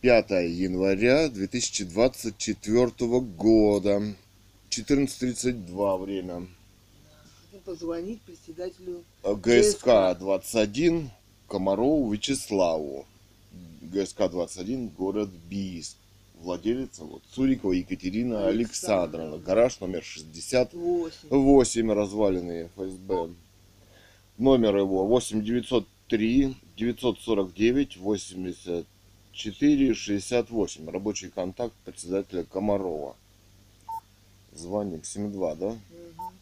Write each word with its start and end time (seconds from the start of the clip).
5 0.00 0.30
января 0.30 1.28
2024 1.28 3.20
года. 3.20 4.14
14.32 4.70 6.02
время. 6.02 6.46
Позвонить 7.66 8.22
председателю. 8.22 9.04
ГСК 9.22 10.18
21 10.18 11.10
Комарову 11.48 12.10
Вячеславу. 12.10 13.04
ГСК 13.82 14.30
21 14.30 14.88
город 14.88 15.28
Бийск. 15.50 15.96
Владелица 16.40 17.04
вот 17.04 17.22
Цурикова 17.34 17.72
Екатерина 17.72 18.48
Александровна. 18.48 19.36
Гараж 19.36 19.80
номер 19.80 20.02
68 20.02 21.28
Восемь. 21.28 21.92
разваленные 21.92 22.70
ФСБ. 22.74 23.34
Номер 24.38 24.78
его 24.78 25.06
8903 25.06 26.56
949 26.78 27.96
84 27.98 28.86
68. 29.94 30.90
Рабочий 30.90 31.30
контакт 31.30 31.74
председателя 31.84 32.44
Комарова. 32.44 33.14
Звоним 34.52 35.04
72, 35.04 35.54
да? 35.54 35.66
Мгм. 35.66 36.39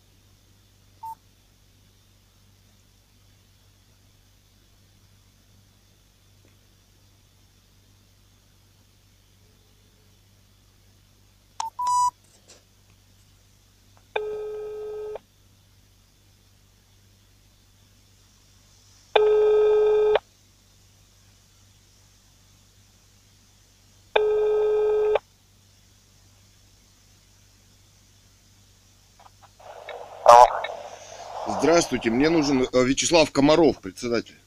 Здравствуйте, 31.59 32.11
мне 32.11 32.29
нужен 32.29 32.63
э, 32.63 32.85
Вячеслав 32.85 33.33
Комаров, 33.33 33.81
председатель. 33.81 34.39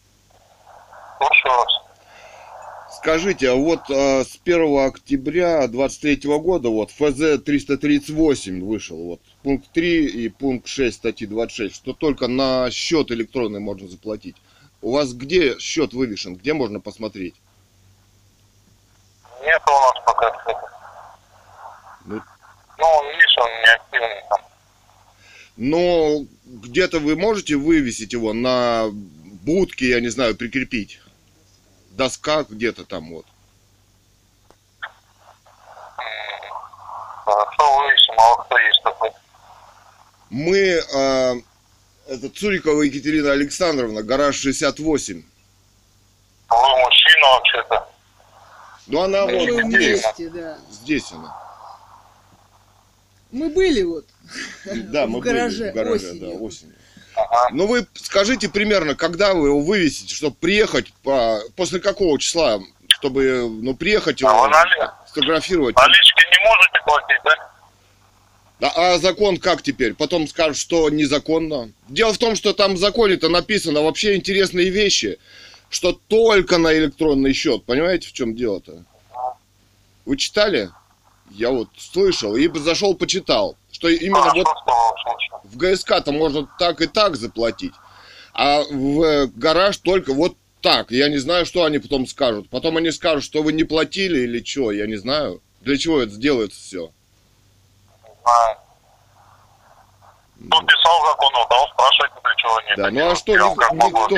Слушаю 1.18 1.54
вас. 1.58 1.82
Скажите, 2.98 3.50
а 3.52 3.56
вот 3.56 3.90
э, 3.90 4.24
с 4.24 4.40
1 4.42 4.88
октября 4.88 5.68
23 5.68 6.22
года 6.40 6.70
вот 6.70 6.90
ФЗ 6.92 7.44
338 7.44 8.64
вышел, 8.64 8.98
вот 8.98 9.22
пункт 9.44 9.70
3 9.74 10.06
и 10.06 10.30
пункт 10.30 10.68
6 10.68 10.96
статьи 10.96 11.28
26, 11.28 11.76
что 11.76 11.92
только 11.92 12.30
на 12.30 12.72
счет 12.72 13.12
электронный 13.12 13.60
можно 13.60 13.90
заплатить. 13.90 14.38
У 14.82 14.94
вас 14.94 15.12
где 15.12 15.60
счет 15.60 15.92
вывешен, 15.92 16.36
где 16.36 16.54
можно 16.54 16.80
посмотреть? 16.80 17.36
Нет 19.44 19.62
у 19.68 19.72
нас 19.72 20.06
пока 20.06 20.28
этого. 20.30 20.72
Ну, 22.06 22.22
Ну, 22.78 23.12
видишь, 23.12 23.38
он 23.38 23.50
не 23.50 23.74
активный 23.74 24.24
там. 24.30 24.51
Но 25.58 26.26
где-то 26.46 27.00
вы 27.00 27.16
можете 27.16 27.56
вывесить 27.56 28.14
его 28.14 28.34
на 28.34 28.90
будке, 28.92 29.90
я 29.90 30.00
не 30.00 30.10
знаю, 30.10 30.36
прикрепить? 30.36 31.00
Доска 31.92 32.46
где-то 32.50 32.86
там 32.86 33.10
вот. 33.12 33.26
Хорошо, 37.26 37.78
вывесим, 37.78 38.14
а 38.18 38.36
вот 38.36 38.46
кто 38.46 38.58
есть 38.58 38.82
такой? 38.84 39.12
Мы, 40.30 40.58
э, 40.58 41.34
это 42.08 42.30
Цурикова 42.30 42.82
Екатерина 42.82 43.32
Александровна, 43.32 44.02
гараж 44.04 44.38
68. 44.38 45.24
Вы 46.50 46.58
мужчина 46.80 47.28
вообще-то. 47.34 47.88
Ну 48.88 49.02
она 49.02 49.26
Мы 49.26 49.52
вот 49.52 49.66
здесь, 49.66 50.04
вместе, 50.04 50.30
да. 50.30 50.58
здесь 50.70 51.12
она. 51.12 51.51
Мы 53.32 53.50
были 53.50 53.82
вот. 53.84 54.06
Да, 54.66 55.06
В 55.06 55.10
мы 55.10 55.22
гараже 55.22 55.58
были 55.66 55.72
в 55.72 55.76
гараже, 55.76 55.96
осенью. 56.08 56.20
да, 56.32 56.36
осенью. 56.38 56.76
Ну 57.52 57.68
вы 57.68 57.86
скажите 57.96 58.50
примерно, 58.50 58.96
когда 58.96 59.34
вы 59.34 59.48
его 59.50 59.62
вывесите, 59.62 60.16
чтобы 60.16 60.36
приехать, 60.40 60.92
по, 61.04 61.40
после 61.56 61.80
какого 61.80 62.18
числа, 62.20 62.62
чтобы, 62.88 63.48
ну, 63.50 63.76
приехать 63.76 64.22
А 64.24 64.28
его, 64.28 64.48
нали- 64.48 64.90
сфотографировать. 65.08 65.76
налички 65.76 66.24
не 66.26 66.48
можете 66.48 66.80
платить, 66.86 67.22
да? 68.60 68.72
А, 68.76 68.94
а 68.94 68.98
закон 69.00 69.38
как 69.38 69.62
теперь? 69.62 69.94
Потом 69.94 70.28
скажут, 70.28 70.58
что 70.58 70.90
незаконно. 70.90 71.72
Дело 71.90 72.14
в 72.14 72.18
том, 72.18 72.36
что 72.36 72.54
там 72.54 72.76
в 72.76 72.78
законе-то 72.78 73.28
написано 73.28 73.82
вообще 73.82 74.16
интересные 74.16 74.70
вещи, 74.70 75.18
что 75.70 76.00
только 76.08 76.58
на 76.60 76.74
электронный 76.78 77.34
счет. 77.34 77.66
Понимаете, 77.66 78.08
в 78.08 78.14
чем 78.14 78.36
дело-то? 78.36 78.84
Вы 80.06 80.18
читали? 80.18 80.70
Я 81.34 81.50
вот 81.52 81.70
слышал 81.78 82.36
и 82.36 82.48
зашел 82.60 82.96
почитал, 82.96 83.56
что 83.72 83.88
именно 83.88 84.22
Хорошо, 84.22 84.44
вот 84.44 85.44
в 85.46 85.58
ГСК-то 85.58 86.12
можно 86.12 86.48
так 86.60 86.82
и 86.82 86.88
так 86.88 87.16
заплатить, 87.16 87.74
а 88.34 88.62
в 88.70 89.02
э, 89.02 89.28
гараж 89.28 89.78
только 89.78 90.14
вот 90.14 90.36
так. 90.62 90.92
Я 90.92 91.10
не 91.10 91.18
знаю, 91.18 91.46
что 91.46 91.64
они 91.64 91.80
потом 91.80 92.06
скажут. 92.06 92.50
Потом 92.50 92.78
они 92.78 92.92
скажут, 92.92 93.24
что 93.24 93.42
вы 93.42 93.54
не 93.54 93.64
платили 93.64 94.20
или 94.22 94.44
что, 94.44 94.72
я 94.72 94.86
не 94.88 94.96
знаю. 94.98 95.42
Для 95.62 95.78
чего 95.78 96.02
это 96.02 96.16
делается 96.16 96.60
все? 96.60 96.92
Не 98.04 98.10
знаю. 98.24 98.58
Кто 100.48 100.62
писал 100.64 101.06
закон, 101.08 101.32
а 101.36 101.64
он 101.64 101.70
спрашивает, 101.72 102.12
для 102.24 102.36
чего 102.36 102.62
нет. 102.62 102.78
Да, 102.78 102.92
ну 102.92 103.12
а 103.12 103.16
что, 103.16 103.32
ник- 103.36 103.58
никто- 103.74 104.18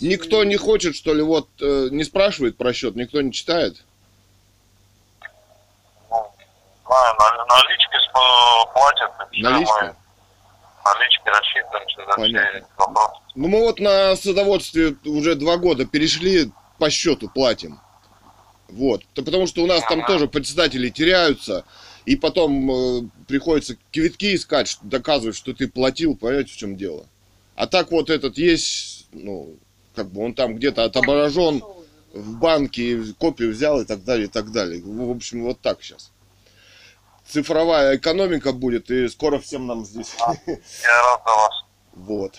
Никто 0.00 0.44
не 0.44 0.56
хочет, 0.56 0.94
что 0.94 1.14
ли, 1.14 1.22
вот 1.22 1.48
э, 1.60 1.88
не 1.90 2.04
спрашивает 2.04 2.56
про 2.56 2.72
счет, 2.72 2.96
никто 2.96 3.20
не 3.22 3.32
читает? 3.32 3.82
Знаю, 6.86 7.14
на- 7.18 7.44
налички 7.46 7.96
платят. 8.72 9.10
Наличка? 9.32 9.96
мы 10.84 10.90
Налички 10.92 11.30
за 11.34 11.42
все 11.42 11.60
эти 11.60 12.66
вопросы. 12.76 13.12
Ну 13.34 13.48
мы 13.48 13.60
вот 13.60 13.80
на 13.80 14.16
садоводстве 14.16 14.96
уже 15.04 15.34
два 15.34 15.56
года 15.56 15.86
перешли, 15.86 16.50
по 16.78 16.90
счету 16.90 17.28
платим. 17.28 17.80
Вот. 18.68 19.02
То 19.14 19.22
потому 19.22 19.46
что 19.46 19.62
у 19.62 19.66
нас 19.66 19.82
там 19.88 20.04
тоже 20.06 20.26
председатели 20.28 20.88
теряются, 20.90 21.64
и 22.04 22.16
потом 22.16 22.70
э, 22.70 23.02
приходится 23.28 23.76
квитки 23.92 24.34
искать, 24.34 24.68
что- 24.68 24.84
доказывать, 24.84 25.36
что 25.36 25.54
ты 25.54 25.68
платил, 25.68 26.16
понимаете, 26.16 26.52
в 26.52 26.56
чем 26.56 26.76
дело. 26.76 27.06
А 27.56 27.66
так 27.66 27.90
вот 27.90 28.10
этот 28.10 28.36
есть, 28.36 29.06
ну, 29.12 29.56
как 29.94 30.10
бы 30.10 30.24
он 30.24 30.34
там 30.34 30.56
где-то 30.56 30.84
отображен 30.84 31.62
в 32.12 32.38
банке, 32.38 33.00
копию 33.18 33.52
взял 33.52 33.80
и 33.80 33.84
так 33.84 34.04
далее, 34.04 34.26
и 34.26 34.30
так 34.30 34.50
далее. 34.52 34.82
В 34.84 35.10
общем, 35.10 35.44
вот 35.44 35.60
так 35.60 35.82
сейчас. 35.82 36.10
Цифровая 37.26 37.96
экономика 37.96 38.52
будет, 38.52 38.90
и 38.90 39.08
скоро 39.08 39.38
всем 39.38 39.66
нам 39.66 39.84
здесь. 39.84 40.14
Я 40.18 41.02
рад 41.02 41.22
за 41.24 41.32
вас. 41.34 41.64
Вот. 41.94 42.34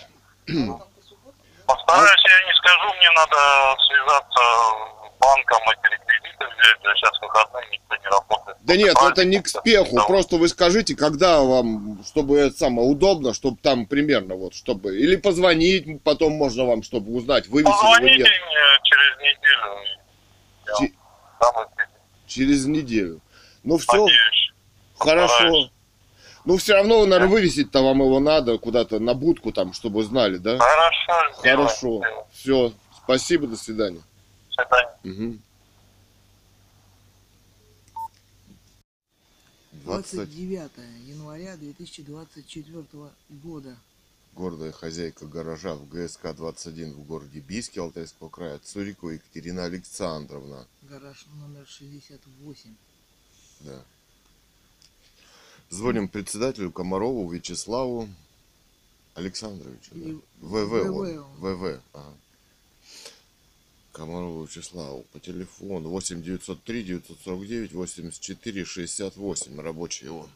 Постараюсь, 1.66 2.24
я 2.24 2.48
не 2.48 2.54
скажу, 2.54 2.94
мне 2.98 3.10
надо 3.16 3.82
связаться 3.88 4.40
с 4.40 5.20
банком, 5.20 5.60
эти 5.72 5.92
реквизиты 5.94 6.46
взять. 6.46 6.98
Сейчас 6.98 7.20
выходные, 7.22 7.68
никто 7.72 7.96
не 7.96 8.06
работает. 8.08 8.58
Да 8.62 8.76
нет, 8.78 8.94
Правильно? 8.94 9.12
это 9.14 9.26
не 9.26 9.40
к 9.42 9.48
спеху, 9.48 9.96
Да. 9.96 10.04
просто 10.04 10.38
вы 10.38 10.48
скажите, 10.48 10.96
когда 10.96 11.42
вам, 11.42 12.04
чтобы 12.06 12.38
это 12.38 12.56
самое 12.56 12.88
удобно, 12.88 13.34
чтобы 13.34 13.58
там 13.58 13.88
примерно 13.88 14.36
вот, 14.36 14.54
чтобы, 14.54 14.96
или 14.98 15.16
позвонить 15.16 16.04
потом 16.04 16.34
можно 16.34 16.66
вам, 16.66 16.84
чтобы 16.84 17.12
узнать, 17.16 17.48
вывесили 17.48 17.72
вы 17.72 17.78
Позвоните 17.80 18.18
нет, 18.18 18.28
мне 18.28 18.80
через 18.84 19.18
неделю. 19.18 19.78
Я 20.68 20.88
через 22.28 22.66
неделю. 22.66 23.22
Ну 23.64 23.78
все, 23.78 23.98
Надеюсь. 24.04 24.45
Хорошо. 24.98 25.28
постараюсь. 25.34 25.72
Ну 26.46 26.58
все 26.58 26.74
равно, 26.76 27.06
наверное, 27.06 27.32
вывесить-то 27.32 27.82
вам 27.82 28.00
его 28.02 28.20
надо 28.20 28.58
куда-то 28.60 29.00
на 29.00 29.14
будку 29.16 29.52
там, 29.52 29.74
чтобы 29.74 30.04
знали, 30.04 30.38
да? 30.38 30.58
Хорошо, 30.60 31.34
Хорошо. 31.42 31.98
сделаем. 31.98 32.26
Все, 32.32 32.74
спасибо, 33.04 33.48
до 33.48 33.58
свидания. 33.58 34.02
До 34.56 34.64
свидания. 35.04 35.40
20 39.72 40.14
29 40.16 40.72
января 41.08 41.58
2024 41.58 42.84
года. 43.30 43.76
гордая 44.34 44.72
хозяйка 44.72 45.26
гаража 45.26 45.76
в 45.76 45.88
ГСК 45.90 46.34
21 46.36 46.94
в 46.94 47.04
городе 47.06 47.40
Бийске 47.40 47.82
Алтайского 47.82 48.30
края 48.30 48.60
Цурикова 48.64 49.12
Екатерина 49.12 49.66
Александровна. 49.66 50.66
Гараж 50.84 51.26
номер 51.40 51.66
68. 51.68 52.76
Да. 53.62 53.80
Звоним 55.70 56.08
председателю 56.08 56.72
Комарову 56.72 57.30
Вячеславу 57.30 58.08
Александровичу. 59.16 59.92
Да? 59.94 60.10
ВВ. 60.42 60.84
ВВ. 60.84 60.92
Он. 60.92 61.36
ВВ. 61.38 61.82
Ага. 61.94 62.18
Комарову 63.92 64.44
Вячеславу 64.44 65.04
по 65.14 65.20
телефону 65.20 65.90
8 65.90 66.22
903 66.22 66.84
949 66.84 67.74
84 67.74 68.66
68 68.66 69.60
рабочий 69.60 70.10
он. 70.10 70.30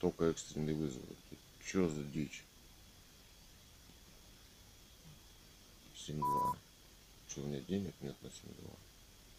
Только 0.00 0.26
экстренный 0.26 0.74
вызов 0.74 1.00
Что 1.64 1.88
за 1.88 2.02
дичь? 2.02 2.44
7-2. 5.96 6.56
Что, 7.28 7.40
у 7.40 7.44
меня 7.46 7.60
денег 7.60 7.94
нет 8.02 8.16
на 8.22 8.26
7-2? 8.26 8.32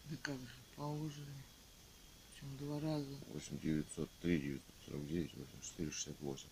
Да 0.05 0.17
как 0.21 0.35
же, 0.35 0.55
поужинай. 0.75 1.43
8 2.45 2.57
два 2.57 2.79
раза. 2.79 3.17
8 3.33 3.59
903, 3.59 4.39
949, 4.39 5.33
84, 5.35 5.91
68. 5.91 6.47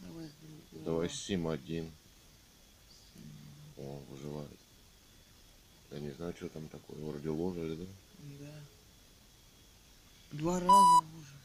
Давай 0.00 0.26
с 0.26 0.32
другого. 0.40 0.84
Давай 0.84 1.08
7, 1.08 1.48
1. 1.48 1.66
7. 1.66 1.92
О, 3.78 4.02
выживает. 4.10 4.58
Я 5.90 6.00
не 6.00 6.10
знаю, 6.10 6.34
что 6.36 6.48
там 6.48 6.68
такое. 6.68 6.96
Вроде 6.98 7.28
ложили, 7.28 7.76
да? 7.76 7.86
Да. 8.40 8.60
Два 10.32 10.60
раза 10.60 11.06
уже. 11.18 11.36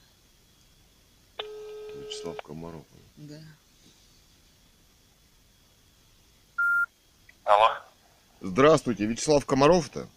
Вячеслав 1.99 2.41
Комаров. 2.41 2.85
Да. 3.17 3.41
Алло. 7.43 7.83
Здравствуйте, 8.41 9.05
Вячеслав 9.05 9.45
Комаров-то? 9.45 10.07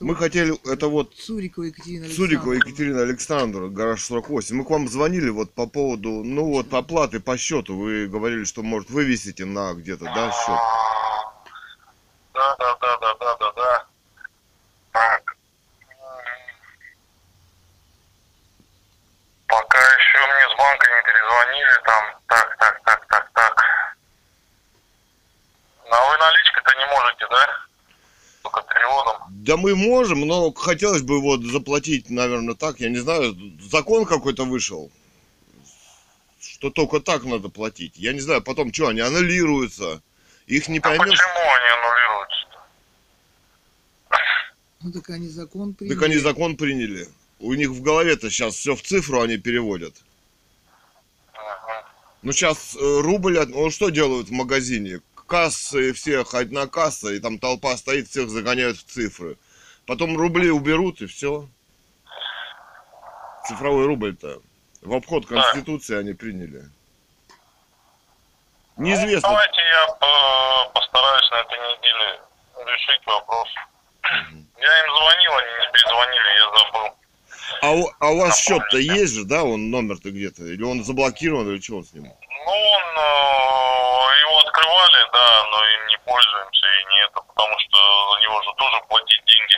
Мы 0.00 0.14
хотели, 0.14 0.54
это 0.70 0.88
вот 0.88 1.14
Цурикова 1.14 1.64
Екатерина 1.64 2.06
Сурикова 2.06 2.52
Александровна. 2.52 2.68
Екатерина 2.68 3.02
Александровна, 3.02 3.68
гараж 3.74 4.02
48. 4.04 4.56
Мы 4.56 4.64
к 4.64 4.70
вам 4.70 4.88
звонили 4.88 5.30
вот 5.30 5.54
по 5.54 5.66
поводу, 5.66 6.22
ну 6.24 6.44
вот, 6.44 6.72
оплаты 6.74 7.20
по 7.20 7.38
счету. 7.38 7.76
Вы 7.76 8.06
говорили, 8.06 8.44
что, 8.44 8.62
может, 8.62 8.90
вывесите 8.90 9.44
на 9.44 9.72
где-то, 9.74 10.04
да, 10.04 10.30
счет? 10.32 10.58
Да, 12.34 12.56
да, 12.58 12.76
да, 12.80 12.98
да, 13.38 13.52
да. 13.52 13.86
Так. 14.92 15.36
Пока 19.46 19.78
еще 19.78 20.18
мне 20.18 20.54
с 20.54 20.58
банка 20.58 20.86
не 20.90 21.02
перезвонили 21.06 21.82
там. 21.84 22.04
Так, 22.26 22.56
так, 22.58 22.82
так, 22.84 23.06
так, 23.08 23.30
так. 23.32 23.64
Но 25.88 25.96
вы 26.10 26.16
наличкой-то 26.18 26.74
не 26.78 26.86
можете, 26.86 27.26
да? 27.30 27.48
Только 28.42 28.62
переводом. 28.62 29.26
Да 29.46 29.56
мы 29.56 29.76
можем, 29.76 30.22
но 30.22 30.52
хотелось 30.52 31.02
бы 31.02 31.20
вот 31.20 31.44
заплатить, 31.44 32.10
наверное, 32.10 32.56
так, 32.56 32.80
я 32.80 32.88
не 32.90 32.98
знаю, 32.98 33.36
закон 33.70 34.04
какой-то 34.04 34.44
вышел, 34.44 34.90
что 36.40 36.70
только 36.70 36.98
так 36.98 37.22
надо 37.22 37.48
платить. 37.48 37.92
Я 37.96 38.12
не 38.12 38.18
знаю, 38.18 38.42
потом 38.42 38.72
что, 38.72 38.88
они 38.88 38.98
аннулируются, 39.02 40.02
их 40.48 40.66
не 40.66 40.78
А 40.78 40.82
поймешь. 40.82 41.10
почему 41.20 41.38
они 41.38 41.68
аннулируются? 41.78 42.46
Ну 44.80 44.92
так 44.92 45.10
они 45.10 45.28
закон 45.28 45.74
приняли. 45.74 45.94
Так 45.94 46.02
они 46.02 46.16
закон 46.16 46.56
приняли. 46.56 47.08
У 47.38 47.54
них 47.54 47.70
в 47.70 47.82
голове-то 47.82 48.28
сейчас 48.30 48.56
все 48.56 48.74
в 48.74 48.82
цифру 48.82 49.20
они 49.20 49.36
переводят. 49.36 49.94
Ага. 51.34 51.88
Ну 52.22 52.32
сейчас 52.32 52.76
рубль, 52.80 53.38
от- 53.38 53.50
ну 53.50 53.70
что 53.70 53.90
делают 53.90 54.26
в 54.26 54.32
магазине? 54.32 55.02
Кассы, 55.26 55.92
всех 55.92 56.34
одна 56.34 56.66
касса, 56.66 57.08
и 57.12 57.18
там 57.20 57.38
толпа 57.38 57.76
стоит, 57.76 58.08
всех 58.08 58.28
загоняют 58.30 58.78
в 58.78 58.84
цифры. 58.84 59.36
Потом 59.86 60.16
рубли 60.16 60.50
уберут, 60.50 61.00
и 61.00 61.06
все. 61.06 61.48
Цифровой 63.48 63.86
рубль-то. 63.86 64.40
В 64.82 64.94
обход 64.94 65.26
Конституции 65.26 65.96
они 65.96 66.12
приняли. 66.12 66.64
Ну, 68.76 68.84
Неизвестно. 68.84 69.28
давайте 69.30 69.60
я 69.62 69.86
по- 69.94 70.70
постараюсь 70.74 71.30
на 71.30 71.36
этой 71.36 71.58
неделе 71.58 72.20
решить 72.66 73.06
вопрос. 73.06 73.48
Я 74.04 74.84
им 74.84 74.94
звонил, 74.96 75.32
они 75.32 75.50
не 75.60 75.72
перезвонили, 75.72 76.28
я 76.38 76.58
забыл. 76.58 76.96
А 77.62 77.70
у, 77.72 77.90
а 78.00 78.10
у 78.12 78.20
вас 78.20 78.38
счет-то 78.38 78.76
есть 78.78 79.14
же, 79.14 79.24
да? 79.24 79.44
Он 79.44 79.70
номер-то 79.70 80.10
где-то? 80.10 80.44
Или 80.44 80.62
он 80.62 80.84
заблокирован, 80.84 81.48
или 81.48 81.60
что 81.60 81.78
он 81.78 81.84
с 81.84 81.92
ним? 81.94 82.04
Ну, 82.04 82.52
он, 82.52 82.82
э, 82.82 84.20
его 84.22 84.38
открывали, 84.40 85.10
да, 85.12 85.44
но 85.50 85.64
им 85.64 85.86
не 85.88 85.98
пользуемся 85.98 86.66
и 86.66 86.84
не 86.90 87.04
это, 87.06 87.20
потому 87.22 87.58
что 87.58 87.76
за 88.14 88.20
него 88.22 88.42
же 88.42 88.50
тоже 88.56 88.76
платить 88.88 89.24
деньги. 89.24 89.56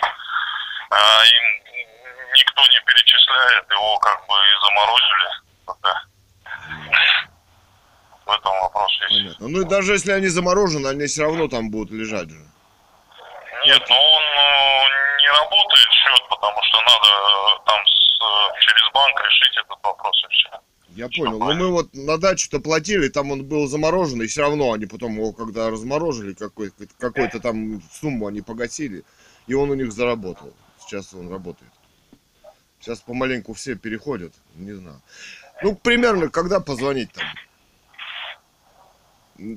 А 0.91 1.25
им 1.25 1.45
никто 2.35 2.63
не 2.63 2.81
перечисляет, 2.87 3.65
его 3.71 3.99
как 3.99 4.27
бы 4.27 4.35
и 4.35 4.55
заморозили 4.65 5.31
пока. 5.67 6.05
В 8.27 8.31
этом 8.31 8.53
вопрос 8.63 8.93
есть. 9.09 9.39
Понятно. 9.39 9.49
Ну 9.49 9.61
и 9.63 9.65
даже 9.65 9.93
если 9.93 10.13
они 10.13 10.29
заморожены, 10.29 10.89
они 10.89 11.07
все 11.07 11.23
равно 11.23 11.49
там 11.49 11.71
будут 11.71 11.91
лежать 11.91 12.29
же. 12.31 12.45
Нет, 13.67 13.83
но 13.89 13.97
он 13.97 14.23
э, 14.23 15.19
не 15.21 15.29
работает 15.29 15.89
счет, 15.91 16.29
потому 16.31 16.63
что 16.63 16.81
надо 16.81 17.09
э, 17.09 17.67
там 17.67 17.81
с, 17.87 18.19
э, 18.21 18.61
через 18.61 18.93
банк 18.93 19.21
решить 19.21 19.57
этот 19.57 19.79
вопрос 19.83 20.25
и 20.25 20.33
все. 20.33 20.49
Я 20.91 21.09
понял. 21.09 21.39
Ну 21.39 21.55
мы 21.55 21.71
вот 21.73 21.89
на 21.95 22.19
дачу-то 22.19 22.61
платили, 22.61 23.09
там 23.09 23.31
он 23.33 23.45
был 23.45 23.67
заморожен, 23.67 24.23
и 24.23 24.27
все 24.27 24.43
равно 24.43 24.73
они 24.73 24.87
потом 24.87 25.17
его, 25.17 25.33
когда 25.33 25.71
разморожили, 25.71 26.35
какой- 26.35 26.73
какой-то 26.99 27.41
там 27.41 27.83
сумму 28.01 28.27
они 28.29 28.43
погасили, 28.43 29.05
и 29.49 29.55
он 29.55 29.71
у 29.71 29.75
них 29.75 29.93
заработал. 29.93 30.55
Сейчас 30.89 31.13
он 31.13 31.31
работает. 31.31 31.71
Сейчас 32.81 33.01
помаленьку 33.01 33.53
все 33.53 33.75
переходят, 33.75 34.33
не 34.55 34.73
знаю. 34.73 35.01
Ну, 35.63 35.75
примерно, 35.75 36.29
когда 36.31 36.61
позвонить 36.61 37.11
там? 37.13 37.25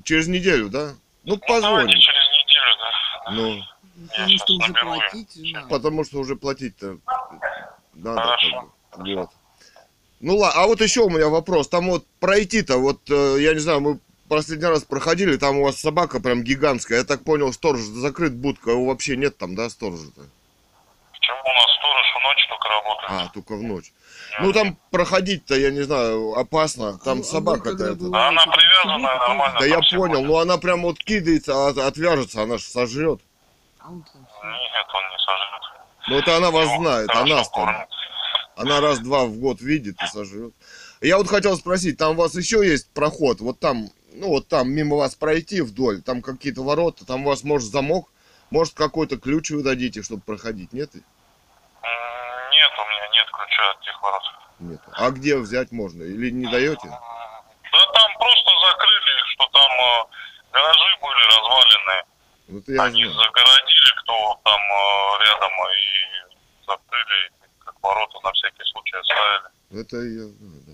Через 0.03 0.27
неделю, 0.27 0.69
да? 0.69 0.93
Ну, 1.23 1.35
Ну, 1.35 1.41
давайте 1.47 1.47
позвоним. 1.47 1.99
через 1.99 2.27
неделю, 2.33 2.77
да. 2.79 3.31
Ну, 3.31 3.63
Ну, 3.95 4.07
Потому 4.07 4.37
что 4.37 4.53
уже 4.55 4.73
платить 4.73 5.53
надо. 5.53 5.67
потому 5.67 6.03
что 6.03 6.19
уже 6.19 6.35
платить-то 6.35 6.97
надо. 7.93 8.21
Хорошо. 8.21 8.73
как 8.91 9.03
бы. 9.03 9.15
Вот. 9.15 9.29
Ну 10.19 10.37
ладно, 10.37 10.61
а 10.61 10.67
вот 10.67 10.81
еще 10.81 11.01
у 11.01 11.09
меня 11.09 11.29
вопрос. 11.29 11.67
Там 11.69 11.87
вот 11.89 12.05
пройти-то, 12.19 12.77
вот, 12.77 12.99
э, 13.09 13.37
я 13.39 13.53
не 13.53 13.59
знаю, 13.59 13.79
мы 13.81 13.99
последний 14.27 14.65
раз 14.67 14.83
проходили, 14.83 15.37
там 15.37 15.57
у 15.57 15.63
вас 15.63 15.77
собака 15.79 16.19
прям 16.19 16.43
гигантская. 16.43 16.99
Я 16.99 17.03
так 17.05 17.23
понял, 17.23 17.51
сторож 17.53 17.81
закрыт 17.81 18.33
будка, 18.33 18.71
его 18.71 18.85
вообще 18.85 19.15
нет 19.17 19.37
там, 19.37 19.55
да, 19.55 19.69
сторожа-то? 19.69 20.21
Почему 21.31 21.53
у 21.53 21.55
нас 21.55 21.71
сторож 21.77 22.05
в 22.15 22.23
ночь 22.23 22.47
только 22.49 22.67
работает? 22.69 23.11
А, 23.11 23.33
только 23.33 23.55
в 23.55 23.63
ночь. 23.63 23.93
Ну 24.39 24.53
там 24.53 24.77
проходить-то, 24.91 25.55
я 25.55 25.71
не 25.71 25.81
знаю, 25.81 26.33
опасно. 26.37 26.97
Там 26.99 27.19
А- 27.19 27.21
а 27.21 27.23
собака-то 27.23 27.83
это. 27.85 28.09
Да 28.09 28.27
она 28.29 28.41
собака 28.41 28.61
нормально. 28.85 29.59
Да 29.59 29.65
я 29.65 29.79
понял, 29.79 30.15
ходят. 30.15 30.27
ну 30.27 30.37
она 30.37 30.57
прям 30.57 30.81
вот 30.83 30.97
кидается, 30.99 31.53
а 31.53 31.87
отвяжется, 31.87 32.41
она 32.43 32.57
же 32.57 32.63
сожрет. 32.63 33.19
Нет, 33.79 33.91
он 33.91 33.97
не 33.97 35.17
сожрет. 35.25 35.61
Ну 36.07 36.17
это 36.17 36.37
она 36.37 36.51
вас 36.51 36.65
Его 36.65 36.81
знает, 36.83 37.09
а 37.13 37.25
нас 37.25 37.49
там. 37.49 37.85
Она 38.55 38.81
раз-два 38.81 39.25
в 39.25 39.37
год 39.37 39.61
видит 39.61 39.95
и 40.01 40.07
сожрет. 40.07 40.53
Я 41.01 41.17
вот 41.17 41.27
хотел 41.27 41.57
спросить, 41.57 41.97
там 41.97 42.11
у 42.11 42.21
вас 42.21 42.35
еще 42.35 42.65
есть 42.65 42.89
проход? 42.91 43.39
Вот 43.41 43.59
там, 43.59 43.89
ну 44.13 44.27
вот 44.27 44.47
там 44.47 44.69
мимо 44.71 44.97
вас 44.97 45.15
пройти 45.15 45.61
вдоль, 45.61 46.01
там 46.01 46.21
какие-то 46.21 46.61
ворота, 46.63 47.05
там 47.05 47.25
у 47.25 47.29
вас 47.29 47.43
может 47.43 47.71
замок, 47.71 48.09
может 48.51 48.73
какой-то 48.75 49.17
ключ 49.17 49.49
вы 49.49 49.63
дадите, 49.63 50.03
чтобы 50.03 50.21
проходить, 50.21 50.73
нет? 50.73 50.91
М, 50.93 51.01
Нет, 51.83 52.71
у 52.77 52.83
меня 52.89 53.07
нет 53.09 53.27
ключа 53.31 53.69
от 53.71 53.81
тех 53.81 54.01
ворот. 54.01 54.23
Нет. 54.59 54.81
А 54.93 55.09
где 55.11 55.37
взять 55.37 55.71
можно? 55.71 56.03
Или 56.03 56.29
не 56.31 56.49
даете? 56.51 56.87
Да 56.87 57.85
там 57.93 58.11
просто 58.19 58.51
закрыли 58.69 59.11
что 59.33 59.47
там 59.47 59.71
э, 59.71 60.05
гаражи 60.53 60.97
были 61.01 61.25
разваленные. 61.25 62.03
Ну 62.47 62.59
это 62.59 62.71
я 62.73 62.83
Они 62.83 63.05
знаю. 63.05 63.17
загородили, 63.19 63.91
кто 64.01 64.39
там 64.43 64.59
э, 64.61 65.25
рядом, 65.25 65.51
и 65.51 66.65
закрыли, 66.67 67.31
как 67.65 67.75
ворота 67.81 68.19
на 68.23 68.31
всякий 68.33 68.63
случай 68.65 68.97
оставили. 68.97 69.81
Это 69.81 69.95
я 69.97 70.27
знаю, 70.27 70.61
да. 70.67 70.73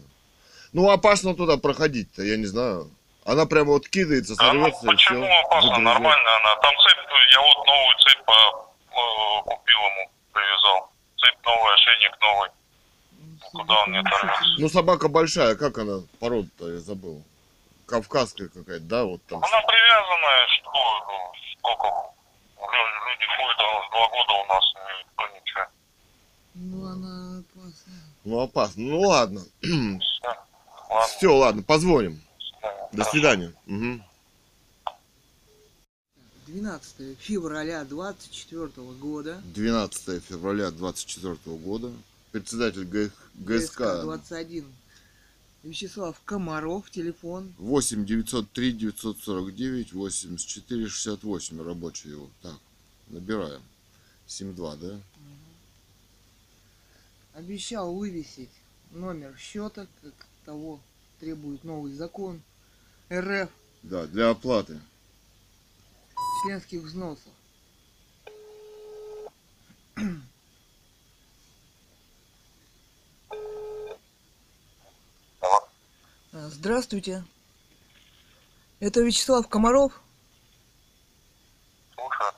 Ну 0.74 0.90
опасно 0.90 1.36
туда 1.36 1.58
проходить-то, 1.58 2.24
я 2.24 2.38
не 2.38 2.46
знаю. 2.48 2.90
Она 3.26 3.46
прямо 3.46 3.72
вот 3.74 3.88
кидается, 3.88 4.36
Да 4.38 4.54
ну 4.54 4.64
сорвется 4.64 4.86
и 4.86 4.90
почему 4.90 5.24
все. 5.26 5.40
опасно? 5.46 5.78
Нормально 5.80 6.36
она. 6.38 6.56
Там 6.56 6.74
цепь, 6.78 6.98
я 7.34 7.42
вот 7.42 7.66
новую 7.68 7.98
цепь 8.00 8.24
по- 8.26 8.72
э, 8.92 9.42
купил 9.44 9.78
ему, 9.80 10.12
привязал. 10.34 10.92
Цепь 11.28 11.46
новый, 11.46 11.74
ошейник 11.74 12.18
новый. 12.22 12.50
Ну, 13.20 13.60
куда 13.60 13.84
он 13.84 13.92
не 13.92 13.98
собака 13.98 14.16
оторвется? 14.18 14.42
действительно- 14.42 14.62
Ну 14.62 14.70
собака 14.70 15.08
большая, 15.10 15.56
как 15.56 15.78
она 15.78 16.02
порода-то, 16.20 16.72
я 16.72 16.80
забыл. 16.80 17.24
Кавказская 17.86 18.48
какая-то, 18.50 18.84
да, 18.86 19.04
вот 19.06 19.22
там. 19.28 19.44
Она 19.44 19.62
привязанная, 19.62 20.48
что, 20.50 20.72
ну, 21.08 21.32
сколько 21.60 21.88
лю- 21.88 23.10
люди 23.10 23.26
ходят, 23.38 23.60
а 23.60 23.90
два 23.90 24.08
года 24.10 24.34
у 24.34 24.46
нас, 24.46 24.74
никто 25.00 25.28
ничего. 25.40 25.66
Ну 26.56 26.86
она 26.88 27.40
опасная. 27.40 28.04
Ну 28.26 28.40
опасно. 28.42 28.84
Ну 28.84 29.00
ладно. 29.08 29.42
Всё. 29.62 30.36
Ладно. 30.90 31.08
Все, 31.08 31.28
ладно, 31.36 31.64
позвоним. 31.64 32.22
До 32.92 33.04
свидания. 33.06 33.54
Мгм. 33.66 34.04
12 36.48 37.18
февраля 37.20 37.84
24 37.84 38.70
года. 39.00 39.42
12 39.54 40.24
февраля 40.24 40.72
24 40.72 41.36
года. 41.58 41.92
Председатель 42.32 42.86
Г- 42.86 43.12
ГСК 43.36 44.02
21. 44.04 44.66
Вячеслав 45.64 46.20
Комаров, 46.24 46.90
телефон. 46.90 47.54
8 47.58 48.06
903 48.06 48.72
949 48.72 49.94
84 49.94 50.88
68 50.88 51.62
рабочий 51.62 52.10
его. 52.12 52.30
Так, 52.42 52.56
набираем. 53.10 53.62
72, 54.28 54.76
да? 54.78 55.00
Обещал 57.34 57.94
вывесить 57.94 58.50
номер 58.92 59.36
счета, 59.38 59.88
как 60.02 60.14
того 60.46 60.80
требует 61.20 61.64
новый 61.64 61.94
закон 61.94 62.42
РФ. 63.12 63.50
Да, 63.84 64.08
для 64.08 64.30
оплаты. 64.30 64.80
Членских 66.44 66.82
взносов. 66.82 67.34
Здравствуйте. 76.34 77.24
Это 78.80 79.02
Вячеслав 79.02 79.48
Комаров, 79.48 80.00
Слушаю. 81.96 82.32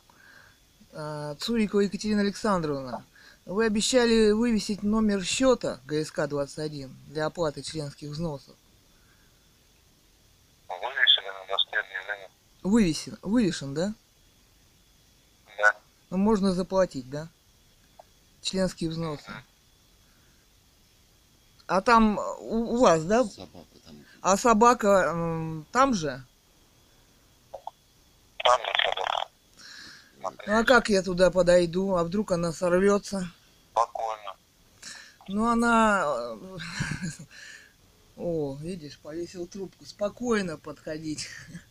а, 0.93 1.35
Цурикова 1.35 1.81
Екатерина 1.81 2.21
Александровна. 2.21 3.03
Вы 3.45 3.65
обещали 3.65 4.31
вывесить 4.31 4.83
номер 4.83 5.23
счета 5.25 5.81
ГСК-21 5.85 6.89
для 7.07 7.25
оплаты 7.25 7.61
членских 7.61 8.09
взносов. 8.09 8.55
Вывесили 10.69 11.25
на 11.27 11.47
доске 11.47 11.77
объявление. 11.79 12.29
Вывесен, 12.63 13.17
вывешен, 13.21 13.73
да? 13.73 13.93
Да. 15.57 15.75
Ну, 16.09 16.17
можно 16.17 16.53
заплатить, 16.53 17.09
да? 17.09 17.29
Членские 18.41 18.89
взносы. 18.89 19.31
А 21.67 21.81
там 21.81 22.19
э, 22.19 22.23
у, 22.39 22.75
у 22.75 22.77
вас, 22.77 23.03
да? 23.03 23.23
Собака 23.23 23.79
там. 23.85 23.95
А 24.21 24.37
собака 24.37 24.87
м, 25.13 25.65
там 25.71 25.93
же? 25.93 26.25
Там 28.43 28.59
же 28.61 28.73
собака. 30.19 30.43
Ну 30.47 30.59
а 30.59 30.63
как 30.63 30.89
я 30.89 31.01
туда 31.01 31.31
подойду? 31.31 31.95
А 31.95 32.03
вдруг 32.03 32.31
она 32.31 32.51
сорвется? 32.51 33.31
Спокойно. 33.71 34.35
Ну 35.27 35.47
она... 35.47 36.03
э, 36.05 36.57
О, 38.17 38.57
видишь, 38.59 38.99
повесил 38.99 39.47
трубку. 39.47 39.85
Спокойно 39.85 40.57
подходить. 40.57 41.29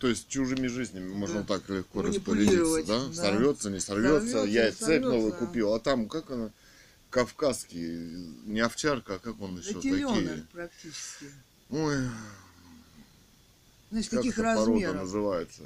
То 0.00 0.08
есть 0.08 0.28
чужими 0.28 0.66
жизнями 0.66 1.12
можно 1.12 1.42
Да. 1.42 1.58
так 1.58 1.68
легко 1.68 2.00
распорядиться, 2.00 2.82
да? 2.86 3.06
да. 3.08 3.12
Сорвется, 3.12 3.70
не 3.70 3.80
сорвется. 3.80 4.28
Сорвется, 4.30 4.50
Я 4.50 4.66
не 4.66 4.72
цепь 4.72 5.02
новую 5.02 5.32
купил, 5.34 5.74
а 5.74 5.78
там 5.80 6.08
как 6.08 6.30
она? 6.30 6.50
Кавказский, 7.10 7.98
не 8.46 8.60
овчарка, 8.60 9.16
а 9.16 9.18
как 9.18 9.40
он 9.42 9.58
еще 9.58 9.74
Да 9.74 9.80
такие? 9.80 10.46
практически. 10.52 11.26
Ой, 11.68 11.96
Значит, 13.90 14.10
как 14.10 14.18
каких 14.20 14.32
эта 14.34 14.42
порода 14.42 14.70
размеров? 14.70 14.94
называется? 14.96 15.62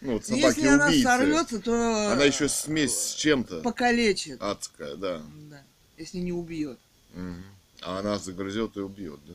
Ну, 0.00 0.12
вот 0.14 0.22
Если 0.28 0.40
собаки 0.40 0.66
она 0.66 0.86
убийцы. 0.86 1.02
сорвется, 1.04 1.58
то 1.60 2.12
Она 2.12 2.24
еще 2.24 2.48
смесь 2.48 2.96
с 2.96 3.14
чем-то. 3.14 3.60
покалечит. 3.60 4.40
Адская, 4.40 4.96
да. 4.96 5.22
Да, 5.50 5.62
если 5.98 6.18
не 6.18 6.32
убьет. 6.32 6.78
Мгм. 7.12 7.42
А 7.82 7.98
она 7.98 8.18
загрызет 8.18 8.76
и 8.76 8.80
убьет, 8.80 9.20
да? 9.26 9.34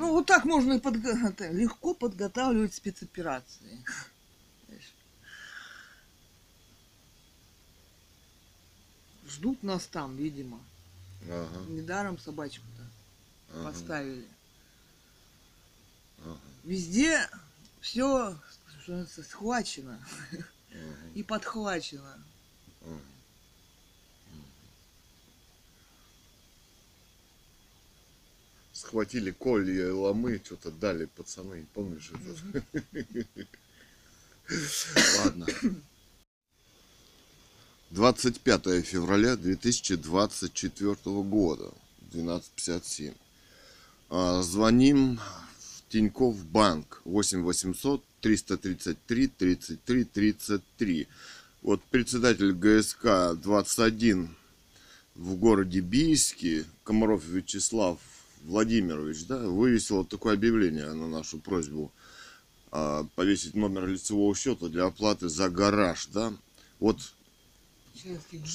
Ну, 0.00 0.12
вот 0.12 0.24
так 0.24 0.46
можно 0.46 0.72
и 0.72 0.78
подго- 0.78 1.52
легко 1.52 1.92
подготавливать 1.92 2.72
спецоперации. 2.72 3.84
Ждут 9.28 9.62
нас 9.62 9.86
там, 9.86 10.16
видимо. 10.16 10.58
Ага, 11.28 11.60
Недаром 11.68 12.18
собачку-то 12.18 12.86
ага, 13.52 13.64
поставили. 13.70 14.26
ага, 16.24 16.38
Везде 16.64 17.28
все 17.82 18.38
схвачено 19.06 20.00
ага, 20.70 21.10
и 21.14 21.22
подхвачено. 21.22 22.24
ага. 22.80 23.00
Схватили 28.80 29.30
колья 29.30 29.88
и 29.88 29.90
ломы, 29.90 30.40
что-то 30.42 30.70
дали 30.70 31.04
пацаны, 31.04 31.66
помнишь 31.74 32.10
это? 32.14 32.64
Ладно. 35.18 35.46
25 37.90 38.82
февраля 38.82 39.36
2024 39.36 40.94
года, 41.04 41.70
12.57. 42.12 43.14
А, 44.08 44.40
Звоним 44.40 45.18
в 45.18 45.92
Тиньков 45.92 46.42
банк 46.46 47.02
8 47.04 47.42
800 47.42 48.02
333 48.22 49.26
33 49.28 50.04
33. 50.04 51.08
Вот 51.60 51.82
председатель 51.90 52.52
ГСК 52.52 53.38
21 53.38 54.34
в 55.16 55.34
городе 55.34 55.80
Бийске, 55.80 56.64
Комаров 56.82 57.26
Вячеслав 57.26 57.98
Владимирович, 58.44 59.26
да, 59.26 59.38
вывесил 59.38 59.98
вот 59.98 60.08
такое 60.08 60.34
объявление 60.34 60.92
на 60.92 61.08
нашу 61.08 61.38
просьбу 61.38 61.92
а, 62.70 63.06
повесить 63.14 63.54
номер 63.54 63.86
лицевого 63.86 64.34
счета 64.34 64.68
для 64.68 64.86
оплаты 64.86 65.28
за 65.28 65.48
гараж, 65.48 66.06
да. 66.06 66.32
Вот 66.78 66.98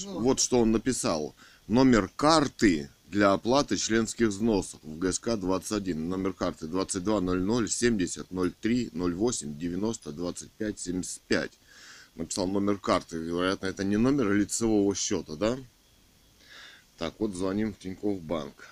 вот 0.05 0.39
что 0.39 0.59
он 0.61 0.71
написал. 0.71 1.35
Номер 1.67 2.09
карты 2.15 2.89
для 3.07 3.33
оплаты 3.33 3.77
членских 3.77 4.27
взносов 4.27 4.79
в 4.83 4.97
ГСК 4.97 5.35
21. 5.35 6.09
Номер 6.09 6.33
карты 6.33 6.67
2200 6.67 7.67
70 7.71 8.27
03 8.61 8.89
08 8.93 9.57
90 9.57 10.11
25 10.11 10.79
75. 10.79 11.51
Написал 12.15 12.47
номер 12.47 12.77
карты. 12.77 13.17
Вероятно, 13.17 13.67
это 13.67 13.83
не 13.83 13.97
номер 13.97 14.31
лицевого 14.33 14.95
счета, 14.95 15.35
да? 15.35 15.57
Так, 16.97 17.13
вот 17.19 17.33
звоним 17.33 17.73
в 17.73 17.77
Тинькофф 17.77 18.21
банк. 18.21 18.69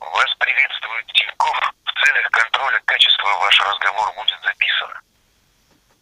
Вас 0.00 0.34
приветствует 0.38 1.06
Тиньков. 1.12 1.56
В 1.84 2.04
целях 2.04 2.30
контроля 2.30 2.81
качества 2.92 3.28
ваш 3.40 3.60
разговор 3.60 4.12
будет 4.14 4.38
записан. 4.42 4.90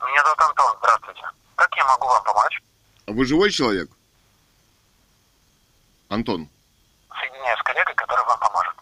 Меня 0.01 0.23
зовут 0.25 0.41
Антон. 0.41 0.77
Здравствуйте. 0.79 1.23
Как 1.55 1.77
я 1.77 1.85
могу 1.85 2.07
вам 2.07 2.25
помочь? 2.25 2.61
А 3.07 3.13
Вы 3.13 3.25
живой 3.25 3.51
человек? 3.51 3.89
Антон. 6.09 6.49
Соединяю 7.21 7.57
с 7.57 7.63
коллегой, 7.63 7.95
который 7.95 8.25
вам 8.27 8.41
поможет. 8.41 8.75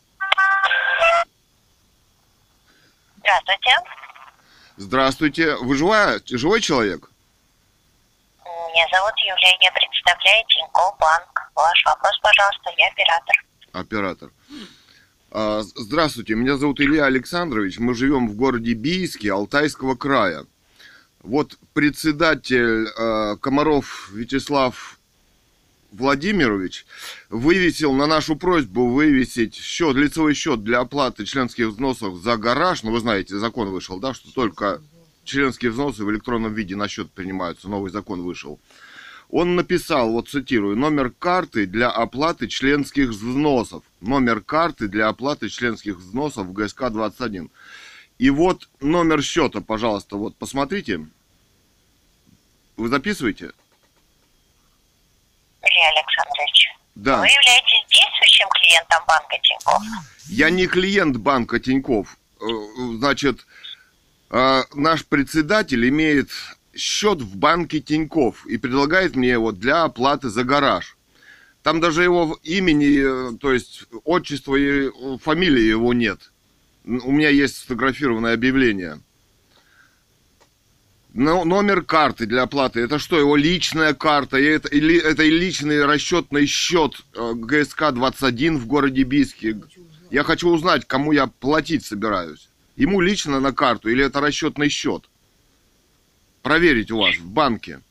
Здравствуйте. 3.19 3.71
Здравствуйте. 4.77 5.57
Вы 5.57 5.77
живая, 5.77 6.23
живой 6.25 6.63
человек? 6.63 7.11
Меня 8.45 8.87
зовут 8.91 9.13
Юлия, 9.19 9.59
я 9.61 9.73
представляю 9.73 10.47
Тинькофф 10.47 10.97
банк. 10.99 11.51
Ваш 11.55 11.85
вопрос, 11.85 12.19
пожалуйста, 12.23 12.71
я 12.79 12.87
оператор. 12.89 13.37
Оператор. 13.73 14.31
А, 15.31 15.63
Здравствуйте, 15.75 16.35
меня 16.35 16.57
зовут 16.57 16.81
Илья 16.81 17.05
Александрович. 17.05 17.79
Мы 17.79 17.95
живем 17.95 18.29
в 18.29 18.35
городе 18.35 18.73
Бийске 18.73 19.33
Алтайского 19.33 19.95
края. 19.95 20.47
Вот 21.23 21.59
председатель 21.75 22.87
э, 22.87 23.37
Комаров 23.41 24.11
Вячеслав 24.13 24.99
Владимирович 25.93 26.87
вывесил 27.29 27.93
на 27.93 28.07
нашу 28.07 28.37
просьбу 28.37 28.89
вывесить 28.89 29.55
счет, 29.55 29.97
лицевой 29.97 30.33
счет 30.33 30.65
для 30.65 30.81
оплаты 30.81 31.27
членских 31.27 31.69
взносов 31.69 32.17
за 32.23 32.39
гараж. 32.39 32.83
Ну, 32.83 32.93
вы 32.93 33.01
знаете, 33.01 33.37
закон 33.37 33.69
вышел, 33.69 34.01
да, 34.01 34.15
что 34.15 34.33
только 34.33 34.81
членские 35.25 35.73
взносы 35.73 36.05
в 36.05 36.11
электронном 36.11 36.55
виде 36.55 36.75
на 36.75 36.89
счет 36.89 37.11
принимаются. 37.11 37.69
Новый 37.69 37.91
закон 37.91 38.23
вышел. 38.23 38.59
Он 39.31 39.57
написал, 39.57 40.11
вот 40.13 40.29
цитирую, 40.29 40.77
номер 40.77 41.11
карты 41.11 41.67
для 41.67 41.91
оплаты 41.91 42.49
членских 42.49 43.11
взносов. 43.11 43.85
Номер 44.01 44.41
карты 44.41 44.89
для 44.89 45.09
оплаты 45.09 45.49
членских 45.51 45.97
взносов 45.99 46.47
в 46.47 46.53
ГСК 46.53 46.89
21. 46.91 47.51
И 48.19 48.31
вот 48.31 48.69
номер 48.81 49.23
счета, 49.23 49.61
пожалуйста, 49.61 50.17
вот 50.17 50.35
посмотрите. 50.37 51.07
Вы 52.77 52.89
записываете? 52.89 53.53
Илья 55.63 55.89
Александрович, 55.97 56.69
Да. 56.95 57.19
вы 57.21 57.27
являетесь 57.27 57.87
действующим 57.91 58.49
клиентом 58.51 59.03
банка 59.07 59.37
Тинькофф? 59.43 59.83
Я 60.31 60.51
не 60.51 60.67
клиент 60.67 61.17
банка 61.19 61.61
Тиньков. 61.61 62.17
Значит, 62.97 63.47
э, 64.31 64.63
наш 64.75 65.05
председатель 65.05 65.87
имеет 65.89 66.31
счет 66.79 67.21
в 67.21 67.37
банке 67.37 67.81
Тиньков 67.81 68.47
и 68.47 68.57
предлагает 68.57 69.17
мне 69.17 69.31
его 69.31 69.53
для 69.53 69.85
оплаты 69.85 70.29
за 70.29 70.45
гараж. 70.45 70.97
Там 71.63 71.81
даже 71.81 72.03
его 72.03 72.39
имени, 72.43 73.33
э, 73.35 73.37
то 73.39 73.53
есть 73.53 73.85
отчества 74.05 74.57
и 74.57 74.89
э, 74.89 74.91
фамилии 75.21 75.63
его 75.63 75.93
нет. 75.93 76.33
У 76.85 77.13
меня 77.13 77.29
есть 77.29 77.57
сфотографированное 77.57 78.35
объявление. 78.35 79.01
Но- 81.13 81.45
номер 81.45 81.83
карты 81.83 82.27
для 82.27 82.43
оплаты. 82.43 82.81
Это 82.81 82.99
что, 82.99 83.19
его 83.19 83.37
личная 83.37 83.93
карта? 83.93 84.39
Это, 84.39 84.69
или, 84.69 84.99
это 84.99 85.25
личный 85.25 85.85
расчетный 85.85 86.47
счет 86.47 86.95
э, 87.15 87.33
ГСК-21 87.35 88.57
в 88.57 88.67
городе 88.67 89.03
Бийске. 89.03 89.61
Я 90.11 90.23
хочу 90.23 90.49
узнать, 90.49 90.87
кому 90.87 91.13
я 91.13 91.27
платить 91.27 91.85
собираюсь. 91.85 92.49
Ему 92.77 93.01
лично 93.01 93.41
на 93.41 93.53
карту 93.53 93.89
или 93.91 94.05
это 94.05 94.21
расчетный 94.21 94.69
счет? 94.69 95.11
Проверить 96.49 96.91
у 96.91 96.99
вас 96.99 97.15
в 97.17 97.29
банке. 97.31 97.83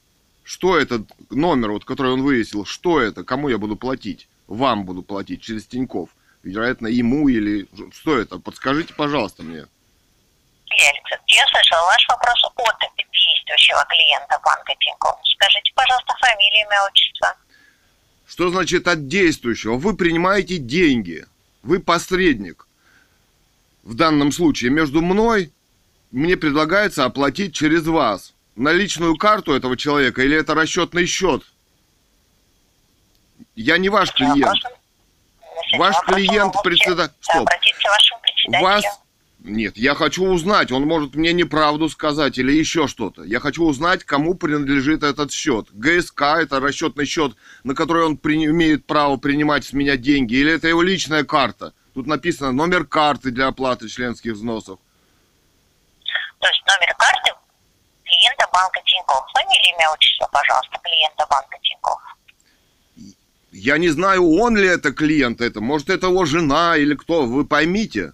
Что 0.43 0.79
этот 0.79 1.03
номер, 1.29 1.73
вот, 1.73 1.85
который 1.85 2.13
он 2.13 2.23
вывесил, 2.23 2.65
что 2.65 2.99
это, 2.99 3.23
кому 3.23 3.49
я 3.49 3.59
буду 3.59 3.75
платить? 3.75 4.27
Вам 4.47 4.83
буду 4.83 5.03
платить 5.03 5.43
через 5.43 5.67
Тиньков. 5.67 6.09
Вероятно, 6.41 6.87
ему 6.87 7.29
или... 7.29 7.67
Что 7.91 8.17
это? 8.17 8.39
Подскажите, 8.39 8.95
пожалуйста, 8.95 9.43
мне. 9.43 9.59
Александрович, 9.59 11.35
я 11.35 11.45
слышал 11.51 11.77
ваш 11.85 12.07
вопрос 12.09 12.43
от 12.45 12.95
действующего 12.97 13.85
клиента 13.89 14.41
банка 14.43 14.73
Тинькофф. 14.79 15.19
Скажите, 15.35 15.71
пожалуйста, 15.75 16.15
фамилию, 16.19 16.65
имя, 16.65 16.87
отчество. 16.89 17.35
Что 18.25 18.49
значит 18.49 18.87
от 18.87 19.07
действующего? 19.07 19.75
Вы 19.75 19.95
принимаете 19.95 20.57
деньги. 20.57 21.27
Вы 21.61 21.79
посредник. 21.79 22.67
В 23.83 23.93
данном 23.93 24.31
случае 24.31 24.71
между 24.71 25.03
мной 25.03 25.51
мне 26.09 26.35
предлагается 26.37 27.05
оплатить 27.05 27.53
через 27.53 27.85
вас. 27.85 28.33
Наличную 28.57 29.15
карту 29.17 29.53
этого 29.53 29.77
человека 29.77 30.23
или 30.23 30.35
это 30.35 30.55
расчетный 30.55 31.05
счет? 31.05 31.43
Я 33.55 33.77
не 33.77 33.89
ваш 33.89 34.11
клиент. 34.13 34.57
С 34.57 34.65
этим 35.67 35.79
Ваш 35.79 35.95
клиент 36.07 36.55
вы 36.55 36.61
можете 36.63 36.63
председа- 36.63 37.13
Стоп. 37.21 37.47
Вас... 38.61 38.83
Нет, 39.39 39.77
я 39.77 39.93
хочу 39.93 40.25
узнать, 40.25 40.71
он 40.71 40.83
может 40.87 41.13
мне 41.15 41.33
неправду 41.33 41.87
сказать 41.87 42.39
или 42.39 42.51
еще 42.51 42.87
что-то. 42.87 43.23
Я 43.23 43.39
хочу 43.39 43.63
узнать, 43.63 44.03
кому 44.03 44.33
принадлежит 44.33 45.03
этот 45.03 45.31
счет. 45.31 45.67
ГСК– 45.71 46.21
это 46.39 46.59
расчетный 46.59 47.05
счет, 47.05 47.33
на 47.63 47.75
который 47.75 48.05
он 48.05 48.17
при- 48.17 48.43
имеет 48.45 48.85
право 48.87 49.17
принимать 49.17 49.65
с 49.65 49.73
меня 49.73 49.97
деньги, 49.97 50.33
или 50.33 50.51
это 50.51 50.67
его 50.67 50.81
личная 50.81 51.23
карта? 51.23 51.73
Тут 51.93 52.07
написано 52.07 52.51
номер 52.51 52.85
карты 52.85 53.29
для 53.31 53.47
оплаты 53.47 53.87
членских 53.87 54.33
взносов. 54.33 54.79
То 56.39 56.47
есть 56.47 56.63
номер 56.65 56.95
карты 56.97 57.31
клиента 58.17 58.47
банка 58.53 58.81
Тинькофф. 58.85 59.25
Фамилия, 59.33 59.71
имя, 59.75 59.89
отчество, 59.93 60.29
пожалуйста, 60.31 60.79
клиента 60.83 61.25
банка 61.29 61.57
Тинькофф. 61.61 62.01
Я 63.51 63.77
не 63.77 63.89
знаю, 63.89 64.29
он 64.29 64.57
ли 64.57 64.67
это 64.67 64.91
клиент, 64.91 65.41
это, 65.41 65.61
может, 65.61 65.89
это 65.89 66.07
его 66.07 66.25
жена 66.25 66.77
или 66.77 66.95
кто, 66.95 67.25
вы 67.25 67.45
поймите. 67.45 68.13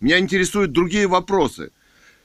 Меня 0.00 0.18
интересуют 0.18 0.72
другие 0.72 1.06
вопросы. 1.06 1.70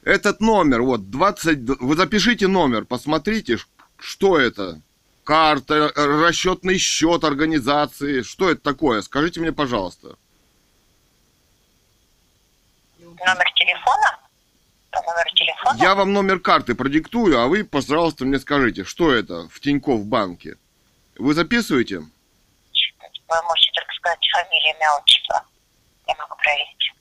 Этот 0.04 0.42
номер, 0.42 0.82
вот, 0.82 1.10
20, 1.10 1.66
д- 1.66 1.76
вы 1.80 1.96
запишите 1.96 2.48
номер, 2.48 2.86
посмотрите, 2.86 3.58
что 3.98 4.38
это. 4.40 4.82
Карта, 5.24 5.74
э, 5.96 6.22
расчетный 6.22 6.78
счет 6.78 7.24
организации, 7.24 8.22
что 8.24 8.50
это 8.50 8.62
такое, 8.62 9.02
скажите 9.02 9.40
мне, 9.40 9.54
пожалуйста. 9.54 10.16
Номер 13.00 13.52
телефона? 13.56 14.23
По 14.94 15.02
номеру 15.02 15.30
телефона? 15.36 15.78
Я 15.82 15.96
вам 15.96 16.14
номер 16.14 16.40
карты 16.40 16.76
продиктую, 16.76 17.40
а 17.40 17.48
вы, 17.48 17.64
пожалуйста, 17.64 18.26
мне 18.26 18.40
скажите, 18.40 18.84
что 18.84 19.12
это 19.12 19.48
в 19.50 19.60
Тинькофф 19.60 20.06
банке. 20.06 20.58
Вы 21.18 21.34
записываете? 21.34 22.00
Вы 22.00 23.42
можете 23.48 23.72
только 23.74 23.94
сказать 23.96 24.20
фамилию, 24.32 24.76
имя, 24.76 24.88
отчество. 25.02 25.46
Я 26.08 26.16
могу 26.16 26.36
проверить. 26.36 26.94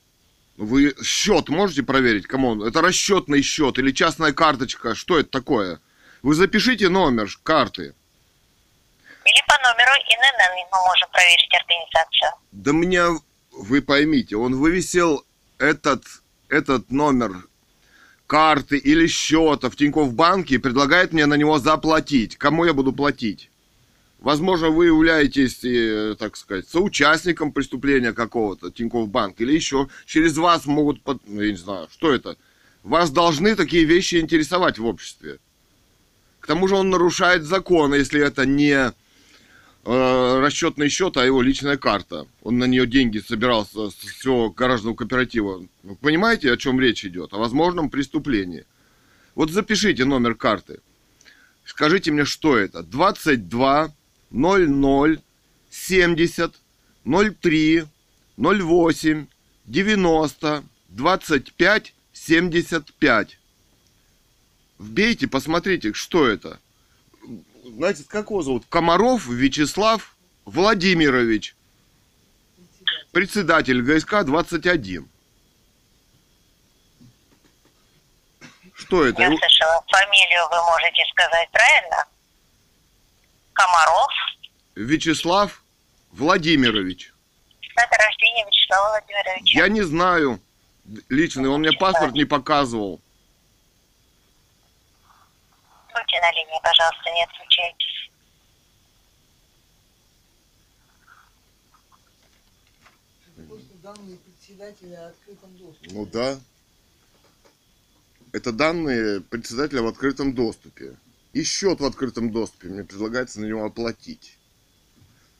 Вы 0.56 1.04
счет 1.04 1.48
можете 1.50 1.82
проверить, 1.82 2.26
кому 2.26 2.50
он? 2.50 2.62
Это 2.62 2.80
расчетный 2.80 3.42
счет 3.42 3.78
или 3.78 3.90
частная 3.92 4.32
карточка? 4.32 4.94
Что 4.94 5.18
это 5.18 5.30
такое? 5.30 5.80
Вы 6.22 6.34
запишите 6.34 6.88
номер 6.88 7.28
карты. 7.42 7.94
Или 9.24 9.42
по 9.46 9.56
номеру 9.68 9.92
ИНН 9.92 10.68
мы 10.72 10.78
можем 10.86 11.08
проверить 11.10 11.54
организацию. 11.60 12.30
Да 12.52 12.72
мне, 12.72 13.02
вы 13.50 13.82
поймите, 13.82 14.36
он 14.36 14.56
вывесил 14.56 15.26
этот, 15.58 16.04
этот 16.48 16.90
номер 16.90 17.32
карты 18.26 18.76
или 18.78 19.06
счета 19.06 19.68
в 19.68 19.76
Тинькофф 19.76 20.12
банке 20.14 20.54
и 20.54 20.58
предлагает 20.58 21.12
мне 21.12 21.26
на 21.26 21.34
него 21.34 21.58
заплатить. 21.58 22.36
Кому 22.36 22.64
я 22.64 22.72
буду 22.72 22.92
платить? 22.92 23.50
Возможно, 24.20 24.70
вы 24.70 24.86
являетесь, 24.86 25.64
э, 25.64 26.14
так 26.18 26.36
сказать, 26.36 26.68
соучастником 26.68 27.52
преступления 27.52 28.12
какого-то 28.12 28.70
Тинькофф 28.70 29.08
банк 29.08 29.40
или 29.40 29.52
еще 29.52 29.88
через 30.06 30.36
вас 30.36 30.66
могут, 30.66 31.02
под- 31.02 31.20
ну, 31.26 31.40
я 31.40 31.50
не 31.50 31.56
знаю, 31.56 31.88
что 31.92 32.12
это. 32.12 32.36
Вас 32.84 33.10
должны 33.10 33.56
такие 33.56 33.84
вещи 33.84 34.16
интересовать 34.16 34.78
в 34.78 34.86
обществе. 34.86 35.38
К 36.40 36.46
тому 36.46 36.68
же 36.68 36.76
он 36.76 36.90
нарушает 36.90 37.44
закон, 37.44 37.94
если 37.94 38.20
это 38.20 38.46
не 38.46 38.92
расчетный 39.84 40.88
счет, 40.88 41.16
а 41.16 41.24
его 41.24 41.42
личная 41.42 41.76
карта. 41.76 42.26
Он 42.42 42.58
на 42.58 42.64
нее 42.64 42.86
деньги 42.86 43.18
собирал 43.18 43.66
с 43.66 43.72
с 43.72 43.94
всего 43.94 44.50
гаражного 44.50 44.94
кооператива. 44.94 45.66
Вы 45.82 45.96
понимаете, 45.96 46.52
о 46.52 46.56
чем 46.56 46.80
речь 46.80 47.04
идет? 47.04 47.32
О 47.32 47.38
возможном 47.38 47.90
преступлении. 47.90 48.64
Вот 49.34 49.50
запишите 49.50 50.04
номер 50.04 50.34
карты. 50.34 50.80
Скажите 51.64 52.12
мне, 52.12 52.24
что 52.24 52.56
это? 52.56 52.82
22 52.82 53.92
00 54.30 55.20
70 55.70 56.54
03 57.04 57.84
08 58.36 59.26
90 59.66 60.64
25 60.88 61.94
75. 62.12 63.38
Вбейте, 64.78 65.28
посмотрите, 65.28 65.92
что 65.92 66.26
это. 66.26 66.60
Знаете, 67.76 68.04
как 68.06 68.26
его 68.26 68.42
зовут? 68.42 68.64
Комаров 68.68 69.26
Вячеслав 69.26 70.14
Владимирович. 70.44 71.56
Председатель 73.12 73.80
ГСК 73.80 74.24
21. 74.24 75.08
Что 78.74 79.06
это? 79.06 79.22
Я 79.22 79.28
слышала, 79.28 79.84
фамилию 79.88 80.48
вы 80.50 80.56
можете 80.66 81.02
сказать 81.12 81.48
правильно? 81.50 82.04
Комаров. 83.54 84.12
Вячеслав 84.74 85.62
Владимирович. 86.10 87.12
Дата 87.74 87.96
рождения 87.96 88.44
Вячеслава 88.44 88.88
Владимировича. 88.90 89.58
Я 89.58 89.68
не 89.68 89.82
знаю. 89.82 90.40
Личный, 91.08 91.48
он 91.48 91.60
мне 91.60 91.72
паспорт 91.72 92.12
не 92.12 92.26
показывал. 92.26 93.00
Будьте 95.94 96.20
на 96.20 96.32
линии, 96.32 96.60
пожалуйста, 96.62 97.10
не 97.10 97.24
отключайтесь. 97.24 97.92
Данные 103.82 104.16
председателя 104.16 105.08
открытом 105.08 105.56
доступе. 105.58 105.90
Ну 105.92 106.06
да. 106.06 106.38
Это 108.30 108.52
данные 108.52 109.20
председателя 109.20 109.82
в 109.82 109.88
открытом 109.88 110.34
доступе. 110.34 110.96
И 111.32 111.42
счет 111.42 111.80
в 111.80 111.84
открытом 111.84 112.30
доступе. 112.30 112.68
Мне 112.68 112.84
предлагается 112.84 113.40
на 113.40 113.46
него 113.46 113.64
оплатить. 113.64 114.38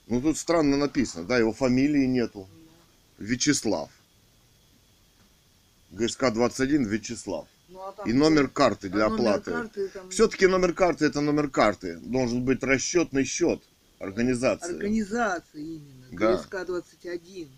Ну 0.07 0.21
тут 0.21 0.37
странно 0.37 0.75
написано, 0.75 1.23
да, 1.23 1.37
его 1.37 1.53
фамилии 1.53 2.05
нету. 2.05 2.47
Вячеслав. 3.17 3.89
ГСК 5.91 6.31
21 6.33 6.85
Вячеслав. 6.85 7.47
Ну, 7.69 7.81
а 7.81 8.03
И 8.07 8.13
номер 8.13 8.49
карты 8.49 8.89
для 8.89 9.05
а 9.05 9.09
номер 9.09 9.21
оплаты. 9.21 9.51
карты 9.51 9.87
там 9.89 10.09
Все-таки 10.09 10.47
номер 10.47 10.73
карты 10.73 11.05
это 11.05 11.21
номер 11.21 11.49
карты. 11.49 11.97
Должен 11.97 12.43
быть 12.43 12.63
расчетный 12.63 13.25
счет 13.25 13.61
организации. 13.99 14.75
Организация 14.75 15.61
именно. 15.61 16.07
Да. 16.11 16.35
ГСК 16.35 16.65
21. 16.65 17.49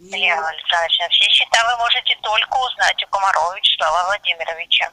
И 0.00 0.04
Илья 0.04 0.38
Александрович, 0.38 0.94
все 1.10 1.28
счета 1.30 1.58
вы 1.72 1.78
можете 1.78 2.16
только 2.22 2.54
узнать 2.54 3.02
у 3.02 3.08
Комарова 3.08 3.56
Вячеслава 3.56 4.06
Владимировича. 4.06 4.92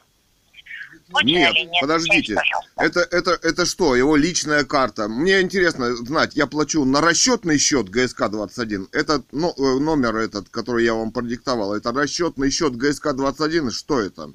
Нет, 1.24 1.54
линии, 1.54 1.82
подождите. 1.82 2.34
пожалуйста. 2.34 2.72
Это, 2.78 3.00
это, 3.02 3.32
это 3.48 3.66
что, 3.66 3.96
его 3.96 4.16
личная 4.16 4.64
карта? 4.64 5.08
Мне 5.08 5.42
интересно 5.42 5.96
знать, 5.96 6.36
я 6.36 6.48
плачу 6.48 6.84
на 6.84 7.00
расчетный 7.00 7.60
счет 7.60 7.90
ГСК-21. 7.90 8.90
Этот 8.92 9.32
ну, 9.32 9.54
э, 9.56 9.80
номер 9.80 10.16
этот, 10.16 10.50
который 10.50 10.84
я 10.84 10.96
вам 10.96 11.12
продиктовал, 11.12 11.76
это 11.76 11.92
расчетный 11.92 12.50
счет 12.50 12.74
ГСК-21, 12.74 13.70
что 13.70 14.00
это? 14.00 14.34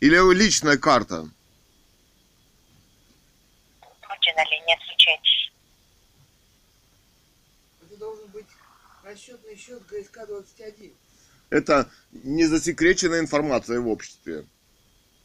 Или 0.00 0.16
его 0.16 0.32
личная 0.32 0.76
карта? 0.76 1.20
Будьте 3.80 4.34
на 4.36 4.44
линии, 4.44 4.74
отключайтесь. 4.74 5.52
Это 7.80 7.96
должен 8.00 8.26
быть 8.28 8.46
расчетный 9.04 9.56
счет 9.56 9.86
ГСК 9.86 10.26
21. 10.26 10.92
Это 11.50 11.88
не 12.24 12.46
засекреченная 12.46 13.20
информация 13.20 13.78
в 13.78 13.86
обществе. 13.86 14.44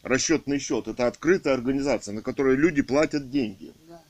Расчетный 0.03 0.59
счет– 0.59 0.87
это 0.87 1.07
открытая 1.07 1.53
организация, 1.53 2.13
на 2.13 2.21
которой 2.21 2.55
люди 2.55 2.81
платят 2.81 3.29
деньги. 3.29 3.73
Да. 3.87 4.01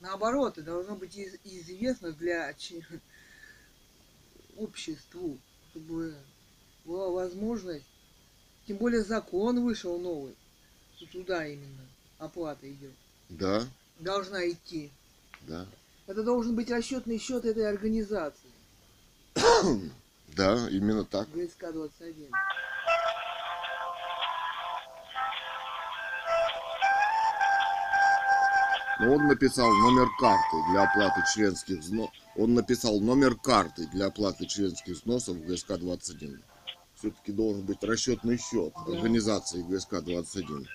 Наоборот, 0.00 0.56
это 0.58 0.66
должно 0.66 0.96
быть 0.96 1.16
из- 1.16 1.38
известно 1.44 2.12
для 2.12 2.54
обществу, 4.56 5.38
чтобы 5.70 6.14
была 6.84 7.10
возможность, 7.10 7.84
тем 8.66 8.78
более 8.78 9.02
закон 9.02 9.62
вышел 9.62 9.98
новый, 9.98 10.34
что 10.96 11.06
туда 11.06 11.46
именно 11.46 11.86
оплата 12.18 12.70
идет. 12.70 12.92
Да. 13.28 13.66
Должна 13.98 14.48
идти. 14.48 14.90
Да. 15.42 15.66
Это 16.06 16.22
должен 16.22 16.54
быть 16.56 16.70
расчетный 16.70 17.18
счет 17.18 17.44
этой 17.44 17.68
организации. 17.68 18.50
Да, 20.34 20.66
именно 20.70 21.04
так. 21.04 21.28
ГСК-21. 21.28 22.30
Но 29.02 29.14
он 29.14 29.26
написал 29.26 29.68
номер 29.68 30.08
карты 30.20 30.56
для 30.70 30.84
оплаты 30.84 31.22
членских 31.34 31.78
взносов. 31.78 32.14
Он 32.36 32.54
написал 32.54 33.00
номер 33.00 33.34
карты 33.34 33.88
для 33.88 34.06
оплаты 34.06 34.46
членских 34.46 34.94
взносов 34.94 35.38
в 35.38 35.44
ГСК-21. 35.44 36.40
Все-таки 36.94 37.32
должен 37.32 37.66
быть 37.66 37.82
расчетный 37.82 38.38
счет 38.38 38.72
организации 38.86 39.64
ГСК-21. 39.64 40.66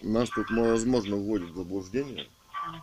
Нас 0.00 0.30
тут, 0.30 0.50
возможно, 0.50 1.16
вводит 1.16 1.50
в 1.50 1.56
заблуждение. 1.56 2.26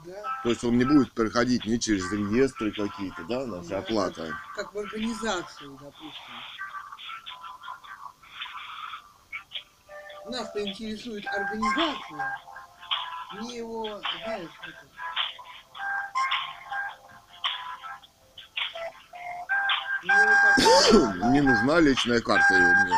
Да. 0.05 0.41
То 0.43 0.49
есть 0.49 0.63
он 0.63 0.77
не 0.77 0.85
будет 0.85 1.12
проходить 1.13 1.65
ни 1.65 1.77
через 1.77 2.12
реестры 2.12 2.71
какие-то, 2.71 3.23
да, 3.27 3.47
наша 3.47 3.69
Да, 3.69 3.79
оплата. 3.79 4.38
Как 4.55 4.71
в 4.71 4.77
организацию, 4.77 5.71
допустим. 5.81 6.35
Нас-то 10.29 10.61
интересует 10.63 11.25
организация, 11.25 12.39
не 13.41 13.57
его, 13.57 13.83
знаешь, 14.23 14.51
это, 14.61 14.85
не 21.31 21.37
его 21.37 21.49
нужна 21.49 21.79
личная 21.79 22.21
карта 22.21 22.53
мне. 22.53 22.95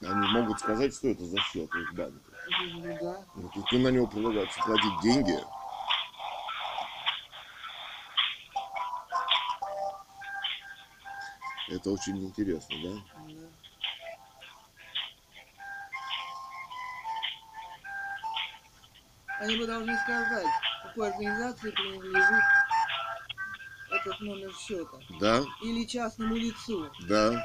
Они 0.00 0.28
могут 0.28 0.60
сказать, 0.60 0.94
что 0.94 1.08
это 1.08 1.24
за 1.24 1.38
счет 1.38 1.74
их 1.74 1.94
банка. 1.94 2.30
Ну 2.74 2.98
да. 3.00 3.24
Тут 3.52 3.72
на 3.72 3.88
него 3.88 4.06
предлагается 4.06 4.60
платить 4.62 5.00
деньги. 5.02 5.38
Это 11.70 11.90
очень 11.90 12.24
интересно, 12.24 12.76
да? 12.82 13.02
Они 19.40 19.56
бы 19.56 19.66
должны 19.66 19.96
сказать, 19.98 20.46
какой 20.82 21.10
организации 21.10 21.70
принадлежит 21.70 22.44
этот 23.90 24.20
номер 24.20 24.52
счета. 24.54 24.98
Да, 25.20 25.44
Или 25.62 25.84
частному 25.84 26.36
лицу. 26.36 26.90
да. 27.08 27.44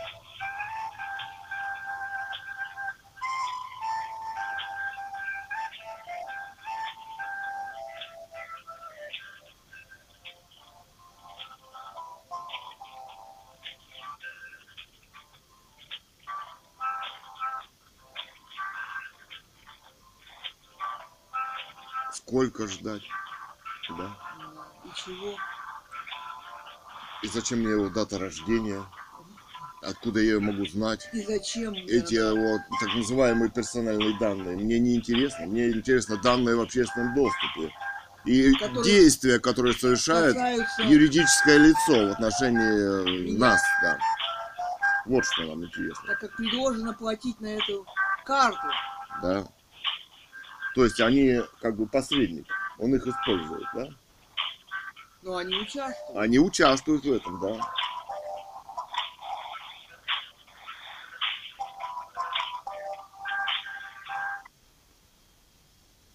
Сколько 22.54 22.72
ждать? 22.72 23.02
Да. 23.98 24.16
И 24.86 24.89
чего? 24.96 25.36
И 27.24 27.28
зачем 27.28 27.60
мне 27.60 27.72
его 27.72 27.89
дата 27.89 28.20
рождения? 28.20 28.84
Откуда 29.82 30.20
я 30.20 30.34
ее 30.34 30.39
могу 30.39 30.66
знать? 30.68 31.10
И 31.13 31.24
зачем? 31.24 31.74
Эти 31.74 32.16
надо? 32.16 32.36
вот 32.36 32.62
так 32.80 32.96
называемые 32.96 33.50
персональные 33.52 34.18
данные. 34.20 34.56
Мне 34.56 34.80
не 34.80 34.96
интересно. 34.96 35.46
Мне 35.48 35.70
интересно 35.72 36.18
данные 36.18 36.56
в 36.56 36.62
общественном 36.62 37.16
доступе. 37.16 37.74
И 38.26 38.54
Которые 38.54 38.84
действия, 38.84 39.39
которые 39.39 39.74
совершает 39.74 40.34
Касаются- 40.36 40.84
юридическое 40.84 41.58
лицо 41.58 42.08
в 42.08 42.12
отношении 42.12 42.62
э, 42.62 43.24
Меня. 43.32 43.39
нас, 43.39 43.62
да. 43.82 43.98
Вот 45.08 45.26
что 45.26 45.42
нам 45.44 45.66
интересно, 45.66 46.08
Так 46.08 46.20
как 46.20 46.36
предложено 46.38 46.94
платить 46.94 47.42
на 47.42 47.48
эту 47.48 47.86
карту. 48.26 48.68
да. 49.24 49.46
То 50.75 50.83
есть 50.86 50.99
они 50.99 51.39
как 51.62 51.75
бы 51.75 51.86
посредник. 51.88 52.47
Он 52.79 52.93
их 52.95 53.05
использует, 53.05 53.67
да? 53.75 53.88
Но 55.21 55.38
они 55.38 55.55
участвуют. 55.55 56.17
Они 56.17 56.39
участвуют 56.39 57.05
в 57.05 57.12
этом, 57.13 57.39
да. 57.39 57.59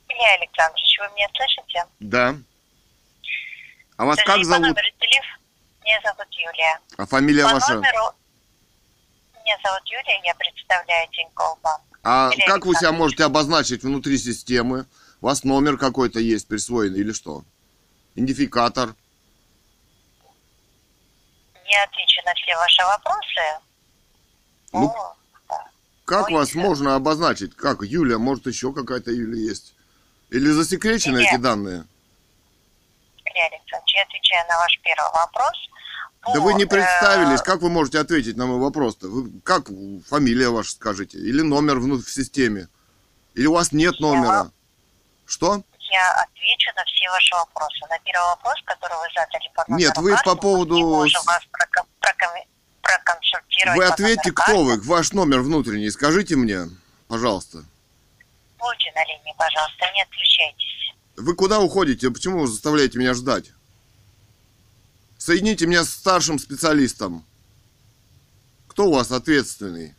Илья 0.08 0.34
Александрович, 0.40 0.98
вы 1.00 1.08
меня 1.14 1.28
слышите? 1.36 1.84
Да. 2.00 2.34
А 3.96 4.04
вас 4.04 4.16
как 4.16 4.26
Скажите, 4.26 4.48
по 4.48 4.54
зовут? 4.54 4.68
номеру 4.68 4.88
телеф- 5.00 5.38
Меня 5.84 6.00
зовут 6.02 6.26
Юлия. 6.32 6.80
А 6.96 7.06
фамилия 7.06 7.44
По 7.44 7.54
ваша? 7.54 7.74
номеру... 7.74 8.14
Меня 9.44 9.56
зовут 9.64 9.82
Юлия, 9.86 10.20
я 10.24 10.34
представляю 10.34 11.08
Тинькофф 11.10 11.60
Банк. 11.62 11.82
А 12.10 12.30
как 12.46 12.64
вы 12.64 12.74
себя 12.74 12.90
можете 12.90 13.24
обозначить 13.24 13.82
внутри 13.82 14.16
системы? 14.16 14.86
У 15.20 15.26
вас 15.26 15.44
номер 15.44 15.76
какой-то 15.76 16.18
есть 16.18 16.48
присвоенный 16.48 17.00
или 17.00 17.12
что? 17.12 17.44
Идентификатор? 18.14 18.94
Я 21.66 21.84
отвечу 21.84 22.22
на 22.24 22.32
все 22.32 22.56
ваши 22.56 22.82
вопросы. 22.82 23.40
Ну, 24.72 24.86
О, 24.86 25.16
да. 25.50 25.70
Как 26.06 26.28
Ой, 26.28 26.32
вас 26.32 26.52
да. 26.54 26.60
можно 26.60 26.94
обозначить? 26.94 27.54
Как? 27.54 27.82
Юля, 27.82 28.16
может 28.16 28.46
еще 28.46 28.72
какая-то 28.72 29.10
Юля 29.10 29.36
есть? 29.36 29.74
Или 30.30 30.48
засекречены 30.48 31.18
Нет. 31.18 31.34
эти 31.34 31.38
данные? 31.38 31.84
Александрович, 33.26 33.94
я 33.94 34.02
отвечаю 34.04 34.48
на 34.48 34.56
ваш 34.56 34.80
первый 34.82 35.12
вопрос. 35.12 35.68
Да 36.34 36.40
вы 36.40 36.54
не 36.54 36.64
э, 36.64 36.66
представились, 36.66 37.40
как 37.42 37.62
вы 37.62 37.70
можете 37.70 38.00
ответить 38.00 38.36
на 38.36 38.46
мой 38.46 38.58
вопрос-то? 38.58 39.08
Вы, 39.08 39.40
как 39.40 39.68
фамилия 40.08 40.50
ваша 40.50 40.72
скажите? 40.72 41.18
Или 41.18 41.42
номер 41.42 41.78
в 41.78 42.10
системе? 42.10 42.68
Или 43.34 43.46
у 43.46 43.52
вас 43.52 43.72
нет 43.72 44.00
номера? 44.00 44.50
Что? 45.26 45.62
Я 45.90 46.12
отвечу 46.22 46.70
на 46.76 46.84
все 46.84 47.08
ваши 47.10 47.34
вопросы. 47.34 47.80
На 47.88 47.98
первый 48.00 48.26
вопрос, 48.28 48.54
который 48.64 48.96
вы 48.98 49.06
задали 49.14 49.50
по 49.54 49.64
Нет, 49.68 49.96
вы 49.96 50.16
по 50.24 50.34
мы 50.34 50.40
поводу 50.40 50.74
Не 50.74 50.84
можем 50.84 51.22
вас 51.24 51.42
проком- 51.50 51.86
проком- 52.00 52.46
проконсультировать 52.82 53.76
Вы 53.78 53.84
ответьте, 53.84 54.32
кто 54.32 54.64
вы, 54.64 54.80
ваш 54.80 55.12
номер 55.12 55.40
внутренний, 55.40 55.90
скажите 55.90 56.36
мне, 56.36 56.68
пожалуйста. 57.08 57.64
Будьте 58.58 58.92
на 58.94 59.04
линии, 59.04 59.34
пожалуйста, 59.38 59.86
не 59.94 60.02
отключайтесь. 60.02 60.94
Вы 61.16 61.34
куда 61.34 61.60
уходите? 61.60 62.10
Почему 62.10 62.40
вы 62.40 62.48
заставляете 62.48 62.98
меня 62.98 63.14
ждать? 63.14 63.52
Соедините 65.28 65.66
меня 65.66 65.84
с 65.84 65.90
старшим 65.90 66.38
специалистом. 66.38 67.22
Кто 68.66 68.86
у 68.86 68.94
вас 68.94 69.12
ответственный 69.12 69.94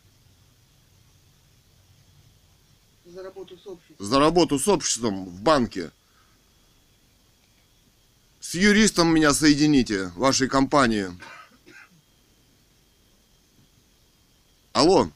За 3.04 3.22
работу 3.22 3.56
с 3.56 3.64
обществом. 3.64 4.06
за 4.06 4.18
работу 4.18 4.58
с 4.58 4.66
обществом 4.66 5.26
в 5.26 5.40
банке? 5.40 5.92
С 8.40 8.56
юристом 8.56 9.14
меня 9.14 9.32
соедините, 9.32 10.08
вашей 10.16 10.48
компании. 10.48 11.16
Алло. 14.72 15.12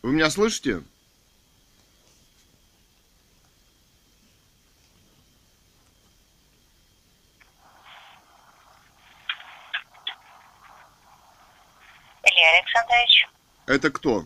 Вы 0.00 0.12
меня 0.12 0.30
слышите? 0.30 0.82
Илья 12.40 12.62
Александрович, 12.84 13.28
Это 13.66 13.90
кто? 13.90 14.24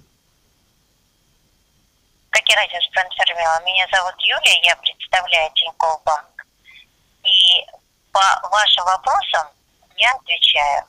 как 2.30 2.48
я 2.48 2.56
ранее 2.56 2.78
уже 2.80 2.90
проинформировала, 2.90 3.62
меня 3.64 3.86
зовут 3.92 4.14
Юлия, 4.18 4.60
я 4.64 4.74
представляю 4.76 5.50
Тинькофф 5.54 6.02
Банк. 6.04 6.46
И 7.22 7.64
по 8.10 8.48
вашим 8.50 8.84
вопросам 8.84 9.46
я 9.96 10.10
отвечаю. 10.16 10.84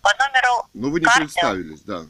По 0.00 0.10
номеру 0.14 0.66
Ну 0.72 0.90
вы 0.90 1.00
не 1.00 1.04
карты, 1.04 1.20
представились, 1.24 1.82
да. 1.82 2.04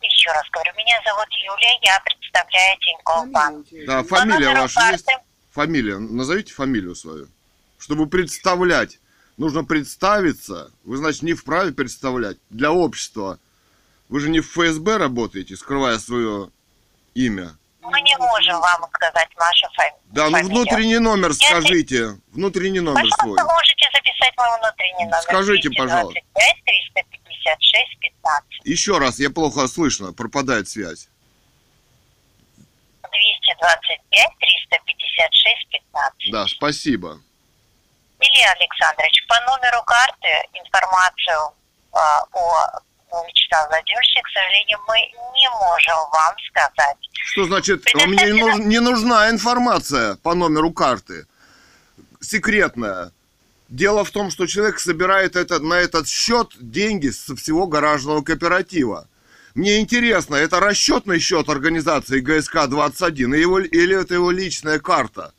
еще 0.00 0.30
раз 0.32 0.42
говорю, 0.50 0.72
меня 0.74 0.98
зовут 1.04 1.28
Юлия, 1.32 1.78
я 1.82 2.00
представляю 2.00 2.78
Тинькофф 2.78 3.28
Банк. 3.28 3.66
Да, 3.86 4.02
фамилия 4.04 4.54
ваша 4.54 4.74
карты, 4.80 5.12
есть? 5.12 5.22
Фамилия, 5.50 5.98
назовите 5.98 6.54
фамилию 6.54 6.94
свою. 6.94 7.28
Чтобы 7.78 8.06
представлять, 8.06 8.98
нужно 9.36 9.64
представиться. 9.64 10.70
Вы, 10.84 10.96
значит, 10.96 11.22
не 11.22 11.34
вправе 11.34 11.72
представлять 11.72 12.36
для 12.50 12.72
общества. 12.72 13.38
Вы 14.08 14.20
же 14.20 14.28
не 14.30 14.40
в 14.40 14.46
ФСБ 14.50 14.98
работаете, 14.98 15.56
скрывая 15.56 15.98
свое 15.98 16.50
имя. 17.14 17.56
мы 17.80 18.00
не 18.02 18.16
можем 18.16 18.60
вам 18.60 18.88
сказать 18.94 19.28
нашу 19.36 19.66
фами- 19.76 19.94
Да, 20.12 20.26
ну 20.30 20.36
фамилию. 20.38 20.54
внутренний 20.62 20.98
номер 20.98 21.34
скажите. 21.34 22.18
Внутренний 22.32 22.80
номер 22.80 23.08
свой. 23.20 23.36
Пожалуйста, 23.36 23.44
можете 23.44 23.86
записать 23.94 24.36
мой 24.36 24.46
внутренний 24.60 25.04
номер. 25.04 25.22
Скажите, 25.22 25.68
225 25.70 26.64
356 26.64 27.98
15. 28.00 28.60
Еще 28.64 28.98
раз, 28.98 29.18
я 29.18 29.30
плохо 29.30 29.66
слышно, 29.66 30.12
пропадает 30.12 30.68
связь. 30.68 31.08
225 33.02 34.28
356 34.38 35.68
15. 35.70 36.30
Да, 36.32 36.46
спасибо. 36.46 37.20
Илья 38.22 38.52
Александрович, 38.52 39.26
по 39.26 39.34
номеру 39.40 39.82
карты 39.84 40.28
информацию 40.54 41.54
а, 41.92 42.22
о 42.32 42.72
владельце, 43.68 44.22
к 44.22 44.28
сожалению, 44.32 44.78
мы 44.88 44.96
не 44.96 45.48
можем 45.50 45.96
вам 46.12 46.34
сказать. 46.48 46.96
Что 47.12 47.44
значит, 47.44 47.84
мне 47.94 48.32
не, 48.32 48.42
нуж- 48.42 48.64
не 48.64 48.80
нужна 48.80 49.30
информация 49.30 50.16
по 50.16 50.34
номеру 50.34 50.72
карты? 50.72 51.26
Секретная. 52.20 53.10
Дело 53.68 54.04
в 54.04 54.10
том, 54.10 54.30
что 54.30 54.46
человек 54.46 54.78
собирает 54.78 55.36
это, 55.36 55.58
на 55.58 55.74
этот 55.74 56.08
счет 56.08 56.48
деньги 56.60 57.08
со 57.08 57.34
всего 57.36 57.66
гаражного 57.66 58.22
кооператива. 58.22 59.08
Мне 59.54 59.80
интересно, 59.80 60.36
это 60.36 60.60
расчетный 60.60 61.18
счет 61.18 61.48
организации 61.48 62.20
ГСК-21 62.20 63.36
или, 63.36 63.66
или 63.68 64.00
это 64.00 64.14
его 64.14 64.30
личная 64.30 64.78
карта? 64.78 65.32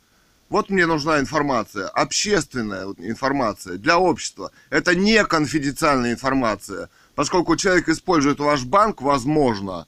Вот 0.48 0.70
мне 0.70 0.86
нужна 0.86 1.20
информация, 1.20 1.88
общественная 1.88 2.86
информация 2.98 3.76
для 3.76 3.98
общества. 3.98 4.52
Это 4.70 4.94
не 4.94 5.24
конфиденциальная 5.24 6.12
информация, 6.12 6.90
поскольку 7.14 7.56
человек 7.56 7.88
использует 7.88 8.38
ваш 8.38 8.64
банк, 8.64 9.00
возможно, 9.00 9.86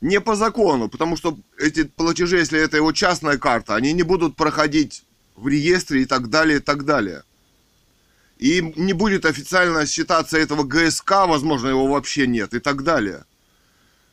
не 0.00 0.20
по 0.20 0.34
закону, 0.34 0.88
потому 0.88 1.16
что 1.16 1.38
эти 1.58 1.84
платежи, 1.84 2.38
если 2.38 2.58
это 2.58 2.76
его 2.76 2.92
частная 2.92 3.38
карта, 3.38 3.76
они 3.76 3.92
не 3.92 4.02
будут 4.02 4.34
проходить 4.34 5.04
в 5.36 5.46
реестре 5.46 6.02
и 6.02 6.06
так 6.06 6.28
далее, 6.28 6.58
и 6.58 6.60
так 6.60 6.84
далее. 6.84 7.22
И 8.38 8.72
не 8.76 8.94
будет 8.94 9.26
официально 9.26 9.86
считаться 9.86 10.38
этого 10.38 10.64
ГСК, 10.64 11.26
возможно, 11.26 11.68
его 11.68 11.86
вообще 11.86 12.26
нет, 12.26 12.54
и 12.54 12.58
так 12.58 12.82
далее. 12.82 13.24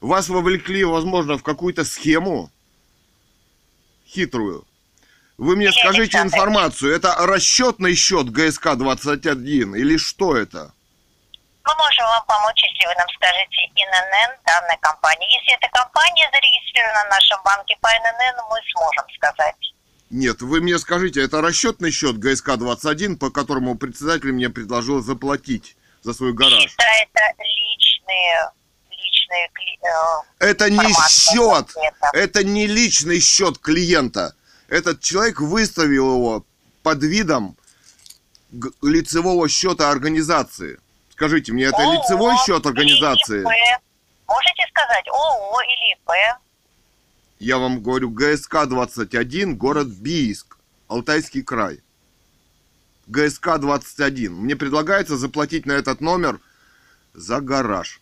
Вас 0.01 0.30
вовлекли, 0.30 0.84
возможно, 0.84 1.38
в 1.38 1.43
какую-то 1.43 1.86
схему 1.86 2.51
хитрую. 4.06 4.65
Вы 5.38 5.56
мне 5.56 5.71
скажите 5.71 6.17
информацию, 6.17 6.95
это 6.95 7.15
расчетный 7.19 7.93
счет 7.93 8.28
ГСК-21 8.30 9.78
или 9.78 9.97
что 9.97 10.36
это? 10.36 10.73
Мы 11.63 11.76
можем 11.76 12.06
вам 12.06 12.26
помочь, 12.26 12.63
если 12.63 12.88
вы 12.88 12.95
нам 12.95 13.08
скажете 13.10 13.69
ИНН 13.76 14.39
данной 14.45 14.78
компании. 14.82 15.28
Если 15.38 15.56
эта 15.58 15.69
компания 15.71 16.28
зарегистрирована 16.32 17.06
в 17.06 17.10
нашем 17.12 17.43
банке 17.43 17.78
по 17.82 17.88
ИНН, 17.88 18.38
мы 18.50 18.58
сможем 18.73 19.06
сказать. 19.15 19.56
Нет, 20.10 20.41
вы 20.41 20.62
мне 20.62 20.80
скажите, 20.80 21.21
это 21.21 21.41
расчетный 21.41 21.91
счет 21.91 22.15
ГСК-21, 22.15 23.17
по 23.17 23.30
которому 23.30 23.78
председатель 23.78 24.32
мне 24.32 24.50
предложил 24.50 25.02
заплатить 25.02 25.78
за 26.02 26.13
свой 26.13 26.34
гараж? 26.34 26.63
Счета 26.63 26.84
это 27.04 27.43
личные, 27.43 28.52
личные 28.89 29.50
э, 30.39 30.45
Это 30.50 30.69
не 30.71 30.93
счет, 31.10 31.76
это 32.13 32.43
не 32.43 32.65
личный 32.65 33.19
счет 33.19 33.60
клиента. 33.60 34.34
Этот 34.67 34.99
человек 34.99 35.39
выставил 35.39 36.15
его 36.15 36.45
под 36.84 37.03
видом 37.03 37.56
лицевого 38.82 39.47
счета 39.47 39.91
организации. 39.91 40.80
Скажите 41.12 41.53
мне, 41.53 41.65
это 41.65 41.77
ООО 41.77 41.93
лицевой 41.93 42.36
счет 42.45 42.65
организации? 42.65 43.43
Можете 43.43 44.63
сказать 44.69 45.08
ООО 45.08 45.62
или 45.62 45.93
ИП? 45.93 46.39
Я 47.39 47.58
вам 47.58 47.82
говорю, 47.82 48.10
ГСК-21, 48.12 49.53
город 49.53 49.88
Бийск, 49.88 50.58
Алтайский 50.88 51.43
край. 51.43 51.82
ГСК-21. 53.08 54.30
Мне 54.30 54.56
предлагается 54.56 55.17
заплатить 55.17 55.65
на 55.65 55.73
этот 55.73 56.01
номер 56.01 56.39
за 57.13 57.39
гараж. 57.39 58.01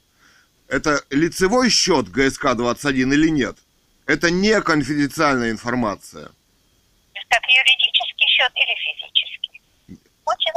Это 0.67 1.03
лицевой 1.11 1.69
счет 1.69 2.07
ГСК-21 2.07 3.13
или 3.13 3.29
нет? 3.29 3.57
Это 4.07 4.31
не 4.31 4.61
конфиденциальная 4.61 5.51
информация. 5.51 6.31
Как 7.35 7.43
юридический 7.49 8.27
счет 8.29 8.51
или 8.55 8.75
физический? 8.79 9.61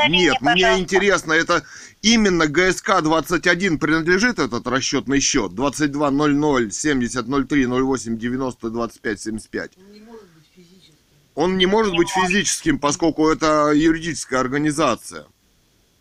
Нет, 0.08 0.40
мне 0.40 0.52
пожалуйста. 0.52 0.80
интересно, 0.80 1.32
это 1.32 1.64
именно 2.02 2.44
ГСК-21 2.44 3.78
принадлежит 3.78 4.38
этот 4.38 4.64
расчетный 4.68 5.18
счет? 5.18 5.56
2200 5.56 6.70
70 6.70 7.48
03 7.48 7.66
08 7.66 8.18
90 8.18 8.70
25 8.70 9.20
75. 9.20 9.72
Он 9.76 9.92
не 9.92 10.00
может 10.00 10.22
быть 10.30 10.44
физическим. 10.54 10.94
Он 11.34 11.58
не 11.58 11.66
может 11.66 11.92
Не 11.92 11.98
быть 11.98 12.08
может. 12.14 12.30
физическим, 12.30 12.78
поскольку 12.78 13.28
это 13.28 13.72
юридическая 13.74 14.38
организация. 14.38 15.26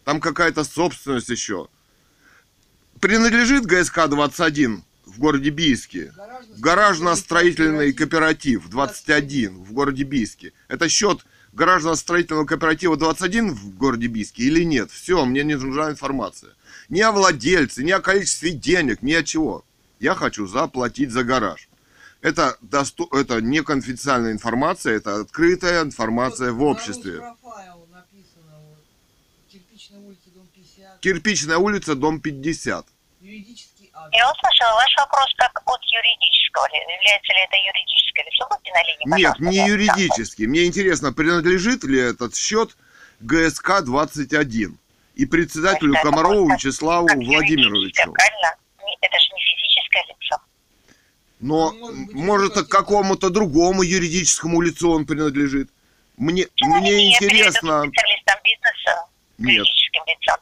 Там 0.03 0.21
какая-то 0.21 0.63
собственность 0.63 1.29
еще. 1.29 1.69
Принадлежит 3.01 3.65
ГСК-21 3.65 4.83
в 5.07 5.19
городе 5.19 5.49
Бийске. 5.49 6.13
Гаражно-строительный 6.57 7.93
кооператив 7.93 8.69
21 8.69 9.63
в 9.63 9.73
городе 9.73 10.03
Бийске. 10.03 10.53
Это 10.67 10.89
счет 10.89 11.25
гаражно-строительного 11.53 12.45
кооператива 12.45 12.97
21 12.97 13.53
в 13.53 13.75
городе 13.77 14.07
Бийске 14.07 14.43
или 14.43 14.63
нет? 14.63 14.91
Все, 14.91 15.25
мне 15.25 15.43
не 15.43 15.55
нужна 15.55 15.89
информация. 15.89 16.51
Ни 16.89 17.01
о 17.01 17.11
владельце, 17.11 17.83
ни 17.83 17.91
о 17.91 17.99
количестве 18.01 18.51
денег, 18.51 19.01
ни 19.01 19.13
о 19.13 19.23
чего. 19.23 19.65
Я 19.99 20.13
хочу 20.13 20.45
заплатить 20.47 21.11
за 21.11 21.23
гараж. 21.23 21.67
Это, 22.21 22.57
досту- 22.61 23.09
это 23.11 23.41
не 23.41 23.63
конфиденциальная 23.63 24.31
информация, 24.31 24.95
это 24.95 25.21
открытая 25.21 25.83
информация 25.83 26.51
в 26.51 26.63
обществе. 26.63 27.13
написано 27.91 28.57
вот. 28.69 28.77
Кирпичная 29.51 29.99
улица, 29.99 30.29
дом 30.33 30.47
50. 30.53 30.99
Кирпичная 30.99 31.57
улица, 31.57 31.95
дом 31.95 32.19
50. 32.19 32.85
Юридический 33.21 33.65
акт. 33.65 33.66
Я 34.11 34.31
услышала 34.31 34.73
ваш 34.75 34.95
вопрос 34.97 35.33
как 35.37 35.61
от 35.65 35.81
юридического. 35.83 36.67
ли- 36.69 36.93
Является 36.95 37.33
ли 37.33 37.39
это 37.41 37.57
юридическое 37.57 38.25
лицо? 38.25 38.47
Будьте 38.49 38.71
на 38.73 38.83
линии, 38.83 39.21
Нет, 39.23 39.39
не 39.39 39.55
я 39.57 39.65
юридический. 39.67 40.47
Мне 40.47 40.65
интересно, 40.65 41.13
принадлежит 41.13 41.83
ли 41.83 41.99
этот 41.99 42.35
счет 42.35 42.75
ГСК-21 43.21 44.75
и 45.15 45.25
председателю 45.25 45.93
Это 45.93 46.03
Комарову 46.03 46.47
как- 46.47 46.57
Вячеславу 46.57 47.07
как 47.07 47.17
Владимировичу. 47.17 48.11
Правильно? 48.13 48.55
Это 49.01 49.19
же 49.19 49.29
не 49.33 49.41
физическое 49.41 50.03
лицо. 50.07 50.37
Но, 51.39 51.67
Он 51.67 51.79
может 51.79 52.05
быть 52.07 52.15
может, 52.15 52.55
еще 52.55 52.65
к 52.65 52.69
какому-то 52.69 53.29
другому 53.29 53.83
юридическому 53.83 54.61
лицу 54.61 54.91
он 54.91 55.05
принадлежит. 55.05 55.69
Мне, 56.17 56.47
Чем 56.55 56.73
они 56.73 56.91
мне 56.91 57.09
интересно... 57.15 57.83
к 57.83 57.87
специалистам 57.89 58.39
бизнеса, 58.43 59.05
Нет, 59.37 59.53
юридическим 59.57 60.03
лицам? 60.07 60.35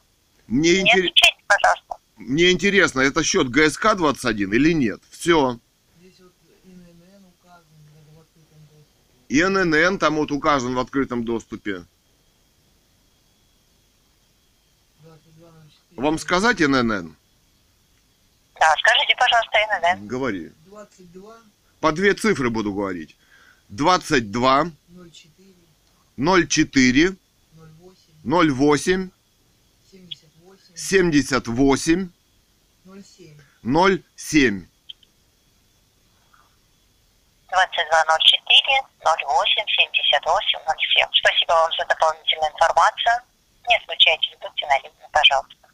мне, 0.46 0.70
Не 0.70 0.80
интер- 0.82 0.98
отвечайте, 1.00 1.38
пожалуйста. 1.46 1.85
Мне 2.16 2.50
интересно, 2.50 3.00
это 3.00 3.22
счет 3.22 3.48
ГСК-21 3.48 4.54
или 4.54 4.72
нет? 4.72 5.02
Все. 5.10 5.60
Здесь 6.00 6.18
вот 6.20 6.32
ИНН 6.64 7.24
указан 7.26 7.64
даже 7.94 8.10
в 8.16 8.20
открытом 8.20 8.60
доступе. 8.72 9.28
И 9.28 9.44
ННН 9.44 9.98
там 9.98 10.14
вот 10.16 10.32
указан 10.32 10.74
в 10.74 10.78
открытом 10.78 11.24
доступе. 11.24 11.84
2204. 15.02 16.02
Вам 16.02 16.18
сказать 16.18 16.60
ННН? 16.60 17.14
Да, 18.58 18.74
скажите, 18.78 19.14
пожалуйста, 19.18 19.58
ИНН. 19.92 20.06
Говори. 20.06 20.52
22 20.64 21.36
По 21.80 21.92
две 21.92 22.14
цифры 22.14 22.48
буду 22.48 22.72
говорить. 22.72 23.14
22 23.68 24.70
04 26.16 26.48
04 26.48 27.16
08 28.24 28.54
08 28.54 29.10
78 30.76 32.12
78 32.84 33.02
07. 33.02 33.36
07. 34.16 34.68
2204 37.48 38.84
08 39.00 39.66
78 39.72 40.60
07. 40.68 41.08
Спасибо 41.14 41.52
вам 41.52 41.72
за 41.72 41.84
дополнительную 41.86 42.52
информацию. 42.52 43.14
Не 43.68 43.80
смущайтесь, 43.84 44.36
будьте 44.38 44.66
на 44.66 44.78
линии, 44.78 45.08
пожалуйста. 45.10 45.65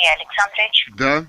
Илья 0.00 0.12
Александрович, 0.14 0.88
Да. 0.94 1.24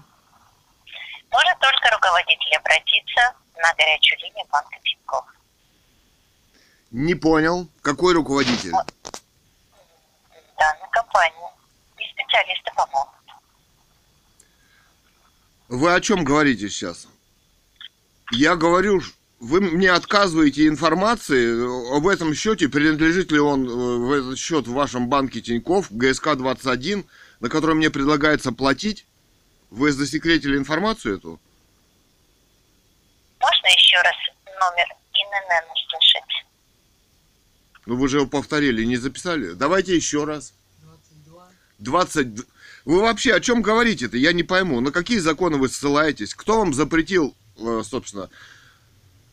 может 1.29 1.59
только 1.59 1.89
руководитель 1.93 2.55
обратиться 2.57 3.35
на 3.57 3.73
горячую 3.73 4.19
линию 4.19 4.45
банка 4.49 4.77
Тинькофф. 4.83 5.25
Не 6.91 7.15
понял. 7.15 7.67
Какой 7.81 8.13
руководитель? 8.13 8.71
Данной 8.71 8.87
компании. 10.91 11.49
И 11.97 12.03
специалисты 12.13 12.71
помогут. 12.75 13.13
Вы 15.67 15.93
о 15.93 15.99
чем 16.01 16.23
говорите 16.23 16.69
сейчас? 16.69 17.07
Я 18.31 18.55
говорю, 18.55 19.01
вы 19.41 19.59
мне 19.61 19.91
отказываете 19.91 20.67
информации 20.67 21.95
об 21.97 22.07
этом 22.07 22.33
счете, 22.33 22.69
принадлежит 22.69 23.31
ли 23.31 23.39
он 23.39 23.67
э, 23.67 23.71
в 23.73 24.11
этот 24.11 24.39
счет 24.39 24.67
в 24.67 24.73
вашем 24.73 25.09
банке 25.09 25.41
Тиньков, 25.41 25.87
ГСК 25.91 26.35
21, 26.35 27.05
на 27.41 27.49
который 27.49 27.75
мне 27.75 27.89
предлагается 27.89 28.51
платить. 28.51 29.05
Вы 29.69 29.91
засекретили 29.91 30.57
информацию 30.57 31.17
эту? 31.17 31.39
Можно 33.39 33.67
еще 33.67 33.97
раз 33.97 34.15
номер 34.45 34.85
ИНН 35.13 35.71
услышать? 35.71 36.45
Ну 37.87 37.95
вы 37.97 38.07
же 38.07 38.17
его 38.17 38.27
повторили, 38.27 38.85
не 38.85 38.97
записали. 38.97 39.53
Давайте 39.53 39.95
еще 39.95 40.23
раз. 40.23 40.53
22. 40.83 41.49
20... 41.79 42.45
Вы 42.85 43.01
вообще 43.01 43.33
о 43.33 43.39
чем 43.39 43.61
говорите-то? 43.61 44.17
Я 44.17 44.33
не 44.33 44.43
пойму. 44.43 44.79
На 44.79 44.91
какие 44.91 45.19
законы 45.19 45.57
вы 45.57 45.69
ссылаетесь? 45.69 46.35
Кто 46.35 46.59
вам 46.59 46.73
запретил, 46.73 47.35
э, 47.57 47.81
собственно, 47.83 48.29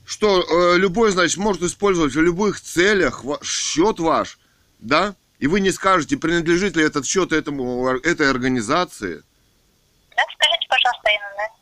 что 0.05 0.41
э, 0.41 0.79
любой, 0.79 1.11
значит, 1.13 1.37
может 1.37 1.63
использовать 1.63 2.15
в 2.15 2.21
любых 2.21 2.61
целях 2.61 3.23
счет 3.43 3.99
ваш, 3.99 4.39
да? 4.79 5.15
И 5.39 5.47
вы 5.47 5.61
не 5.61 5.71
скажете, 5.71 6.17
принадлежит 6.17 6.77
ли 6.77 6.83
этот 6.83 7.07
счет 7.07 7.33
этому, 7.33 7.89
этой 7.89 8.29
организации. 8.29 9.23
Да, 10.17 10.23
скажите, 10.35 10.67
пожалуйста, 10.69 11.11
ИНН. 11.15 11.53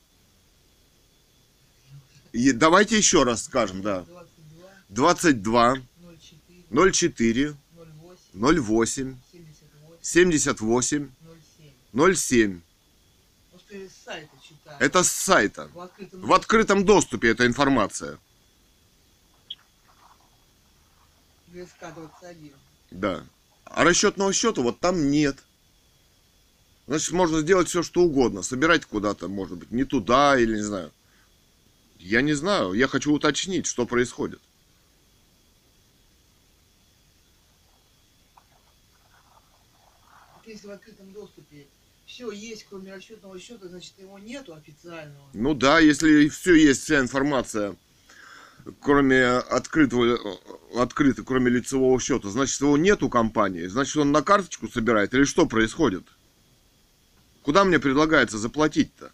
И 2.32 2.52
давайте 2.52 2.96
еще 2.96 3.22
раз 3.24 3.44
скажем, 3.44 3.82
да. 3.82 4.06
22. 4.88 5.74
22 5.74 5.76
04. 6.70 6.92
04 6.92 7.56
08. 8.34 8.56
08 8.62 9.16
78. 10.00 10.00
78 10.00 11.08
07. 11.92 12.14
07. 12.14 12.60
Просто 13.50 13.76
из 13.76 13.92
сайта 13.92 14.30
читаю. 14.42 14.76
Это 14.80 15.02
с 15.02 15.12
сайта. 15.12 15.68
В 15.74 15.80
открытом 15.80 16.20
В 16.20 16.32
открытом 16.32 16.84
доступе 16.84 17.28
эта 17.30 17.46
информация. 17.46 18.18
ГСК 21.48 21.94
21. 21.94 22.52
Да. 22.90 23.26
А 23.76 23.84
расчетного 23.84 24.32
счета 24.32 24.62
вот 24.62 24.80
там 24.80 25.10
нет. 25.10 25.36
Значит, 26.86 27.12
можно 27.12 27.40
сделать 27.40 27.68
все, 27.68 27.82
что 27.82 28.04
угодно. 28.04 28.40
Собирать 28.40 28.86
куда-то, 28.86 29.28
может 29.28 29.58
быть, 29.58 29.70
не 29.70 29.84
туда 29.84 30.38
или 30.38 30.56
не 30.56 30.62
знаю. 30.62 30.92
Я 31.98 32.22
не 32.22 32.32
знаю. 32.32 32.72
Я 32.72 32.88
хочу 32.88 33.12
уточнить, 33.12 33.66
что 33.66 33.84
происходит. 33.84 34.40
Если 40.46 40.68
в 40.68 40.70
открытом 40.70 41.12
доступе 41.12 41.66
все 42.06 42.30
есть, 42.30 42.64
кроме 42.70 42.94
расчетного 42.94 43.38
счета, 43.38 43.68
значит 43.68 43.92
его 43.98 44.18
нету 44.18 44.54
официального. 44.54 45.28
Ну 45.34 45.52
да, 45.52 45.80
если 45.80 46.30
все 46.30 46.54
есть, 46.54 46.84
вся 46.84 46.98
информация, 47.00 47.76
кроме 48.80 49.24
открытого, 49.24 50.18
открытой, 50.76 51.24
кроме 51.24 51.50
лицевого 51.50 51.98
счета, 52.00 52.28
значит, 52.30 52.60
его 52.60 52.76
нет 52.76 53.02
у 53.02 53.08
компании. 53.08 53.66
Значит, 53.66 53.96
он 53.96 54.12
на 54.12 54.22
карточку 54.22 54.68
собирает 54.68 55.14
или 55.14 55.24
что 55.24 55.46
происходит? 55.46 56.04
Куда 57.42 57.64
мне 57.64 57.78
предлагается 57.78 58.38
заплатить-то? 58.38 59.12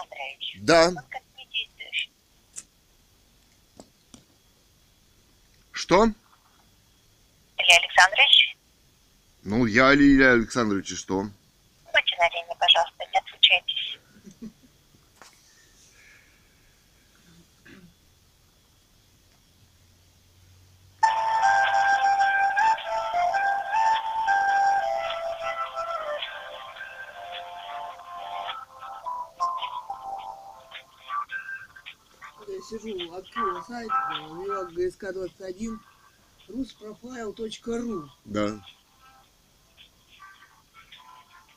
Александрович, 0.00 0.58
Да. 0.62 0.88
он 0.88 0.94
как. 0.96 1.20
Что? 5.72 6.04
Илья 6.04 7.76
Александрович, 7.78 8.56
Ну, 9.42 9.66
я 9.66 9.94
Илья 9.94 10.32
Александрович, 10.32 10.92
и 10.92 10.94
что? 10.94 11.30
Сайт, 33.70 33.90
ввела 34.32 34.64
ГСК 34.64 35.12
21 35.12 35.80
rusprofile.ru 36.48 38.08
Да. 38.24 38.60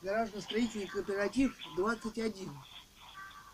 Гаражно-строительный 0.04 0.88
кооператив 0.88 1.58
21. 1.76 2.52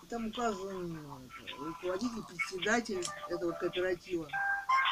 И 0.04 0.08
там 0.08 0.28
указан 0.28 0.98
это, 0.98 1.64
руководитель, 1.64 2.24
председатель 2.28 3.06
этого 3.30 3.52
кооператива 3.54 4.28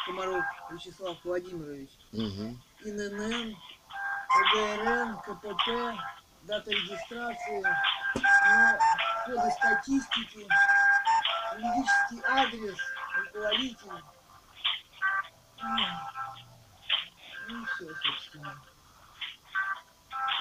Комаров 0.06 0.45
Вячеслав 0.71 1.17
Владимирович. 1.25 1.89
Угу. 2.13 2.58
ИНН, 2.86 3.58
ОГРН, 4.39 5.17
КПП, 5.25 5.99
дата 6.43 6.71
регистрации, 6.71 7.63
но 8.15 8.77
коды 9.25 9.51
статистики, 9.51 10.47
юридический 11.58 12.21
адрес, 12.30 12.77
руководитель. 13.38 13.89
М. 15.62 15.80
Ну 17.50 17.65
все, 17.65 17.86
собственно. 17.95 18.62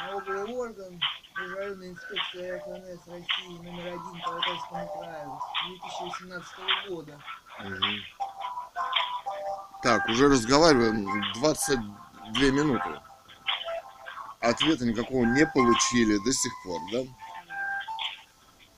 Налоговый 0.00 0.44
орган, 0.54 1.00
Межрайонная 1.38 1.90
инспекция 1.90 2.60
ФНС 2.60 3.06
России 3.06 3.58
номер 3.62 3.86
один 3.88 4.22
по 4.22 4.32
Алтайскому 4.32 4.88
краю 4.98 5.40
с 5.40 6.08
2018 6.08 6.88
года. 6.88 7.20
Так, 9.82 10.08
уже 10.08 10.28
разговариваем 10.28 11.32
22 11.34 12.50
минуты. 12.50 13.00
Ответа 14.40 14.84
никакого 14.84 15.24
не 15.24 15.46
получили 15.46 16.18
до 16.24 16.32
сих 16.32 16.52
пор, 16.64 16.80
да? 16.92 16.98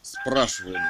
Спрашиваем, 0.03 0.83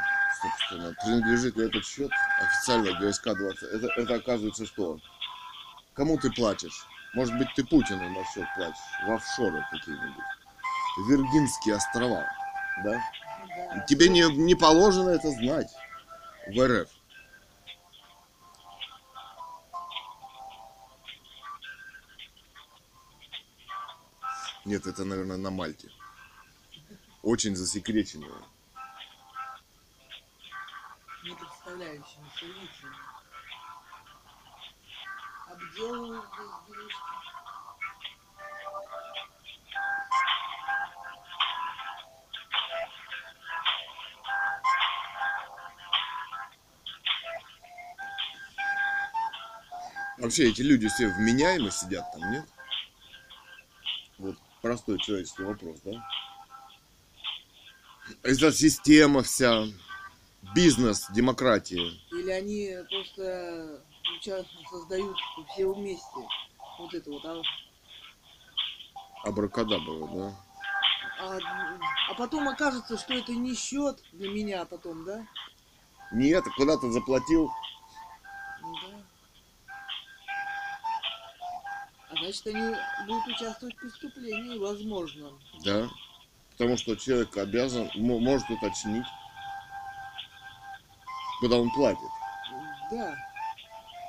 собственно, 0.43 0.95
принадлежит 1.03 1.57
ли 1.57 1.66
этот 1.66 1.85
счет 1.85 2.11
официально 2.39 2.93
ГСК 3.01 3.34
20. 3.34 3.62
Это, 3.62 3.86
это 3.97 4.14
оказывается 4.14 4.66
что? 4.66 4.99
Кому 5.95 6.18
ты 6.18 6.30
платишь? 6.30 6.86
Может 7.14 7.36
быть, 7.39 7.49
ты 7.57 7.64
Путину 7.64 8.09
на 8.09 8.24
счет 8.26 8.47
платишь? 8.57 8.78
В 9.07 9.12
офшоры 9.12 9.64
какие-нибудь. 9.70 10.24
Виргинские 11.09 11.76
острова, 11.76 12.26
да? 12.84 13.03
Да. 13.57 13.80
Тебе 13.89 14.09
не, 14.09 14.22
не 14.36 14.55
положено 14.55 15.11
это 15.11 15.30
знать 15.30 15.70
в 16.47 16.66
РФ. 16.66 16.89
Нет, 24.64 24.86
это, 24.86 25.05
наверное, 25.05 25.39
на 25.39 25.51
Мальте. 25.51 25.89
Очень 27.22 27.57
засекреченное. 27.57 28.30
Не 31.69 31.85
представляющими 31.85 32.29
сильницами. 32.39 32.97
Обделывают 35.51 36.25
без 36.37 36.77
делишки. 36.77 37.03
Вообще 50.19 50.51
эти 50.51 50.62
люди 50.62 50.89
все 50.89 51.07
вменяемо 51.09 51.71
сидят 51.71 52.05
там, 52.12 52.31
нет? 52.33 52.45
Вот 54.19 54.37
простой 54.61 54.99
человеческий 54.99 55.45
вопрос, 55.45 55.81
да? 55.85 56.05
Эта 58.23 58.53
система 58.53 59.23
вся, 59.23 59.64
бизнес, 60.55 61.07
демократия. 61.11 61.91
Или 62.12 62.30
они 62.30 62.76
просто 62.89 63.84
сейчас 64.20 64.47
создают 64.70 65.16
все 65.53 65.72
вместе 65.72 66.20
вот 66.78 66.95
это 66.95 67.11
вот, 67.11 67.24
а, 67.24 67.43
Абракадабра, 69.24 70.07
да? 70.14 70.36
а, 71.20 71.39
а 72.11 72.14
потом 72.14 72.49
окажется, 72.49 72.97
что 72.97 73.14
это 73.14 73.32
не 73.32 73.55
счет 73.55 74.03
для 74.12 74.30
меня 74.30 74.64
потом, 74.64 75.05
да? 75.05 75.26
Нет, 76.12 76.45
куда 76.57 76.76
ты 76.78 76.91
заплатил? 76.91 77.51
Ну 78.62 78.74
да. 78.82 79.05
А 82.11 82.16
значит, 82.16 82.47
они 82.47 82.74
будут 83.07 83.26
участвовать 83.26 83.74
в 83.76 83.80
преступлении, 83.80 84.59
возможно. 84.59 85.32
Да. 85.64 85.89
Потому 86.53 86.76
что 86.76 86.97
человек 86.97 87.36
обязан, 87.36 87.91
мо- 87.95 88.18
может 88.18 88.49
уточнить, 88.51 89.05
куда 91.41 91.57
он 91.59 91.70
платит. 91.70 92.09
Да. 92.91 93.16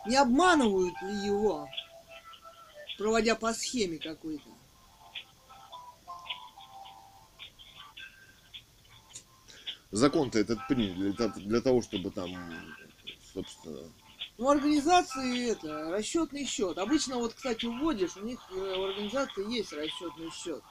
Не 0.05 0.15
обманывают 0.15 0.99
ли 1.01 1.13
его, 1.25 1.67
проводя 2.97 3.35
по 3.35 3.53
схеме 3.53 3.97
какой-то? 3.97 4.49
Закон-то 9.91 10.39
этот 10.39 10.59
принят 10.67 10.95
для, 10.95 11.27
для 11.29 11.61
того, 11.61 11.81
чтобы 11.81 12.11
там, 12.11 12.29
собственно, 13.33 13.91
Ну, 14.37 14.49
организации 14.49 15.49
это, 15.49 15.89
расчетный 15.89 16.45
счет. 16.45 16.77
Обычно 16.77 17.15
вот, 17.17 17.33
кстати, 17.33 17.65
вводишь, 17.65 18.15
у 18.15 18.23
них 18.23 18.39
э, 18.51 18.55
у 18.55 18.83
организации 18.85 19.51
есть 19.51 19.73
расчетный 19.73 20.29
счет. 20.31 20.63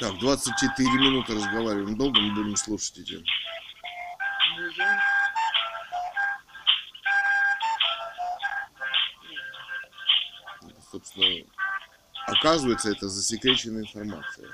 Так, 0.00 0.18
24 0.18 0.88
минуты 0.98 1.34
разговариваем. 1.34 1.96
Долго 1.96 2.20
мы 2.20 2.34
будем 2.34 2.56
слушать 2.56 2.98
эти? 2.98 3.22
Собственно, 10.90 11.44
оказывается, 12.26 12.90
это 12.90 13.08
засекреченная 13.08 13.82
информация. 13.82 14.48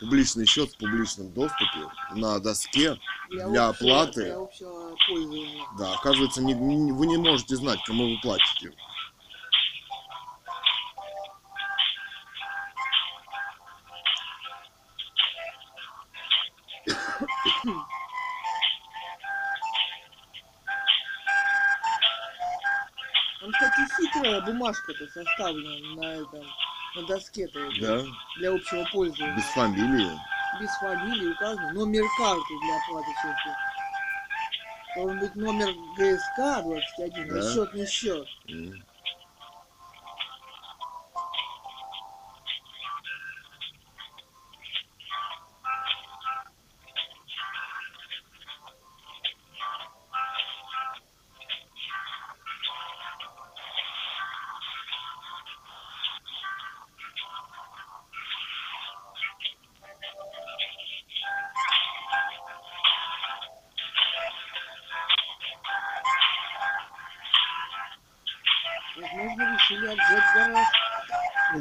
Публичный 0.00 0.46
счет 0.46 0.70
в 0.72 0.76
публичном 0.78 1.32
доступе 1.32 1.90
на 2.14 2.38
доске 2.38 2.96
для 3.30 3.66
общего- 3.66 3.68
оплаты. 3.68 4.24
Для 4.24 4.36
общего 4.38 4.96
пользования. 5.08 5.64
Да, 5.78 5.94
оказывается, 5.94 6.40
не- 6.40 6.54
не- 6.54 6.92
вы 6.92 7.06
не 7.06 7.16
можете 7.16 7.56
знать, 7.56 7.80
кому 7.84 8.08
вы 8.14 8.20
платите. 8.20 8.72
Хитрая 24.72 24.98
бумажка-то 24.98 25.06
составлена 25.12 25.94
на 26.02 26.14
этом, 26.14 26.46
на 26.96 27.02
доске-то 27.06 27.60
вот, 27.60 27.74
Да, 27.80 28.02
для 28.38 28.52
общего 28.52 28.84
пользования. 28.92 29.36
без 29.36 29.44
фамилии. 29.44 30.10
Без 30.60 30.70
фамилии 30.78 31.32
указано. 31.32 31.72
Номер 31.72 32.02
карты 32.18 32.54
для 32.64 32.76
оплаты 32.76 33.08
все 33.18 33.54
Должен 34.96 35.18
быть 35.20 35.36
номер 35.36 35.68
ГСК 35.96 36.62
21, 36.64 37.28
Да. 37.28 37.34
расчетный 37.34 37.86
счет. 37.86 38.26
М. 38.48 38.82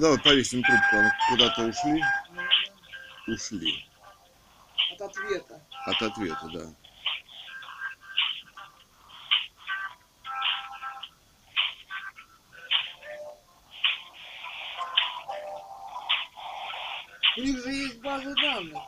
давай 0.07 0.19
повесим 0.19 0.63
трубку, 0.63 0.97
они 0.97 1.09
куда-то 1.29 1.63
ушли. 1.63 2.01
Ушли. 3.27 3.85
От 4.93 5.01
ответа. 5.01 5.61
От 5.85 6.01
ответа, 6.01 6.47
да. 6.53 6.73
У 17.37 17.41
них 17.41 17.63
же 17.63 17.69
есть 17.69 18.01
базы 18.01 18.33
данных. 18.35 18.83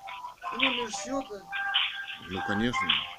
Номер 0.58 0.90
счета. 0.90 1.44
Ну, 2.30 2.42
конечно. 2.48 3.19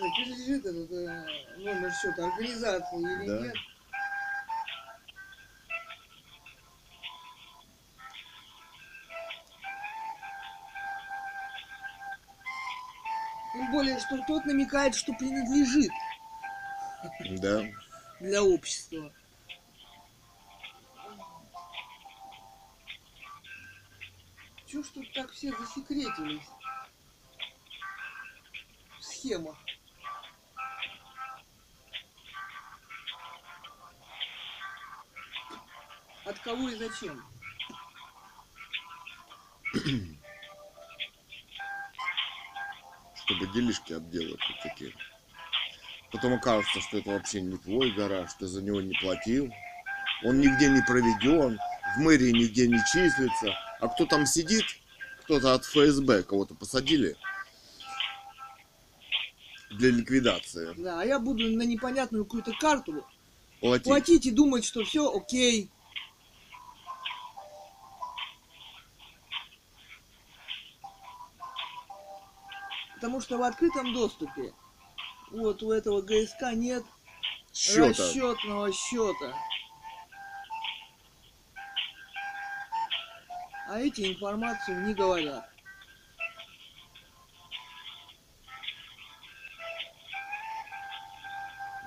Принадлежит 0.00 0.64
этот 0.66 0.90
э, 0.92 1.56
номер 1.58 1.92
счета 1.92 2.26
организации 2.26 2.98
или 3.00 3.26
Да. 3.26 3.40
нет? 3.40 3.56
Тем 13.52 13.70
более, 13.72 13.98
что 13.98 14.18
тот 14.26 14.44
намекает, 14.44 14.94
что 14.94 15.12
принадлежит 15.14 15.90
Да. 17.40 17.62
для 18.20 18.42
общества. 18.42 19.12
Чего 24.66 24.82
ж 24.82 24.88
тут 24.88 25.12
так 25.14 25.30
все 25.30 25.52
засекретились? 25.56 26.42
В 28.98 29.04
кого 36.46 36.68
и 36.68 36.76
зачем? 36.76 37.20
чтобы 43.24 43.52
делишки 43.52 43.92
обделать 43.92 44.38
вот 44.48 44.62
такие. 44.62 44.94
Потом 46.12 46.34
окажется, 46.34 46.80
что 46.80 46.98
это 46.98 47.10
вообще 47.10 47.40
не 47.40 47.58
твой 47.58 47.90
гараж, 47.90 48.32
ты 48.34 48.46
за 48.46 48.62
него 48.62 48.80
не 48.80 48.94
платил. 49.00 49.50
Он 50.22 50.40
нигде 50.40 50.68
не 50.68 50.80
проведен, 50.82 51.58
в 51.96 52.00
мэрии 52.00 52.30
нигде 52.30 52.68
не 52.68 52.78
числится. 52.92 53.52
А 53.80 53.88
кто 53.88 54.06
там 54.06 54.26
сидит? 54.26 54.64
Кто-то 55.24 55.54
от 55.54 55.64
ФСБ, 55.64 56.22
кого-то 56.22 56.54
посадили 56.54 57.16
для 59.70 59.90
ликвидации. 59.90 60.72
Да, 60.76 61.00
а 61.00 61.04
я 61.04 61.18
буду 61.18 61.48
на 61.50 61.62
непонятную 61.62 62.24
какую-то 62.24 62.52
карту 62.52 63.04
Платить. 63.60 63.84
платить 63.84 64.26
и 64.26 64.30
думать, 64.30 64.64
что 64.64 64.84
все 64.84 65.12
окей. 65.12 65.68
Потому 72.96 73.20
что 73.20 73.38
в 73.38 73.42
открытом 73.42 73.92
доступе 73.92 74.52
вот 75.30 75.62
у 75.62 75.70
этого 75.70 76.02
ГСК 76.02 76.52
нет 76.52 76.82
Счета. 77.52 77.88
расчетного 77.88 78.72
счета. 78.72 79.34
А 83.68 83.78
эти 83.80 84.12
информацию 84.12 84.86
не 84.86 84.94
говорят. 84.94 85.48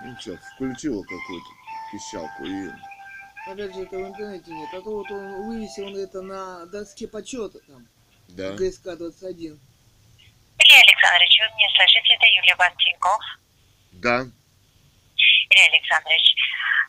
Ну, 0.04 0.16
сейчас 0.20 0.40
включила 0.56 1.02
какую-то 1.04 1.48
пищалку 1.92 2.44
и... 2.44 2.70
Опять 3.48 3.74
же, 3.74 3.82
это 3.82 3.98
в 3.98 4.08
интернете 4.08 4.54
нет. 4.54 4.70
А 4.74 4.82
то 4.82 4.92
вот 4.92 5.10
он 5.12 5.48
вывесил 5.48 5.96
это 5.98 6.22
на 6.22 6.66
доске 6.68 7.08
почета 7.08 7.60
там, 7.68 7.88
Да. 8.30 8.56
ГСК-21. 8.56 9.60
Александрович, 11.00 11.40
вы 11.40 11.56
меня 11.56 11.70
слышите? 11.76 12.14
Это 12.14 12.28
Юлия 12.28 12.56
Бантинков. 12.56 13.24
Да. 13.92 14.18
Илья 15.50 15.66
Александрович, 15.72 16.36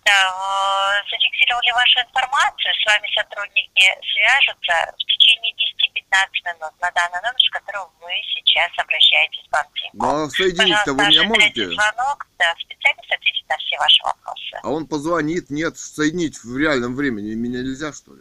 да, 0.05 0.13
э, 0.13 1.03
зафиксировали 1.11 1.71
вашу 1.73 2.01
информацию, 2.01 2.75
с 2.75 2.85
вами 2.87 3.09
сотрудники 3.15 3.87
свяжутся 4.05 4.93
в 4.93 5.05
течение 5.07 5.55
10-15 5.55 6.29
минут 6.45 6.75
на 6.81 6.91
данный 6.91 7.23
номер, 7.23 7.41
с 7.41 7.51
которым 7.51 7.89
вы 8.01 8.13
сейчас 8.35 8.71
обращаетесь 8.77 9.47
в 9.47 9.51
банк 9.51 9.73
Тинькофф. 9.75 10.01
Ну 10.01 10.25
а 10.25 10.31
соединить-то 10.31 10.93
вы 10.93 11.07
меня 11.07 11.23
можете? 11.25 11.71
звонок, 11.71 12.27
да, 12.39 12.55
специалист 12.61 13.13
ответит 13.13 13.49
на 13.49 13.57
все 13.57 13.79
ваши 13.79 14.03
вопросы. 14.03 14.57
А 14.63 14.69
он 14.69 14.87
позвонит, 14.87 15.51
нет, 15.51 15.79
соединить 15.79 16.37
в 16.45 16.57
реальном 16.57 16.97
времени 16.97 17.35
меня 17.35 17.61
нельзя, 17.61 17.93
что 17.93 18.13
ли? 18.13 18.21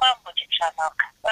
Вам 0.00 0.18
будет 0.24 0.48
звонок. 0.56 0.94
Э, 1.22 1.28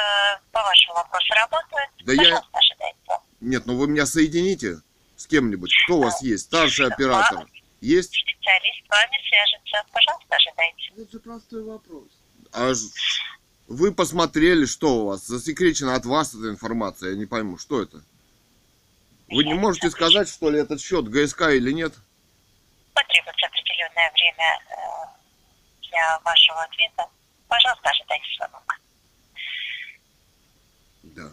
По 0.52 0.62
вашему 0.62 0.94
вопросу 0.94 1.32
работает. 1.34 1.88
Да 2.04 2.12
я- 2.12 2.18
Пожалуйста, 2.22 2.58
ожидайте. 2.58 3.22
Нет, 3.40 3.66
ну 3.66 3.76
вы 3.76 3.88
меня 3.88 4.06
соедините 4.06 4.80
с 5.16 5.26
кем-нибудь. 5.26 5.72
Кто 5.84 5.96
у 5.98 6.02
вас 6.02 6.20
есть? 6.22 6.44
Старший 6.46 6.86
оператор. 6.86 7.46
Есть? 7.80 8.12
Специалист 8.14 8.86
с 8.86 8.88
вами 8.90 9.16
свяжется. 9.28 9.92
Пожалуйста, 9.92 10.36
ожидайте. 10.36 10.92
Это 11.02 11.12
же 11.12 11.18
простой 11.20 11.62
вопрос. 11.64 12.08
А 12.52 12.72
вы 13.68 13.92
посмотрели, 13.94 14.64
что 14.66 14.96
у 14.98 15.06
вас? 15.06 15.26
Засекречена 15.26 15.94
от 15.94 16.04
вас 16.06 16.34
эта 16.34 16.48
информация, 16.50 17.10
я 17.10 17.16
не 17.16 17.26
пойму, 17.26 17.58
что 17.58 17.82
это? 17.82 18.00
Вы 19.28 19.44
не 19.44 19.54
можете 19.54 19.90
сказать, 19.90 20.28
что 20.28 20.50
ли, 20.50 20.58
этот 20.58 20.80
счет 20.80 21.06
ГСК 21.08 21.42
или 21.50 21.70
нет? 21.72 21.92
Потребуется 22.94 23.46
определенное 23.46 24.10
время 24.12 24.60
э, 24.70 25.86
для 25.90 26.18
вашего 26.20 26.62
ответа. 26.62 27.06
Пожалуйста, 27.49 27.90
ожидайте 27.90 28.24
звонок. 28.36 28.80
Да. 31.03 31.32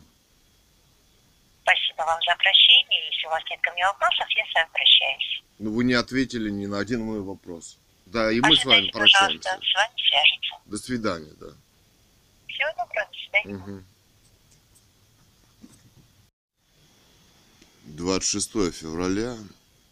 Спасибо 1.63 2.03
вам 2.03 2.19
за 2.25 2.31
обращение. 2.33 3.05
Если 3.11 3.27
у 3.27 3.29
вас 3.29 3.43
нет 3.49 3.59
ко 3.61 3.71
мне 3.73 3.85
вопросов, 3.85 4.27
я 4.29 4.45
с 4.45 4.53
вами 4.53 4.69
прощаюсь. 4.71 5.43
Но 5.59 5.71
вы 5.71 5.83
не 5.83 5.93
ответили 5.93 6.49
ни 6.49 6.65
на 6.65 6.79
один 6.79 7.01
мой 7.01 7.21
вопрос. 7.21 7.77
Да, 8.05 8.31
и 8.31 8.39
мы 8.39 8.55
с 8.55 8.63
вами 8.65 8.87
Ожидайте, 8.87 8.91
пожалуйста. 8.91 9.49
прощаемся. 9.49 9.71
С 9.71 9.75
вами 9.75 9.93
свяжется. 9.97 10.55
До 10.65 10.77
свидания, 10.77 11.33
да. 11.39 11.47
Всего 12.47 12.69
доброго. 12.77 13.09
До 13.11 13.17
свидания. 13.17 13.55
Мгм. 13.55 13.85
26 17.85 18.71
февраля 18.71 19.37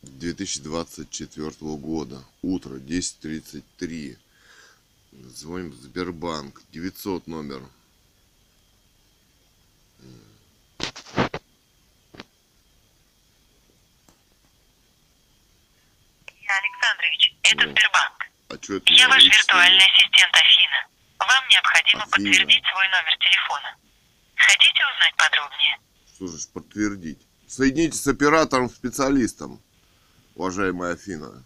2024 0.04 1.52
года. 1.78 2.24
Утро, 2.42 2.76
10.33. 2.76 4.18
Звоним 5.22 5.72
в 5.72 5.76
Сбербанк. 5.76 6.62
900 6.72 7.28
номер. 7.28 7.62
Александрович, 16.48 17.36
это 17.44 17.62
Сбербанк. 17.62 18.30
А 18.50 18.56
что 18.62 18.76
это? 18.76 18.94
Я 18.94 19.08
ваш 19.10 19.24
виртуальный 19.24 19.86
ассистент 19.86 20.34
Афина. 20.34 20.88
Вам 21.20 21.44
необходимо 21.50 22.04
Афина. 22.04 22.12
подтвердить 22.12 22.64
свой 22.72 22.88
номер 22.90 23.18
телефона. 23.18 23.78
Хотите 24.36 24.82
узнать 24.94 25.16
подробнее? 25.18 25.78
Что 26.16 26.28
же 26.28 26.38
ж 26.40 26.48
подтвердить? 26.54 27.28
Соедините 27.48 27.98
с 27.98 28.08
оператором-специалистом, 28.08 29.62
уважаемая 30.36 30.94
Афина. 30.94 31.44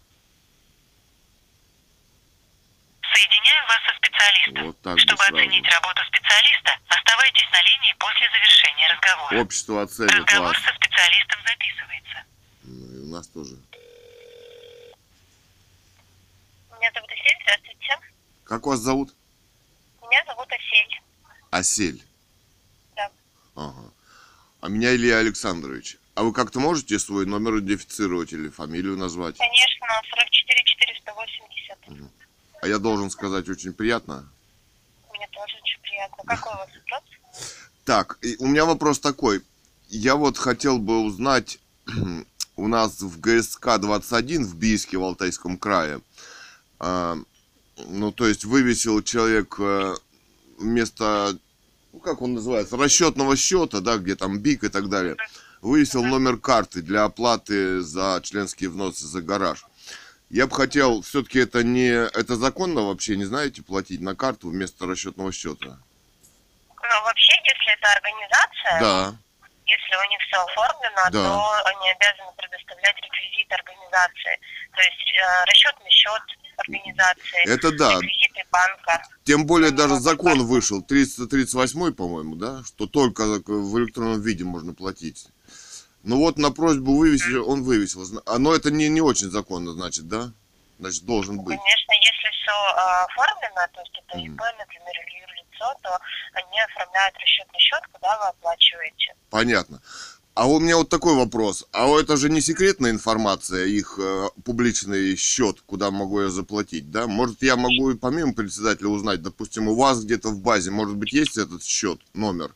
Соединяю 3.18 3.66
вас 3.66 3.80
со 3.82 3.96
специалистом. 3.98 4.64
Вот 4.66 4.80
так 4.82 4.94
бы 4.94 5.00
Чтобы 5.00 5.22
сразу. 5.24 5.36
оценить 5.36 5.66
работу 5.66 6.02
специалиста, 6.06 6.70
оставайтесь 6.86 7.50
на 7.50 7.62
линии 7.62 7.94
после 7.98 8.26
завершения 8.30 8.86
разговора. 8.94 9.40
Общество 9.42 9.82
оценит 9.82 10.12
Разговор 10.14 10.54
вас. 10.54 10.62
со 10.62 10.74
специалистом 10.74 11.38
записывается. 11.42 12.18
Ну, 12.62 12.94
и 12.94 12.98
у 13.02 13.06
нас 13.10 13.26
тоже. 13.28 13.56
Меня 16.78 16.92
зовут 16.94 17.10
Асель, 17.10 17.38
здравствуйте. 17.42 17.98
Как 18.44 18.66
вас 18.66 18.78
зовут? 18.78 19.14
Меня 20.02 20.24
зовут 20.24 20.48
Асель. 20.52 21.00
Осель. 21.50 22.02
Да. 22.94 23.10
Ага. 23.56 23.90
А 24.60 24.68
меня 24.68 24.94
Илья 24.94 25.18
Александрович. 25.18 25.96
А 26.14 26.22
вы 26.22 26.32
как-то 26.32 26.60
можете 26.60 26.98
свой 27.00 27.26
номер 27.26 27.58
идентифицировать 27.58 28.32
или 28.32 28.48
фамилию 28.48 28.96
назвать? 28.96 29.38
Конечно, 29.38 29.86
44 30.08 30.62
480. 30.64 32.17
А 32.60 32.68
я 32.68 32.78
должен 32.78 33.10
сказать 33.10 33.48
очень 33.48 33.72
приятно. 33.72 34.28
Мне 35.14 35.28
тоже 35.32 35.56
очень 35.62 35.80
приятно. 35.82 36.24
Какой 36.26 36.52
у 36.52 36.56
вас 36.56 36.68
вопрос? 36.68 37.02
Так, 37.84 38.18
и 38.22 38.36
у 38.38 38.46
меня 38.46 38.64
вопрос 38.64 38.98
такой. 38.98 39.42
Я 39.88 40.16
вот 40.16 40.36
хотел 40.36 40.78
бы 40.78 41.00
узнать, 41.00 41.58
у 42.56 42.68
нас 42.68 43.00
в 43.00 43.20
ГСК-21 43.20 44.44
в 44.44 44.56
Бийске, 44.56 44.98
в 44.98 45.02
Алтайском 45.04 45.56
крае, 45.56 46.00
а, 46.78 47.16
ну, 47.86 48.12
то 48.12 48.26
есть 48.26 48.44
вывесил 48.44 49.02
человек 49.02 49.56
э, 49.58 49.94
вместо, 50.58 51.38
ну, 51.92 52.00
как 52.00 52.22
он 52.22 52.34
называется, 52.34 52.76
расчетного 52.76 53.36
счета, 53.36 53.80
да, 53.80 53.98
где 53.98 54.16
там 54.16 54.38
БИК 54.38 54.64
и 54.64 54.68
так 54.68 54.88
далее, 54.88 55.16
вывесил 55.60 56.04
номер 56.04 56.36
карты 56.36 56.82
для 56.82 57.04
оплаты 57.04 57.80
за 57.80 58.20
членские 58.22 58.70
взносы 58.70 59.06
за 59.06 59.22
гараж. 59.22 59.64
Я 60.30 60.46
бы 60.46 60.54
хотел, 60.54 61.00
все-таки 61.02 61.38
это 61.38 61.62
не, 61.62 61.88
это 61.88 62.36
законно 62.36 62.82
вообще, 62.82 63.16
не 63.16 63.24
знаете, 63.24 63.62
платить 63.62 64.00
на 64.00 64.14
карту 64.14 64.50
вместо 64.50 64.86
расчетного 64.86 65.32
счета? 65.32 65.78
Ну, 66.68 67.02
вообще, 67.04 67.32
если 67.44 67.72
это 67.72 67.92
организация, 67.92 68.80
Да. 68.80 69.16
если 69.64 70.06
у 70.06 70.10
них 70.10 70.20
все 70.28 70.44
оформлено, 70.44 71.02
Да. 71.10 71.24
то 71.24 71.52
они 71.70 71.90
обязаны 71.90 72.30
предоставлять 72.36 72.96
реквизиты 72.96 73.54
организации. 73.54 74.38
То 74.76 74.82
есть 74.82 75.12
э, 75.16 75.44
расчетный 75.46 75.90
счет 75.90 76.22
организации, 76.58 77.48
Это 77.48 77.72
да. 77.78 77.92
реквизиты 77.94 78.44
банка. 78.52 79.02
Тем 79.24 79.46
более 79.46 79.70
даже 79.70 79.94
закон 79.96 80.46
вышел, 80.46 80.82
338, 80.82 81.94
по-моему, 81.94 82.34
да, 82.36 82.62
что 82.64 82.86
только 82.86 83.22
в 83.46 83.78
электронном 83.78 84.20
виде 84.20 84.44
можно 84.44 84.74
платить. 84.74 85.28
Ну 86.08 86.16
вот 86.16 86.38
на 86.38 86.50
просьбу 86.50 86.96
вывесить, 86.96 87.36
он 87.36 87.64
вывесил. 87.64 88.02
А, 88.24 88.38
но 88.38 88.54
это 88.54 88.70
не, 88.70 88.88
не 88.88 89.02
очень 89.02 89.30
законно, 89.30 89.72
значит, 89.72 90.08
да? 90.08 90.32
Значит, 90.78 91.04
должен 91.04 91.36
быть. 91.38 91.58
Конечно, 91.58 91.92
если 91.92 92.30
все 92.32 92.52
оформлено, 93.04 93.68
то 93.74 93.80
есть 93.82 94.02
это. 94.06 94.18
ИП, 94.18 94.40
например, 94.58 94.94
или 95.06 95.20
юрлицо, 95.20 95.74
то 95.82 95.98
они 96.32 96.60
оформляют 96.60 97.14
расчетный 97.18 97.60
счет, 97.60 97.82
куда 97.92 98.16
вы 98.16 98.28
оплачиваете. 98.28 99.14
Понятно. 99.28 99.82
А 100.32 100.46
у 100.46 100.58
меня 100.60 100.78
вот 100.78 100.88
такой 100.88 101.14
вопрос. 101.14 101.66
А 101.72 101.86
это 102.00 102.16
же 102.16 102.30
не 102.30 102.40
секретная 102.40 102.90
информация, 102.90 103.66
их 103.66 103.98
э, 103.98 104.28
публичный 104.46 105.14
счет, 105.14 105.60
куда 105.66 105.90
могу 105.90 106.22
я 106.22 106.30
заплатить, 106.30 106.90
да? 106.90 107.06
Может, 107.06 107.42
я 107.42 107.56
могу 107.56 107.90
и 107.90 107.98
помимо 107.98 108.32
председателя 108.32 108.88
узнать, 108.88 109.20
допустим, 109.20 109.68
у 109.68 109.74
вас 109.74 110.02
где-то 110.02 110.30
в 110.30 110.40
базе, 110.40 110.70
может 110.70 110.96
быть, 110.96 111.12
есть 111.12 111.36
этот 111.36 111.62
счет, 111.62 112.00
номер? 112.14 112.54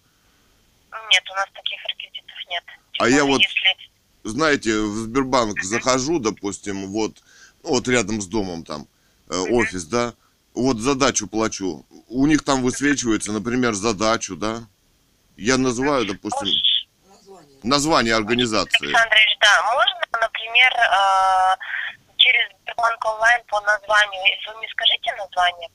Нет, 1.10 1.24
у 1.30 1.34
нас 1.34 1.48
таких 1.52 1.84
реквизитов 1.84 2.38
нет. 2.48 2.64
А 3.02 3.08
я 3.08 3.24
вот- 3.24 3.40
Если... 3.40 3.90
знаете, 4.22 4.78
в 4.78 4.94
Сбербанк 4.96 5.60
захожу, 5.64 6.20
допустим, 6.20 6.86
вот, 6.86 7.16
ну, 7.64 7.70
вот 7.70 7.88
рядом 7.88 8.20
с 8.20 8.26
домом 8.26 8.64
там 8.64 8.86
э, 9.28 9.34
офис, 9.50 9.86
да, 9.86 10.14
вот 10.54 10.78
задачу 10.78 11.26
плачу. 11.26 11.84
У 12.08 12.26
них 12.28 12.44
там 12.44 12.62
высвечивается, 12.62 13.32
например, 13.32 13.74
задачу, 13.74 14.36
да. 14.36 14.62
Я 15.36 15.58
называю, 15.58 16.06
допустим, 16.06 16.46
Название. 16.46 17.60
название 17.64 18.14
организации. 18.14 18.86
Александрович, 18.86 19.36
да, 19.40 19.62
можно, 19.72 20.00
например, 20.20 20.72
э, 20.72 21.56
через 22.18 22.56
Сбербанк 22.62 23.04
онлайн 23.04 23.42
по 23.48 23.60
названию, 23.62 24.22
если 24.36 24.52
вы 24.52 24.58
мне 24.58 24.68
скажите 24.70 25.12
название. 25.16 25.68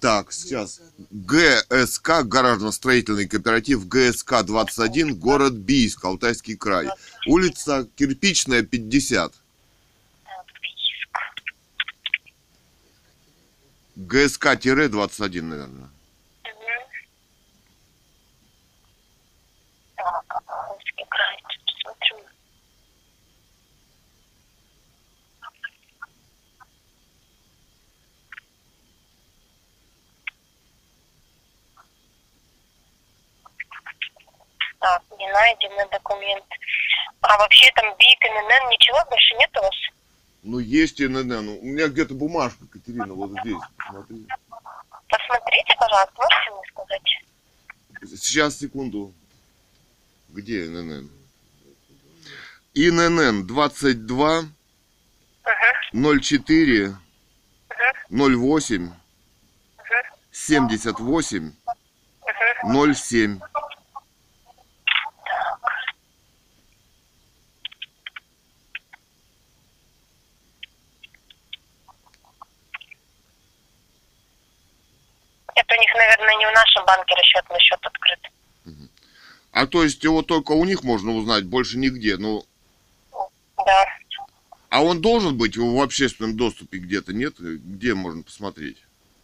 Так, 0.00 0.32
сейчас. 0.32 0.80
ГСК, 1.10 2.22
гаражно-строительный 2.22 3.26
кооператив 3.26 3.86
ГСК-21, 3.88 5.14
город 5.14 5.54
Бийск, 5.54 6.04
Алтайский 6.04 6.56
край. 6.56 6.88
Улица 7.26 7.88
Кирпичная, 7.96 8.62
50. 8.62 9.32
Так, 9.32 10.46
Бийск. 10.62 11.08
ГСК-21, 13.96 15.42
наверное. 15.42 15.90
Так, 19.96 20.24
Алтайский 20.46 21.06
край, 21.10 21.42
Так, 34.80 35.02
не 35.18 35.30
найдены 35.32 35.88
документ. 35.90 36.44
А 37.20 37.36
вообще 37.38 37.70
там 37.74 37.86
БИК, 37.96 38.24
ННН, 38.24 38.70
ничего 38.70 38.98
больше 39.10 39.34
нет 39.34 39.50
у 39.56 39.60
вас? 39.62 39.74
Ну, 40.42 40.58
есть 40.60 41.00
ИНН. 41.00 41.44
Ну, 41.44 41.58
У 41.58 41.64
меня 41.64 41.88
где-то 41.88 42.14
бумажка, 42.14 42.64
Катерина, 42.66 43.12
вот 43.12 43.30
здесь. 43.40 43.60
Смотри. 43.90 44.26
Посмотрите, 45.08 45.74
пожалуйста, 45.78 46.14
можете 46.16 46.50
мне 46.52 46.62
сказать? 46.70 48.20
Сейчас, 48.20 48.58
секунду. 48.58 49.12
Где 50.28 50.66
ИНН? 50.66 51.10
ИНН 52.74 53.46
22 53.46 54.42
04 55.92 56.96
08 58.10 58.92
78 60.30 61.52
07. 62.62 63.40
Это 75.54 75.74
у 75.74 75.80
них, 75.80 75.92
наверное, 75.94 76.36
не 76.36 76.46
в 76.46 76.54
нашем 76.54 76.84
банке 76.86 77.14
расчетный 77.16 77.58
счет 77.60 77.80
открыт. 77.82 78.20
А 79.52 79.57
то 79.68 79.84
есть 79.84 80.02
его 80.04 80.22
только 80.22 80.52
у 80.52 80.64
них 80.64 80.82
можно 80.82 81.12
узнать, 81.12 81.44
больше 81.44 81.78
нигде. 81.78 82.16
Ну, 82.16 82.44
Да. 83.56 83.86
а 84.70 84.82
он 84.82 85.00
должен 85.00 85.36
быть 85.38 85.56
в 85.56 85.80
общественном 85.80 86.36
доступе 86.36 86.78
где-то, 86.78 87.12
нет? 87.12 87.34
Где 87.38 87.94
можно 87.94 88.22
посмотреть? 88.22 88.78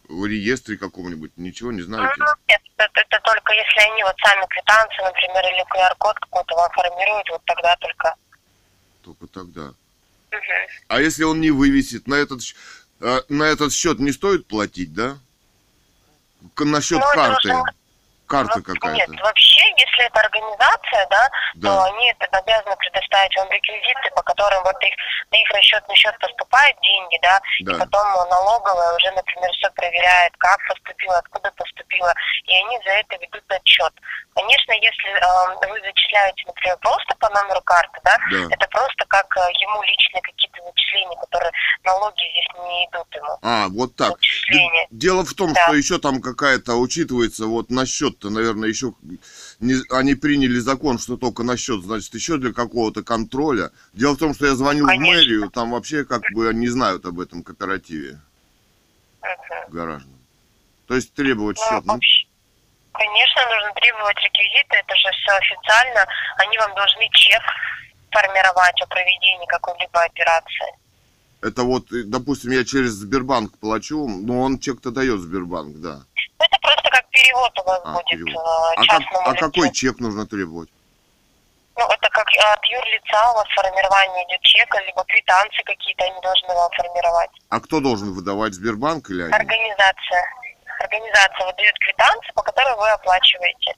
В 0.09 0.26
реестре 0.26 0.76
каком-нибудь? 0.76 1.32
Ничего 1.36 1.72
не 1.72 1.82
знаете? 1.82 2.12
Нет, 2.49 2.61
это, 2.76 2.90
это 3.01 3.20
только 3.24 3.53
если 3.55 3.90
они 3.90 4.03
вот 4.05 4.14
сами 4.22 4.45
квитанции, 4.49 5.03
например, 5.03 5.45
или 5.53 5.64
QR-код 5.64 6.18
какой-то 6.20 6.55
вам 6.55 6.70
формируют, 6.72 7.28
вот 7.30 7.42
тогда 7.47 7.74
только. 7.76 8.14
Только 9.03 9.26
тогда. 9.28 9.62
Мгм. 10.30 10.42
А 10.88 11.01
если 11.01 11.24
он 11.24 11.40
не 11.40 11.51
вывесит, 11.51 12.07
на 12.07 12.14
этот, 12.16 12.40
э, 13.01 13.20
на 13.28 13.45
этот 13.45 13.72
счет 13.72 13.99
не 13.99 14.12
стоит 14.12 14.47
платить, 14.47 14.92
да? 14.92 15.18
На 16.59 16.80
счет 16.82 16.99
Ну, 17.01 17.07
карты. 17.14 17.49
уже- 17.55 17.62
Карта 18.26 18.59
Ну, 18.59 18.62
какая-то. 18.64 19.12
Нет, 19.12 19.20
вообще, 19.20 19.61
если 19.76 20.06
это 20.06 20.20
организация, 20.20 21.06
да, 21.10 21.28
Да. 21.56 21.68
то 21.68 21.84
они 21.84 22.10
это 22.10 22.26
обязаны 22.38 22.76
предоставить 22.76 23.36
вам 23.36 23.50
реквизиты, 23.50 24.10
по 24.14 24.22
которым 24.22 24.62
вот 24.64 24.76
их, 24.82 24.94
на 25.30 25.36
их 25.36 25.50
расчетный 25.50 25.94
счет 25.96 26.18
поступают 26.18 26.76
деньги, 26.80 27.18
да, 27.22 27.40
Да. 27.60 27.72
и 27.74 27.78
потом 27.78 28.06
налоговая 28.30 28.94
уже, 28.96 29.10
например, 29.12 29.50
все 29.52 29.70
проверяет, 29.70 30.32
как 30.38 30.58
поступило, 30.68 31.18
откуда 31.18 31.50
поступило, 31.52 32.12
и 32.44 32.56
они 32.56 32.78
за 32.84 32.90
это 32.90 33.16
ведут 33.16 33.44
отчет. 33.48 33.92
Конечно, 34.34 34.72
если 34.72 35.10
э, 35.14 35.68
вы 35.70 35.80
зачисляете, 35.80 36.42
например, 36.46 36.76
просто 36.78 37.14
по 37.16 37.28
номеру 37.30 37.62
карты, 37.62 38.00
да, 38.04 38.16
Да. 38.30 38.48
это 38.50 38.66
просто 38.68 39.04
как 39.08 39.26
э, 39.36 39.40
ему 39.60 39.82
личные 39.82 40.22
какие-то 40.22 40.62
зачисления, 40.64 41.16
которые 41.20 41.52
налоги 41.84 42.22
здесь 42.32 42.64
не 42.66 42.86
идут 42.86 43.14
ему. 43.14 43.38
А, 43.42 43.68
вот 43.68 43.94
так. 43.96 44.14
Дело 44.90 45.24
в 45.24 45.34
том, 45.34 45.52
Да. 45.52 45.62
что 45.62 45.74
еще 45.74 45.98
там 45.98 46.20
какая-то 46.20 46.74
учитывается, 46.74 47.46
вот 47.46 47.70
на 47.70 47.86
счет-то, 47.86 48.30
наверное, 48.30 48.68
еще 48.68 48.92
не, 49.64 49.74
они 49.90 50.14
приняли 50.14 50.58
закон, 50.58 50.98
что 50.98 51.16
только 51.16 51.42
на 51.42 51.56
счет, 51.56 51.82
значит, 51.82 52.14
еще 52.14 52.36
для 52.36 52.52
какого-то 52.52 53.02
контроля. 53.02 53.70
Дело 53.92 54.14
в 54.14 54.18
том, 54.18 54.34
что 54.34 54.46
я 54.46 54.54
звонил 54.54 54.86
Конечно. 54.86 55.06
в 55.06 55.16
мэрию, 55.16 55.50
там 55.50 55.70
вообще 55.72 56.04
как 56.04 56.22
бы 56.32 56.52
не 56.54 56.68
знают 56.68 57.04
об 57.06 57.18
этом 57.20 57.42
кооперативе 57.42 58.20
Мгм. 59.22 59.72
гаражном. 59.72 60.18
То 60.86 60.94
есть 60.94 61.14
требовать 61.14 61.56
Ну, 61.58 61.62
счет. 61.76 61.84
Ну, 61.86 61.92
вообще, 61.94 62.26
Конечно, 62.92 63.42
нужно 63.50 63.72
требовать 63.80 64.16
реквизиты, 64.22 64.76
это 64.76 64.94
же 64.94 65.08
все 65.10 65.32
официально. 65.32 66.06
Они 66.36 66.56
вам 66.58 66.72
должны 66.76 67.08
чек 67.10 67.42
формировать 68.12 68.80
о 68.82 68.86
проведении 68.86 69.46
какой-либо 69.48 70.00
операции. 70.00 70.72
это 71.40 71.62
вот, 71.64 71.86
допустим, 71.90 72.52
я 72.52 72.64
через 72.64 72.92
Сбербанк 72.92 73.58
плачу, 73.58 74.06
но 74.08 74.40
он 74.42 74.58
чек-то 74.60 74.90
дает 74.92 75.20
Сбербанк, 75.20 75.76
да. 75.80 76.02
Ну, 76.39 76.45
Это 76.47 76.59
просто 76.61 76.91
как 76.91 77.09
перевод 77.11 77.59
у 77.59 77.62
вас 77.64 77.80
А, 77.85 77.93
будет 77.93 78.07
перевод. 78.07 78.35
э, 78.35 78.72
А, 78.72 78.74
как, 78.76 78.87
частному 78.87 79.28
а 79.28 79.32
лицу. 79.32 79.45
какой 79.47 79.72
чек 79.72 79.99
нужно 80.01 80.26
требовать? 80.26 80.68
Ну, 81.76 81.85
это 81.87 82.09
как 82.11 82.26
от 82.28 82.64
юрлица 82.66 83.30
у 83.30 83.35
вас 83.35 83.49
формирование 83.55 84.24
идет 84.28 84.41
чека, 84.43 84.78
либо 84.82 85.03
квитанции 85.05 85.62
какие-то 85.64 86.05
они 86.05 86.20
должны 86.20 86.49
вам 86.55 86.70
формировать. 86.70 87.30
А 87.49 87.61
кто 87.61 87.80
должен 87.80 88.12
выдавать, 88.14 88.55
Сбербанк 88.55 89.11
или 89.11 89.22
они? 89.22 89.32
Организация. 89.32 90.24
Организация 90.78 91.47
выдает 91.47 91.74
квитанции, 91.80 92.32
по 92.35 92.43
которой 92.43 92.76
вы 92.76 92.89
оплачиваете. 92.91 93.74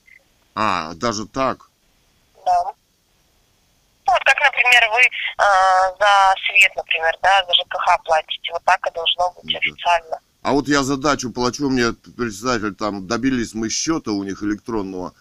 А, 0.55 0.93
даже 0.95 1.27
так? 1.27 1.59
Да. 2.45 2.63
Ну, 2.65 4.13
вот 4.13 4.25
как, 4.25 4.37
например, 4.41 4.89
вы 4.93 5.01
э, 5.01 5.97
за 5.99 6.35
свет, 6.47 6.77
например, 6.77 7.17
да, 7.23 7.45
за 7.45 7.55
ЖКХ 7.55 8.03
платите. 8.05 8.53
Вот 8.53 8.65
так 8.65 8.87
и 8.87 8.91
должно 8.93 9.31
быть 9.33 9.53
Да. 9.53 9.59
официально. 9.59 10.19
А 10.47 10.53
вот 10.53 10.69
я 10.69 10.85
задачу 10.85 11.33
плачу, 11.33 11.69
мне 11.69 11.93
председатель 12.17 12.73
там 12.73 13.09
добились 13.09 13.53
мы 13.53 13.69
счета 13.69 14.13
у 14.13 14.23
них 14.23 14.45
электронного, 14.45 15.13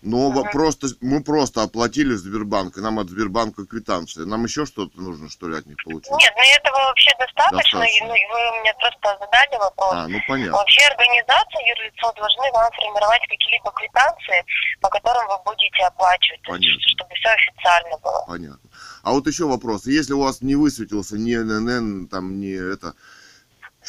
но 0.00 0.30
Ага. 0.30 0.48
просто 0.52 0.86
мы 1.02 1.22
просто 1.22 1.62
оплатили 1.62 2.14
Сбербанк, 2.14 2.78
и 2.78 2.80
нам 2.80 2.98
от 2.98 3.10
Сбербанка 3.10 3.66
квитанция. 3.66 4.24
Нам 4.24 4.44
еще 4.44 4.64
что-то 4.64 4.98
нужно, 4.98 5.28
что 5.28 5.50
ли, 5.50 5.58
от 5.58 5.66
них 5.66 5.76
получить? 5.84 6.10
Нет, 6.10 6.32
ну 6.34 6.42
этого 6.56 6.76
вообще 6.88 7.10
достаточно. 7.18 7.58
Достаточно. 7.58 8.06
И, 8.06 8.08
ну, 8.08 8.14
вы 8.32 8.60
мне 8.62 8.72
просто 8.80 9.18
задали 9.20 9.58
вопрос. 9.60 9.92
А, 9.92 10.08
ну 10.08 10.18
понятно. 10.26 10.56
Вообще 10.56 10.80
организация, 10.86 11.60
юрлицо 11.76 12.12
должны 12.16 12.50
вам 12.54 12.72
формировать 12.72 13.20
какие-либо 13.28 13.70
квитанции, 13.72 14.40
по 14.80 14.88
которым 14.88 15.28
вы 15.28 15.36
будете 15.44 15.84
оплачивать, 15.84 16.40
есть, 16.40 16.48
Понятно. 16.48 16.80
чтобы 16.96 17.14
все 17.16 17.28
официально 17.28 17.98
было. 17.98 18.24
Понятно. 18.26 18.70
А 19.02 19.12
вот 19.12 19.26
еще 19.26 19.44
вопрос. 19.44 19.84
Если 19.84 20.14
у 20.14 20.22
вас 20.22 20.40
не 20.40 20.56
высветился 20.56 21.18
ни 21.18 21.36
ННН, 21.36 22.08
там, 22.08 22.40
ни 22.40 22.56
это, 22.56 22.94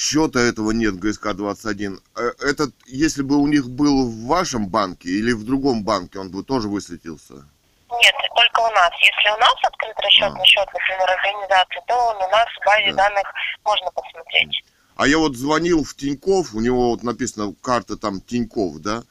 счета 0.01 0.39
этого 0.39 0.71
нет 0.71 0.95
ГСК-21, 0.95 1.99
э, 2.15 2.31
этот, 2.39 2.73
если 2.87 3.21
бы 3.21 3.37
у 3.37 3.45
них 3.47 3.69
был 3.69 4.07
в 4.07 4.25
вашем 4.25 4.67
банке 4.67 5.09
или 5.09 5.31
в 5.31 5.45
другом 5.45 5.83
банке, 5.83 6.17
он 6.19 6.31
бы 6.31 6.43
тоже 6.43 6.67
высветился? 6.67 7.33
Нет, 7.33 8.15
только 8.35 8.61
у 8.61 8.71
нас. 8.71 8.91
Если 8.99 9.29
у 9.29 9.39
нас 9.39 9.53
открыт 9.63 9.95
расчетный 9.99 10.41
А. 10.41 10.45
счет, 10.45 10.67
например, 10.73 11.07
организации, 11.09 11.81
то 11.87 11.95
он 11.95 12.15
у 12.15 12.29
нас 12.31 12.47
в 12.59 12.65
базе 12.65 12.93
Да. 12.93 13.03
данных 13.03 13.27
можно 13.63 13.91
посмотреть. 13.91 14.63
А 14.95 15.07
я 15.07 15.17
вот 15.19 15.35
звонил 15.35 15.83
в 15.83 15.95
Тиньков, 15.95 16.55
у 16.55 16.61
него 16.61 16.89
вот 16.91 17.03
написано 17.03 17.53
карта 17.61 17.95
там 17.95 18.21
Тиньков, 18.21 18.79
да? 18.79 19.03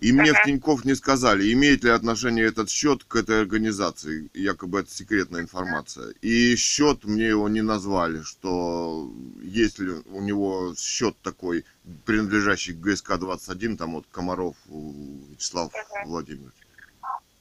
И 0.00 0.12
мне 0.12 0.32
в 0.32 0.36
Ага. 0.36 0.44
Тиньков 0.46 0.86
не 0.86 0.94
сказали, 0.94 1.52
имеет 1.52 1.84
ли 1.84 1.90
отношение 1.90 2.46
этот 2.46 2.70
счет 2.70 3.04
к 3.04 3.16
этой 3.16 3.42
организации. 3.42 4.30
Якобы 4.32 4.80
это 4.80 4.90
секретная 4.90 5.42
информация. 5.42 6.14
И 6.22 6.56
счет 6.56 7.04
мне 7.04 7.28
его 7.28 7.50
не 7.50 7.60
назвали, 7.60 8.22
что 8.22 9.12
есть 9.42 9.78
ли 9.78 9.90
у 10.06 10.22
него 10.22 10.74
счет 10.78 11.16
такой, 11.22 11.66
принадлежащий 12.06 12.72
к 12.72 12.78
ГСК-21, 12.78 13.76
там 13.76 13.92
вот 13.92 14.06
Комаров 14.10 14.56
Вячеслав 14.68 15.70
Ага. 15.74 16.06
Владимирович. 16.06 16.54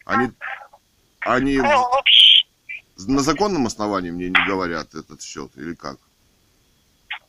Они, 0.04 0.32
они 1.22 1.58
Ну, 1.58 1.64
вообще, 1.64 2.46
на 3.08 3.22
законном 3.22 3.68
основании 3.68 4.12
мне 4.12 4.28
не 4.28 4.48
говорят 4.48 4.96
этот 4.96 5.22
счет 5.22 5.52
или 5.56 5.76
как? 5.76 5.98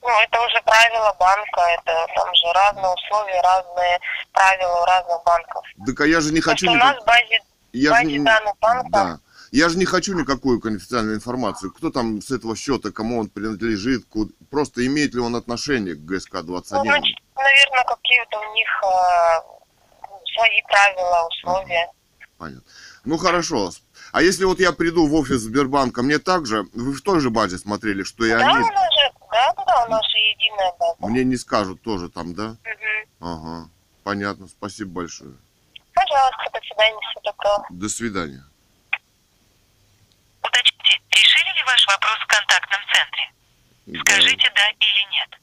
Ну, 0.03 0.09
это 0.09 0.41
уже 0.41 0.61
правила 0.63 1.15
банка, 1.19 1.61
это 1.79 2.07
там 2.15 2.35
же 2.35 2.53
разные 2.55 2.93
условия, 2.95 3.41
разные 3.43 3.99
правила 4.33 4.83
у 4.83 4.85
разных 4.87 5.25
банков. 5.25 5.65
Так 5.87 6.01
а 6.01 6.07
я 6.07 6.21
же 6.21 6.33
не 6.33 6.41
хочу... 6.41 6.67
Просто 6.67 6.73
у 6.85 6.87
нас 6.87 6.95
никак- 6.97 7.03
в 7.03 7.07
базе, 7.07 7.41
Я 7.73 7.91
базе 7.91 8.05
же 8.11 8.19
не- 8.19 8.25
данных 8.25 8.55
банка 8.61 8.89
Да. 8.91 9.19
Я 9.53 9.69
же 9.69 9.79
не 9.79 9.85
хочу 9.85 10.15
никакую 10.17 10.61
конфиденциальную 10.61 11.17
информацию. 11.17 11.73
Кто 11.73 11.91
там 11.91 12.23
с 12.23 12.31
этого 12.31 12.55
счета, 12.55 12.93
кому 12.93 13.19
он 13.19 13.29
принадлежит, 13.29 14.05
ку- 14.07 14.31
просто 14.49 14.87
имеет 14.87 15.13
ли 15.15 15.21
он 15.21 15.35
отношение 15.35 15.95
к 15.97 15.99
Ну, 15.99 16.07
ГСК-21. 16.17 16.83
значит, 16.83 17.17
наверное, 17.35 17.85
какие-то 17.85 18.39
у 18.39 18.55
них 18.55 18.69
э, 18.85 19.41
свои 20.37 20.63
правила, 20.69 21.27
условия. 21.29 21.91
Понятно. 22.39 22.63
Ну 23.05 23.19
хорошо. 23.19 23.71
А 24.13 24.23
если 24.23 24.45
вот 24.45 24.61
я 24.61 24.71
приду 24.73 25.07
в 25.09 25.15
офис 25.15 25.41
Сбербанка, 25.41 26.03
мне 26.03 26.19
также, 26.21 26.65
вы 26.73 26.93
в 26.93 27.03
той 27.03 27.21
же 27.21 27.31
базе 27.31 27.59
смотрели, 27.59 28.03
что 28.05 28.25
и 28.25 28.31
Да, 28.31 28.39
они, 28.39 28.59
у 28.59 28.61
нас 28.61 28.95
же, 28.95 29.10
да, 29.31 29.53
да, 29.57 29.65
да, 29.65 29.85
у 29.87 29.91
нас 29.91 30.03
же 30.11 30.19
единая 30.19 30.73
база. 30.79 30.97
мне 31.01 31.25
не 31.25 31.37
скажут 31.37 31.83
тоже 31.83 32.09
там, 32.09 32.35
да? 32.35 32.57
Мгм. 32.65 33.09
Ага. 33.21 33.71
Понятно, 34.03 34.49
спасибо 34.49 34.91
большое. 34.91 35.35
Пожалуйста, 35.95 36.51
до 36.53 36.61
свидания, 36.61 37.01
всего 37.01 37.21
доброго. 37.25 37.67
До 37.71 37.89
свидания. 37.89 38.45
Уточните, 40.43 41.01
решили 41.11 41.57
ли 41.57 41.63
ваш 41.67 41.87
вопрос 41.87 42.17
в 42.19 42.27
контактном 42.27 42.81
центре? 42.93 44.01
Скажите 44.01 44.53
да 44.55 44.71
или 44.71 45.11
нет. 45.13 45.41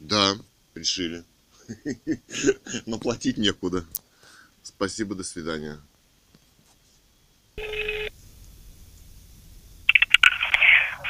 Да, 0.00 0.34
решили. 0.74 1.24
Но 2.86 2.98
платить 2.98 3.38
некуда. 3.38 3.84
Спасибо, 4.62 5.14
до 5.14 5.24
свидания. 5.24 5.80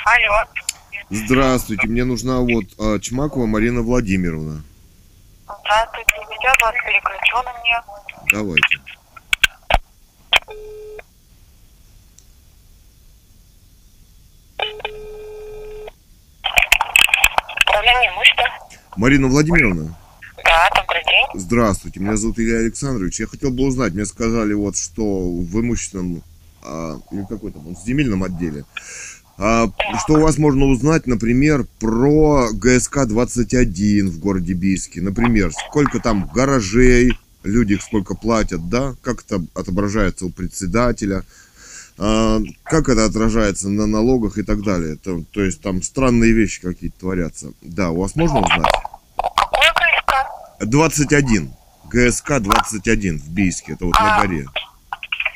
Алло. 0.04 0.44
Здравствуйте, 1.10 1.86
мне 1.86 2.04
нужна 2.04 2.40
вот 2.40 2.64
а, 2.78 2.98
Чмакова 2.98 3.46
Марина 3.46 3.80
Владимировна. 3.82 4.62
Здравствуйте, 5.44 6.12
сейчас 6.30 6.56
вас 6.62 6.74
переключу 6.84 7.36
на 7.44 7.52
мне. 7.60 7.82
Давайте. 8.30 8.78
Управление 17.66 18.10
имущества. 18.14 18.44
Марина 18.96 19.28
Владимировна, 19.28 19.96
Да, 20.44 20.70
добрый 20.74 21.02
день. 21.04 21.40
здравствуйте, 21.40 22.00
меня 22.00 22.16
зовут 22.16 22.38
Илья 22.38 22.58
Александрович. 22.58 23.20
Я 23.20 23.26
хотел 23.26 23.50
бы 23.50 23.64
узнать, 23.64 23.92
мне 23.94 24.04
сказали 24.06 24.54
вот, 24.54 24.76
что 24.76 25.02
в 25.02 25.60
имущественном, 25.60 26.22
а, 26.62 26.96
или 27.12 27.24
какой 27.28 27.52
там, 27.52 27.66
он, 27.68 27.76
в 27.76 27.80
земельном 27.84 28.24
отделе 28.24 28.64
что 29.38 30.14
у 30.14 30.20
вас 30.20 30.36
можно 30.36 30.64
узнать, 30.64 31.06
например, 31.06 31.64
про 31.78 32.48
ГСК-21 32.52 34.08
в 34.08 34.18
городе 34.18 34.52
Бийске? 34.52 35.00
Например, 35.00 35.52
сколько 35.52 36.00
там 36.00 36.28
гаражей, 36.34 37.16
люди 37.44 37.78
сколько 37.80 38.14
платят, 38.14 38.68
да? 38.68 38.96
Как 39.00 39.22
это 39.24 39.44
отображается 39.54 40.26
у 40.26 40.30
председателя? 40.30 41.24
А, 41.98 42.40
как 42.64 42.88
это 42.88 43.04
отражается 43.04 43.68
на 43.68 43.86
налогах 43.86 44.38
и 44.38 44.42
так 44.42 44.62
далее? 44.62 44.94
Это, 44.94 45.22
то 45.30 45.42
есть 45.42 45.60
там 45.60 45.82
странные 45.82 46.32
вещи 46.32 46.60
какие-то 46.60 46.98
творятся. 46.98 47.52
Да, 47.62 47.90
у 47.90 48.00
вас 48.00 48.16
можно 48.16 48.40
узнать? 48.40 48.72
Какой 49.16 49.66
ГСК? 49.74 50.66
21. 50.66 51.52
ГСК-21 51.92 53.18
в 53.18 53.30
Бийске, 53.30 53.72
это 53.72 53.86
вот 53.86 53.94
на 53.94 54.16
А, 54.16 54.20
горе. 54.20 54.46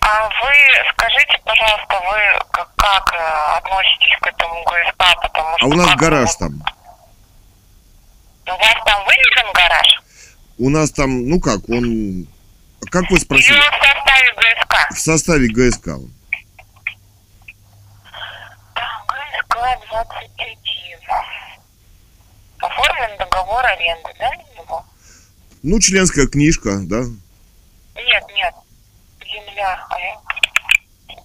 А 0.04 0.28
вы 0.28 0.52
скажите, 0.92 1.40
пожалуйста, 1.44 1.94
вы 1.94 2.50
как, 2.50 2.74
как 2.74 3.14
э, 3.14 3.56
относитесь 3.56 4.18
к 4.20 4.26
этому 4.26 4.64
ГСК, 4.64 5.22
потому 5.22 5.58
что... 5.58 5.66
А 5.66 5.68
у 5.68 5.74
нас 5.74 5.94
гараж 5.94 6.34
там. 6.34 6.52
У 8.46 8.50
вас 8.50 8.74
там 8.84 9.04
выведен 9.04 9.52
гараж? 9.54 10.02
У 10.58 10.70
нас 10.70 10.90
там, 10.90 11.28
ну 11.28 11.40
как, 11.40 11.68
он... 11.68 12.26
Как 12.90 13.08
вы 13.10 13.16
Или 13.16 13.24
спросили? 13.24 13.54
он 13.54 13.60
в 13.60 13.78
составе 13.78 14.32
ГСК? 14.34 14.90
В 14.90 14.98
составе 14.98 15.48
ГСК. 15.48 15.86
он. 15.88 16.10
ГСК 18.74 19.56
21. 19.88 20.98
Оформлен 22.60 23.18
договор 23.18 23.64
аренды, 23.64 24.10
да, 24.18 24.30
на 24.30 24.60
него? 24.60 24.84
Ну, 25.62 25.78
членская 25.78 26.26
книжка, 26.26 26.80
да. 26.82 27.02
Нет, 27.94 28.24
нет. 28.34 28.54
Земля. 29.32 29.86
А 29.90 29.98
я... 29.98 30.20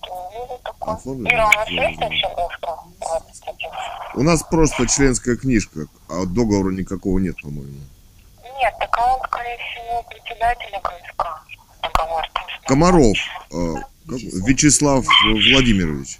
Ира, 0.07 0.65
у 0.81 0.85
нас 0.87 1.03
договор 1.05 1.67
есть 1.69 1.99
вообще 1.99 2.27
ГСК 2.27 2.67
21? 2.99 3.69
У 4.15 4.23
нас 4.23 4.43
просто 4.43 4.87
членская 4.87 5.35
книжка, 5.37 5.87
а 6.09 6.25
договора 6.25 6.71
никакого 6.71 7.19
нет, 7.19 7.35
по-моему. 7.41 7.79
Нет, 8.59 8.73
так 8.79 8.97
а 8.97 9.13
он, 9.15 9.19
скорее 9.27 9.57
всего, 9.57 10.03
председателя 10.03 10.79
с- 10.81 12.67
Комаров 12.67 13.17
э, 13.51 13.73
как- 14.09 14.19
Вячеслав 14.47 15.05
Владимирович. 15.53 16.19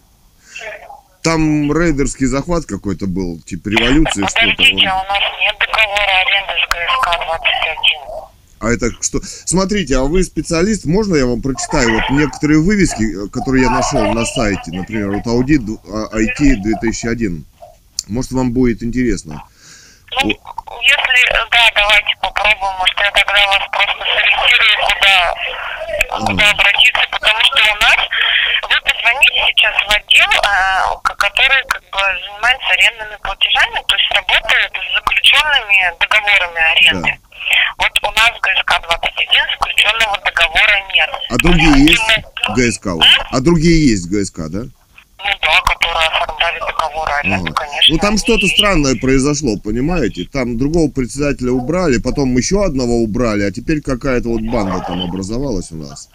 Там 1.23 1.71
рейдерский 1.73 2.25
захват 2.27 2.65
какой-то 2.65 3.07
был, 3.07 3.39
типа 3.41 3.69
революции 3.69 4.23
что-то. 4.27 4.47
Подождите, 4.51 4.73
Он- 4.75 4.88
а 4.88 5.01
у 5.01 5.05
нас 5.07 5.23
нет 5.41 5.55
договора 5.59 6.13
аренды 6.21 6.53
с 6.53 6.67
ГСК 6.69 7.05
21. 7.25 8.27
А 8.60 8.72
это 8.72 8.91
что? 9.01 9.22
Смотрите, 9.24 9.97
а 9.97 10.03
вы 10.03 10.24
специалист, 10.24 10.86
можно 10.86 11.16
я 11.16 11.26
вам 11.26 11.41
прочитаю 11.41 11.93
вот 11.93 12.03
некоторые 12.10 12.60
вывески, 12.60 13.26
э, 13.26 13.28
которые 13.30 13.66
я 13.66 13.70
нашел 13.70 14.14
на 14.14 14.26
сайте, 14.26 14.72
например, 14.72 15.12
вот 15.12 15.28
аудит 15.28 15.62
IT 15.62 16.62
2001. 16.64 17.45
Может, 18.08 18.32
вам 18.32 18.53
будет 18.53 18.82
интересно. 18.82 19.43
Ну, 20.12 20.30
если, 20.82 21.20
да, 21.51 21.70
давайте 21.76 22.16
попробуем, 22.22 22.74
может, 22.80 22.99
я 22.99 23.12
тогда 23.12 23.45
вас 23.47 23.64
просто 23.72 23.99
сориентирую, 23.99 24.78
куда, 24.88 25.36
куда 26.26 26.49
обратиться, 26.51 27.01
потому 27.12 27.39
что 27.43 27.58
у 27.72 27.76
нас, 27.76 27.99
вы 28.70 28.82
позвоните 28.82 29.41
сейчас 29.51 29.76
в 29.84 29.89
отдел, 29.91 30.30
а, 30.43 30.95
который 31.03 31.62
как 31.68 31.84
бы 31.91 31.99
занимается 32.24 32.68
арендными 32.70 33.18
платежами, 33.22 33.84
то 33.88 33.95
есть 33.95 34.12
работает 34.16 34.72
с 34.74 34.95
заключенными 34.95 35.93
договорами 35.99 36.62
аренды. 36.72 37.20
Вот 37.78 37.91
у 38.03 38.12
нас 38.12 38.32
в 38.32 38.39
ГСК 38.41 38.82
21 38.82 39.45
заключенного 39.60 40.18
договора 40.24 40.80
нет. 40.93 41.10
А 41.30 41.36
другие 41.38 41.86
есть 41.91 42.03
ГСК? 42.55 42.86
у- 42.95 43.01
А 43.32 43.39
другие 43.41 43.91
есть 43.91 44.08
ГСК, 44.10 44.49
да? 44.49 44.66
Ну 45.30 45.38
да, 45.41 45.61
которые 45.61 46.07
оформляли 46.07 46.59
договоры 46.59 47.11
аренды, 47.13 47.49
Ага. 47.51 47.53
конечно. 47.65 47.93
Ну 47.93 47.99
там 47.99 48.17
что-то 48.17 48.47
странное 48.47 48.95
произошло, 48.95 49.57
понимаете? 49.57 50.25
Там 50.32 50.57
другого 50.57 50.89
председателя 50.89 51.51
убрали, 51.51 51.97
потом 51.99 52.36
еще 52.38 52.63
одного 52.63 52.95
убрали, 53.03 53.43
а 53.43 53.51
теперь 53.51 53.82
какая-то 53.82 54.30
вот 54.30 54.41
банда 54.41 54.80
там 54.86 55.01
образовалась 55.03 55.71
у 55.71 55.75
нас. 55.75 56.09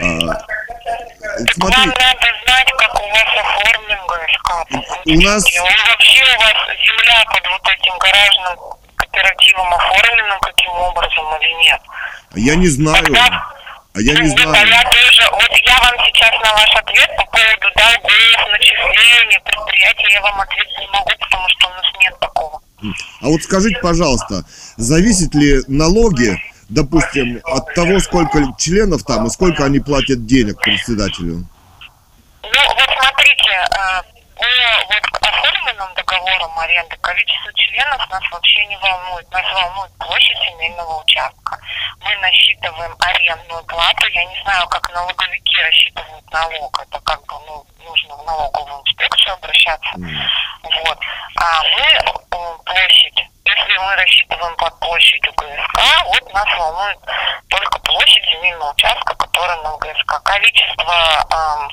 А, 0.00 0.06
смотри, 1.54 1.76
вам 1.76 1.88
надо 1.88 2.28
знать, 2.44 2.70
как 2.78 2.94
у 2.94 3.08
вас 3.08 3.28
оформлен 3.36 3.98
ГСК. 4.08 4.48
У 5.06 5.20
нас- 5.20 5.54
И 5.54 5.58
он 5.58 5.66
вообще 5.90 6.22
у 6.24 6.40
вас 6.40 6.54
земля 6.86 7.24
под 7.26 7.46
вот 7.52 7.72
этим 7.72 7.98
гаражным 7.98 8.58
кооперативом 8.96 9.74
оформлена 9.74 10.38
каким 10.40 10.70
образом 10.72 11.24
или 11.40 11.52
нет? 11.64 11.80
я 12.36 12.54
не 12.56 12.68
знаю. 12.68 13.04
Тогда- 13.04 13.44
А 13.98 14.00
я 14.00 14.14
не 14.14 14.28
знаю. 14.28 14.68
я 14.68 14.82
тоже, 14.84 15.28
вот 15.32 15.50
я 15.66 15.76
вам 15.80 15.94
сейчас 16.06 16.30
на 16.44 16.52
ваш 16.52 16.72
ответ 16.76 17.10
по 17.16 17.24
поводу 17.26 17.66
долгов, 17.74 18.52
начислений, 18.52 19.40
предприятия, 19.44 20.12
я 20.12 20.20
вам 20.22 20.40
ответить 20.40 20.78
не 20.78 20.86
могу, 20.86 21.10
потому 21.18 21.48
что 21.48 21.66
у 21.66 21.70
нас 21.72 21.86
нет 22.00 22.20
такого. 22.20 22.60
А 23.22 23.26
вот 23.26 23.42
скажите, 23.42 23.76
пожалуйста, 23.82 24.44
зависит 24.76 25.34
ли 25.34 25.62
налоги, 25.66 26.40
допустим, 26.68 27.40
от 27.42 27.74
того, 27.74 27.98
сколько 27.98 28.40
членов 28.56 29.02
там 29.02 29.26
и 29.26 29.30
сколько 29.30 29.64
они 29.64 29.80
платят 29.80 30.26
денег 30.26 30.60
председателю? 30.60 31.48
Ну, 32.44 32.50
вот 32.52 32.90
смотрите, 33.00 33.50
э, 33.50 34.17
по 34.38 34.94
вот 34.94 35.22
оформленным 35.22 35.94
договорам 35.94 36.58
аренды 36.58 36.96
количество 36.98 37.52
членов 37.54 38.08
нас 38.08 38.22
вообще 38.30 38.64
не 38.66 38.76
волнует. 38.76 39.30
Нас 39.32 39.44
волнует 39.52 39.92
площадь 39.98 40.38
земельного 40.48 41.02
участка. 41.02 41.58
Мы 42.00 42.14
насчитываем 42.16 42.94
арендную 43.00 43.64
плату. 43.64 44.08
Я 44.08 44.24
не 44.24 44.42
знаю, 44.42 44.66
как 44.68 44.88
налоговики 44.90 45.56
рассчитывают 45.60 46.32
налог. 46.32 46.80
Это 46.80 47.00
как 47.00 47.20
бы 47.26 47.34
ну, 47.46 47.66
нужно 47.84 48.16
в 48.16 48.24
налоговую 48.24 48.80
инспекцию 48.82 49.34
обращаться. 49.34 49.90
Вот. 49.96 50.98
А 51.40 51.62
мы 51.62 51.82
э, 51.82 52.58
площадь, 52.64 53.28
если 53.48 53.78
мы 53.78 53.96
рассчитываем 53.96 54.56
под 54.56 54.78
площадью 54.80 55.32
ГСК, 55.36 55.80
вот 56.04 56.32
нас 56.34 56.58
волнует 56.58 56.98
только 57.48 57.78
площадь 57.80 58.24
земельного 58.30 58.72
участка, 58.72 59.14
который 59.16 59.56
на 59.62 59.76
ГСК. 59.78 60.22
Количество 60.22 60.94
эм, 61.32 61.68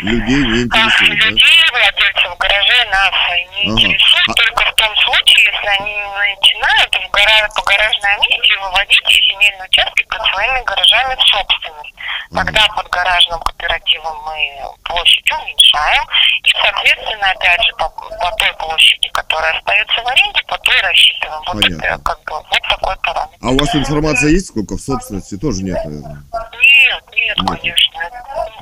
Людей 0.00 0.36
не 0.46 0.62
интересует, 0.62 1.18
да? 1.20 1.26
людей, 1.26 1.64
владельцев 1.70 2.36
гаражей 2.38 2.84
нас 2.86 3.12
не 3.54 3.70
Ага. 3.70 3.80
интересует 3.82 4.28
А- 4.28 4.34
только 4.34 4.64
в 4.64 4.74
том 4.74 4.96
случае, 4.96 5.44
если 5.52 5.66
они 5.68 5.94
начинают 6.00 6.94
в 6.96 7.10
гара... 7.10 7.48
по 7.54 7.62
гаражной 7.62 8.14
амнистии 8.14 8.58
выводить 8.58 9.06
земельные 9.30 9.64
участки 9.68 10.02
под 10.04 10.22
своими 10.26 10.62
гаражами 10.64 11.14
в 11.14 11.22
собственность. 11.28 11.94
Тогда 12.34 12.66
под 12.74 12.88
гаражным 12.88 13.40
кооперативом 13.40 14.16
мы 14.24 14.62
площадь 14.84 15.30
уменьшаем 15.32 16.02
и, 16.44 16.50
соответственно, 16.60 17.30
опять 17.30 17.62
же, 17.62 17.72
по, 17.74 17.88
по 17.90 18.30
той 18.38 18.52
площади, 18.54 19.08
которая 19.10 19.52
остается 19.58 20.02
в 20.02 20.06
аренде, 20.08 20.42
по 20.48 20.56
той 20.58 20.80
рассчитываем. 21.02 21.42
Вот 21.46 21.62
Понятно. 21.62 21.84
это 21.84 21.98
как 22.02 22.18
бы 22.18 22.32
вот 22.32 22.46
такой 22.68 22.96
параметр. 23.02 23.38
А 23.40 23.50
у 23.50 23.58
вас 23.58 23.74
информация 23.74 24.30
есть, 24.30 24.46
сколько 24.46 24.76
в 24.76 24.80
собственности? 24.80 25.36
Тоже 25.36 25.62
нет, 25.62 25.78
наверное. 25.84 26.22
Нет, 26.32 27.04
нет, 27.14 27.36
Нет. 27.38 27.60
конечно. 27.60 27.92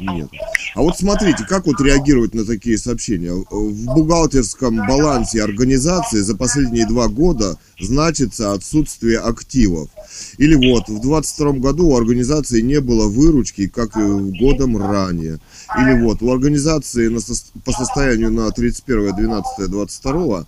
Нет. 0.00 0.30
А 0.74 0.80
вот 0.80 0.96
смотрите, 0.96 1.44
как 1.44 1.66
вот 1.66 1.80
реагировать 1.80 2.34
на 2.34 2.46
такие 2.46 2.78
сообщения? 2.78 3.32
В 3.32 3.94
бухгалтерском 3.94 4.86
балансе 4.86 5.42
организации 5.42 6.20
за 6.20 6.36
последние 6.36 6.86
два 6.86 7.08
года 7.08 7.58
значится 7.78 8.52
отсутствие 8.52 9.18
активов. 9.18 9.90
Или 10.38 10.54
вот, 10.54 10.88
в 10.88 11.00
22 11.00 11.52
году 11.52 11.88
у 11.88 11.96
организации 11.96 12.62
не 12.62 12.80
было 12.80 13.08
выручки, 13.08 13.68
как 13.68 13.96
и 13.96 14.38
годом 14.38 14.78
ранее. 14.78 15.38
Или 15.78 16.00
вот, 16.00 16.22
у 16.22 16.32
организации 16.32 17.08
на 17.08 17.20
по 17.64 17.72
состоянию 17.72 18.30
на 18.30 18.48
31.12.22 18.48 20.46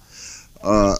а, 0.62 0.96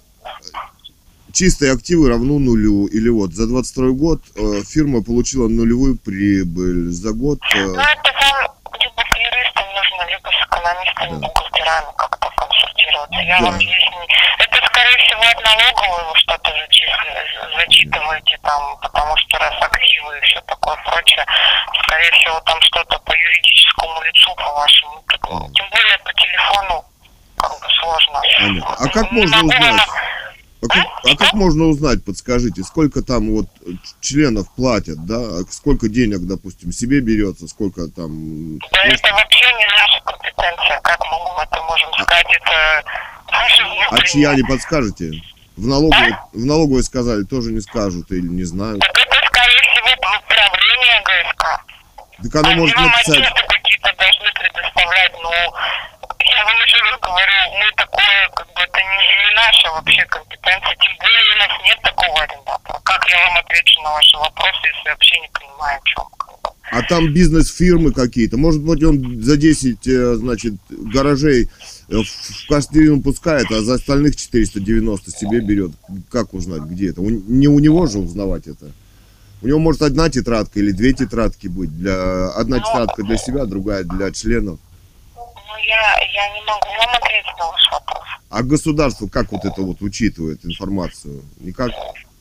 чистые 1.33 1.73
активы 1.73 2.09
равно 2.09 2.39
нулю. 2.39 2.87
Или 2.87 3.09
вот, 3.09 3.33
за 3.33 3.47
22 3.47 3.91
год 3.93 4.21
э, 4.37 4.63
фирма 4.69 5.03
получила 5.03 5.49
нулевую 5.49 5.97
прибыль. 5.99 6.91
За 6.91 7.13
год... 7.13 7.39
э, 7.55 7.59
Ну, 7.65 7.73
это 7.81 8.11
вам 8.21 8.55
либо 8.81 9.03
с 9.03 9.17
юристом 9.19 9.67
нужно, 9.75 10.09
либо 10.11 10.29
с 10.29 10.47
экономистами, 10.47 11.21
Да. 11.21 11.27
бухгалтерами 11.27 11.93
как-то 11.97 12.29
консультироваться. 12.37 13.21
Я 13.21 13.39
Да. 13.41 13.45
вам 13.47 13.55
здесь 13.57 13.87
не... 13.91 14.07
Это, 14.45 14.57
скорее 14.67 14.99
всего, 14.99 15.23
от 15.23 15.41
налоговой 15.45 16.05
вы 16.13 16.19
что-то 16.19 16.51
зачитываете 17.57 18.39
там, 18.43 18.79
потому 18.81 19.17
что 19.17 19.39
раз 19.39 19.55
активы 19.61 20.19
и 20.19 20.21
все 20.27 20.41
такое 20.43 20.77
прочее, 20.87 21.25
скорее 21.85 22.11
всего, 22.13 22.41
там 22.41 22.61
что-то 22.63 22.99
по 23.01 23.13
юридическому 23.13 24.03
лицу, 24.03 24.35
по 24.37 24.53
вашему. 24.53 25.03
Тем 25.55 25.67
более 25.71 25.99
по 26.05 26.13
телефону 26.15 26.85
как 27.39 27.51
бы 27.61 27.67
сложно. 27.81 28.21
Понятно. 28.39 28.77
А 28.79 28.89
как 28.89 29.11
можно 29.13 29.39
узнать? 29.45 29.83
А 30.63 30.69
как, 30.69 30.87
а 31.05 31.17
как 31.17 31.33
можно 31.33 31.65
узнать, 31.65 32.05
подскажите, 32.05 32.63
сколько 32.63 33.03
там 33.03 33.31
вот 33.33 33.47
членов 34.01 34.47
платят, 34.55 35.05
да? 35.05 35.17
А 35.17 35.43
Сколько 35.51 35.89
денег, 35.89 36.21
допустим, 36.21 36.71
себе 36.71 37.01
берется, 37.01 37.49
сколько 37.49 37.89
там... 37.89 38.59
Да 38.59 38.83
это 38.85 39.13
вообще 39.13 39.47
не 39.59 39.67
наша 39.67 40.01
компетенция. 40.05 40.81
Как 40.83 41.01
мы 41.01 41.19
вам 41.19 41.41
это 41.41 41.63
можем 41.63 41.93
сказать? 41.95 42.27
Это 42.31 42.85
наши 43.33 43.63
А 43.91 43.99
чья 44.07 44.35
не 44.37 44.43
подскажете? 44.43 45.11
В 45.57 45.67
налоговой, 45.67 46.17
в 46.33 46.45
налоговой 46.47 46.85
сказали, 46.85 47.25
тоже 47.25 47.53
не 47.53 47.61
скажут 47.61 48.13
или 48.13 48.29
не 48.29 48.45
знают. 48.45 48.81
Так 48.81 48.91
это, 48.91 49.27
скорее 49.27 49.61
всего, 49.63 49.89
управление 49.99 51.03
ГСК. 51.03 51.45
Так 52.23 52.35
оно 52.37 52.49
Они 52.51 52.61
может 52.61 52.77
написать... 52.77 53.35
какие-то 53.49 53.93
должны 53.99 54.33
предоставлять, 54.33 55.13
но 55.21 55.55
я 56.35 56.45
вам 56.45 56.57
еще 56.63 56.79
раз 56.83 57.01
говорю, 57.01 57.37
мы 57.59 57.67
такое, 57.77 58.29
как 58.35 58.47
бы, 58.47 58.61
это 58.61 58.79
не, 58.81 59.03
не 59.23 59.35
наша 59.35 59.69
вообще 59.71 60.05
компетенция, 60.07 60.77
тем 60.77 60.93
более 60.99 61.23
у 61.35 61.39
нас 61.39 61.53
нет 61.65 61.79
такого 61.83 62.23
арендатора. 62.23 62.81
Как 62.85 63.11
я 63.11 63.19
вам 63.29 63.37
отвечу 63.39 63.83
на 63.83 63.91
ваши 63.93 64.17
вопросы, 64.17 64.61
если 64.67 64.89
вообще 64.91 65.21
не 65.21 65.29
понимаю, 65.29 65.81
о 65.81 65.89
чем? 65.89 66.05
как 66.19 66.29
бы? 66.43 66.51
А 66.73 66.83
там 66.83 67.13
бизнес-фирмы 67.13 67.93
какие-то. 67.93 68.39
Может 68.39 68.63
быть, 68.63 68.83
он 68.83 69.23
за 69.23 69.37
10, 69.37 69.87
э, 69.87 70.15
значит, 70.15 70.55
гаражей 70.71 71.51
э, 71.89 71.97
в 71.97 72.47
квартиру 72.49 73.01
пускает, 73.03 73.51
а 73.51 73.61
за 73.61 73.75
остальных 73.75 74.17
490 74.17 75.11
себе 75.11 75.41
берет. 75.41 75.73
Как 76.11 76.33
узнать, 76.33 76.63
где 76.63 76.91
это? 76.91 77.03
Не 77.03 77.49
у 77.49 77.59
него 77.59 77.87
же 77.87 77.99
узнавать 77.99 78.47
это. 78.47 78.73
У 79.43 79.49
него 79.49 79.59
может 79.59 79.83
одна 79.83 80.09
тетрадка 80.09 80.61
или 80.61 80.71
две 80.71 80.95
тетрадки 80.95 81.49
быть. 81.49 81.77
Для... 81.77 82.29
Одна 82.31 82.61
тетрадка 82.61 83.03
для 83.03 83.19
себя, 83.19 83.45
другая 83.45 83.85
для 83.85 84.11
членов. 84.13 84.59
Ну, 85.53 85.59
я, 85.65 85.97
я 86.15 86.29
не 86.35 86.41
могу 86.43 86.67
вам 86.79 86.95
ответить 86.97 87.39
на 87.39 87.47
ваш 87.47 87.71
вопрос. 87.73 88.05
А 88.31 88.43
государство 88.43 89.07
как 89.09 89.31
вот 89.33 89.45
это 89.45 89.61
вот 89.63 89.83
учитывает 89.83 90.45
информацию? 90.45 91.23
Никак. 91.41 91.71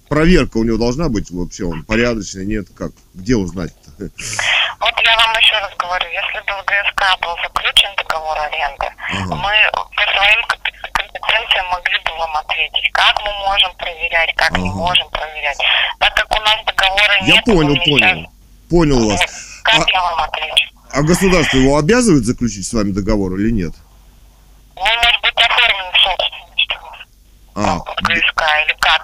Проверка 0.09 0.57
у 0.57 0.63
него 0.65 0.77
должна 0.77 1.07
быть 1.07 1.31
вообще, 1.31 1.63
он 1.63 1.83
порядочный, 1.85 2.45
нет? 2.45 2.67
Как? 2.77 2.91
Где 3.13 3.35
узнать-то? 3.37 3.91
Вот 3.99 4.93
я 5.05 5.15
вам 5.15 5.31
еще 5.39 5.55
раз 5.59 5.71
говорю, 5.79 6.05
если 6.11 6.39
бы 6.43 6.51
в 6.59 6.65
ГСК 6.67 7.01
был 7.21 7.35
заключен 7.41 7.95
договор 7.95 8.37
аренды, 8.39 8.87
Ага. 9.13 9.35
мы 9.35 9.53
по 9.71 10.03
своим 10.11 10.41
компе- 10.51 10.91
компетенциям 10.91 11.67
могли 11.71 11.97
бы 11.99 12.11
вам 12.17 12.35
ответить, 12.35 12.91
как 12.91 13.15
мы 13.23 13.31
можем 13.47 13.73
проверять, 13.77 14.35
как 14.35 14.51
не 14.57 14.67
Ага. 14.67 14.77
можем 14.77 15.09
проверять. 15.11 15.57
Так 15.99 16.13
как 16.15 16.29
у 16.37 16.41
нас 16.41 16.57
договора 16.65 17.13
Я 17.21 17.35
нет, 17.35 17.45
понял, 17.45 17.57
вы 17.59 17.75
мне 17.75 17.85
понял. 17.85 18.15
сейчас- 18.19 18.31
Понял 18.69 19.09
вас. 19.09 19.21
Как 19.63 19.79
А- 19.87 19.91
я 19.91 20.01
вам 20.01 20.21
отвечу? 20.21 20.69
А 20.93 21.01
государство 21.03 21.57
его 21.57 21.77
обязывает 21.77 22.25
заключить 22.25 22.67
с 22.67 22.73
вами 22.73 22.91
договор 22.91 23.35
или 23.39 23.51
нет? 23.51 23.73
Он 24.75 24.83
может 24.83 25.21
быть 25.21 25.35
оформлен 25.35 25.91
собственность 26.03 26.73
А, 27.55 27.77
ГСК 27.79 28.41
или 28.65 28.75
как? 28.79 29.01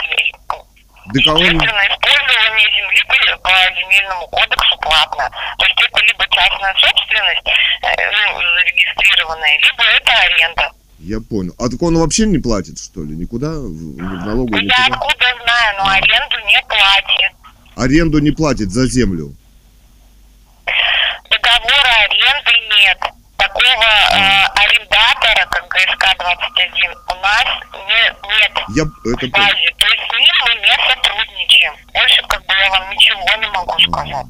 Договор... 1.13 1.39
Естественно, 1.41 1.83
использование 1.87 2.67
земли 2.75 3.01
по, 3.41 3.49
земельному 3.79 4.27
кодексу 4.27 4.77
платно. 4.81 5.29
То 5.57 5.65
есть 5.65 5.79
это 5.79 6.03
либо 6.05 6.27
частная 6.27 6.75
собственность, 6.75 7.47
э, 7.47 8.11
ну, 8.11 8.41
зарегистрированная, 8.59 9.57
либо 9.57 9.83
это 9.83 10.11
аренда. 10.11 10.71
Я 10.99 11.21
понял. 11.21 11.55
А 11.59 11.69
так 11.69 11.81
он 11.81 11.97
вообще 11.97 12.25
не 12.25 12.39
платит, 12.39 12.77
что 12.79 13.03
ли? 13.03 13.15
Никуда? 13.15 13.51
В, 13.51 13.95
в 13.95 14.25
налоговую 14.25 14.49
Ну, 14.49 14.57
я 14.57 14.63
никуда? 14.63 14.85
откуда 14.87 15.25
знаю, 15.43 15.75
но 15.77 15.87
аренду 15.89 16.35
не 16.45 16.61
платит. 16.67 17.31
Аренду 17.77 18.19
не 18.19 18.31
платит 18.31 18.71
за 18.71 18.87
землю. 18.87 19.33
Договора 21.29 21.93
аренды 22.05 22.53
нет. 22.81 22.99
Такого 23.37 23.83
э, 23.83 24.45
арендатора, 24.55 25.45
как 25.51 25.67
ГСК-21, 25.67 26.95
у 27.07 27.15
нас 27.21 27.45
не, 27.87 28.01
нет 28.39 28.51
Я 28.75 28.83
это 28.83 29.27
базе. 29.27 29.69
То 29.77 29.87
есть 29.87 30.03
с 30.03 30.13
ним 30.17 30.35
мы 30.45 30.55
не 30.61 30.75
сотрудничаем. 30.89 31.73
Больше 31.93 32.21
как 32.27 32.45
бы 32.45 32.53
я 32.53 32.69
вам 32.71 32.89
ничего 32.91 33.19
не 33.39 33.47
могу 33.51 33.79
сказать. 33.79 34.27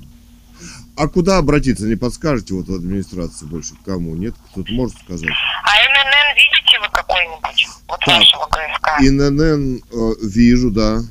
А 0.98 1.08
куда 1.08 1.38
обратиться, 1.38 1.86
не 1.86 1.96
подскажете 1.96 2.56
вот 2.56 2.68
в 2.68 2.74
администрации 2.74 3.46
больше 3.46 3.76
к 3.76 3.86
кому? 3.86 4.16
Нет? 4.16 4.34
Кто-то 4.52 4.72
может 4.74 4.98
сказать? 4.98 5.30
А 5.64 5.76
ННН 5.90 6.36
видите 6.36 6.80
вы 6.80 6.90
какой-нибудь? 6.90 7.68
Вот 7.88 8.00
Так. 8.00 8.18
вашего 8.18 8.48
ГСК? 8.48 9.02
ИНН 9.02 9.78
э, 9.78 10.14
вижу, 10.24 10.72
да. 10.72 11.02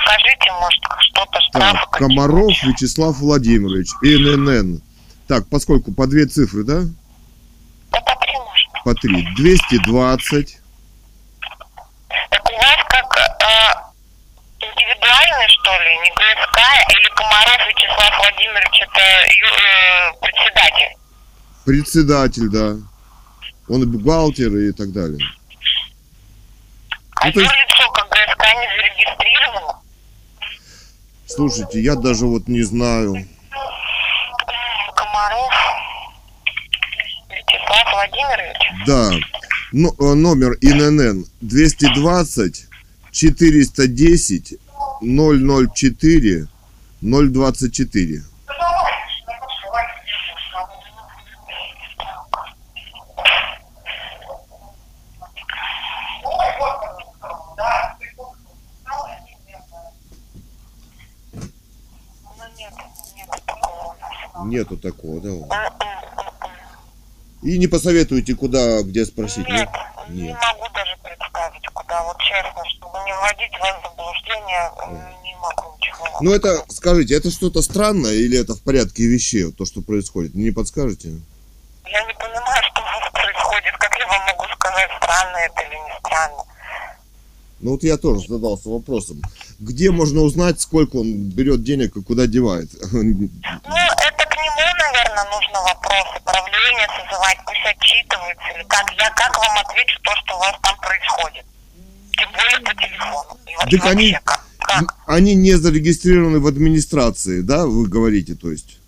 Скажите, 0.00 0.52
может, 0.60 0.82
что-то 1.00 1.40
штрафы 1.40 1.78
Так, 1.78 1.90
Комаров 1.90 2.62
Вячеслав 2.62 3.16
Владимирович, 3.18 3.90
ИНН. 4.02 4.80
Так, 5.26 5.48
поскольку 5.48 5.92
по 5.92 6.06
две 6.06 6.26
цифры, 6.26 6.64
да? 6.64 6.82
Да 7.90 8.00
по 8.00 8.16
три 8.20 8.32
может. 8.34 8.84
По 8.84 8.94
три. 8.94 9.26
220. 9.36 10.58
Так 12.30 12.50
у 12.50 12.56
вас 12.56 12.76
как 12.88 13.16
э, 13.16 14.64
индивидуальный, 14.64 15.48
что 15.48 15.70
ли, 15.82 15.96
не 15.98 16.10
ГСК, 16.10 16.58
или 16.94 17.08
Комаров 17.16 17.66
Вячеслав 17.66 18.18
Владимирович, 18.18 18.80
это 18.82 19.00
э, 19.00 20.12
председатель? 20.20 20.96
Председатель, 21.64 22.48
да. 22.48 22.76
Он 23.68 23.82
и 23.82 23.86
бухгалтер 23.86 24.56
и 24.56 24.72
так 24.72 24.92
далее. 24.92 25.18
А 27.26 27.28
Ну, 27.28 27.32
то 27.32 27.40
есть- 27.40 27.52
юрлицо 27.52 27.90
как 27.90 28.08
ГСК 28.08 28.44
не 28.54 28.68
зарегистрировано? 28.76 29.80
Слушайте, 31.26 31.80
я 31.80 31.96
даже 31.96 32.24
вот 32.26 32.46
не 32.46 32.62
знаю. 32.62 33.26
Комаров 34.94 35.52
Вячеслав 37.28 37.92
Владимирович? 37.92 38.86
Да. 38.86 39.10
Но- 39.72 39.94
э, 39.98 40.14
номер 40.14 40.52
ИНН 40.60 41.26
220 41.40 42.68
410 43.10 44.58
004 45.00 46.46
024. 47.00 48.22
Ну 62.36 62.44
нет, 62.58 62.72
нет 63.14 63.28
такого 63.46 63.94
у 63.94 64.00
нас. 64.00 64.12
Нету 64.46 64.76
такого, 64.76 65.20
да? 65.20 65.30
И 67.42 67.58
не 67.58 67.66
посоветуете, 67.66 68.34
куда, 68.34 68.82
где 68.82 69.04
спросить? 69.04 69.46
Нет, 69.48 69.68
Нет? 70.08 70.28
не 70.28 70.32
могу 70.34 70.66
даже 70.74 70.96
представить, 71.02 71.66
куда. 71.72 72.02
Вот 72.04 72.16
честно, 72.18 72.62
чтобы 72.70 72.98
не 73.04 73.12
вводить 73.12 73.52
вас 73.60 73.76
в 73.78 73.88
заблуждение, 73.90 74.70
м, 74.82 75.22
не 75.22 75.34
могу 75.36 75.76
ничего. 75.76 76.06
Ну 76.22 76.32
это, 76.32 76.64
скажите, 76.68 77.14
это 77.14 77.30
что-то 77.30 77.62
странное 77.62 78.14
или 78.14 78.38
это 78.38 78.54
в 78.54 78.62
порядке 78.62 79.06
вещей, 79.06 79.44
вот 79.44 79.56
то, 79.56 79.64
что 79.66 79.82
происходит? 79.82 80.34
Не 80.34 80.50
подскажете? 80.50 81.08
Я 81.84 82.04
не 82.04 82.14
понимаю, 82.14 82.62
что 82.72 82.80
у 82.80 82.84
вас 83.00 83.10
происходит. 83.12 83.76
Как 83.78 83.96
я 83.98 84.06
вам 84.06 84.26
могу 84.26 84.44
сказать, 84.54 84.90
странно 85.02 85.36
это 85.36 85.60
или 85.62 85.74
не 85.76 85.98
странно? 86.00 86.42
Ну 87.60 87.70
вот 87.72 87.82
я 87.84 87.96
тоже 87.96 88.26
задался 88.28 88.68
вопросом. 88.70 89.22
Где 89.58 89.90
можно 89.90 90.20
узнать, 90.22 90.60
сколько 90.60 90.96
он 90.96 91.30
берет 91.30 91.62
денег 91.62 91.96
и 91.96 92.02
куда 92.02 92.26
девает? 92.26 92.70
Ну, 92.92 93.28
это 94.08 94.15
нему, 94.36 94.74
наверное, 94.78 95.24
нужно 95.24 95.60
вопросы. 95.62 96.20
Правление 96.24 96.88
созывать, 96.88 97.38
пусть 97.44 97.64
отчитывается. 97.64 98.48
Или 98.54 98.64
как 98.64 98.90
я 98.92 99.10
как 99.10 99.36
вам 99.38 99.58
отвечу 99.58 99.98
то, 100.02 100.14
что 100.16 100.36
у 100.36 100.38
вас 100.38 100.54
там 100.62 100.76
происходит? 100.78 101.44
Тем 102.16 102.30
более 102.32 102.60
по 102.60 102.74
телефону. 102.74 103.38
И 103.46 103.56
вот 103.56 103.70
Так 103.70 103.84
они-? 103.86 104.18
Как? 104.66 104.94
Они 105.06 105.34
не 105.34 105.54
зарегистрированы 105.54 106.40
в 106.40 106.46
администрации, 106.46 107.40
да, 107.40 107.66
вы 107.66 107.86
говорите, 107.86 108.34
то 108.34 108.50
есть? 108.50 108.78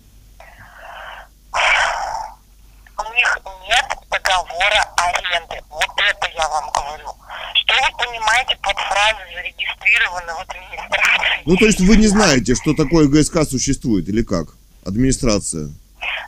У 2.97 3.13
них 3.13 3.39
нет 3.67 3.85
договора 4.11 4.93
аренды. 4.97 5.61
Вот 5.69 5.89
это 5.97 6.27
я 6.35 6.49
вам 6.49 6.69
говорю. 6.71 7.15
Что 7.53 7.73
вы 7.75 7.97
понимаете 7.97 8.57
под 8.61 8.77
фразой 8.77 9.33
зарегистрированы 9.33 10.33
в 10.33 10.39
администрации? 10.41 11.43
Ну, 11.45 11.55
то 11.55 11.65
есть 11.65 11.79
вы 11.79 11.95
не 11.95 12.07
знаете, 12.07 12.55
что 12.55 12.73
такое 12.73 13.07
ГСК 13.07 13.43
существует 13.49 14.09
или 14.09 14.21
как? 14.21 14.49
Администрация. 14.89 15.69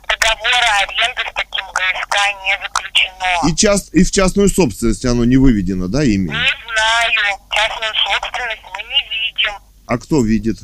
Договора 0.08 0.70
аренды 0.82 1.22
с 1.28 1.34
таким 1.34 1.64
ГСК 1.74 2.16
не 2.44 2.56
заключено. 2.62 3.48
И, 3.50 3.56
част, 3.56 3.92
и 3.92 4.04
в 4.04 4.10
частную 4.12 4.48
собственность 4.48 5.04
оно 5.04 5.24
не 5.24 5.36
выведено, 5.36 5.88
да, 5.88 6.04
ими? 6.04 6.28
Не 6.28 6.30
знаю. 6.30 7.38
Частную 7.50 7.92
собственность 8.06 8.62
мы 8.72 8.82
не 8.84 9.02
видим. 9.10 9.52
А 9.86 9.98
кто 9.98 10.22
видит? 10.22 10.58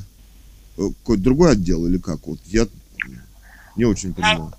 Э, 0.79 0.83
Какой-то 1.01 1.23
другой 1.25 1.53
отдел 1.53 1.87
или 1.89 1.99
как? 1.99 2.25
Вот 2.27 2.39
я 2.45 2.69
не 3.75 3.85
очень 3.85 4.15
понимаю. 4.15 4.53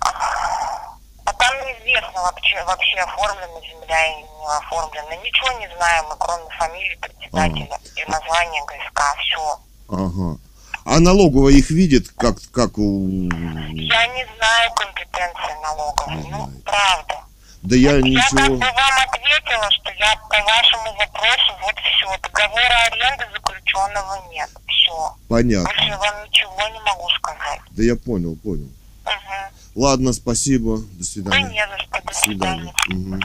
А 0.00 1.32
там 1.32 1.54
неизвестно 1.64 2.20
вообще, 2.20 2.62
вообще 2.64 2.98
оформлена 2.98 3.60
земля 3.62 4.06
или 4.12 4.26
не 4.26 4.58
оформлена. 4.58 5.16
Ничего 5.24 5.58
не 5.58 5.74
знаем 5.74 6.04
мы, 6.10 6.16
кроме 6.18 6.44
фамилии 6.58 6.98
председателя 7.00 7.78
и 7.96 8.10
названия 8.10 8.62
ГСК. 8.66 9.00
Все. 9.24 9.58
Ага. 9.88 10.38
А 10.84 11.00
налоговая 11.00 11.54
их 11.54 11.70
видит, 11.70 12.08
как, 12.10 12.36
как 12.52 12.76
у... 12.78 13.08
Я 13.08 14.06
не 14.08 14.26
знаю 14.36 14.70
компетенции 14.76 15.62
налоговой. 15.62 16.16
Не 16.22 16.30
Ну, 16.30 16.36
знаете. 16.44 16.62
правда. 16.64 17.14
Да 17.62 17.76
я 17.76 17.92
Я 17.92 17.96
как 18.00 18.04
ничего... 18.04 18.56
бы 18.56 18.58
вам 18.58 18.94
ответила, 19.08 19.70
что 19.70 19.90
я 19.98 20.14
по 20.16 20.44
вашему 20.44 20.92
вопросу 20.98 21.52
вот 21.62 21.74
все. 21.78 22.18
Договора 22.22 22.76
аренды 22.92 23.24
заключенного 23.32 24.28
нет. 24.30 24.50
Все. 24.68 25.16
Понятно. 25.28 25.64
Больше 25.70 25.84
я 25.84 25.96
вам 25.98 26.24
ничего 26.26 26.68
не 26.68 26.80
могу 26.80 27.08
сказать. 27.18 27.60
Да 27.70 27.82
я 27.82 27.96
понял, 27.96 28.36
понял. 28.36 28.68
Угу. 29.06 29.80
Ладно, 29.82 30.12
спасибо. 30.12 30.76
До 30.78 30.98
Да 30.98 31.04
свидания. 31.04 31.48
не 31.48 31.66
за 31.66 31.78
что. 31.78 31.90
До 32.02 32.06
До 32.06 32.14
свидания. 32.14 32.74
свидания. 32.84 33.16
Мгм. 33.16 33.20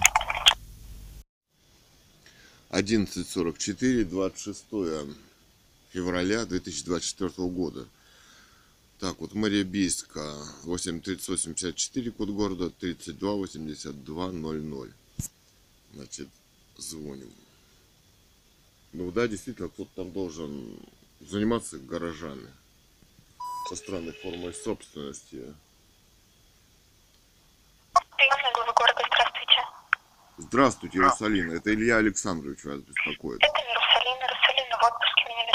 11.44, 2.72 4.06
26 4.06 4.64
февраля 6.00 6.46
2024 6.46 7.50
года. 7.50 7.86
Так, 9.00 9.20
вот 9.20 9.34
мэрия 9.34 9.64
Бийска, 9.64 10.38
83854, 10.64 12.12
код 12.12 12.30
города, 12.30 12.70
328200. 12.70 14.94
Значит, 15.94 16.30
звоним. 16.78 17.34
Ну 18.94 19.12
да, 19.12 19.28
действительно, 19.28 19.68
кто-то 19.70 19.92
там 19.96 20.12
должен 20.12 20.80
заниматься 21.20 21.80
гаражами 21.80 22.50
со 23.68 23.76
странной 23.76 24.14
формой 24.14 24.54
собственности. 24.54 25.54
Здравствуйте. 30.38 30.98
Иерусалина. 30.98 31.54
Это 31.54 31.74
Илья 31.74 31.98
Александрович 31.98 32.64
вас 32.64 32.80
беспокоит. 32.80 33.42
Это 33.44 33.60
Иерусалим, 33.60 34.18
Иерусалим 34.18 34.70
в 34.72 34.84
отпуске, 34.84 35.24
меня 35.28 35.46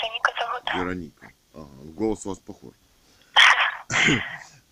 Вероника. 0.77 1.33
Ага, 1.53 1.69
голос 1.97 2.27
у 2.27 2.31
вас 2.31 2.39
похож. 2.39 2.75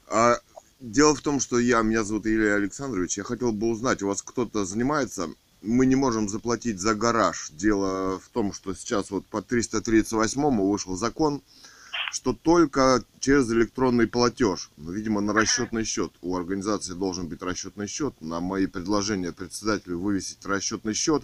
А 0.09 0.38
дело 0.80 1.14
в 1.14 1.20
том, 1.20 1.40
что 1.40 1.59
я, 1.59 1.82
меня 1.82 2.05
зовут 2.05 2.26
Илья 2.26 2.57
Александрович, 2.57 3.16
я 3.18 3.24
хотел 3.24 3.53
бы 3.53 3.68
узнать, 3.68 4.03
у 4.03 4.09
вас 4.09 4.22
кто-то 4.22 4.64
занимается, 4.64 5.30
мы 5.62 5.86
не 5.86 5.94
можем 5.94 6.28
заплатить 6.28 6.80
за 6.80 6.94
гараж. 6.94 7.50
Дело 7.53 8.18
в 8.18 8.28
том, 8.28 8.53
что 8.53 8.74
сейчас 8.74 9.11
вот 9.11 9.24
по 9.26 9.42
338 9.42 10.61
вышел 10.61 10.96
закон, 10.96 11.40
что 12.12 12.32
только 12.34 13.03
через 13.20 13.50
электронный 13.50 14.07
платеж, 14.07 14.70
ну, 14.76 14.92
видимо, 14.92 15.20
на 15.20 15.32
расчетный 15.32 15.84
счет. 15.84 16.12
У 16.20 16.36
организации 16.36 16.92
должен 16.94 17.28
быть 17.28 17.42
расчетный 17.42 17.86
счет. 17.86 18.14
На 18.20 18.40
мои 18.40 18.66
предложения 18.66 19.32
председателю 19.32 19.98
вывесить 19.98 20.44
расчетный 20.44 20.94
счет. 20.94 21.22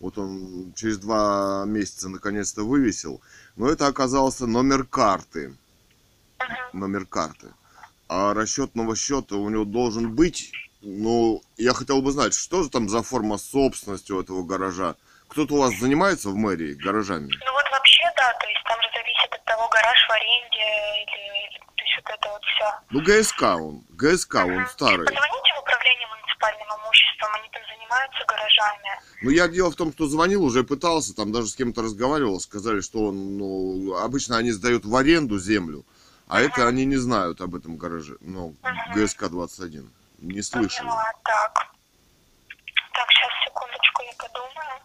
Вот 0.00 0.18
он 0.18 0.72
через 0.76 0.98
два 0.98 1.64
месяца 1.66 2.08
наконец-то 2.08 2.62
вывесил. 2.64 3.22
Но 3.56 3.68
это 3.68 3.86
оказался 3.86 4.46
номер 4.46 4.84
карты. 4.84 5.56
Номер 6.72 7.06
карты. 7.06 7.48
А 8.08 8.34
расчетного 8.34 8.96
счета 8.96 9.36
у 9.36 9.48
него 9.48 9.64
должен 9.64 10.14
быть. 10.14 10.52
Ну, 10.82 11.42
я 11.56 11.72
хотел 11.72 12.02
бы 12.02 12.12
знать, 12.12 12.34
что 12.34 12.62
же 12.62 12.68
там 12.68 12.88
за 12.88 13.02
форма 13.02 13.38
собственности 13.38 14.12
у 14.12 14.20
этого 14.20 14.42
гаража. 14.42 14.96
Кто-то 15.28 15.54
у 15.54 15.58
вас 15.58 15.74
занимается 15.78 16.28
в 16.28 16.36
мэрии 16.36 16.74
гаражами? 16.74 17.32
Ну 17.32 17.52
вот 17.52 17.64
вообще, 17.72 18.02
да, 18.16 18.32
то 18.38 18.46
есть 18.46 18.60
там 18.68 18.78
же 18.82 18.88
зависит 18.94 19.32
от 19.32 19.44
того, 19.46 19.66
гараж 19.68 19.98
в 20.06 20.12
аренде 20.12 20.66
или, 21.00 21.48
или- 21.48 21.58
то 21.58 21.82
есть 21.82 21.96
вот 21.96 22.10
это 22.14 22.28
вот 22.28 22.42
все. 22.44 22.68
Ну, 22.90 23.00
ГСК 23.00 23.42
он. 23.42 23.84
ГСК 23.96 24.34
он 24.44 24.66
старый. 24.68 25.06
Позвоните 25.06 25.50
в 25.56 25.60
управление 25.62 26.06
муниципальным 26.44 26.68
имуществом, 26.80 27.28
они 27.34 27.48
там 27.50 27.62
занимаются 27.68 28.24
гаражами. 28.26 29.00
Ну, 29.22 29.30
я 29.30 29.48
дело 29.48 29.70
в 29.70 29.76
том, 29.76 29.92
что 29.92 30.06
звонил, 30.06 30.44
уже 30.44 30.64
пытался, 30.64 31.14
там 31.14 31.32
даже 31.32 31.48
с 31.48 31.54
кем-то 31.54 31.82
разговаривал, 31.82 32.40
сказали, 32.40 32.80
что 32.80 33.06
он, 33.06 33.38
ну, 33.38 33.96
обычно 33.96 34.36
они 34.36 34.50
сдают 34.52 34.84
в 34.84 34.94
аренду 34.96 35.38
землю, 35.38 35.84
а 36.26 36.40
это 36.40 36.66
они 36.68 36.84
не 36.84 36.96
знают 36.96 37.40
об 37.40 37.54
этом 37.54 37.76
гараже, 37.76 38.16
ну, 38.20 38.54
ГСК-21. 38.94 39.88
Не 40.18 40.42
слышали. 40.42 40.86
Поняла, 40.86 41.12
так. 41.24 41.54
Так, 42.92 43.10
сейчас, 43.10 43.30
секундочку, 43.44 44.02
я 44.02 44.12
подумаю. 44.16 44.80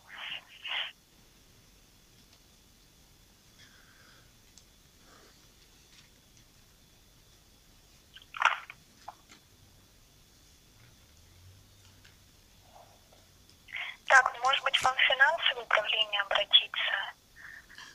Так, 14.09 14.33
ну, 14.33 14.43
может 14.43 14.63
быть, 14.63 14.81
вам 14.81 14.95
в 14.95 15.01
финансовое 15.01 15.63
управление 15.63 16.21
обратиться? 16.21 17.13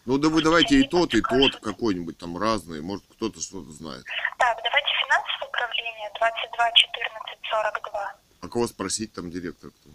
Ну, 0.06 0.18
да 0.18 0.28
вы 0.28 0.42
давайте 0.42 0.80
и 0.80 0.86
тот, 0.86 1.14
и 1.14 1.22
тот 1.22 1.56
какой-нибудь 1.60 2.18
там 2.18 2.36
разный, 2.36 2.82
может, 2.82 3.04
кто-то 3.08 3.40
что-то 3.40 3.72
знает. 3.72 4.04
Так, 4.38 4.58
давайте 4.62 4.88
финансовое 5.02 5.48
управление 5.48 6.10
22 6.18 6.72
14 6.72 7.38
42. 7.50 8.14
А 8.42 8.48
кого 8.48 8.66
спросить, 8.66 9.12
там 9.14 9.30
директор 9.30 9.70
кто? 9.70 9.90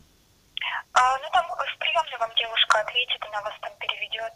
А, 0.93 1.17
ну 1.19 1.25
там 1.31 1.45
в 1.45 1.77
приемной 1.77 2.17
вам 2.19 2.31
девушка 2.35 2.79
ответит, 2.81 3.21
она 3.29 3.41
вас 3.43 3.53
там 3.61 3.71
переведет. 3.79 4.33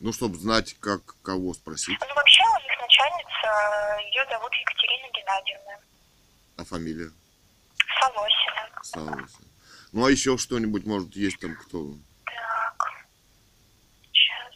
Ну, 0.00 0.12
чтобы 0.14 0.36
знать, 0.38 0.74
как, 0.80 1.02
кого 1.22 1.52
спросить, 1.52 1.98
Ну 2.00 2.14
вообще 2.14 2.42
у 2.42 2.62
них 2.62 2.80
начальница, 2.80 4.00
ее 4.06 4.24
зовут 4.30 4.52
Екатерина 4.54 5.08
Геннадьевна. 5.12 5.72
а 6.56 6.64
фамилия, 6.64 7.10
Солосина. 8.00 8.70
Сауса. 8.82 9.42
Ну, 9.92 10.06
а 10.06 10.10
еще 10.10 10.38
что-нибудь, 10.38 10.86
может, 10.86 11.14
есть 11.16 11.38
там 11.38 11.54
кто? 11.54 11.92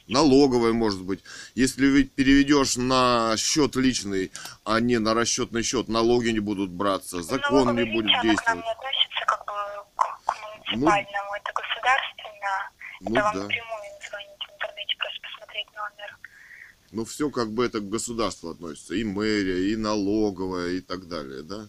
Налоговая, 0.07 0.73
может 0.73 1.03
быть. 1.03 1.21
Если 1.55 1.87
ведь 1.87 2.13
переведешь 2.13 2.77
на 2.77 3.35
счет 3.39 3.75
личный, 3.77 4.33
а 4.65 4.81
не 4.81 4.99
на 4.99 5.15
расчетный 5.15 5.63
счет, 5.63 5.89
налоги 5.89 6.29
не 6.29 6.41
будут 6.41 6.71
браться, 6.71 7.23
закон 7.23 7.65
Налоговая, 7.67 7.85
не 7.85 7.93
будет 7.93 8.11
она 8.11 8.13
к 8.13 8.25
нам 8.25 8.31
действовать. 8.31 8.65
не 8.65 8.71
относится 8.71 9.25
как 9.27 9.47
бы 9.47 9.53
к, 9.97 10.21
к 10.27 10.35
муниципальному, 10.43 11.35
это 11.37 11.53
государственно. 11.55 12.71
Ну 13.01 13.11
это 13.11 13.23
вам 13.23 13.35
да. 13.35 13.43
напрямую 13.45 13.83
звонить 14.09 14.41
в 14.41 14.55
интернете, 14.55 14.97
просто 14.99 15.21
посмотреть 15.23 15.67
номер. 15.75 16.19
Ну, 16.93 17.05
все 17.07 17.31
как 17.31 17.51
бы 17.51 17.65
это 17.65 17.81
к 17.81 17.89
государству 17.89 18.51
относится. 18.51 18.95
И 18.95 19.05
мэрия, 19.05 19.73
и 19.73 19.77
налоговая, 19.77 20.73
и 20.73 20.81
так 20.83 21.09
далее, 21.09 21.43
да? 21.43 21.67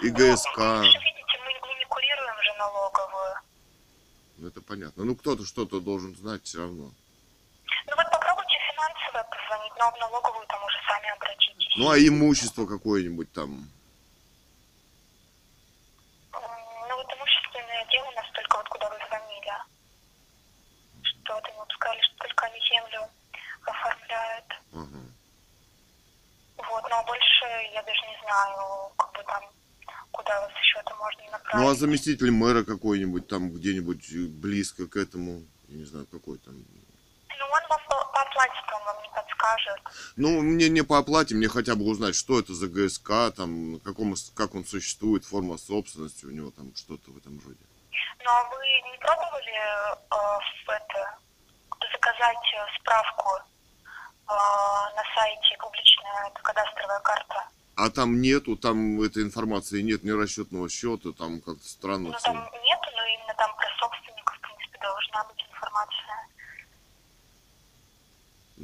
И 0.00 0.10
ГСК. 0.10 0.58
Ну, 0.58 0.78
вы 0.78 0.84
же 0.84 0.98
видите, 0.98 1.36
мы, 1.42 1.50
мы 1.66 1.74
не 1.74 1.84
курируем 1.88 2.36
же 2.40 2.54
налоговую. 2.56 3.34
Ну, 4.38 4.46
это 4.46 4.60
понятно. 4.62 5.04
Ну, 5.04 5.16
кто-то 5.16 5.44
что-то 5.44 5.80
должен 5.80 6.14
знать 6.14 6.42
все 6.44 6.58
равно. 6.60 6.92
Финансовое 9.14 9.24
позвонить, 9.24 9.72
но 9.78 9.90
в 9.90 9.98
налоговую 10.00 10.46
там 10.46 10.64
уже 10.64 10.76
сами 10.88 11.08
обратитесь. 11.12 11.76
Ну, 11.76 11.90
а 11.90 11.98
имущество 11.98 12.66
какое-нибудь 12.66 13.32
там. 13.32 13.68
Ну 16.32 16.96
вот 16.96 17.06
имущественное 17.14 17.86
дело 17.90 18.08
у 18.08 18.12
нас 18.12 18.26
только 18.34 18.56
вот 18.56 18.68
куда 18.68 18.90
вы 18.90 18.96
звонили. 19.06 19.52
Что 21.02 21.34
вот 21.34 21.48
ему 21.48 21.64
сказали, 21.70 22.00
что 22.02 22.16
только 22.16 22.46
они 22.46 22.60
землю 22.60 23.08
оформляют. 23.64 24.46
Ага. 24.72 25.00
Вот, 26.56 26.90
но 26.90 27.04
больше 27.04 27.44
я 27.72 27.82
даже 27.82 28.00
не 28.06 28.18
знаю, 28.22 28.92
как 28.96 29.12
бы 29.12 29.22
там, 29.24 29.44
куда 30.10 30.40
вас 30.40 30.52
еще 30.60 30.78
это 30.80 30.94
можно 30.96 31.22
направить. 31.30 31.64
Ну, 31.66 31.70
а 31.70 31.74
заместитель 31.74 32.30
мэра 32.30 32.64
какой-нибудь 32.64 33.28
там 33.28 33.50
где-нибудь 33.50 34.30
близко 34.40 34.86
к 34.86 34.96
этому, 34.96 35.42
я 35.68 35.76
не 35.76 35.84
знаю, 35.84 36.06
какой 36.06 36.38
там. 36.38 36.54
Ну, 36.54 37.44
он 37.46 37.62
вам 37.68 37.80
по, 38.14 38.20
по 38.20 38.28
оплате 38.28 38.54
он 38.74 38.84
вам 38.84 39.02
не 39.02 39.08
подскажет. 39.08 39.80
Ну, 40.16 40.42
мне 40.42 40.68
не 40.68 40.82
по 40.82 40.98
оплате, 40.98 41.34
мне 41.34 41.48
хотя 41.48 41.74
бы 41.74 41.84
узнать, 41.84 42.14
что 42.14 42.38
это 42.38 42.54
за 42.54 42.68
ГСК, 42.68 43.34
там, 43.36 43.80
каком, 43.80 44.14
как 44.34 44.54
он 44.54 44.64
существует, 44.64 45.24
форма 45.24 45.58
собственности 45.58 46.24
у 46.26 46.30
него, 46.30 46.50
там, 46.50 46.74
что-то 46.76 47.10
в 47.10 47.18
этом 47.18 47.40
роде. 47.44 47.58
Ну, 48.24 48.30
а 48.30 48.44
вы 48.50 48.90
не 48.90 48.98
пробовали 48.98 49.52
э, 49.52 50.72
это, 50.72 51.18
заказать 51.92 52.54
э, 52.54 52.78
справку 52.80 53.30
э, 53.36 54.32
на 54.96 55.02
сайте 55.14 55.56
публичная 55.60 56.30
кадастровая 56.42 57.00
карта? 57.00 57.48
А 57.76 57.90
там 57.90 58.20
нету, 58.20 58.56
там 58.56 59.02
этой 59.02 59.24
информации 59.24 59.82
нет, 59.82 60.04
ни 60.04 60.10
расчетного 60.10 60.68
счета, 60.68 61.12
там 61.12 61.40
как-то 61.40 61.64
странно 61.68 62.10
Ну, 62.10 62.16
все. 62.16 62.26
там 62.26 62.36
нету, 62.36 62.88
но 62.96 63.04
именно 63.06 63.34
там 63.36 63.54
про 63.56 63.66
собственников, 63.80 64.36
в 64.36 64.40
принципе, 64.40 64.78
должна 64.78 65.24
быть 65.24 65.44
информация. 65.50 66.28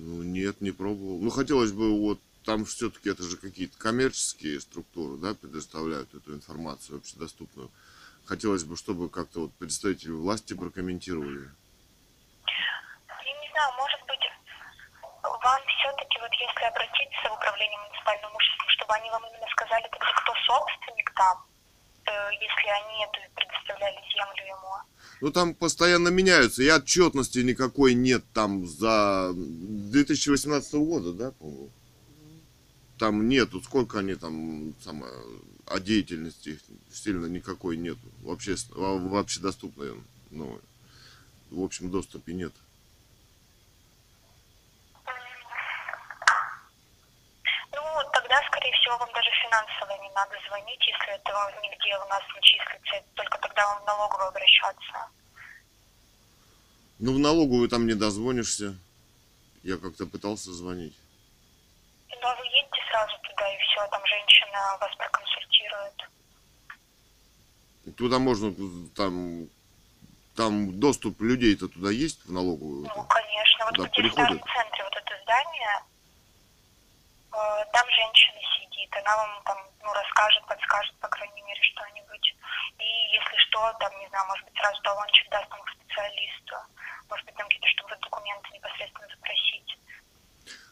Ну, 0.00 0.22
нет, 0.22 0.62
не 0.62 0.70
пробовал. 0.70 1.18
Ну, 1.20 1.28
хотелось 1.28 1.72
бы, 1.72 2.00
вот, 2.00 2.18
там 2.46 2.64
все-таки 2.64 3.10
это 3.10 3.22
же 3.22 3.36
какие-то 3.36 3.76
коммерческие 3.76 4.58
структуры, 4.60 5.18
да, 5.18 5.34
предоставляют 5.34 6.14
эту 6.14 6.34
информацию 6.34 6.98
общедоступную. 6.98 7.70
Хотелось 8.24 8.64
бы, 8.64 8.76
чтобы 8.76 9.10
как-то 9.10 9.40
вот 9.40 9.52
представители 9.54 10.12
власти 10.12 10.54
прокомментировали. 10.54 11.50
Я 13.26 13.32
не 13.42 13.48
знаю, 13.52 13.72
может 13.76 14.00
быть, 14.08 14.24
вам 15.22 15.60
все-таки, 15.66 16.18
вот 16.18 16.32
если 16.32 16.64
обратиться 16.64 17.28
в 17.28 17.34
управление 17.34 17.78
муниципальным 17.80 18.32
имуществом, 18.32 18.68
чтобы 18.68 18.94
они 18.94 19.10
вам 19.10 19.24
именно 19.26 19.48
сказали, 19.52 19.84
кто 19.90 20.34
собственник 20.46 21.12
там, 21.14 21.44
э, 22.06 22.30
если 22.40 22.68
они 22.68 23.04
эту 23.04 23.20
предоставляли 23.34 24.00
землю 24.16 24.44
ему. 24.48 24.76
Ну, 25.20 25.30
там 25.30 25.54
постоянно 25.54 26.08
меняются, 26.08 26.62
и 26.62 26.70
отчетности 26.70 27.40
никакой 27.40 27.92
нет 27.92 28.24
там 28.32 28.66
за 28.66 29.32
2018 29.34 30.74
года, 30.74 31.12
да, 31.12 31.30
по-моему? 31.32 31.70
Там 32.98 33.28
нету, 33.28 33.60
сколько 33.60 33.98
они 33.98 34.14
там, 34.14 34.74
самое, 34.82 35.12
о 35.66 35.78
деятельности 35.78 36.50
их 36.50 36.60
сильно 36.92 37.26
никакой 37.26 37.76
нету. 37.76 38.00
Вообще, 38.22 38.56
вообще 38.70 39.40
доступной, 39.40 39.94
ну, 40.30 40.58
в 41.50 41.62
общем 41.62 41.90
доступе 41.90 42.32
нет. 42.32 42.52
Ну, 47.72 47.82
тогда, 48.12 48.42
скорее 48.48 48.72
всего, 48.72 48.98
финансово 49.50 50.02
не 50.02 50.10
надо 50.14 50.36
звонить, 50.48 50.80
если 50.86 51.14
это 51.14 51.32
вам 51.32 51.52
нигде 51.62 51.96
у 51.96 52.08
нас 52.08 52.22
не 52.34 52.42
числится, 52.42 53.04
только 53.14 53.38
тогда 53.38 53.66
вам 53.66 53.82
в 53.82 53.86
налоговую 53.86 54.28
обращаться. 54.28 55.08
Ну, 56.98 57.14
в 57.14 57.18
налоговую 57.18 57.68
там 57.68 57.86
не 57.86 57.94
дозвонишься. 57.94 58.76
Я 59.62 59.76
как-то 59.76 60.06
пытался 60.06 60.52
звонить. 60.52 60.96
Ну, 62.10 62.28
а 62.28 62.34
вы 62.36 62.46
едете 62.46 62.80
сразу 62.90 63.12
туда 63.22 63.54
и 63.54 63.58
все, 63.58 63.86
там 63.88 64.02
женщина 64.06 64.76
вас 64.80 64.94
проконсультирует. 64.96 65.96
Туда 67.96 68.18
можно, 68.18 68.54
там, 68.94 69.48
там 70.36 70.78
доступ 70.78 71.20
людей-то 71.22 71.68
туда 71.68 71.90
есть 71.90 72.24
в 72.24 72.32
налоговую? 72.32 72.90
Ну, 72.94 73.04
конечно, 73.04 73.64
вот 73.64 73.74
Да, 73.76 73.82
в 73.82 73.86
ветеринарном 73.86 74.38
приходят. 74.38 74.54
центре 74.54 74.84
вот 74.84 74.96
это 74.96 75.22
здание, 75.22 75.82
там 77.30 77.86
женщина 77.90 78.40
сидит, 78.58 78.90
она 78.96 79.16
вам 79.16 79.42
там, 79.44 79.58
ну, 79.82 79.92
расскажет, 79.92 80.46
подскажет, 80.46 80.94
по 81.00 81.08
крайней 81.08 81.42
мере, 81.42 81.62
что-нибудь. 81.62 82.34
И 82.78 82.88
если 83.14 83.36
что, 83.48 83.72
там, 83.78 83.92
не 84.00 84.08
знаю, 84.08 84.26
может 84.26 84.44
быть, 84.44 84.56
сразу 84.56 84.82
талончик 84.82 85.30
даст 85.30 85.48
там 85.48 85.60
специалисту. 85.74 86.56
Может 87.08 87.26
быть, 87.26 87.34
там 87.36 87.46
какие-то, 87.48 87.68
чтобы 87.68 87.96
документы 88.02 88.48
непосредственно 88.52 89.08
запросить. 89.08 89.78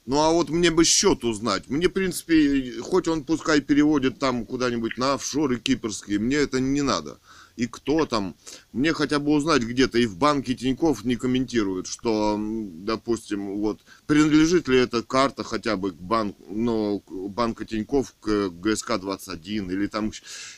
Ну 0.07 0.23
а 0.23 0.31
вот 0.31 0.49
мне 0.49 0.71
бы 0.71 0.85
счет 0.85 1.23
узнать. 1.23 1.69
Мне, 1.69 1.89
в 1.89 1.93
принципе, 1.93 2.81
хоть 2.81 3.09
он 3.09 3.25
пускай 3.25 3.61
переводит 3.61 4.19
там 4.19 4.47
куда-нибудь 4.47 4.97
на 4.97 5.15
офшоры 5.15 5.61
кипрские, 5.61 6.19
мне 6.19 6.37
это 6.37 6.61
не 6.61 6.81
надо. 6.81 7.19
И 7.59 7.67
кто 7.67 8.07
там, 8.07 8.37
мне 8.73 8.93
хотя 8.93 9.19
бы 9.19 9.33
узнать 9.33 9.65
где-то, 9.65 9.99
и 9.99 10.07
в 10.07 10.17
банке 10.17 10.55
Тиньков 10.55 11.05
не 11.05 11.17
комментируют, 11.17 11.89
что, 11.89 12.39
допустим, 12.39 13.57
вот, 13.57 13.81
принадлежит 14.07 14.69
ли 14.69 14.79
эта 14.79 15.03
карта 15.03 15.43
хотя 15.43 15.77
бы 15.77 15.91
к 15.91 15.97
банку, 15.97 16.41
ну, 16.49 17.03
банка 17.11 17.65
Тиньков 17.65 18.15
к 18.21 18.51
ГСК-21, 18.51 19.73
или 19.73 19.89
там 19.89 20.13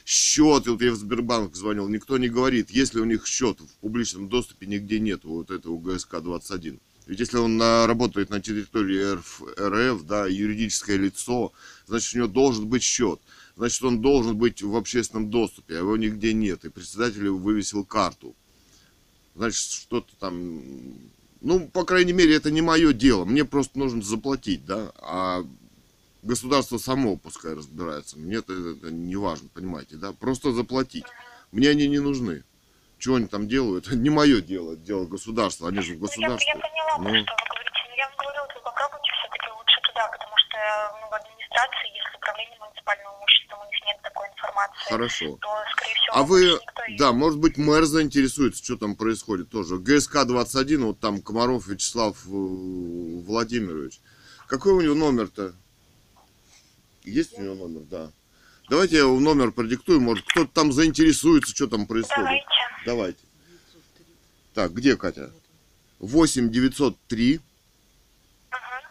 счет, 0.05 0.67
вот 0.67 0.83
я 0.83 0.93
в 0.93 0.97
Сбербанк 0.97 1.57
звонил, 1.57 1.89
никто 1.89 2.19
не 2.19 2.29
говорит, 2.29 2.69
если 2.69 3.01
у 3.01 3.07
них 3.07 3.27
счет 3.27 3.59
в 3.61 3.79
публичном 3.81 4.29
доступе 4.29 4.67
нигде 4.67 5.01
нет 5.01 5.25
вот 5.25 5.51
этого 5.51 5.79
ГСК-21. 5.79 6.81
Ведь 7.07 7.19
если 7.19 7.39
он 7.39 7.59
работает 7.61 8.29
на 8.29 8.43
территории 8.43 9.15
РФ, 9.15 9.43
РФ, 9.59 10.03
да, 10.03 10.27
юридическое 10.27 10.99
лицо, 10.99 11.53
значит, 11.87 12.15
у 12.15 12.19
него 12.19 12.29
должен 12.29 12.69
быть 12.69 12.83
счет. 12.83 13.21
Значит, 13.61 13.83
он 13.83 14.01
должен 14.01 14.39
быть 14.39 14.63
в 14.63 14.75
общественном 14.75 15.29
доступе, 15.29 15.75
а 15.75 15.79
его 15.81 15.95
нигде 15.99 16.33
нет. 16.33 16.65
И 16.65 16.71
председатель 16.71 17.29
вывесил 17.29 17.85
карту. 17.85 18.35
Значит, 19.35 19.61
что-то 19.61 20.17
там... 20.17 20.63
Ну, 21.43 21.69
по 21.69 21.85
крайней 21.85 22.15
мере, 22.15 22.35
это 22.35 22.51
не 22.51 22.63
мое 22.63 22.95
дело. 22.95 23.27
Мне 23.27 23.45
просто 23.45 23.79
нужно 23.79 24.01
заплатить, 24.01 24.65
да, 24.65 24.93
а 24.97 25.45
государство 26.23 26.79
само 26.79 27.19
пускай 27.19 27.53
разбирается. 27.53 28.19
Мне 28.19 28.37
это, 28.37 28.55
это 28.55 28.91
не 28.91 29.17
важно, 29.17 29.51
понимаете, 29.53 29.97
да? 29.97 30.15
Просто 30.15 30.53
заплатить. 30.53 31.05
Мне 31.53 31.69
они 31.69 31.87
не 31.87 31.99
нужны. 31.99 32.45
Что 32.97 33.17
они 33.17 33.27
там 33.27 33.47
делают? 33.47 33.93
Не 33.93 34.09
мое 34.09 34.41
дело, 34.41 34.73
это 34.73 34.81
дело 34.81 35.05
государства. 35.05 35.69
Они 35.69 35.83
же 35.83 35.97
в 35.97 36.01
Ну, 36.01 36.07
я, 36.07 36.07
государстве. 36.07 36.53
я 36.55 36.61
поняла, 36.61 36.97
Ну. 36.97 37.25
что 37.27 37.35
вы 37.37 37.45
говорите. 37.45 37.81
Но 37.89 37.95
я 37.95 38.09
вы 38.09 38.61
попробуйте 38.65 39.11
все-таки 39.21 39.51
лучше 39.53 39.81
туда, 39.85 40.09
потому 40.09 40.35
что 40.39 40.57
ну, 41.01 41.09
в 41.09 41.13
администрации, 41.61 41.97
если 41.97 42.17
управление 42.17 42.59
муниципальным 42.61 43.07
имуществом, 43.19 43.59
у 43.61 43.67
них 43.67 43.79
нет 43.87 43.97
такой 44.03 44.29
информации, 44.29 44.89
Хорошо. 44.89 45.39
то, 45.41 45.49
скорее 45.73 45.95
всего, 45.95 46.17
А 46.17 46.23
вы, 46.23 46.45
никто 46.45 46.83
да, 46.99 47.13
может 47.13 47.39
быть, 47.39 47.57
мэр 47.57 47.85
заинтересуется, 47.85 48.65
что 48.65 48.77
там 48.77 48.97
происходит 48.97 49.51
тоже. 49.51 49.77
ГСК-21, 49.77 50.85
вот 50.85 51.01
там 51.01 51.23
Комаров 51.23 51.67
Вячеслав 51.67 52.17
э, 52.27 52.29
Владимирович. 52.31 54.01
Какой 54.47 54.73
у 54.73 54.81
него 54.81 54.95
номер-то? 54.95 55.55
Есть 57.05 57.39
у 57.39 57.43
него 57.43 57.55
номер, 57.55 57.83
да. 57.91 58.11
Давайте 58.69 58.97
я 58.97 59.03
его 59.03 59.19
номер 59.19 59.51
продиктую, 59.51 60.01
может, 60.01 60.25
кто-то 60.27 60.51
там 60.53 60.73
заинтересуется, 60.73 61.55
что 61.55 61.67
там 61.67 61.87
происходит. 61.87 62.25
Давайте. 62.25 62.47
Давайте. 62.87 63.19
Так, 64.55 64.73
где 64.73 64.97
Катя? 64.97 65.31
8 65.99 66.51
903 66.51 67.41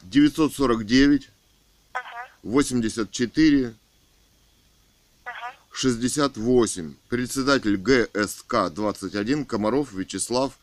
949 0.03 1.29
84 2.43 3.73
68. 5.71 6.95
Председатель 7.09 7.77
ГСК 7.77 8.69
21 8.73 9.45
Комаров 9.45 9.93
Вячеслав 9.93 10.53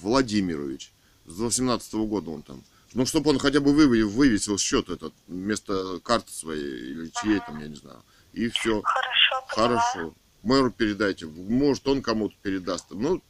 Владимирович. 0.00 0.90
С 1.26 1.38
18 1.38 1.94
года 1.94 2.30
он 2.30 2.42
там. 2.42 2.62
Ну, 2.92 3.06
чтобы 3.06 3.30
он 3.30 3.38
хотя 3.38 3.60
бы 3.60 3.72
вы- 3.72 4.04
вывесил 4.04 4.58
счет 4.58 4.88
этот 4.88 5.12
вместо 5.26 5.98
карты 6.00 6.32
своей 6.32 6.90
или 6.92 7.10
чьей 7.22 7.40
там, 7.40 7.60
я 7.60 7.68
не 7.68 7.76
знаю. 7.76 8.02
И 8.32 8.48
все. 8.48 8.82
Хорошо. 8.82 9.44
Хорошо. 9.48 10.14
Мэру 10.42 10.70
передайте. 10.70 11.26
Может, 11.26 11.86
он 11.88 12.02
кому-то 12.02 12.34
передаст. 12.42 12.86
Ну, 12.90 13.22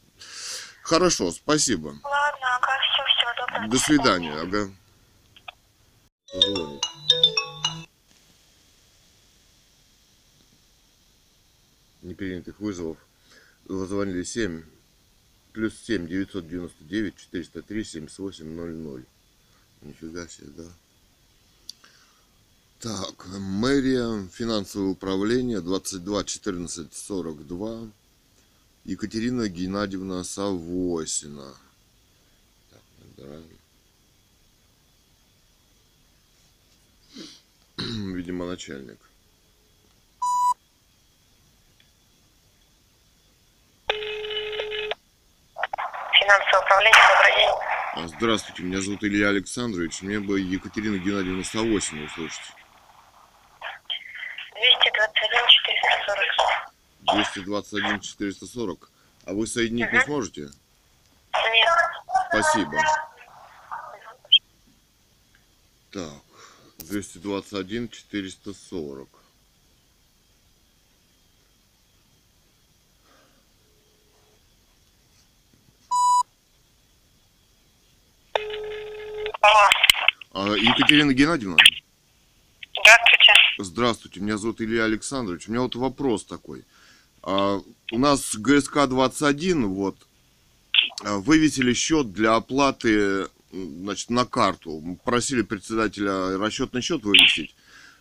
хорошо, 0.82 1.30
спасибо. 1.30 1.88
Ладно, 1.88 2.56
ага, 2.56 2.72
все, 2.92 3.02
всего 3.04 3.46
доброго. 3.46 3.68
До 3.70 3.78
свидания. 3.78 4.34
Ага. 4.34 4.70
Непринятых 12.24 12.58
вызовов. 12.58 12.96
Позвонили 13.66 14.22
7. 14.22 14.62
Плюс 15.52 15.74
7 15.84 16.08
999 16.08 17.16
403 17.16 17.84
7800. 17.84 19.02
Нифига 19.82 20.26
себе, 20.26 20.48
да. 20.56 20.64
Так, 22.80 23.26
мэрия, 23.26 24.26
финансовое 24.28 24.88
управление, 24.88 25.60
22 25.60 26.24
14 26.24 26.94
42. 26.94 27.90
Екатерина 28.84 29.48
Геннадьевна 29.48 30.24
Савосина. 30.24 31.54
Так. 32.70 32.80
Видимо, 37.76 38.46
начальник. 38.46 38.98
Финансовое 46.24 46.64
управление, 46.64 47.02
добрый 47.10 47.34
день. 47.36 47.50
А, 47.50 47.83
Здравствуйте, 47.96 48.64
меня 48.64 48.80
зовут 48.80 49.04
Илья 49.04 49.28
Александрович. 49.28 50.02
Мне 50.02 50.18
бы 50.18 50.40
Екатерина 50.40 50.98
Геннадьевна 50.98 51.44
Савосина 51.44 52.06
услышать. 52.06 52.40
221 57.06 58.00
440. 58.00 58.00
221 58.00 58.00
440. 58.00 58.90
А 59.26 59.32
вы 59.32 59.46
соединить 59.46 59.92
не 59.92 60.00
сможете? 60.00 60.40
Нет. 60.40 60.52
Спасибо. 62.30 62.82
Так, 65.92 66.22
221 66.78 67.88
440. 67.88 69.08
Алло. 80.34 80.54
А, 80.54 80.56
Екатерина 80.84 81.14
Геннадьевна? 81.14 81.56
Здравствуйте. 82.74 83.32
Здравствуйте, 83.58 84.20
меня 84.20 84.36
зовут 84.36 84.60
Илья 84.60 84.84
Александрович. 84.84 85.48
У 85.48 85.52
меня 85.52 85.62
вот 85.62 85.74
вопрос 85.76 86.26
такой. 86.26 86.64
А, 87.22 87.60
у 87.90 87.98
нас 87.98 88.34
ГСК-21, 88.36 89.64
вот, 89.64 89.96
а, 91.02 91.16
вывесили 91.18 91.72
счет 91.72 92.12
для 92.12 92.34
оплаты, 92.34 93.28
значит, 93.50 94.10
на 94.10 94.26
карту. 94.26 94.80
Мы 94.80 94.96
Просили 94.96 95.40
председателя 95.40 96.36
расчетный 96.36 96.82
счет 96.82 97.02
вывесить. 97.02 97.54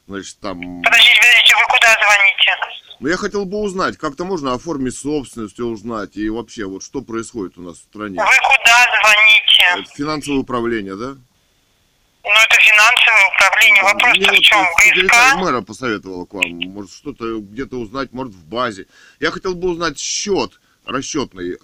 Значит, 0.07 0.37
там... 0.41 0.81
Подождите, 0.81 1.15
подождите, 1.21 1.55
вы 1.55 1.63
куда 1.69 1.93
звоните? 1.93 2.51
Ну, 2.99 3.07
я 3.07 3.17
хотел 3.17 3.45
бы 3.45 3.59
узнать, 3.59 3.97
как-то 3.97 4.25
можно 4.25 4.53
оформить 4.53 4.97
собственность, 4.97 5.57
узнать, 5.59 6.17
и 6.17 6.29
вообще, 6.29 6.65
вот, 6.65 6.83
что 6.83 7.01
происходит 7.01 7.57
у 7.57 7.61
нас 7.61 7.77
в 7.77 7.83
стране. 7.83 8.19
Вы 8.19 8.25
куда 8.25 8.85
звоните? 9.01 9.83
Это 9.83 9.95
финансовое 9.95 10.39
управление, 10.39 10.97
да? 10.97 11.15
Ну, 12.23 12.31
это 12.31 12.55
финансовое 12.55 12.72
управление. 13.35 13.83
Вопрос 13.83 14.17
Мне 14.17 14.27
в 14.27 14.31
вот 14.31 14.39
чем? 14.41 14.65
ГСК? 15.05 15.35
мэра 15.37 15.61
посоветовала 15.61 16.25
к 16.25 16.33
вам. 16.33 16.49
Может, 16.49 16.91
что-то 16.91 17.39
где-то 17.39 17.77
узнать, 17.79 18.11
может, 18.13 18.33
в 18.33 18.45
базе. 18.45 18.87
Я 19.19 19.31
хотел 19.31 19.55
бы 19.55 19.69
узнать 19.69 19.99
счет 19.99 20.59
расчетной 20.85 21.53
э, 21.53 21.57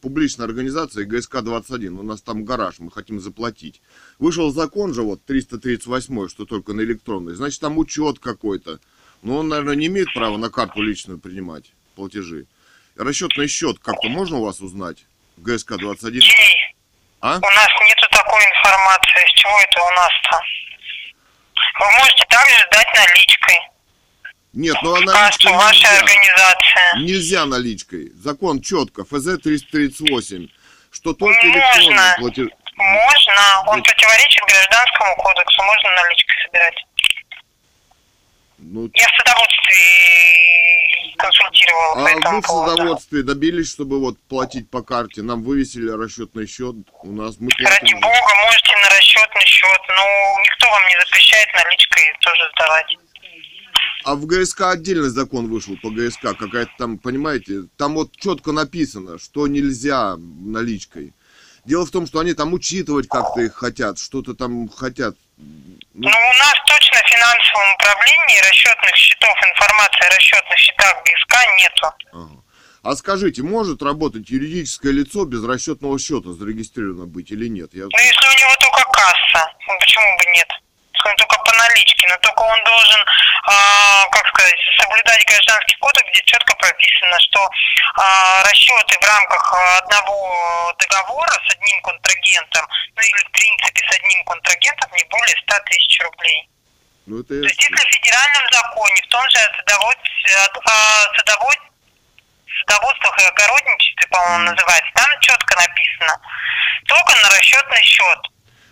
публичной 0.00 0.44
организации 0.44 1.06
ГСК-21. 1.06 1.98
У 1.98 2.02
нас 2.02 2.20
там 2.20 2.44
гараж, 2.44 2.78
мы 2.78 2.90
хотим 2.90 3.20
заплатить. 3.20 3.80
Вышел 4.18 4.52
закон 4.52 4.92
же, 4.94 5.02
вот, 5.02 5.24
338, 5.24 6.28
что 6.28 6.44
только 6.44 6.72
на 6.74 6.82
электронный. 6.82 7.34
Значит, 7.34 7.60
там 7.60 7.78
учет 7.78 8.18
какой-то. 8.18 8.78
Но 9.22 9.38
он, 9.38 9.48
наверное, 9.48 9.74
не 9.74 9.86
имеет 9.86 10.12
права 10.14 10.36
на 10.36 10.50
карту 10.50 10.82
личную 10.82 11.18
принимать 11.18 11.72
платежи. 11.96 12.46
Расчетный 12.96 13.48
счет 13.48 13.78
как-то 13.78 14.08
можно 14.08 14.38
у 14.38 14.44
вас 14.44 14.60
узнать? 14.60 15.06
ГСК-21. 15.38 16.20
А? 17.20 17.36
У 17.36 17.50
нас 17.50 17.68
нету 17.88 18.06
такой 18.10 18.42
информации. 18.44 19.26
С 19.26 19.32
чего 19.34 19.60
это 19.60 19.82
у 19.82 19.90
нас-то? 19.90 20.40
Вы 21.80 21.90
можете 21.98 22.24
также 22.28 22.54
сдать 22.66 22.88
наличкой. 22.94 23.58
Нет, 24.52 24.76
ну 24.82 24.94
а 24.94 24.98
Кассу 25.00 25.12
наличкой 25.12 25.52
вашей 25.52 25.80
нельзя. 25.82 25.98
организации. 25.98 26.98
Нельзя 27.04 27.44
наличкой. 27.46 28.10
Закон 28.14 28.60
четко. 28.62 29.04
ФЗ 29.04 29.38
338. 29.42 30.48
Что 30.90 31.12
только 31.12 31.44
Можно. 31.46 31.58
электронные 31.58 32.16
платежи. 32.18 32.50
Можно. 32.76 33.62
Он 33.66 33.82
противоречит 33.82 34.42
гражданскому 34.44 35.16
кодексу. 35.16 35.62
Можно 35.62 35.90
наличкой 35.90 36.36
собирать. 36.46 36.84
Ну, 38.70 38.90
Я 38.92 39.06
в 39.06 39.16
садоводстве 39.16 39.78
консультировала 41.16 41.94
по 41.94 42.06
а 42.06 42.10
этому 42.10 42.36
вы 42.36 42.42
в 42.42 42.46
садоводстве 42.46 43.22
добились, 43.22 43.70
чтобы 43.70 43.98
вот 43.98 44.18
платить 44.28 44.68
по 44.70 44.82
карте? 44.82 45.22
Нам 45.22 45.42
вывесили 45.42 45.88
расчетный 45.90 46.46
счет, 46.46 46.76
у 47.02 47.12
нас 47.12 47.36
мы 47.40 47.48
Ради 47.58 47.62
платим. 47.64 48.00
бога, 48.00 48.34
можете 48.44 48.76
на 48.76 48.90
расчетный 48.90 49.46
счет, 49.46 49.80
но 49.88 50.04
никто 50.44 50.70
вам 50.70 50.82
не 50.88 50.98
запрещает 51.00 51.48
наличкой 51.54 52.02
тоже 52.20 52.50
сдавать. 52.54 52.96
А 54.04 54.14
в 54.14 54.26
ГСК 54.26 54.60
отдельный 54.62 55.08
закон 55.08 55.48
вышел 55.48 55.76
по 55.82 55.90
ГСК, 55.90 56.36
какая-то 56.38 56.72
там, 56.76 56.98
понимаете, 56.98 57.64
там 57.78 57.94
вот 57.94 58.14
четко 58.16 58.52
написано, 58.52 59.18
что 59.18 59.46
нельзя 59.46 60.16
наличкой. 60.18 61.14
Дело 61.64 61.86
в 61.86 61.90
том, 61.90 62.06
что 62.06 62.20
они 62.20 62.34
там 62.34 62.52
учитывать 62.52 63.08
как-то 63.08 63.40
их 63.40 63.54
хотят, 63.54 63.98
что-то 63.98 64.34
там 64.34 64.68
хотят. 64.68 65.16
Ну, 66.00 66.08
у 66.08 66.32
нас 66.38 66.54
точно 66.66 67.00
в 67.02 67.08
финансовом 67.08 67.74
управлении 67.74 68.38
расчетных 68.48 68.94
счетов, 68.94 69.34
информации 69.50 70.06
о 70.06 70.14
расчетных 70.14 70.56
счетах 70.56 70.94
ГСК 71.02 71.34
нету. 71.58 71.86
Ага. 72.12 72.42
А 72.84 72.94
скажите, 72.94 73.42
может 73.42 73.82
работать 73.82 74.30
юридическое 74.30 74.92
лицо 74.92 75.24
без 75.24 75.44
расчетного 75.44 75.98
счета 75.98 76.32
зарегистрировано 76.32 77.06
быть 77.06 77.32
или 77.32 77.48
нет? 77.48 77.74
Я... 77.74 77.84
Ну, 77.90 77.98
если 77.98 78.28
у 78.28 78.38
него 78.38 78.54
только 78.60 78.88
касса, 78.92 79.52
ну, 79.66 79.78
почему 79.80 80.16
бы 80.18 80.24
нет? 80.36 80.48
Он 81.04 81.16
только 81.16 81.36
по 81.38 81.52
наличке, 81.52 82.08
но 82.08 82.16
только 82.18 82.40
он 82.42 82.64
должен, 82.64 83.00
а, 83.44 84.06
как 84.10 84.26
сказать, 84.28 84.58
соблюдать 84.80 85.24
гражданский 85.26 85.76
кодекс, 85.76 86.10
где 86.10 86.22
четко 86.24 86.54
прописано, 86.56 87.18
что 87.20 87.48
а, 87.94 88.42
расчеты 88.44 88.98
в 89.00 89.04
рамках 89.04 89.54
а, 89.54 89.78
одного 89.78 90.74
договора 90.78 91.30
с 91.30 91.54
одним 91.54 91.82
контрагентом, 91.82 92.66
ну 92.96 93.02
или 93.02 93.24
в 93.24 93.30
принципе 93.30 93.80
с 93.86 93.96
одним 93.96 94.24
контрагентом 94.24 94.90
не 94.92 95.04
более 95.04 95.36
100 95.42 95.54
тысяч 95.66 96.00
рублей. 96.02 96.48
Ну, 97.06 97.20
это. 97.20 97.28
То 97.28 97.48
есть 97.48 97.62
если 97.62 97.74
в 97.74 97.94
федеральном 97.94 98.44
законе, 98.52 99.02
в 99.02 99.08
том 99.08 99.24
же 99.30 99.38
садовод, 99.56 99.96
а, 100.66 101.16
садовод, 101.16 101.58
садоводствах 102.66 103.18
и 103.18 103.24
огородничестве, 103.24 104.06
по-моему, 104.08 104.50
называется, 104.50 104.90
там 104.94 105.20
четко 105.20 105.56
написано, 105.56 106.20
только 106.86 107.16
на 107.16 107.30
расчетный 107.30 107.82
счет. 107.82 108.20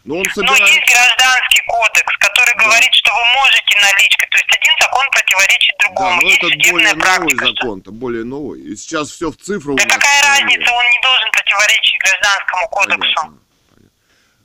Но 0.07 0.15
он 0.19 0.23
Но 0.25 0.31
собирает... 0.35 0.61
Ну, 0.61 0.67
есть 0.67 0.87
гражданский 0.89 1.63
кодекс, 1.67 2.17
который 2.19 2.55
говорит, 2.55 2.95
что 2.95 3.11
вы 3.13 3.25
можете 3.43 3.81
наличкой. 3.81 4.29
То 4.31 4.37
есть 4.39 4.49
один 4.57 4.75
закон 4.81 5.11
противоречит 5.11 5.75
Да, 5.79 5.85
другому. 5.87 6.21
но 6.23 6.29
есть 6.29 6.39
этот 6.45 6.51
более 6.71 6.95
новый 6.95 7.01
практика. 7.01 7.47
что- 7.47 7.55
закон-то, 7.57 7.91
более 7.91 8.25
новый. 8.25 8.61
И 8.63 8.77
сейчас 8.77 9.11
все 9.11 9.31
в 9.31 9.37
цифру. 9.37 9.75
Да 9.75 9.85
какая 9.85 10.23
разница, 10.23 10.73
он 10.73 10.85
не 10.95 11.01
должен 11.03 11.31
противоречить 11.33 11.99
гражданскому 11.99 12.69
кодексу. 12.69 13.23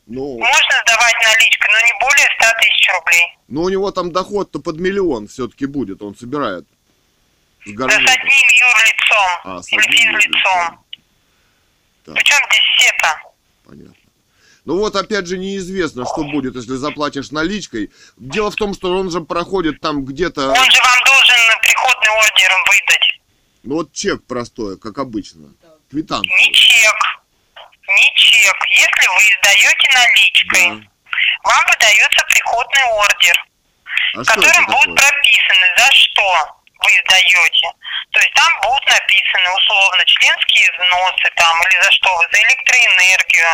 Ну, 0.07 0.39
Можно 0.39 0.73
сдавать 0.83 1.15
наличкой, 1.23 1.69
но 1.71 1.79
не 1.87 1.93
более 2.01 2.27
100 2.39 2.45
тысяч 2.59 2.89
рублей. 2.93 3.37
но 3.47 3.61
у 3.61 3.69
него 3.69 3.91
там 3.91 4.11
доход-то 4.11 4.59
под 4.59 4.77
миллион 4.77 5.27
все-таки 5.27 5.67
будет, 5.67 6.01
он 6.01 6.15
собирает. 6.17 6.65
С 7.65 7.71
Да 7.73 7.87
с 7.87 7.93
одним 7.95 8.47
юрлицом 8.65 9.31
А, 9.45 9.61
с 9.61 9.71
или 9.71 9.79
одним 9.79 10.19
физлицом. 10.19 10.21
юрлицом. 10.41 10.85
Так. 12.05 12.15
Причем 12.15 12.37
это? 12.87 13.21
Понятно. 13.21 13.30
Ну 14.71 14.77
вот 14.77 14.95
опять 14.95 15.27
же 15.27 15.37
неизвестно, 15.37 16.05
что 16.05 16.23
будет, 16.23 16.55
если 16.55 16.75
заплатишь 16.75 17.31
наличкой. 17.31 17.91
Дело 18.15 18.49
в 18.51 18.55
том, 18.55 18.73
что 18.73 18.95
он 18.97 19.11
же 19.11 19.19
проходит 19.19 19.81
там 19.81 20.05
где-то, 20.05 20.47
Он 20.47 20.55
же 20.71 20.81
вам 20.81 20.97
должен 21.05 21.35
приходный 21.61 22.09
ордер 22.17 22.51
выдать. 22.69 23.19
ну 23.63 23.75
вот 23.75 23.91
чек 23.91 24.25
простой, 24.25 24.79
как 24.79 24.97
обычно, 24.97 25.49
квитанцию. 25.91 26.31
Не 26.37 26.53
чек. 26.53 26.95
Не 27.85 28.15
чек. 28.15 28.55
Если 28.69 29.07
вы 29.11 29.21
издаете 29.35 29.89
наличкой, 29.93 30.67
Да. 30.69 31.49
вам 31.51 31.63
выдается 31.67 32.25
приходный 32.29 32.83
ордер. 32.93 33.45
А 34.15 34.23
котором 34.23 34.65
будут 34.67 34.95
прописаны, 34.95 35.67
за 35.79 35.87
что 35.91 36.60
вы 36.83 36.91
издаете. 36.91 37.71
То 38.11 38.19
есть 38.19 38.33
там 38.33 38.51
будут 38.61 38.85
написаны 38.87 39.49
условно 39.55 40.03
членские 40.05 40.69
взносы 40.71 41.29
там, 41.35 41.61
или 41.67 41.81
за 41.81 41.91
что 41.91 42.15
вы, 42.17 42.27
за 42.31 42.41
электроэнергию, 42.41 43.47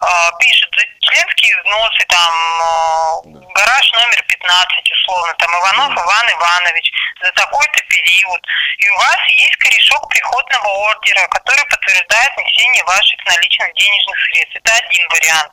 а, 0.00 0.32
пишут 0.38 0.68
за 0.76 0.84
членские 1.00 1.56
взносы, 1.62 2.04
там, 2.08 2.34
а, 2.62 3.20
гараж 3.54 3.92
номер 3.92 4.22
15, 4.28 4.90
условно, 4.92 5.34
там, 5.38 5.50
Иванов 5.52 5.94
Да. 5.94 6.02
Иван 6.02 6.30
Иванович, 6.30 6.90
за 7.22 7.30
такой-то 7.32 7.80
период. 7.88 8.40
И 8.78 8.90
у 8.90 8.96
вас 8.96 9.18
есть 9.38 9.56
корешок 9.56 10.08
приходного 10.10 10.68
ордера, 10.90 11.26
который 11.28 11.64
подтверждает 11.66 12.36
внесение 12.36 12.84
ваших 12.84 13.24
наличных 13.24 13.72
денежных 13.74 14.16
средств. 14.26 14.56
Это 14.56 14.74
один 14.74 15.08
вариант. 15.08 15.52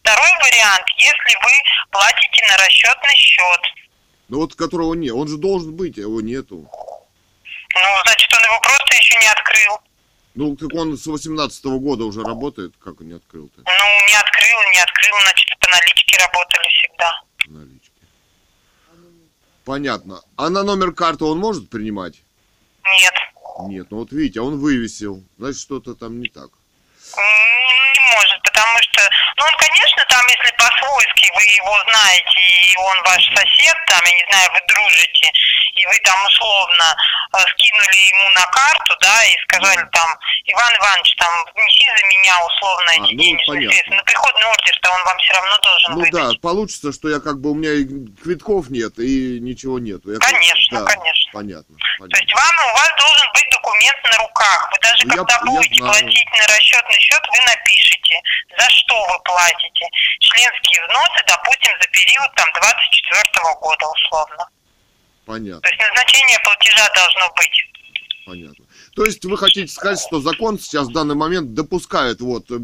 Второй 0.00 0.32
вариант, 0.42 0.86
если 0.96 1.36
вы 1.36 1.52
платите 1.92 2.46
на 2.48 2.56
расчетный 2.58 3.16
счет, 3.16 3.62
Ну 4.30 4.38
вот 4.38 4.54
которого 4.54 4.94
нет, 4.94 5.12
он 5.12 5.26
же 5.26 5.38
должен 5.38 5.74
быть, 5.74 5.98
а 5.98 6.02
его 6.02 6.20
нету. 6.20 6.56
ну, 6.58 8.02
значит, 8.04 8.32
он 8.32 8.44
его 8.44 8.60
просто 8.60 8.94
еще 8.94 9.18
не 9.20 9.26
открыл. 9.26 9.78
Ну, 10.36 10.56
так 10.56 10.72
он 10.74 10.96
с 10.96 11.04
18 11.06 11.64
года 11.64 12.04
уже 12.04 12.22
работает, 12.22 12.72
как 12.78 13.00
он 13.00 13.08
не 13.08 13.14
открыл-то 13.14 13.58
Ну, 13.58 14.06
не 14.08 14.14
открыл, 14.14 14.58
не 14.72 14.80
открыл, 14.80 15.16
значит, 15.24 15.58
по 15.58 15.68
наличке 15.68 16.16
работали 16.18 16.68
всегда. 16.68 17.22
налички. 17.46 17.90
Понятно. 19.64 20.22
А 20.36 20.48
на 20.48 20.62
номер 20.62 20.92
карты 20.92 21.24
он 21.24 21.38
может 21.38 21.68
принимать? 21.68 22.22
Нет. 23.00 23.14
Нет, 23.68 23.88
ну 23.90 23.98
вот 23.98 24.12
видите, 24.12 24.40
он 24.40 24.60
вывесил. 24.60 25.24
Значит, 25.38 25.60
что-то 25.60 25.96
там 25.96 26.20
не 26.20 26.28
так. 26.28 26.50
Может, 28.10 28.42
потому 28.42 28.76
что, 28.82 29.02
ну, 29.36 29.44
он, 29.44 29.54
конечно, 29.58 30.04
там, 30.08 30.24
если 30.26 30.50
по-свойски 30.56 31.30
вы 31.34 31.42
его 31.44 31.74
знаете, 31.90 32.40
и 32.40 32.76
он 32.76 32.96
ваш 33.04 33.22
сосед, 33.34 33.76
там, 33.86 34.00
я 34.04 34.12
не 34.12 34.24
знаю, 34.30 34.50
вы 34.52 34.60
дружите, 34.66 35.30
и 35.74 35.86
вы 35.86 35.98
там 36.04 36.18
условно 36.26 36.96
э, 37.34 37.38
скинули 37.54 37.96
ему 38.10 38.28
на 38.34 38.46
карту, 38.46 38.96
да, 39.00 39.24
и 39.24 39.34
сказали 39.48 39.86
там, 39.92 40.08
Иван 40.44 40.72
Иванович, 40.76 41.14
там, 41.16 41.32
внеси 41.54 41.86
за 41.86 42.04
меня 42.06 42.34
условно 42.46 42.86
А, 42.90 42.94
эти 42.94 43.00
ну, 43.14 43.22
денежные 43.22 43.46
понятно. 43.46 43.70
средства. 43.72 43.94
Но 43.94 44.02
приходный 44.02 44.44
ордер-то 44.46 44.90
он 44.90 45.04
вам 45.04 45.18
все 45.18 45.32
равно 45.34 45.58
должен 45.58 45.90
Ну 45.92 45.96
выдать. 46.00 46.12
да, 46.34 46.40
получится, 46.42 46.92
что 46.92 47.08
я 47.08 47.20
как 47.20 47.40
бы 47.40 47.50
у 47.50 47.54
меня 47.54 47.72
и 47.72 47.84
квитков 48.22 48.68
нет, 48.70 48.98
и 48.98 49.38
ничего 49.40 49.78
нету. 49.78 50.12
Я 50.12 50.18
как- 50.18 50.28
Конечно, 50.30 50.80
да, 50.80 50.86
конечно. 50.92 51.30
Понятно. 51.32 51.74
То 51.78 51.84
понятно. 52.00 52.18
есть 52.18 52.34
вам 52.34 52.54
у 52.66 52.72
вас 52.74 52.90
должен 52.98 53.28
быть 53.32 53.48
документ 53.50 53.98
на 54.04 54.16
руках. 54.18 54.68
Вы 54.72 54.78
даже 54.82 55.06
Ну, 55.06 55.12
я- 55.14 55.18
когда 55.22 55.34
я 55.34 55.40
будете 55.46 55.74
знаю. 55.76 55.92
платить 55.92 56.30
на 56.34 56.44
расчетный 56.50 56.98
счет, 57.00 57.22
вы 57.30 57.38
напишите, 57.46 57.99
за 58.58 58.68
что 58.70 58.94
вы 59.06 59.18
платите. 59.24 59.86
Членские 60.20 60.86
взносы, 60.86 61.24
допустим, 61.26 61.72
за 61.80 61.88
период 61.88 62.34
там 62.36 62.48
24 62.52 63.22
года 63.60 63.86
условно. 63.86 64.48
Понятно, 65.26 65.60
То 65.60 65.68
есть 65.68 65.80
назначение 65.80 66.38
платежа 66.40 66.88
должно 66.94 67.32
быть. 67.36 67.64
понятно. 68.26 68.64
То 68.96 69.04
есть 69.04 69.24
вы 69.24 69.36
хотите 69.38 69.72
сказать, 69.72 70.00
что 70.00 70.20
закон 70.20 70.58
сейчас 70.58 70.88
в 70.88 70.92
данный 70.92 71.14
момент 71.14 71.54
допускает 71.54 72.20
вот 72.20 72.50
э, 72.50 72.58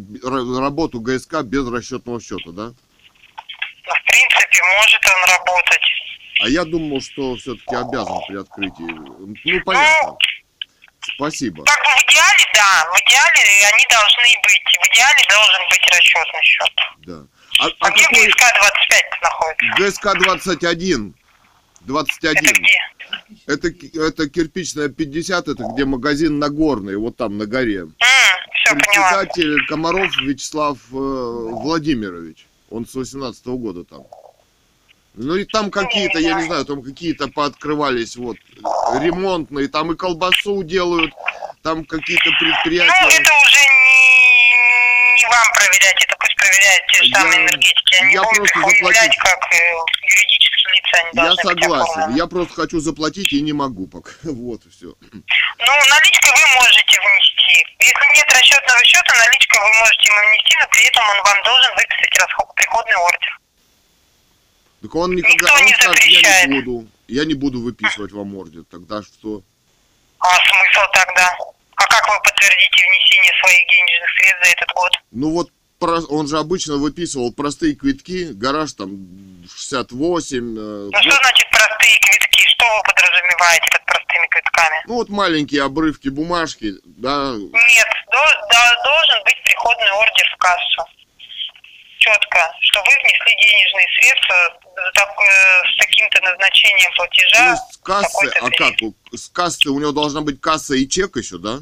работу 0.60 1.00
ГСК 1.00 1.42
без 1.42 1.68
расчетного 1.68 2.20
счета, 2.20 2.50
да? 2.50 2.72
Ну, 3.86 3.92
в 3.94 4.04
принципе, 4.04 4.58
может 4.78 5.00
он 5.06 5.30
работать. 5.30 5.82
А 6.42 6.48
я 6.48 6.64
думал, 6.64 7.00
что 7.00 7.36
все-таки 7.36 7.74
обязан 7.74 8.20
при 8.28 8.36
открытии. 8.38 9.52
Ну, 9.52 9.60
понятно. 9.64 10.16
Спасибо. 11.16 11.64
Как 11.64 11.78
бы 11.78 11.90
в 11.90 12.10
идеале, 12.12 12.44
да, 12.54 12.84
в 12.92 12.96
идеале 13.00 13.66
они 13.72 13.84
должны 13.88 14.28
быть. 14.44 14.62
В 14.80 14.86
идеале 14.92 15.22
должен 15.28 15.68
быть 15.70 15.84
расчетный 15.90 16.42
счет. 16.42 16.72
Да. 17.06 17.26
А, 17.58 17.66
А 17.66 17.86
а 17.86 17.90
где 17.90 18.02
какой 18.04 18.26
ГСК 18.28 18.44
25 18.60 19.04
находится? 19.22 19.76
ГСК 19.78 20.18
21? 20.24 21.14
21. 21.80 22.36
Это 22.36 22.52
где? 22.52 22.78
Это, 23.46 23.68
это 24.02 24.28
кирпичная 24.28 24.88
50, 24.88 25.48
это 25.48 25.62
где 25.72 25.84
магазин 25.84 26.38
Нагорный, 26.38 26.96
вот 26.96 27.16
там 27.16 27.38
на 27.38 27.46
горе. 27.46 27.86
все, 28.54 28.74
поняла. 28.74 29.24
Председатель 29.24 29.66
Комаров 29.68 30.14
Вячеслав 30.22 30.76
э, 30.92 30.94
Владимирович. 30.96 32.46
Он 32.70 32.86
с 32.86 32.94
18 32.94 33.46
года 33.46 33.84
там. 33.84 34.02
Ну 35.16 35.34
и 35.36 35.44
там 35.46 35.70
какие-то, 35.70 36.18
я 36.18 36.34
не 36.34 36.42
знаю, 36.44 36.64
там 36.66 36.82
какие-то 36.82 37.28
пооткрывались 37.28 38.16
вот 38.16 38.36
ремонтные, 39.00 39.68
там 39.68 39.92
и 39.92 39.96
колбасу 39.96 40.62
делают, 40.62 41.12
там 41.62 41.84
какие-то 41.86 42.28
Ну, 42.30 42.36
предприятия. 42.38 42.92
это 43.20 43.32
уже 43.32 43.60
не, 43.60 45.18
не 45.18 45.26
вам 45.30 45.48
проверять, 45.54 46.04
это 46.04 46.16
пусть 46.20 46.36
проверяют 46.36 46.82
те 46.92 47.02
же 47.02 47.10
самые 47.14 47.40
энергетики. 47.46 47.94
Они 48.02 48.12
я 48.14 48.22
просто 48.22 48.60
заплатить. 48.60 49.16
как 49.16 49.40
э, 49.54 49.56
юридические 50.02 50.74
лица, 50.76 50.98
они 51.00 51.10
Я 51.28 51.34
согласен, 51.36 52.14
я 52.14 52.26
просто 52.26 52.54
хочу 52.54 52.80
заплатить 52.80 53.32
и 53.32 53.40
не 53.40 53.54
могу 53.54 53.86
пока. 53.86 54.10
Вот 54.24 54.60
и 54.66 54.70
все. 54.70 54.92
Ну, 55.12 55.72
наличкой 55.88 56.32
вы 56.36 56.46
можете 56.60 57.00
внести. 57.00 57.64
Если 57.80 58.06
нет 58.16 58.28
расчетного 58.36 58.84
счета, 58.84 59.14
наличкой 59.16 59.60
вы 59.64 59.72
можете 59.80 60.12
ему 60.12 60.20
внести, 60.28 60.54
но 60.60 60.66
при 60.68 60.84
этом 60.86 61.04
он 61.08 61.16
вам 61.24 61.42
должен 61.42 61.70
выписать 61.74 62.18
расход, 62.20 62.54
приходный 62.54 62.96
ордер. 62.96 63.32
Так 64.82 64.94
он 64.94 65.14
никогда, 65.14 65.34
Никто 65.34 65.54
он 65.58 65.64
не 65.64 65.74
скажет, 65.74 66.04
я 66.04 66.18
запрещает. 66.20 66.48
не 66.48 66.60
буду, 66.60 66.88
я 67.08 67.24
не 67.24 67.34
буду 67.34 67.60
выписывать 67.62 68.12
вам 68.12 68.36
ордер. 68.36 68.64
Тогда 68.70 69.02
что? 69.02 69.42
А 70.20 70.28
смысл 70.34 70.90
тогда? 70.92 71.36
А 71.76 71.84
как 71.86 72.08
вы 72.08 72.14
подтвердите 72.22 72.82
внесение 72.82 73.32
своих 73.42 73.60
денежных 73.68 74.10
средств 74.18 74.44
за 74.44 74.50
этот 74.50 74.68
год? 74.74 74.92
Ну 75.12 75.30
вот 75.32 75.50
он 76.10 76.26
же 76.26 76.38
обычно 76.38 76.76
выписывал 76.76 77.32
простые 77.32 77.74
квитки, 77.74 78.32
гараж 78.32 78.72
там 78.72 78.90
68. 79.48 80.38
э, 80.38 80.90
Ну 80.90 81.02
что 81.02 81.16
значит 81.16 81.50
простые 81.50 81.98
квитки? 82.00 82.42
Что 82.48 82.64
вы 82.64 82.82
подразумеваете 82.84 83.66
под 83.72 83.84
простыми 83.84 84.26
квитками? 84.28 84.76
Ну 84.86 84.94
вот 84.94 85.08
маленькие 85.10 85.62
обрывки 85.62 86.08
бумажки, 86.08 86.72
да, 86.84 87.34
Нет, 87.36 87.86
до- 88.10 88.46
да, 88.50 88.82
должен 88.84 89.22
быть 89.24 89.36
приходный 89.44 89.90
ордер 89.92 90.26
в 90.34 90.36
кассу. 90.38 90.84
Четко, 91.98 92.52
что 92.60 92.80
вы 92.80 92.90
внесли 93.02 93.34
денежные 93.36 93.86
средства 94.00 94.36
за 94.76 94.90
так- 94.92 95.18
э, 95.18 95.62
с 95.72 95.76
таким-то 95.78 96.20
назначением 96.22 96.92
платежа. 96.92 97.50
есть 97.50 97.72
с 97.72 97.76
кассы, 97.78 98.26
а 98.40 98.50
как, 98.50 98.74
с 99.12 99.28
кассы 99.30 99.68
у 99.70 99.80
него 99.80 99.92
должна 99.92 100.20
быть 100.20 100.40
касса 100.40 100.74
и 100.74 100.88
чек 100.88 101.16
еще, 101.16 101.38
да? 101.38 101.60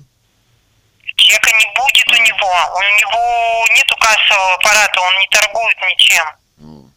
Чека 1.16 1.50
не 1.50 1.66
будет 1.78 2.08
у 2.08 2.22
него. 2.22 2.52
У 2.74 2.82
него 2.82 3.66
нету 3.76 3.96
кассового 3.96 4.54
аппарата, 4.54 5.00
он 5.00 5.18
не 5.20 5.28
торгует 5.28 5.76
ничем. 5.82 6.26
О. 6.58 6.90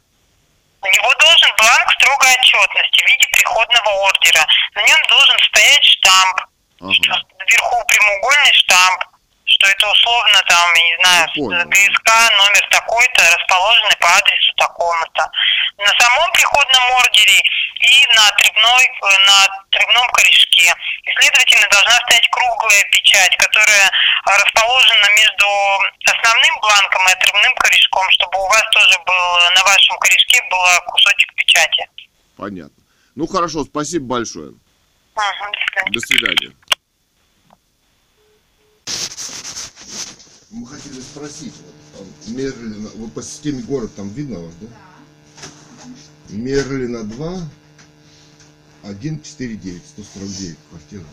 У 0.82 0.88
него 0.88 1.14
должен 1.20 1.50
бланк 1.58 1.92
строгой 2.00 2.34
отчетности 2.34 3.04
в 3.04 3.08
виде 3.08 3.28
приходного 3.32 3.90
ордера. 4.08 4.46
На 4.74 4.82
нем 4.82 4.98
должен 5.10 5.38
стоять 5.50 5.84
штамп. 5.84 6.38
Ага. 6.82 7.22
Вверху 7.48 7.86
прямоугольный 7.88 8.54
штамп, 8.54 9.04
что 9.58 9.68
это 9.68 9.90
условно 9.90 10.44
там, 10.48 10.74
я 10.74 10.84
не 10.84 10.96
знаю, 11.02 11.30
понял. 11.34 11.66
ГСК 11.66 12.10
номер 12.38 12.68
такой-то, 12.70 13.22
расположенный 13.36 13.98
по 14.00 14.08
адресу 14.08 14.54
такому-то. 14.56 15.32
На 15.78 15.94
самом 15.98 16.32
приходном 16.32 16.84
ордере 17.02 17.42
и 17.82 18.08
на 18.16 18.30
требной, 18.38 18.86
э, 18.86 19.26
на 19.26 19.48
требном 19.72 20.08
корешке. 20.14 20.74
И, 21.04 21.12
следовательно, 21.20 21.68
должна 21.70 21.98
стоять 22.06 22.30
круглая 22.30 22.84
печать, 22.92 23.36
которая 23.38 23.90
расположена 24.26 25.08
между 25.18 25.48
основным 26.06 26.60
бланком 26.62 27.10
и 27.10 27.12
отрывным 27.14 27.56
корешком, 27.56 28.06
чтобы 28.12 28.38
у 28.38 28.48
вас 28.48 28.64
тоже 28.72 29.00
был, 29.06 29.52
на 29.56 29.64
вашем 29.64 29.98
корешке 29.98 30.42
был 30.52 30.62
кусочек 30.86 31.34
печати. 31.34 31.90
Понятно. 32.38 32.84
Ну 33.16 33.26
хорошо, 33.26 33.64
спасибо 33.64 34.06
большое. 34.06 34.54
Ага, 35.16 35.52
до 35.52 35.60
свидания. 35.60 35.92
До 35.92 36.00
свидания. 36.00 36.67
Мы 40.50 40.66
хотели 40.66 41.02
спросить, 41.02 41.54
Мерлина, 42.28 42.90
вот 42.96 43.12
по 43.14 43.22
системе 43.22 43.62
город 43.64 43.92
там 43.96 44.10
видно 44.10 44.40
вас, 44.40 44.54
да? 44.62 44.68
Мерлина 46.30 47.04
2, 47.04 47.50
149, 48.84 49.82
149 49.86 50.58
квартира. 50.70 51.04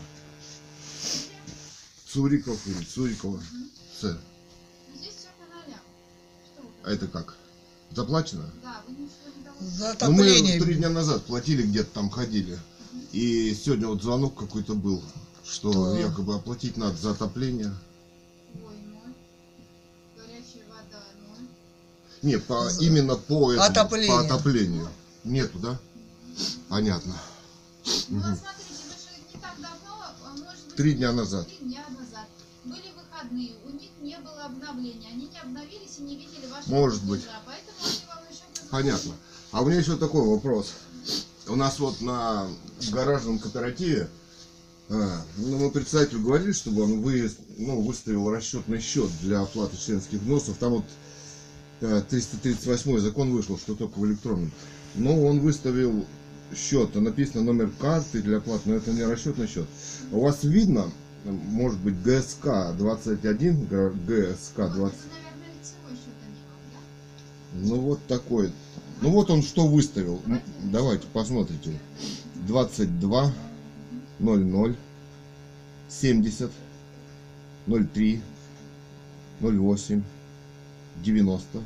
Цуриков 2.07 2.65
или 2.67 2.83
Цурикова. 2.83 3.41
С. 3.99 4.17
Здесь 4.95 5.15
все 5.15 5.27
по 5.37 5.45
нолям. 5.53 5.79
Что 6.45 6.61
вы? 6.61 6.69
А 6.83 6.91
это 6.93 7.07
как? 7.07 7.35
Заплачено? 7.91 8.49
Да, 8.63 8.81
вы 8.87 8.93
не 8.93 9.09
должны. 9.43 10.07
Ну, 10.07 10.11
мы 10.13 10.59
три 10.65 10.75
дня 10.75 10.89
назад 10.89 11.25
платили, 11.25 11.63
где-то 11.63 11.91
там 11.91 12.09
ходили. 12.09 12.57
И 13.11 13.53
сегодня 13.53 13.87
вот 13.87 14.01
звонок 14.01 14.37
какой-то 14.37 14.75
был, 14.75 15.03
что 15.43 15.93
Да. 15.93 15.99
якобы 15.99 16.35
оплатить 16.35 16.77
надо 16.77 16.95
за 16.97 17.11
отопление. 17.11 17.73
Ой, 18.55 18.75
ноль. 18.85 19.13
Горячая 20.17 20.63
вода, 20.69 21.03
ноль. 21.27 21.47
Не, 22.25 22.39
по, 22.39 22.67
именно 22.79 23.15
по, 23.17 23.51
этому, 23.51 23.67
Отопление. 23.67 24.09
по 24.09 24.19
отоплению. 24.25 24.87
Нету, 25.23 25.59
да? 25.59 25.79
Понятно. 26.69 27.13
Ну, 28.09 28.17
Мгм. 28.17 28.29
вот 28.31 28.39
смотрите, 28.39 28.81
вы 28.87 28.93
же 28.95 29.21
не 29.31 29.39
так 29.39 29.53
давно, 29.61 30.43
может 30.43 30.65
быть... 30.65 30.75
Три 30.75 30.93
дня 30.93 31.11
назад. 31.11 31.47
Три 31.47 31.57
дня 31.67 31.85
назад. 31.89 32.27
Были 32.63 32.91
выходные, 32.97 33.51
у 33.63 33.69
них 33.69 33.91
не 34.01 34.17
было 34.17 34.45
обновления. 34.45 35.07
Они 35.13 35.27
не 35.27 35.37
обновились 35.39 35.99
и 35.99 36.01
не 36.01 36.15
видели 36.15 36.47
вашего 36.47 36.73
Может 36.73 37.03
быть. 37.03 37.21
Поэтому 37.45 37.77
они 37.83 38.01
вам 38.07 38.23
еще... 38.31 38.41
позвонили. 38.49 38.71
Понятно. 38.71 39.13
А 39.51 39.61
у 39.61 39.65
меня 39.67 39.77
еще 39.77 39.95
такой 39.95 40.27
вопрос. 40.27 40.73
У 41.47 41.55
нас 41.55 41.77
вот 41.77 42.01
на 42.01 42.47
гаражном 42.91 43.37
кооперативе, 43.37 44.09
а, 44.89 45.21
ну, 45.37 45.59
мы 45.59 45.69
председателю 45.69 46.21
говорили, 46.21 46.53
чтобы 46.53 46.85
он 46.85 47.01
вы, 47.03 47.31
ну, 47.57 47.81
выставил 47.81 48.31
расчетный 48.31 48.81
счет 48.81 49.11
для 49.21 49.41
оплаты 49.41 49.77
членских 49.77 50.21
взносов. 50.21 50.57
Там 50.57 50.71
вот 50.73 50.85
338 51.79 52.99
закон 52.99 53.31
вышел, 53.31 53.57
что 53.57 53.75
только 53.75 53.97
в 53.99 54.05
электронном. 54.05 54.51
Но 54.95 55.21
он 55.25 55.39
выставил 55.39 56.05
счет, 56.55 56.95
а 56.95 57.01
написано 57.01 57.43
номер 57.43 57.69
карты 57.79 58.21
для 58.21 58.37
оплаты, 58.37 58.69
но 58.69 58.75
это 58.75 58.91
не 58.91 59.03
расчетный 59.03 59.47
счет. 59.47 59.67
У 60.11 60.21
вас 60.21 60.43
видно, 60.43 60.91
может 61.25 61.79
быть, 61.79 62.01
ГСК 62.01 62.75
21, 62.77 63.65
ГСК 63.65 63.69
Вот, 63.69 63.95
20, 64.05 64.05
это, 64.05 64.61
наверное, 64.71 64.91
лицевой 65.59 65.95
счет 65.95 66.15
они 66.23 66.39
вам, 66.49 66.61
да? 66.71 67.67
Ну 67.75 67.81
вот 67.81 67.99
такой. 68.07 68.51
Ну 69.01 69.09
вот 69.09 69.29
он 69.29 69.41
что 69.43 69.67
выставил. 69.67 70.21
М, 70.25 70.41
Давайте 70.71 71.05
посмотрите. 71.11 71.79
22 72.47 73.33
00 74.19 74.75
70 75.89 76.51
03 77.67 78.21
08 79.41 80.03
90 81.03 81.61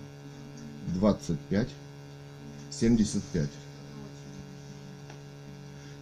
25 0.95 1.67
75. 2.71 3.49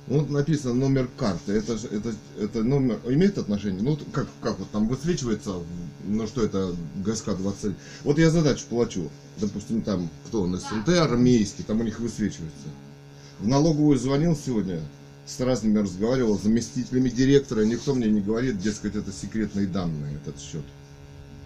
Ну, 0.08 0.20
Вот 0.20 0.30
написано 0.30 0.74
номер 0.74 1.10
карты. 1.18 1.54
Это 1.54 1.74
это, 1.74 2.14
это 2.40 2.64
номер 2.64 2.99
имеет 3.08 3.38
отношение? 3.38 3.82
Ну 3.82 3.98
как, 4.12 4.28
как 4.41 4.58
вот 4.60 4.70
там 4.72 4.88
высвечивается, 4.88 5.56
ну 6.06 6.28
что 6.28 6.44
это 6.44 6.76
ГСК 7.04 7.36
20. 7.38 7.76
Вот 8.04 8.18
я 8.18 8.30
задачу 8.30 8.66
плачу. 8.70 9.10
Допустим, 9.40 9.82
там 9.82 10.10
кто 10.28 10.44
он, 10.44 10.58
СНТ, 10.58 10.90
армейский, 10.90 11.64
там 11.64 11.82
у 11.82 11.84
них 11.84 11.99
высвечивается. 11.99 12.68
В 13.40 13.48
налоговую 13.48 13.99
звонил 13.99 14.36
сегодня, 14.36 14.82
с 15.28 15.40
разными 15.40 15.78
разговаривал, 15.78 16.40
заместителями 16.40 17.10
директора, 17.10 17.64
никто 17.66 17.94
мне 17.94 18.08
не 18.10 18.22
говорит, 18.22 18.60
дескать, 18.60 18.95
это 18.95 19.12
секретные 19.12 19.68
данные, 19.68 20.16
этот 20.16 20.41
счет. 20.41 20.64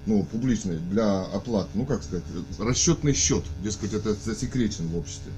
Ну, 0.07 0.23
публичный, 0.25 0.77
для 0.77 1.21
оплаты, 1.25 1.69
ну, 1.75 1.85
как 1.85 2.01
сказать, 2.01 2.23
расчетный 2.57 3.13
счет, 3.13 3.43
дескать, 3.63 3.93
это 3.93 4.15
засекречен 4.15 4.87
в 4.87 4.97
обществе. 4.97 5.31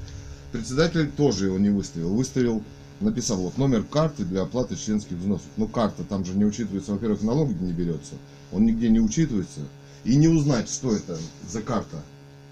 Председатель 0.53 1.10
тоже 1.11 1.48
его 1.48 1.57
не 1.60 1.69
выставил. 1.69 2.14
Выставил, 2.14 2.64
написал, 3.02 3.38
вот 3.38 3.57
номер 3.57 3.84
карты 3.84 4.23
для 4.23 4.44
оплаты 4.44 4.77
членских 4.77 5.18
взносов. 5.18 5.48
Ну, 5.57 5.68
карта 5.68 6.03
там 6.06 6.23
же 6.23 6.34
не 6.34 6.45
учитывается, 6.45 6.94
во-первых, 6.94 7.22
налог 7.23 7.49
не 7.49 7.73
берется, 7.73 8.14
он 8.53 8.65
нигде 8.65 8.90
не 8.90 8.99
учитывается. 9.02 9.61
И 10.06 10.15
не 10.15 10.27
узнать, 10.27 10.69
что 10.69 10.94
это 10.95 11.18
за 11.49 11.61
карта. 11.61 12.02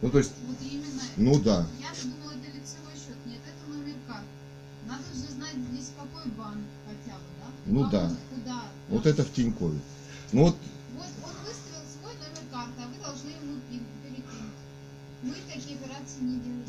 Ну, 0.02 0.10
то 0.10 0.18
есть, 0.18 0.32
Вот 0.48 0.58
именно. 0.62 1.02
ну 1.18 1.40
да. 1.40 1.68
Я 1.80 1.88
думала, 2.02 2.32
это 2.32 2.48
лицевой 2.48 2.96
счет. 2.96 3.18
Нет, 3.26 3.40
это 3.46 3.72
номер 3.78 3.96
карты. 4.08 4.26
Надо 4.88 5.04
же 5.14 5.34
знать 5.34 5.56
здесь 5.72 5.92
какой 5.98 6.32
банк 6.32 6.64
хотя 6.88 7.18
бы, 7.18 7.24
да? 7.40 7.46
Ну 7.66 7.80
Банк, 7.82 7.92
да. 7.92 8.12
Куда? 8.36 8.64
Вот 8.90 9.06
это 9.06 9.24
в 9.24 9.32
Тинькове. 9.34 9.80
Ну 10.32 10.44
вот, 10.46 10.56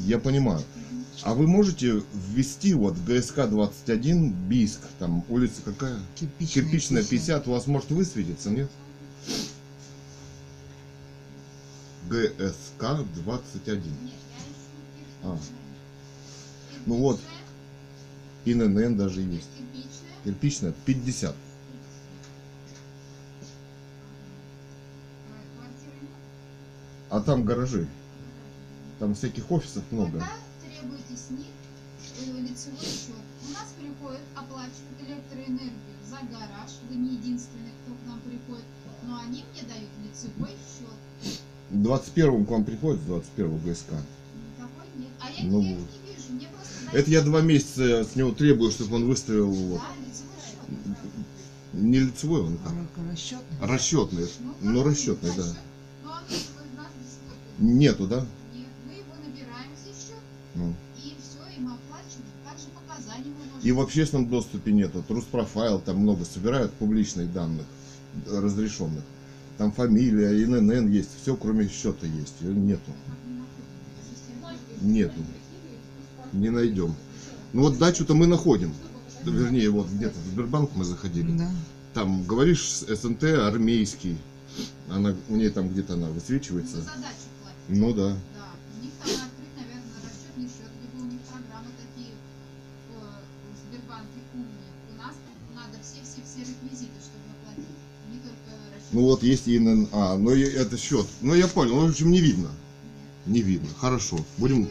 я 0.07 0.19
понимаю. 0.19 0.63
А 1.23 1.35
вы 1.35 1.47
можете 1.47 2.03
ввести 2.13 2.75
вот 2.75 2.97
ГСК 2.99 3.49
21 3.49 4.33
Бийск, 4.49 4.81
там 4.99 5.25
улица 5.29 5.63
какая? 5.65 5.99
Кирпичная, 6.17 6.65
Кирпичная 6.65 7.05
50, 7.05 7.49
у 7.49 7.53
вас 7.53 7.67
может 7.67 7.91
высветиться, 7.91 8.51
нет? 8.51 8.71
ГСК 12.09 13.05
21. 13.25 13.83
Нет, 13.83 13.87
я 14.97 15.05
ищу 15.05 15.13
А. 15.23 15.39
Ну 16.87 16.97
вот. 16.97 17.21
ИНН 18.45 18.97
даже 18.97 19.21
есть. 19.21 19.49
Кирпичная. 19.57 19.93
Кирпичная 20.25 20.75
50. 20.85 21.31
А, 21.31 21.37
квартиры 25.55 25.97
нет? 26.01 26.11
А 27.11 27.21
там 27.21 27.45
гаражи. 27.45 27.87
Там 29.03 29.17
всяких 29.17 29.51
офисов 29.51 29.83
много. 29.91 30.21
Пока 30.21 30.31
требуйте 30.63 31.17
с 31.17 31.31
них 31.31 31.49
э, 32.21 32.41
лицевой 32.41 32.79
счет. 32.79 33.19
У 33.49 33.53
нас 33.53 33.75
приходят, 33.77 34.21
оплачивают 34.37 34.95
электроэнергию 35.05 35.97
за 36.09 36.19
гараж. 36.31 36.71
Вы 36.89 36.95
не 36.95 37.15
единственный, 37.17 37.73
кто 37.83 37.95
к 37.95 38.07
нам 38.07 38.21
приходит. 38.21 38.65
Но 39.03 39.19
они 39.19 39.43
мне 39.53 39.63
дают 39.69 39.91
лицевой 40.07 40.51
счет. 40.51 41.41
21 41.71 42.47
к 42.47 42.49
вам 42.51 42.65
приходит, 42.65 43.05
21 43.07 43.59
ГСК. 43.59 43.91
Никакой 43.91 44.87
нет. 44.97 45.11
А 45.19 45.31
я, 45.33 45.47
Ну 45.51 45.61
я 45.63 45.71
их 45.73 45.79
вот. 45.81 45.89
не 46.07 46.13
вижу. 46.13 46.33
Мне 46.35 46.47
просто 46.55 46.73
дают- 46.85 46.95
Это 46.95 47.11
я 47.11 47.23
два 47.23 47.41
месяца 47.41 48.05
с 48.05 48.15
него 48.15 48.31
требую, 48.31 48.71
чтобы 48.71 48.95
он 48.95 49.07
выставил 49.07 49.51
вот, 49.51 49.81
Да, 49.81 49.97
лицевой 50.07 50.39
счет. 50.47 51.73
не 51.73 51.99
лицевой 51.99 52.43
он 52.43 52.57
как, 52.59 52.73
Расчетный. 53.11 53.69
расчетный. 53.69 54.29
Ну, 54.61 54.85
как 54.85 54.93
расчетный, 54.93 55.31
да. 55.37 55.45
Но 56.05 56.11
он. 56.13 56.23
Нету, 57.59 58.07
да? 58.07 58.25
Ну. 60.55 60.75
И 60.97 61.17
все, 61.21 61.57
и 61.57 61.61
мы 61.61 61.73
оплачиваем. 61.73 62.27
Также 62.45 62.67
показания 62.75 63.31
мы 63.31 63.45
можем. 63.55 63.61
И 63.69 63.73
в 63.73 63.81
общественном 63.81 64.29
доступе 64.29 64.73
нету. 64.73 65.03
Трус-профайл 65.07 65.81
там 65.81 65.99
много 65.99 66.25
собирают 66.25 66.73
публичных 66.75 67.33
данных, 67.33 67.67
э, 68.27 68.39
разрешенных. 68.39 69.03
Там 69.59 69.73
фамилия, 69.73 70.43
ИНН 70.45 70.91
есть, 70.91 71.11
все 71.21 71.37
кроме 71.37 71.69
счета 71.69 72.07
есть. 72.07 72.35
Ее 72.41 72.55
нету. 72.55 72.93
Система. 74.11 74.53
Нету. 74.81 75.21
не 76.33 76.51
найдем. 76.51 76.95
Ну 77.53 77.63
вот 77.63 77.79
дачу-то 77.79 78.15
мы 78.15 78.27
находим. 78.27 78.75
Вернее, 79.25 79.71
вот 79.71 79.89
где-то 79.89 80.19
в 80.19 80.33
Сбербанк 80.33 80.71
мы 80.75 80.85
заходили. 80.85 81.37
Да. 81.37 81.51
Там 81.95 82.25
говоришь 82.25 82.81
СНТ 82.89 83.25
армейский. 83.25 84.17
Она, 84.89 85.15
у 85.29 85.37
нее 85.37 85.51
там 85.51 85.69
где-то 85.69 85.95
она 85.95 86.09
высвечивается. 86.09 86.79
платят. 86.79 87.13
Ну 87.69 87.95
да. 87.95 88.17
Ну 98.93 99.03
вот 99.03 99.23
есть 99.23 99.49
ИНН. 99.49 99.89
А, 99.93 100.17
ну 100.17 100.33
и 100.35 100.43
это 100.43 100.77
счет. 100.77 101.07
Ну 101.23 101.35
я 101.35 101.49
понял. 101.49 101.77
Ну, 101.77 101.87
в 101.87 101.91
общем, 101.91 102.11
не 102.11 102.21
видно. 102.21 102.51
Не 103.27 103.41
видно. 103.43 103.69
Хорошо. 103.79 104.19
Будем. 104.37 104.63
Ну. 104.63 104.71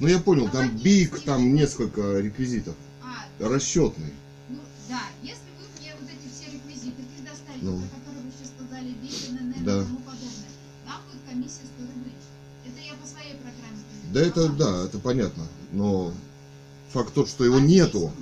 Ну 0.00 0.08
я 0.08 0.18
понял, 0.18 0.48
там 0.48 0.70
БИК, 0.78 1.20
там 1.24 1.54
несколько 1.54 2.20
реквизитов. 2.20 2.74
А, 3.02 3.26
Расчетный. 3.46 4.14
ну 4.48 4.56
да, 4.88 5.02
если 5.22 5.42
вы 5.58 5.66
мне 5.78 5.92
вот 6.00 6.08
эти 6.08 6.32
все 6.32 6.50
реквизиты 6.50 7.02
предоставите, 7.14 7.66
Ну. 7.66 7.82
которые 7.94 8.22
вы 8.24 8.32
сейчас 8.32 8.50
сказали, 8.56 8.94
БИК, 9.02 9.40
ННН 9.40 9.64
Да. 9.64 9.82
и 9.82 9.84
тому 9.84 9.98
подобное, 9.98 10.50
там 10.86 11.02
будет 11.04 11.20
комиссия 11.28 11.66
100 11.76 11.82
рублей. 11.84 12.14
Это 12.64 12.80
я 12.80 12.94
по 12.94 13.06
своей 13.06 13.34
программе. 13.34 13.84
Да 14.14 14.20
это 14.22 14.48
да, 14.48 14.84
это 14.86 14.98
понятно. 14.98 15.46
Но 15.72 16.14
факт 16.88 17.12
тот, 17.12 17.28
что 17.28 17.44
его 17.44 17.56
А 17.56 17.60
здесь 17.60 17.70
нету. 17.70 17.98
он 18.04 18.12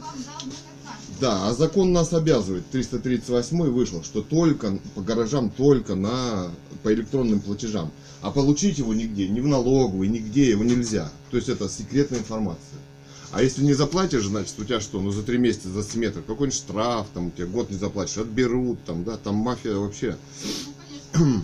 Да, 1.21 1.49
а 1.49 1.55
закон 1.55 1.93
нас 1.93 2.13
обязывает. 2.13 2.69
338 2.71 3.63
вышел, 3.71 4.05
что 4.05 4.23
только 4.23 4.79
по 4.95 5.03
гаражам, 5.03 5.51
только 5.51 5.95
на 5.95 6.51
по 6.83 6.93
электронным 6.93 7.41
платежам. 7.41 7.91
А 8.23 8.31
получить 8.31 8.79
его 8.79 8.95
нигде, 8.95 9.29
ни 9.29 9.41
в 9.41 9.47
налоговой, 9.47 10.09
нигде 10.09 10.51
его 10.51 10.63
нельзя. 10.65 11.11
То 11.31 11.37
есть 11.37 11.49
это 11.49 11.69
секретная 11.69 12.21
информация. 12.21 12.79
А 13.31 13.43
если 13.43 13.63
не 13.63 13.75
заплатишь, 13.75 14.25
значит 14.25 14.55
у 14.59 14.65
тебя 14.65 14.81
что, 14.81 15.01
ну 15.01 15.11
за 15.11 15.23
три 15.23 15.39
месяца 15.39 15.69
за 15.69 15.83
сметр, 15.83 16.23
какой-нибудь 16.23 16.57
штраф, 16.57 17.09
там 17.13 17.27
у 17.27 17.31
тебя 17.31 17.47
год 17.47 17.71
не 17.71 17.77
заплатишь, 17.77 18.17
отберут, 18.17 18.83
там, 18.85 19.05
да, 19.05 19.17
там 19.17 19.35
мафия 19.35 19.75
вообще. 19.75 20.17
Ну, 21.15 21.19
конечно. 21.19 21.43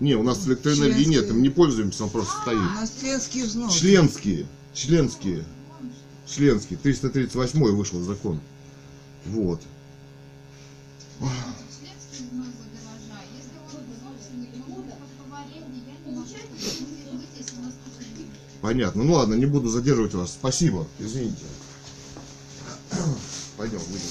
Не, 0.00 0.14
у 0.14 0.22
нас 0.22 0.46
электроэнергии 0.46 1.04
нет, 1.04 1.28
им 1.30 1.42
не 1.42 1.50
пользуемся, 1.50 2.04
он 2.04 2.10
просто 2.10 2.32
У 2.38 2.42
стоит. 2.42 2.58
нас 2.58 2.92
членский 3.00 3.42
взнос. 3.42 3.74
Членские, 3.74 4.46
членские, 4.74 5.44
Членские, 6.26 6.78
338 6.78 7.60
вышел 7.74 8.00
закон. 8.00 8.40
Вот. 9.26 9.60
Членский. 11.20 12.28
Понятно. 18.64 19.04
Ну 19.04 19.12
ладно, 19.12 19.34
не 19.34 19.44
буду 19.44 19.68
задерживать 19.68 20.14
вас. 20.14 20.32
Спасибо. 20.32 20.86
Извините. 20.98 21.44
Пойдем, 23.58 23.78
выйдем. 23.78 24.08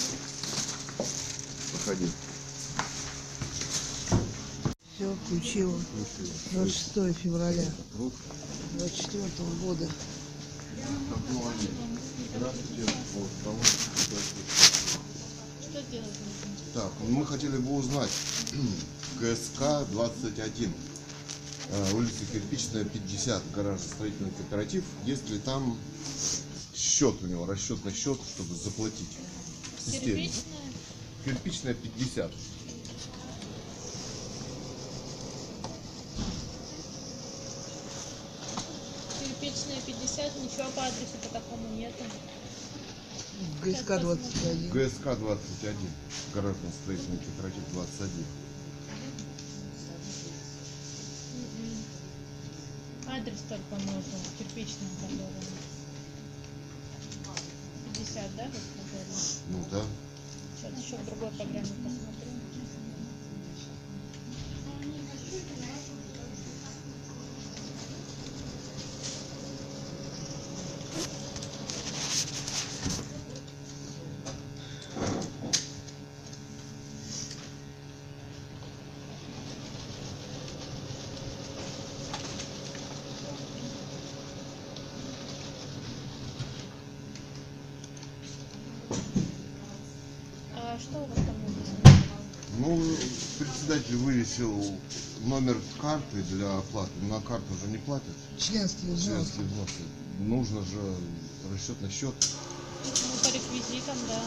Проходи. 1.71 2.05
Все 4.95 5.15
включила. 5.25 5.75
26 6.51 7.17
февраля 7.17 7.65
24 8.77 9.23
года. 9.63 9.89
Так, 16.73 16.91
мы 17.07 17.25
хотели 17.25 17.57
бы 17.57 17.75
узнать 17.75 18.09
КСК 19.19 19.87
21. 19.91 20.73
э, 21.69 21.93
Улица 21.93 22.25
Кирпичная, 22.31 22.85
50, 22.85 23.51
гаражно-строительный 23.51 24.31
кооператив. 24.31 24.83
Есть 25.05 25.29
ли 25.29 25.39
там 25.39 25.77
счет 26.75 27.15
у 27.21 27.27
него, 27.27 27.45
расчетный 27.45 27.93
счет, 27.93 28.19
чтобы 28.35 28.55
заплатить? 28.55 29.09
в 29.85 29.91
системе? 29.91 30.31
Кирпичная 31.25 31.73
50. 31.73 32.31
Кирпичная 39.19 39.81
50, 39.85 40.02
ничего 40.21 40.69
по 40.75 40.83
адресу 40.83 41.17
по 41.23 41.29
такому 41.29 41.67
нету. 41.75 42.03
ГСК 43.63 43.99
21. 43.99 44.69
ГСК 44.69 45.17
21. 45.17 45.75
Гаражно-строительный 46.33 47.17
кооператив 47.17 47.63
21. 47.73 48.25
М-м. 51.57 53.11
Адрес 53.11 53.39
только 53.49 53.75
нужен, 53.85 54.21
кирпичная 54.37 54.89
который. 55.01 55.49
50, 57.93 58.35
да, 58.35 58.43
вы 58.45 58.59
сказали? 58.69 59.13
Ну 59.49 59.65
да. 59.71 59.83
Сейчас 60.61 60.85
еще 60.85 60.95
в 60.97 61.05
другой 61.05 61.29
программе 61.31 61.73
посмотрю. 61.83 62.22
Председатель 93.73 93.97
вывесил 93.97 94.77
номер 95.25 95.57
карты 95.81 96.21
для 96.29 96.57
оплаты. 96.57 96.91
На 97.09 97.19
карту 97.21 97.45
уже 97.53 97.71
не 97.71 97.77
платят. 97.77 98.05
Членский 98.37 98.87
взнос. 98.87 99.03
Членские 99.03 99.45
взносы. 99.45 99.83
Нужно 100.19 100.61
же 100.61 100.95
расчетный 101.51 101.89
счет. 101.89 102.13
Ну, 102.85 102.91
по 103.23 103.33
реквизитам, 103.33 103.97
да. 104.07 104.21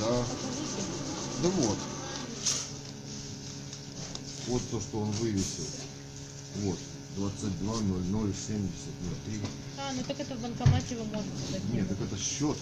Да. 0.00 0.24
Да 1.42 1.48
вот. 1.48 1.78
Вот 4.48 4.62
то, 4.70 4.80
что 4.80 5.00
он 5.00 5.10
вывесил. 5.12 5.66
Вот. 6.62 6.78
22 7.16 7.74
00 7.74 8.34
70 8.46 8.72
03. 9.26 9.40
А, 9.78 9.92
ну 9.92 10.02
так 10.08 10.18
это 10.18 10.34
в 10.34 10.40
банкомате 10.40 10.96
вы 10.96 11.04
можете. 11.04 11.60
Нет, 11.72 11.88
так 11.88 12.00
это 12.00 12.18
счет. 12.18 12.56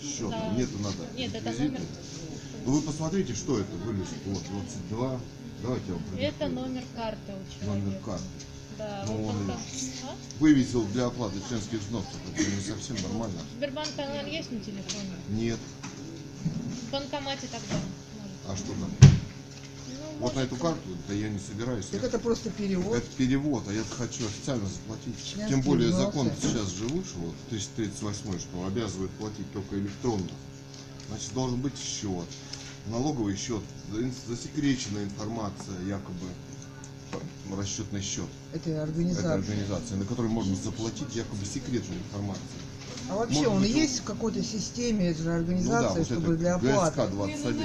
Счет. 0.00 0.30
Да. 0.30 0.52
Нету 0.56 0.78
надо. 0.78 1.08
Нет, 1.16 1.34
это 1.34 1.50
номер. 1.50 1.80
Ну 2.66 2.72
вы 2.72 2.82
посмотрите, 2.82 3.34
что 3.34 3.58
это 3.58 3.72
вывесил. 3.76 4.14
Вот 4.26 4.42
22. 4.90 5.20
Давайте 5.62 5.84
я 5.88 5.94
вам 5.94 6.02
Это 6.02 6.10
продиктую. 6.12 6.50
номер 6.52 6.82
карты 6.96 7.32
у 7.32 7.64
человека. 7.64 7.84
Номер 7.86 7.98
карты. 8.04 8.24
Да, 8.78 9.04
Ну, 9.06 9.12
вот 9.16 9.30
он 9.34 9.46
банком- 9.46 9.60
А? 10.04 10.14
Вывесил 10.38 10.84
для 10.86 11.06
оплаты 11.06 11.36
членских 11.48 11.80
взносов. 11.80 12.14
Это 12.34 12.50
не 12.50 12.60
совсем 12.62 12.96
нормально. 13.02 13.38
Сбербанк 13.56 13.88
онлайн 13.98 14.26
есть 14.26 14.50
на 14.52 14.60
телефоне? 14.60 15.10
Нет. 15.28 15.58
В 16.42 16.92
банкомате 16.92 17.46
тогда 17.52 17.74
может. 17.74 18.36
А 18.48 18.56
что 18.56 18.66
там? 18.68 18.90
Ну, 19.00 20.26
Вот 20.26 20.34
на 20.36 20.40
эту 20.40 20.56
карту, 20.56 20.80
да 21.08 21.14
я 21.14 21.28
не 21.28 21.38
собираюсь. 21.38 21.86
Так 21.86 22.04
это 22.04 22.18
просто 22.18 22.50
перевод. 22.50 22.96
Это 22.96 23.06
перевод, 23.16 23.64
а 23.68 23.72
я 23.72 23.82
хочу 23.84 24.26
официально 24.26 24.66
заплатить. 24.66 25.14
Членские 25.24 25.48
Тем 25.48 25.60
более 25.62 25.92
закон 25.92 26.30
сейчас 26.40 26.70
же 26.70 26.84
вышел, 26.84 27.20
вот 27.20 27.34
338, 27.50 28.38
что 28.38 28.66
обязывает 28.66 29.10
платить 29.12 29.50
только 29.52 29.76
электронно. 29.78 30.28
Значит, 31.10 31.32
должен 31.34 31.60
быть 31.60 31.76
счет, 31.76 32.26
налоговый 32.88 33.36
счет, 33.36 33.62
за- 33.92 34.34
засекреченная 34.34 35.04
информация, 35.04 35.80
якобы 35.86 36.26
расчетный 37.56 38.00
счет 38.00 38.28
Это 38.52 38.82
организация. 38.82 39.34
организации, 39.34 39.94
на 39.96 40.04
которой 40.04 40.28
можно 40.28 40.54
заплатить 40.54 41.14
якобы 41.16 41.44
секретную 41.44 42.00
информацию. 42.00 42.44
А 43.10 43.16
вообще 43.16 43.38
Может 43.38 43.52
он 43.52 43.60
быть, 43.62 43.70
есть 43.74 43.98
в 44.00 44.04
какой-то 44.04 44.42
системе, 44.44 45.08
это 45.10 45.18
же 45.22 45.24
Ну 45.24 45.32
да, 45.32 45.36
организация, 45.38 45.98
вот 45.98 46.06
чтобы 46.06 46.26
это 46.34 46.36
для 46.36 46.54
оплаты. 46.54 47.00
ГСК 47.02 47.10
21. 47.10 47.64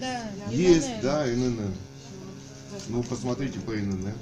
Да, 0.00 0.22
Есть, 0.50 0.86
ИНН. 0.88 1.00
да, 1.02 1.34
ИНН. 1.34 1.74
Ну, 2.88 3.02
посмотрите 3.02 3.58
по 3.60 3.78
ИНН. 3.78 4.12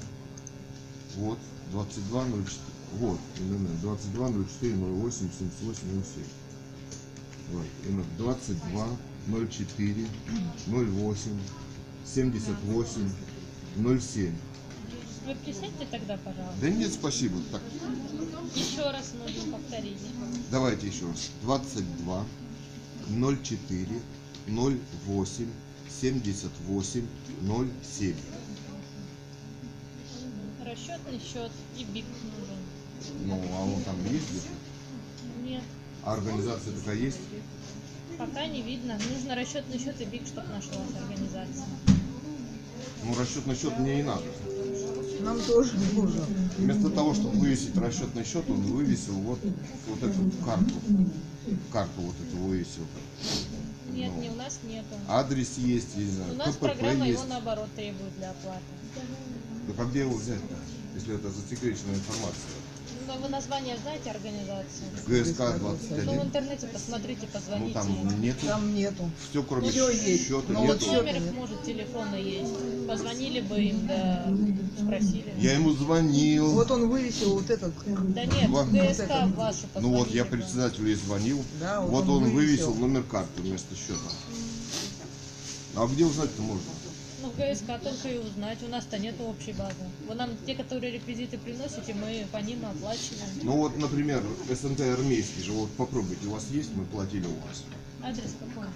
Вот, 1.15 1.37
2204. 1.71 2.49
Вот, 2.99 3.19
ИНН. 3.39 3.67
2204 3.81 4.75
08 4.75 5.29
78 5.39 6.03
07. 6.03 6.23
Вот, 7.51 7.65
ИНН. 7.87 8.03
22 8.17 8.87
04 9.27 10.07
08 10.67 11.39
78 12.05 13.09
07. 13.99 14.35
Вы 15.25 15.35
присядьте 15.35 15.87
тогда, 15.89 16.17
пожалуйста. 16.17 16.61
Да 16.61 16.69
нет, 16.69 16.93
спасибо. 16.93 17.37
Так, 17.51 17.61
Еще 18.53 18.83
раз 18.83 19.13
нужно 19.17 19.57
повторить. 19.57 19.97
давайте 20.51 20.87
еще 20.87 21.07
раз. 21.07 21.31
22 21.41 22.25
04 23.07 23.87
08 24.47 25.47
78 25.89 27.07
07. 27.91 28.15
расчетный 30.65 31.19
счет 31.19 31.51
и 31.77 31.83
БИК 31.83 32.05
нужен. 32.23 33.25
Ну, 33.25 33.41
а 33.53 33.61
он 33.63 33.83
там 33.83 33.95
есть 34.11 34.29
где-то? 34.29 34.47
Нет, 35.43 35.63
А 36.05 36.13
организация 36.13 36.71
такая 36.73 36.95
есть? 36.95 37.17
пока 38.17 38.45
не 38.47 38.61
видно. 38.61 38.97
Нужно 39.11 39.35
расчетный 39.35 39.77
счет 39.79 39.99
и 39.99 40.05
БИК, 40.05 40.27
чтобы 40.27 40.47
нашлась 40.47 40.95
организация. 41.01 41.65
Ну, 43.03 43.15
расчетный 43.19 43.55
счет 43.55 43.77
мне 43.77 43.99
и 43.99 44.03
надо. 44.03 44.23
Нам 45.21 45.39
тоже 45.41 45.73
нужно. 45.93 46.25
Вместо 46.57 46.89
того, 46.89 47.13
чтобы 47.13 47.39
вывесить 47.39 47.75
расчетный 47.77 48.23
счет, 48.23 48.49
он 48.49 48.61
вывесил 48.61 49.13
вот, 49.15 49.39
вот 49.87 50.03
эту 50.03 50.31
карту. 50.45 50.73
Карту 51.71 52.01
вот 52.01 52.15
эту 52.27 52.37
вывесил. 52.37 52.83
Нет, 53.91 54.11
Ну. 54.15 54.21
не 54.21 54.29
у 54.29 54.35
нас 54.35 54.59
нету. 54.63 54.95
Адрес 55.07 55.57
есть, 55.57 55.89
я 55.95 56.03
не 56.03 56.09
У 56.09 56.11
знаю, 56.11 56.35
нас 56.35 56.55
КПП 56.55 56.59
программа 56.59 57.07
есть. 57.07 57.19
его 57.19 57.29
наоборот 57.29 57.69
требует 57.75 58.15
для 58.17 58.31
оплаты. 58.31 58.63
Так 59.67 59.79
а 59.79 59.89
где 59.89 59.99
его 60.01 60.15
взять-то, 60.15 60.55
если 60.95 61.15
это 61.15 61.29
засекреченная 61.29 61.95
информация? 61.95 62.55
Ну, 63.07 63.13
вы 63.21 63.29
название 63.29 63.77
знаете 63.77 64.09
организации? 64.09 64.85
ГСК 65.07 65.39
Ну, 65.39 65.51
в 65.51 65.59
21. 65.59 66.21
интернете 66.21 66.67
посмотрите, 66.67 67.21
Ну 67.33 67.39
позвоните. 67.39 67.73
там 67.73 68.21
нету. 68.21 68.45
Там 68.47 68.73
нету. 68.75 69.09
Все 69.29 69.43
кроме 69.43 69.67
есть. 69.69 70.23
счета 70.23 70.43
Ну, 70.47 70.59
Вот 70.61 70.67
вот 70.67 70.79
нету. 70.81 70.85
счёт 70.85 71.03
номер 71.05 71.15
их 71.17 71.33
может, 71.33 71.63
телефона 71.63 72.15
есть. 72.15 72.87
Позвонили 72.87 73.41
бы 73.41 73.59
им, 73.61 73.87
да 73.87 74.25
спросили. 74.81 75.33
Я 75.39 75.53
ему 75.53 75.71
звонил. 75.73 76.51
Вот 76.53 76.71
он 76.71 76.89
вывесил 76.89 77.35
вот 77.35 77.49
этот. 77.49 77.73
Да 78.13 78.25
нет, 78.25 78.49
Вот. 78.49 78.67
ГСК 78.69 79.01
это. 79.01 79.31
вашу 79.35 79.67
Ну 79.75 79.89
вот 79.89 80.09
я 80.11 80.25
председателю 80.25 80.91
и 80.91 80.95
звонил. 80.95 81.43
Да, 81.59 81.81
вот 81.81 81.91
вот 81.91 82.03
он 82.09 82.23
он 82.23 82.31
вывесил. 82.31 82.71
вывесил 82.71 82.75
номер 82.75 83.03
карты 83.03 83.41
вместо 83.41 83.75
счета. 83.75 83.99
А 85.75 85.85
где 85.87 86.05
узнать-то 86.05 86.41
можно? 86.41 86.63
Ну, 87.25 87.31
в 87.31 87.37
ГСК 87.37 87.81
только 87.81 88.09
и 88.09 88.19
узнать. 88.19 88.59
У 88.61 88.67
нас-то 88.67 88.99
нет 88.99 89.15
общей 89.19 89.53
базы. 89.53 89.73
Вы 90.07 90.13
нам 90.15 90.29
те, 90.45 90.53
которые 90.53 90.93
реквизиты 90.93 91.37
приносите, 91.39 91.95
мы 91.95 92.25
по 92.31 92.37
ним 92.37 92.63
оплачиваем. 92.65 93.29
Ну 93.41 93.57
вот, 93.57 93.77
например, 93.77 94.21
СНТ 94.49 94.81
армейский 94.81 95.41
же, 95.41 95.51
вот 95.53 95.71
попробуйте, 95.71 96.27
у 96.27 96.31
вас 96.31 96.47
есть, 96.51 96.69
мы 96.75 96.85
платили 96.85 97.25
у 97.25 97.35
вас. 97.47 97.63
Адрес 98.03 98.35
какой? 98.39 98.67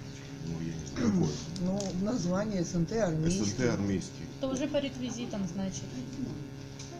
Ну, 0.46 0.54
я 0.60 0.74
не 0.74 0.86
знаю, 0.86 1.12
какой. 1.12 1.34
Ну, 1.60 2.04
название 2.04 2.64
СНТ 2.64 2.92
армейский. 2.92 3.44
СНТ 3.44 3.60
армейский. 3.72 4.24
Это 4.40 4.48
уже 4.48 4.66
по 4.66 4.78
реквизитам, 4.78 5.46
значит. 5.46 5.84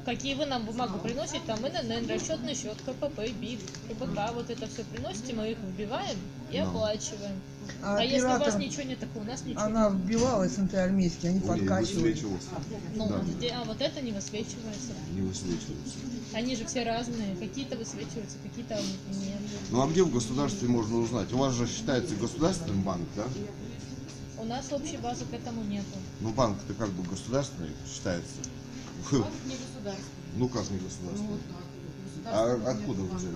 Какие 0.04 0.34
вы 0.34 0.46
нам 0.46 0.64
бумагу 0.64 0.98
приносите, 0.98 1.40
там 1.46 1.58
ИНН, 1.66 2.08
расчетный 2.08 2.54
счет, 2.54 2.76
КПП, 2.86 3.28
БИК, 3.40 3.60
КБК, 3.88 4.32
вот 4.34 4.48
это 4.50 4.66
все 4.68 4.84
приносите, 4.84 5.34
мы 5.34 5.50
их 5.50 5.58
вбиваем 5.58 6.16
и 6.50 6.58
Ну. 6.58 6.68
оплачиваем. 6.68 7.40
А, 7.82 7.96
А, 7.98 8.02
если 8.04 8.26
у 8.26 8.38
вас 8.38 8.56
ничего 8.58 8.82
нет, 8.82 8.98
так 8.98 9.08
у 9.16 9.22
нас 9.24 9.44
ничего 9.44 9.62
она 9.62 9.88
нет. 9.90 9.98
вбивала 10.00 10.48
СНТ 10.48 10.74
армейский, 10.74 11.28
они 11.28 11.40
Ой, 11.40 11.46
подкачивали. 11.58 12.02
высвечивался. 12.12 12.48
Ну, 12.94 13.08
Да, 13.08 13.18
где- 13.20 13.48
а 13.50 13.64
вот 13.64 13.80
это 13.80 14.00
не 14.00 14.12
высвечивается. 14.12 14.92
не 15.14 15.22
высвечивался. 15.22 15.96
Они 16.34 16.54
же 16.56 16.64
все 16.66 16.84
разные. 16.84 17.36
Какие-то 17.36 17.76
высвечиваются, 17.76 18.36
какие-то 18.42 18.74
нет. 18.76 19.38
Ну 19.70 19.82
а 19.82 19.88
где 19.88 20.02
в 20.02 20.12
государстве 20.12 20.68
можно 20.68 20.98
узнать? 20.98 21.32
У 21.32 21.38
вас 21.38 21.54
же 21.54 21.66
считается 21.66 22.14
государственный 22.16 22.82
банк, 22.82 23.06
да? 23.16 23.24
У 24.38 24.44
нас 24.44 24.66
общей 24.72 24.96
базы 24.96 25.24
к 25.24 25.34
этому 25.34 25.62
нету. 25.64 25.86
Ну 26.20 26.30
банк-то 26.32 26.72
как 26.74 26.88
бы 26.90 27.02
государственный 27.08 27.70
считается. 27.92 28.36
Не 29.12 29.18
государственный. 29.18 29.96
Ну 30.36 30.48
как 30.48 30.70
не 30.70 30.78
Ну, 30.78 30.84
государственный? 30.84 31.28
вот, 31.28 31.40
А 32.26 32.56
государственного 32.56 32.70
откуда 32.70 33.00
нет 33.02 33.10
вы 33.12 33.18
взяли? 33.18 33.34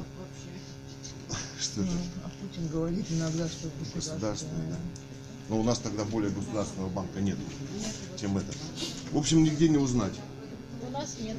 Что 1.61 1.81
Ну, 1.81 1.86
это? 1.86 1.93
а 2.23 2.23
Путин 2.55 2.68
говорит 2.68 3.06
иногда, 3.10 3.48
что 3.48 3.68
Государственный, 3.94 4.68
да. 4.70 4.76
Но 5.48 5.60
у 5.60 5.62
нас 5.64 5.78
тогда 5.78 6.05
более 6.05 6.31
государственного 6.31 6.89
банка 6.89 7.20
нет, 7.20 7.36
Нет, 7.78 7.94
чем 8.20 8.39
это. 8.39 8.52
В 9.10 9.18
общем, 9.18 9.43
нигде 9.43 9.68
не 9.68 9.76
узнать. 9.76 10.14
У 10.86 10.90
нас 10.90 11.16
нет. 11.20 11.36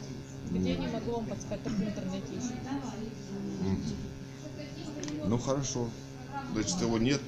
Где 0.51 0.75
не 0.75 0.87
могу 0.87 1.11
вам 1.13 1.25
подсказать, 1.25 1.63
только 1.63 1.77
в 1.77 1.83
интернете. 1.83 2.27
Мгм. 3.61 3.81
Ну 5.25 5.37
хорошо. 5.39 5.89
Значит, 6.53 6.81
его 6.81 6.97
нету. 6.97 7.23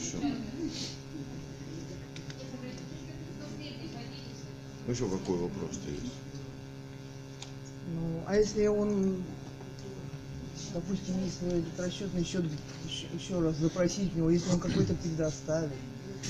счета. 0.00 0.26
Ну 4.86 4.92
еще 4.92 5.08
какой 5.08 5.38
вопрос-то 5.38 5.90
есть? 5.90 6.12
Ну, 7.94 8.22
а 8.26 8.36
если 8.36 8.66
он, 8.66 9.22
допустим, 10.74 11.14
если 11.24 11.60
этот 11.60 11.80
расчетный 11.80 12.24
счет 12.24 12.44
еще, 13.12 13.40
раз 13.40 13.56
запросить 13.56 14.14
у 14.14 14.18
него, 14.18 14.30
если 14.30 14.50
он 14.50 14.60
какой-то 14.60 14.94
предоставит, 14.94 15.70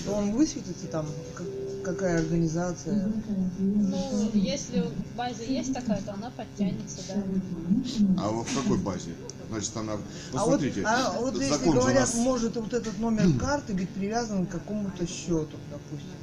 то 0.04 0.12
он 0.12 0.32
высветится 0.32 0.86
там, 0.88 1.06
как- 1.34 1.84
какая 1.84 2.18
организация. 2.18 3.12
Ну, 3.58 4.30
если 4.34 4.80
в 4.80 5.16
базе 5.16 5.46
есть 5.52 5.72
такая, 5.74 6.00
то 6.02 6.12
она 6.12 6.30
подтянется, 6.30 7.00
да. 7.08 7.24
А 8.22 8.30
вот 8.30 8.46
в 8.46 8.54
какой 8.62 8.78
базе? 8.78 9.14
Значит, 9.50 9.76
она... 9.76 9.92
А 9.94 9.96
вот, 9.96 10.06
Посмотрите, 10.32 10.82
а 10.84 11.12
вот 11.20 11.34
если 11.34 11.48
закон 11.48 11.72
же 11.72 11.78
у 11.78 11.80
говорят, 11.80 12.00
нас... 12.00 12.14
может 12.14 12.56
вот 12.56 12.74
этот 12.74 12.98
номер 12.98 13.38
карты 13.38 13.72
быть 13.74 13.88
привязан 13.88 14.46
к 14.46 14.50
какому-то 14.50 15.06
счету, 15.06 15.56
допустим. 15.70 16.17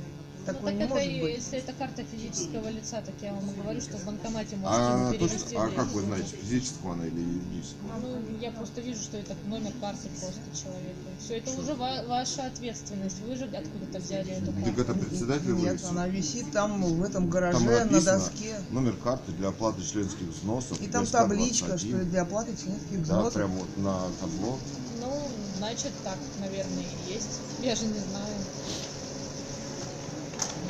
Ну, 0.47 0.53
Такое 0.53 0.71
так 0.71 0.73
не 0.79 0.83
это, 0.85 0.93
может 0.93 1.21
быть. 1.21 1.35
если 1.37 1.57
это 1.57 1.73
карта 1.73 2.03
физического 2.03 2.69
лица, 2.69 3.01
так 3.01 3.15
я 3.21 3.33
вам 3.33 3.49
и 3.49 3.53
говорю, 3.61 3.81
что 3.81 3.97
в 3.97 4.05
банкомате 4.05 4.55
можете 4.57 4.81
А, 4.81 5.11
то, 5.11 5.17
перевести. 5.17 5.37
что- 5.39 5.61
а 5.61 5.65
деньги. 5.65 5.75
как 5.75 5.87
вы 5.87 6.01
знаете, 6.03 6.35
физического 6.37 6.93
она 6.93 7.05
или 7.07 7.19
юридического? 7.19 7.89
Ну, 8.01 8.37
я 8.39 8.51
просто 8.51 8.81
вижу, 8.81 9.01
что 9.01 9.17
это 9.17 9.35
номер 9.47 9.71
карты 9.81 10.07
просто 10.19 10.41
человека. 10.53 11.09
Все, 11.19 11.37
это 11.37 11.51
уже 11.59 11.73
ва- 11.73 12.03
ваша 12.07 12.45
ответственность. 12.45 13.19
Вы 13.27 13.35
же 13.35 13.45
откуда-то 13.45 13.99
взяли 13.99 14.31
эту 14.33 14.51
Так 14.53 14.63
карту. 14.65 14.81
это 14.81 14.93
председатель 14.93 15.51
Нет, 15.53 15.61
вывесил? 15.71 15.89
она 15.89 16.07
висит 16.07 16.51
там 16.51 16.83
в 16.83 17.01
этом 17.03 17.27
гараже 17.29 17.57
Там 17.79 17.91
на 17.91 18.01
доске. 18.01 18.55
номер 18.69 18.93
карты 19.03 19.31
для 19.31 19.47
оплаты 19.49 19.81
членских 19.83 20.27
взносов. 20.27 20.79
И 20.79 20.87
там 20.87 21.07
табличка, 21.07 21.69
21. 21.69 21.97
что 22.01 22.05
для 22.05 22.21
оплаты 22.21 22.51
членских 22.55 22.97
Да, 22.99 23.03
взносов. 23.03 23.33
прям 23.33 23.51
вот 23.51 23.77
на 23.77 23.99
табло. 24.21 24.59
Ну, 25.01 25.21
значит, 25.57 25.91
так, 26.03 26.17
наверное, 26.39 26.83
и 27.07 27.13
есть. 27.13 27.39
Я 27.63 27.75
же 27.75 27.85
не 27.85 27.99
знаю. 27.99 28.35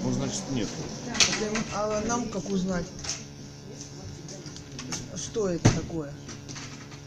Ну, 0.05 0.11
значит, 0.11 0.41
нет. 0.51 0.67
Это, 1.41 1.51
А 1.73 2.01
нам 2.05 2.29
как 2.29 2.47
узнать, 2.51 2.85
что 5.15 5.49
это 5.49 5.73
такое? 5.73 6.13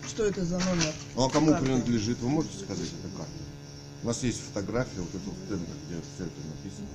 Что 0.08 0.24
это 0.24 0.44
за 0.44 0.58
номер? 0.58 0.92
Ну, 1.14 1.24
а 1.26 1.30
кому 1.30 1.52
карты? 1.52 1.64
принадлежит, 1.66 2.18
вы 2.18 2.28
можете 2.28 2.58
сказать, 2.58 2.88
эта 2.88 3.16
карта? 3.16 3.32
У 4.02 4.06
нас 4.08 4.22
есть 4.24 4.40
фотография 4.40 5.00
вот 5.00 5.10
этого 5.10 5.34
тендера, 5.48 5.76
где 5.86 6.00
все 6.14 6.24
это 6.24 6.40
написано. 6.48 6.88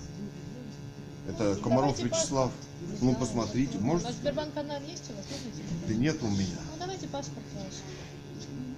Это 1.30 1.56
Комаров 1.64 1.96
Давайте 1.96 2.04
Вячеслав. 2.18 2.52
Ну, 3.00 3.16
посмотрите, 3.16 3.78
А 3.78 3.82
можете? 3.82 4.12
Сбербанк 4.12 4.54
канал 4.54 4.82
есть 4.86 5.04
у 5.10 5.14
вас? 5.16 5.26
Можно 5.32 5.88
Да 5.88 5.94
нет 5.94 6.18
у 6.22 6.28
меня 6.28 6.58
Ну, 6.74 6.80
давайте 6.80 7.08
паспорт 7.08 7.46
ваш. 7.56 7.74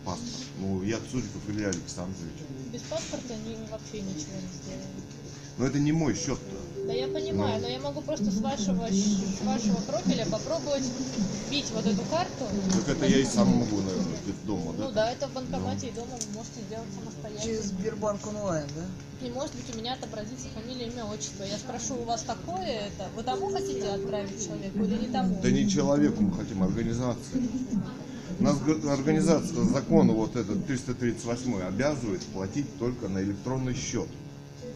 паспорт. 0.06 0.44
Ну, 0.60 0.84
я 0.84 1.00
Цуриков 1.12 1.42
Илья 1.50 1.70
Александрович. 1.70 2.34
Без 2.72 2.82
паспорта 2.82 3.34
они 3.34 3.58
вообще 3.72 4.02
ничего 4.02 4.36
не 4.36 4.48
сделают. 4.62 5.06
Но 5.58 5.66
это 5.66 5.80
не 5.80 5.92
мой 5.92 6.14
счет-то. 6.14 6.75
Да 6.86 6.94
я 6.94 7.08
понимаю, 7.08 7.60
но 7.62 7.68
я 7.68 7.80
могу 7.80 8.02
просто 8.02 8.26
с 8.26 8.40
вашего, 8.42 8.88
с 8.88 9.42
вашего 9.42 9.82
профиля 9.88 10.26
попробовать 10.28 10.84
бить 11.50 11.66
вот 11.74 11.84
эту 11.84 12.02
карту. 12.12 12.46
Так 12.74 12.96
это 12.96 13.06
я 13.08 13.20
и 13.20 13.26
сам 13.26 13.48
могу, 13.48 13.78
наверное, 13.78 14.18
где-то 14.24 14.46
дома, 14.46 14.74
Ну 14.78 14.88
да? 14.90 14.92
да, 14.92 15.12
это 15.12 15.28
в 15.28 15.34
банкомате 15.34 15.88
и 15.88 15.92
дома 15.92 16.12
вы 16.12 16.36
можете 16.36 16.62
сделать 16.68 16.88
самостоятельно. 16.94 17.44
Через 17.44 17.66
Сбербанк 17.70 18.28
онлайн, 18.28 18.68
да? 18.76 19.26
И 19.26 19.32
может 19.32 19.56
быть 19.56 19.76
у 19.76 19.80
меня 19.80 19.94
отобразится 19.94 20.48
фамилия, 20.54 20.86
имя, 20.88 21.06
отчество. 21.06 21.44
Я 21.44 21.58
спрошу, 21.58 21.96
у 21.96 22.04
вас 22.04 22.22
такое 22.22 22.66
это? 22.66 23.08
Вы 23.16 23.24
тому 23.24 23.50
хотите 23.50 23.88
отправить 23.88 24.46
человеку 24.46 24.84
или 24.84 25.08
не 25.08 25.08
тому? 25.08 25.40
Да 25.42 25.50
не 25.50 25.68
человеку 25.68 26.22
мы 26.22 26.38
хотим, 26.38 26.62
а 26.62 26.68
организации. 26.68 27.50
У 28.40 28.44
нас 28.44 28.58
организация, 28.90 29.64
закон 29.64 30.12
вот 30.12 30.36
этот 30.36 30.68
338 30.68 31.62
обязывает 31.64 32.22
платить 32.26 32.68
только 32.78 33.08
на 33.08 33.24
электронный 33.24 33.74
счет. 33.74 34.10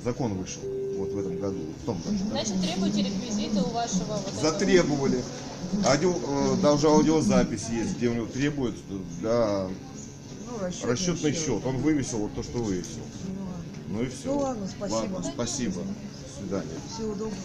Закон 0.03 0.33
вышел 0.33 0.78
вот 0.99 1.11
в 1.13 1.19
этом 1.19 1.39
году, 1.39 1.59
в 1.81 1.85
том 1.85 2.01
году. 2.05 2.17
Значит, 2.31 2.61
требуйте 2.61 3.03
реквизиты 3.03 3.61
у 3.61 3.69
вашего 3.69 4.13
вот. 4.13 4.33
Затребовали. 4.41 5.23
Аудио, 5.85 6.13
э, 6.13 6.55
даже 6.61 6.87
аудиозапись 6.87 7.69
есть, 7.69 7.97
где 7.97 8.09
у 8.09 8.13
него 8.13 8.25
требуют 8.25 8.75
для 9.19 9.67
Ну, 10.47 10.59
расчетный, 10.59 10.91
расчетный 10.91 11.33
счет. 11.33 11.65
Он 11.65 11.77
вывесил 11.77 12.19
вот 12.19 12.33
то, 12.35 12.43
что 12.43 12.59
вывесил. 12.59 13.01
Ну 13.87 14.03
и 14.03 14.07
все. 14.07 14.25
Ну 14.25 14.37
ладно, 14.39 14.67
спасибо. 14.67 15.23
спасибо. 15.33 15.81
До 15.81 16.41
свидания. 16.41 16.79
Всего 16.93 17.13
доброго. 17.13 17.35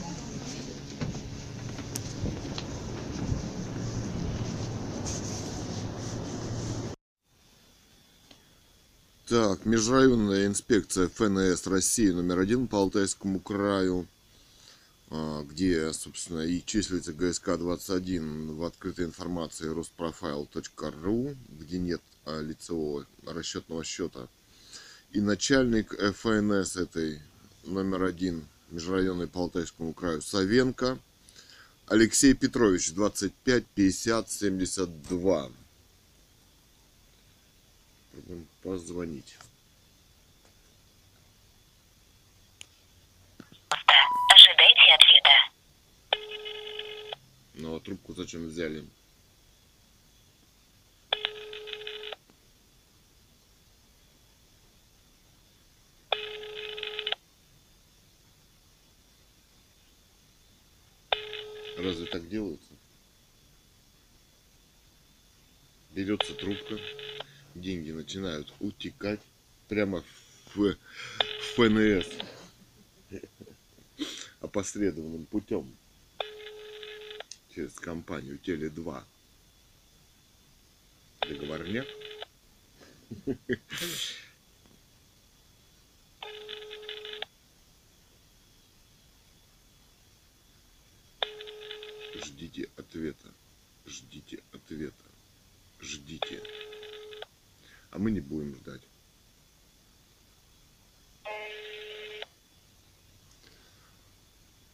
Так, 9.27 9.65
межрайонная 9.65 10.45
инспекция 10.47 11.09
ФНС 11.09 11.67
России 11.67 12.11
номер 12.11 12.41
один 12.41 12.69
по 12.69 12.77
Алтайскому 12.77 13.41
краю, 13.41 14.07
а, 15.09 15.43
где, 15.45 15.91
собственно, 15.95 16.41
и 16.41 16.63
числится 16.63 17.15
ГСК-21 17.15 18.55
в 18.55 18.63
открытой 18.65 19.07
информации 19.07 19.69
роспрофайл.ру, 19.69 21.37
где 21.59 21.79
нет 21.79 22.03
а, 22.27 22.43
лицевого 22.43 23.07
расчетного 23.27 23.83
счета. 23.83 24.29
И 25.13 25.23
начальник 25.23 25.95
ФНС 25.95 26.77
этой 26.77 27.23
номер 27.65 28.05
один 28.05 28.47
межрайонной 28.73 29.27
по 29.27 29.41
Алтайскому 29.41 29.95
краю 29.95 30.21
Савенко 30.21 30.99
Алексей 31.87 32.35
Петрович, 32.35 32.93
25 32.93 33.65
50 33.75 34.31
72. 34.31 35.51
Попробуем 38.15 38.47
позвонить. 38.63 39.37
Ожидайте 44.33 44.93
ответа. 44.95 45.31
Ну 47.55 47.77
а 47.77 47.81
трубку 47.81 48.15
зачем 48.15 48.47
взяли? 48.47 48.85
Разве 61.77 62.07
так 62.07 62.29
делается? 62.29 62.73
Берется 65.91 66.35
трубка, 66.35 66.79
деньги 67.65 67.93
начинают 67.93 68.53
утекать 68.61 69.21
прямо 69.69 70.05
в, 70.55 70.57
в 70.57 70.77
ФНС 71.57 72.07
опосредованным 74.41 75.25
путем 75.25 75.75
через 77.55 77.73
компанию 77.73 78.39
Теле2. 78.45 79.03
Договорняк. 81.21 81.87
Ждите 92.15 92.69
ответа. 92.77 93.33
Ждите 93.87 94.43
ответа. 94.53 95.05
Ждите. 95.81 96.43
А 97.95 97.99
мы 97.99 98.11
не 98.11 98.19
будем 98.19 98.57
ждать. 98.57 98.81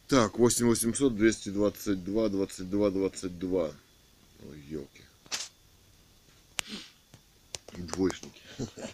Так, 0.08 0.38
8 0.38 0.66
800 0.66 1.14
222 1.14 2.28
22 2.30 2.90
22. 2.90 3.60
Ой, 3.60 3.74
елки. 4.68 5.04
Двоечники. 7.74 8.40
Единый 8.58 8.90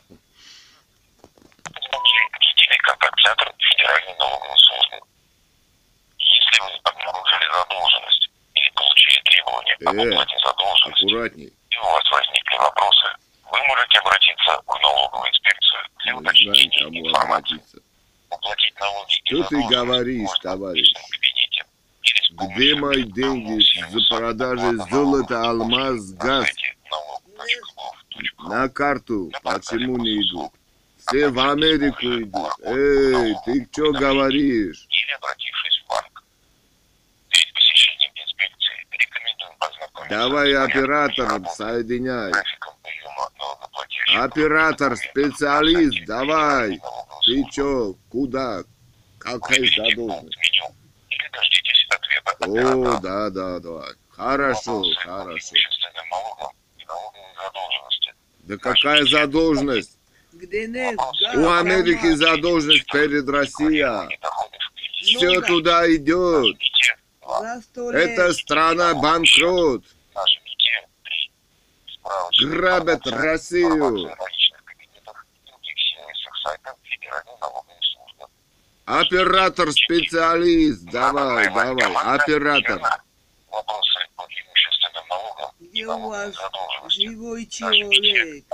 контакт-центр 2.82 3.55
Федеральной 3.59 4.16
налоговой 4.19 4.59
службы. 4.59 4.98
Если 6.19 6.61
вы 6.62 6.70
обнаружили 6.82 7.47
задолженность 7.53 8.28
или 8.55 8.70
получили 8.74 9.20
требования 9.23 9.74
об 9.74 9.82
Э, 9.94 10.11
задолженности, 10.44 11.05
Аккуратней. 11.07 11.53
и 11.70 11.77
у 11.78 11.82
вас 11.85 12.11
возникли 12.11 12.57
вопросы, 12.59 13.07
вы 13.59 13.66
можете 13.69 13.99
обратиться 13.99 14.62
в 14.66 14.81
налоговую 14.81 15.31
инспекцию 15.31 15.81
для 15.99 16.12
знаем, 16.12 16.19
уточнения 16.19 16.85
кому 16.85 17.09
информации. 17.09 17.61
Уплатить 18.31 18.81
налоги 18.81 19.23
Что 19.24 19.43
ты 19.45 19.62
говоришь, 19.69 20.39
товарищ? 20.43 20.93
Где 22.33 22.74
мои 22.74 23.03
деньги 23.05 23.62
за 23.91 24.16
продажи 24.16 24.77
золота, 24.91 25.49
алмаз, 25.49 26.12
газ? 26.12 26.49
На 28.39 28.69
карту. 28.69 29.31
Почему 29.43 29.97
не 29.99 30.23
идут? 30.23 30.53
Все 30.99 31.28
в 31.28 31.39
Америку 31.39 32.01
идут. 32.01 32.53
Эй, 32.65 33.35
ты 33.45 33.69
что 33.73 33.93
говоришь? 33.93 34.87
или 34.91 35.12
обратившись 35.12 35.83
в 35.85 35.89
банк. 35.89 36.24
Перед 37.28 37.55
посещением 37.55 38.12
инспекции 38.16 38.87
рекомендуем 38.91 39.57
познакомиться 39.59 40.16
Давай 40.19 40.51
с 40.51 40.55
порядком 40.55 40.81
оператор, 40.81 41.28
работы, 41.28 41.55
соединяй. 41.57 42.33
графиком. 42.33 42.74
Оператор, 44.15 44.97
специалист, 44.97 46.05
давай. 46.07 46.81
Ты 47.25 47.45
чё? 47.53 47.95
Куда? 48.09 48.63
Какая 49.19 49.67
задолженность? 49.77 49.97
пункт 49.97 50.37
меню 50.39 50.75
или 51.11 51.29
дождитесь 51.33 51.87
ответа 51.91 52.97
О, 52.97 53.01
да, 53.01 53.31
да, 53.31 53.59
да. 53.59 53.85
Хорошо, 54.11 54.79
Вопросы 54.79 54.95
хорошо. 55.01 55.29
имущественным 55.29 56.09
налогам 56.11 56.53
и 56.79 56.85
налоговой 56.85 57.35
задолженности. 57.37 58.15
Да 58.45 58.57
какая 58.59 59.05
задолженность? 59.05 59.99
У 61.35 61.51
Америки 61.51 62.15
задолженность 62.15 62.87
перед 62.93 63.29
Россией. 63.29 64.19
Физических 64.77 65.17
Все 65.17 65.41
туда 65.43 65.95
идет. 65.95 66.57
Это 67.93 68.33
страна 68.35 68.95
банкрот. 68.95 69.83
Нажмите 70.15 70.45
Федеральной 76.85 77.37
налоговой 77.41 77.83
службы. 77.83 78.27
Оператор, 78.85 79.73
специалист. 79.73 80.85
Давай, 80.91 81.47
давай. 81.53 82.16
Оператор. 82.16 82.81
Вопросы 83.51 83.99
по 84.16 84.23
имущественным 84.23 85.09
налогам 85.09 85.51
Где 85.61 85.87
у 85.87 86.09
вас 86.09 86.35
живой 86.89 87.47
человек? 87.47 88.45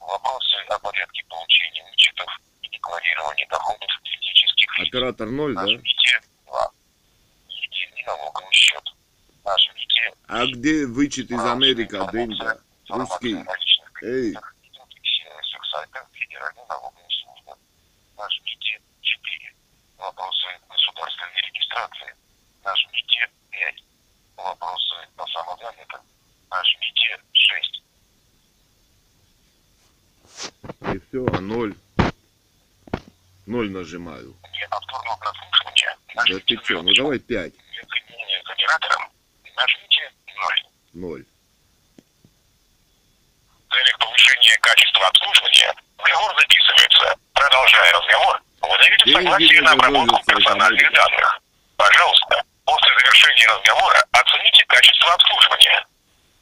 Вопросы 0.00 0.56
о 0.68 0.78
порядке 0.78 1.24
получения 1.28 1.84
вычетов 1.90 2.28
и 2.62 2.68
декларирования 2.68 3.46
доходов 3.48 3.88
физических 4.04 4.78
лиц. 4.78 4.88
Оператор 4.88 5.28
ноль, 5.28 5.54
да? 5.54 5.62
Нажмите 5.62 6.20
2. 6.46 6.70
Единый 7.48 8.04
налоговый 8.06 8.52
счет. 8.52 8.82
Нажмите 9.44 9.83
А 10.26 10.46
где 10.46 10.86
вычет 10.86 11.30
из 11.30 11.44
Америки 11.44 11.92
Информация 11.92 12.26
деньги? 12.26 12.64
Русский. 12.88 13.36
Эй. 14.02 14.32
кабинетах 14.32 14.54
и 14.62 14.70
других 14.70 15.02
сервисах 15.04 15.64
сайта 15.66 16.06
Федеральной 16.12 16.66
налоговой 16.68 17.10
службы. 17.22 17.52
Нажмите 18.18 18.80
4. 19.00 19.54
Вопросы 19.98 20.46
государственной 20.68 21.42
регистрации. 21.48 22.14
Нажмите 22.64 23.30
5. 23.50 23.84
Вопросы 24.36 24.94
по 25.16 25.26
самозанятым. 25.26 26.00
Нажмите 26.50 27.20
6. 27.32 27.82
И 30.94 30.98
все, 31.08 31.26
а 31.32 31.40
ноль. 31.40 31.74
Ноль 33.46 33.70
нажимаю. 33.70 34.34
Повторного 34.70 35.16
прослушивания 35.18 35.96
Да 36.14 36.38
ты 36.46 36.56
чё, 36.56 36.82
ну 36.82 36.92
давай 36.94 37.18
пять. 37.18 37.54
Оператором 38.44 39.13
нажмите 39.56 40.12
0. 40.36 40.64
Ноль. 40.94 41.24
В 43.68 43.74
целях 43.74 43.98
повышения 43.98 44.56
качества 44.60 45.06
обслуживания 45.08 45.74
разговор 45.98 46.34
записывается. 46.40 47.16
Продолжая 47.32 47.92
разговор, 47.92 48.42
вы 48.62 48.78
даете 48.78 49.04
Деньги 49.04 49.16
согласие 49.16 49.62
на 49.62 49.72
обработку 49.72 50.22
персональных 50.26 50.92
данных. 50.92 51.40
Пожалуйста, 51.76 52.42
после 52.64 52.92
завершения 52.98 53.46
разговора 53.48 54.04
оцените 54.12 54.64
качество 54.66 55.12
обслуживания. 55.14 55.86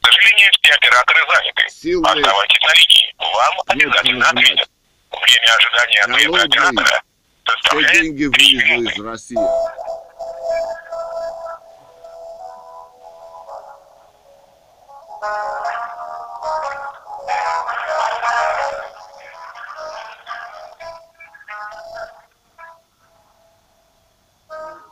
К 0.01 0.05
сожалению, 0.07 0.51
все 0.61 0.73
операторы 0.73 1.19
заняты. 1.27 1.69
Сил 1.69 2.01
нет. 2.01 2.25
Оставайтесь 2.25 2.61
на 2.61 2.73
линии. 2.73 3.15
Вам 3.17 3.53
обязательно 3.67 4.29
ответят. 4.29 4.69
Время 5.11 5.55
ожидания 5.55 6.01
ответа 6.01 6.43
оператора 6.43 7.03
составляет 7.45 8.01
деньги 8.01 8.27
3 8.27 8.55
вывезли 8.55 8.73
минуты. 8.73 9.01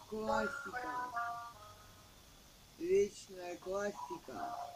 Классика. 0.10 0.90
Вечная 2.80 3.58
классика. 3.58 4.71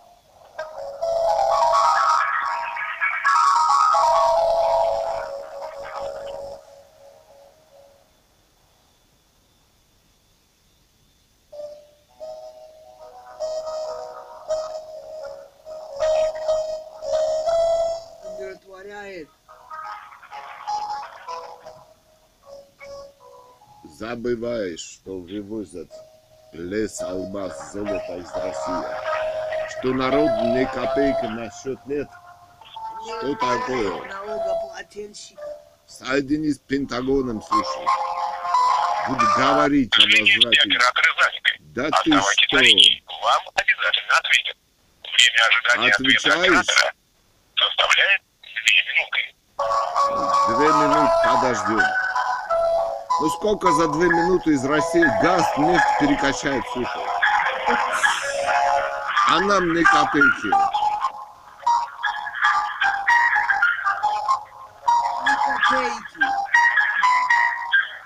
Умиротворяет. 18.75 19.29
Забываешь, 23.85 24.79
что 24.79 25.19
вывозят 25.19 25.89
лес, 26.51 27.01
алмаз, 27.01 27.71
золото 27.71 28.17
из 28.17 28.31
России. 28.33 29.79
Что 29.79 29.93
народ 29.93 30.29
ни 30.53 30.65
копейки 30.65 31.25
на 31.25 31.49
счет 31.51 31.79
нет. 31.85 32.07
Что 33.19 33.35
такое? 33.35 34.03
Налогоплательщик. 34.09 35.39
Соедини 35.87 36.51
с 36.51 36.59
Пентагоном, 36.59 37.41
слушай. 37.41 37.85
Буду 39.07 39.25
говорить 39.37 39.93
о 39.97 40.01
возврате. 40.01 40.79
Да 41.59 41.89
ты 42.03 42.11
что? 42.11 42.57
Вам 42.57 43.41
обязательно 43.53 44.17
ответят. 44.17 44.57
Время 45.03 45.47
ожидания 45.47 45.93
ответа 45.93 46.29
Отвечаешь? 46.29 46.43
оператора 46.43 46.93
составляет 47.55 48.21
2 48.41 48.61
минуты. 48.89 49.35
Две 50.47 50.67
минуты 50.67 51.11
подождем. 51.23 51.81
Ну 53.21 53.29
сколько 53.29 53.71
за 53.71 53.87
две 53.87 54.07
минуты 54.07 54.53
из 54.53 54.65
России 54.65 55.05
газ, 55.23 55.45
нефть 55.57 55.83
перекачает, 55.99 56.63
слушай. 56.73 57.01
А 59.29 59.39
нам 59.39 59.73
ни 59.73 59.81
копейки. 59.83 60.51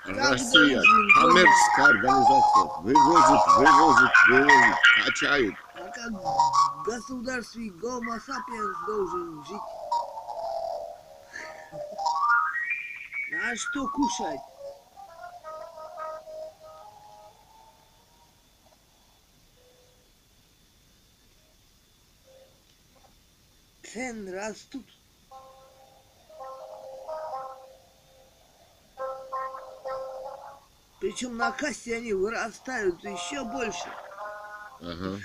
Россия, 0.06 0.82
коммерческая 1.20 1.86
организация, 1.86 2.64
вывозит, 2.80 3.46
вывозит, 3.56 4.10
вывозит, 4.28 4.76
качает. 5.04 5.54
А 5.74 5.78
как 5.78 6.12
в 6.12 6.82
государстве 6.84 7.70
Гомо 7.70 8.18
должен 8.86 9.44
жить? 9.44 9.79
А 13.50 13.56
что 13.56 13.84
кушать? 13.88 14.40
Цены 23.82 24.32
растут. 24.32 24.86
Причем 31.00 31.36
на 31.36 31.50
кассе 31.50 31.96
они 31.96 32.12
вырастают 32.12 33.02
еще 33.02 33.42
больше. 33.42 33.88
Ага. 34.80 35.18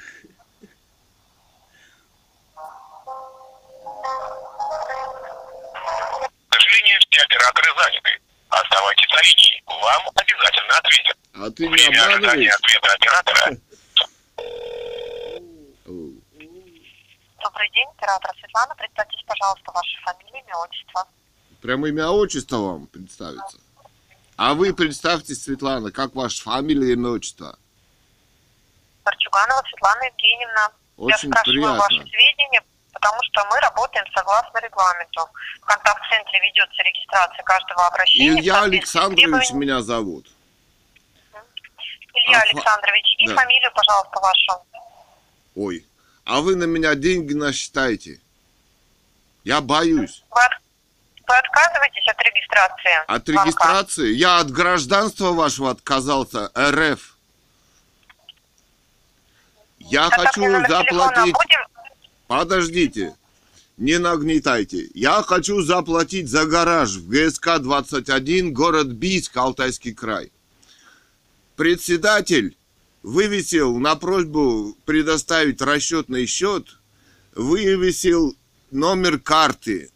Ответят. 10.78 11.18
А 11.34 11.50
ты 11.52 11.64
не 11.68 11.74
Время 11.74 11.90
ожидания 11.90 12.16
обманываешь? 12.16 12.56
ответа 12.56 12.94
оператора 12.94 13.58
Добрый 17.44 17.70
день, 17.72 17.88
оператор 17.98 18.32
Светлана. 18.40 18.76
Представьтесь, 18.76 19.24
пожалуйста, 19.28 19.72
ваша 19.72 19.98
фамилия, 20.04 20.40
имя, 20.42 20.56
отчество. 20.58 21.08
Прямо 21.62 21.88
имя 21.90 22.08
отчество 22.10 22.58
вам 22.58 22.88
представится. 22.88 23.58
А 24.38 24.54
вы 24.54 24.74
представьтесь, 24.74 25.44
Светлана, 25.44 25.92
как 25.92 26.16
ваша 26.16 26.42
фамилия 26.44 26.90
и 26.90 26.94
имя 26.94 27.10
отчество? 27.10 27.58
Парчуганова 29.04 29.62
Светлана 29.70 30.04
Евгеньевна. 30.06 30.70
Я 30.98 31.04
Очень 31.06 31.30
спрашиваю 31.30 31.44
приятно. 31.62 31.78
ваши 31.78 31.98
сведения, 32.10 32.62
потому 32.94 33.20
что 33.24 33.46
мы 33.52 33.60
работаем 33.60 34.06
согласно 34.16 34.58
регламенту. 34.60 35.22
В 35.62 35.66
контакт-центре 35.66 36.40
ведется 36.42 36.84
регистрация 36.84 37.44
каждого 37.44 37.88
обращения. 37.88 38.40
Илья 38.40 38.62
Александрович 38.64 39.52
меня 39.52 39.82
зовут. 39.82 40.28
Илья 42.16 42.40
А 42.40 42.42
Александрович. 42.42 43.16
И 43.20 43.28
Да. 43.28 43.36
фамилию, 43.36 43.72
пожалуйста, 43.76 44.20
вашу. 44.20 44.64
Ой, 45.56 45.86
а 46.26 46.42
вы 46.42 46.56
на 46.56 46.64
меня 46.66 46.96
деньги 46.96 47.34
насчитаете? 47.34 48.20
Я 49.44 49.62
боюсь. 49.62 50.24
Вы, 50.32 50.42
от- 50.42 50.62
вы 51.28 51.36
отказываетесь 51.38 52.08
от 52.08 52.20
регистрации? 52.24 53.06
От 53.08 53.30
регистрации? 53.30 54.14
Я 54.14 54.40
от 54.40 54.52
гражданства 54.52 55.32
вашего 55.32 55.72
отказался, 55.72 56.52
РФ. 56.58 57.16
Я 59.80 60.10
Контактный 60.10 60.48
хочу 60.62 60.68
заплатить... 60.74 61.34
будем? 61.36 61.60
Подождите, 62.28 63.16
не 63.78 64.00
нагнетайте. 64.00 64.90
Я 64.96 65.22
хочу 65.22 65.62
заплатить 65.62 66.28
за 66.28 66.46
гараж 66.46 66.92
в 66.96 67.08
ГСК 67.08 67.60
21, 67.60 68.52
город 68.54 68.88
Бийск, 68.88 69.38
Алтайский 69.38 69.94
край. 69.94 70.32
Председатель 71.56 72.58
вывесил 73.02 73.78
на 73.78 73.96
просьбу 73.96 74.78
предоставить 74.86 75.62
расчетный 75.62 76.26
счет, 76.26 76.80
вывесил 77.34 78.36
номер 78.72 79.20
карты, 79.20 79.90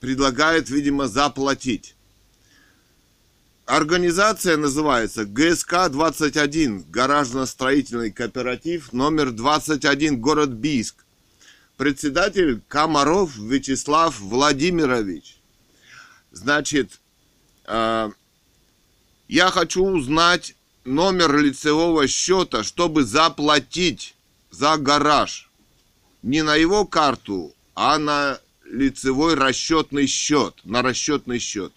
предлагает, 0.00 0.70
видимо, 0.70 1.06
заплатить. 1.06 1.94
Организация 3.66 4.56
называется 4.56 5.24
ГСК-21, 5.24 6.90
гаражно-строительный 6.90 8.10
кооператив, 8.10 8.92
номер 8.92 9.30
21, 9.30 10.20
город 10.20 10.50
Бийск. 10.50 11.04
Председатель 11.76 12.62
Комаров 12.68 13.36
Вячеслав 13.36 14.20
Владимирович. 14.20 15.38
Значит, 16.30 17.00
э, 17.66 18.10
я 19.28 19.50
хочу 19.50 19.84
узнать 19.84 20.54
номер 20.84 21.36
лицевого 21.38 22.06
счета, 22.06 22.62
чтобы 22.62 23.04
заплатить 23.04 24.14
за 24.50 24.76
гараж. 24.76 25.48
Не 26.22 26.42
на 26.42 26.54
его 26.54 26.86
карту, 26.86 27.54
а 27.74 27.98
на 27.98 28.38
лицевой 28.64 29.34
расчетный 29.34 30.06
счет, 30.06 30.54
на 30.64 30.82
расчетный 30.82 31.38
счет. 31.38 31.72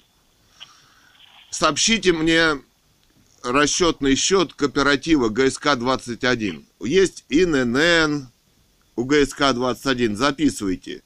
Сообщите 1.50 2.14
мне 2.14 2.62
расчетный 3.44 4.16
счет 4.16 4.54
кооператива 4.54 5.30
ГСК-21. 5.30 6.64
Есть 6.82 7.26
ИНН 7.30 8.28
у 8.96 9.06
ГСК-21, 9.06 10.16
записывайте. 10.16 11.04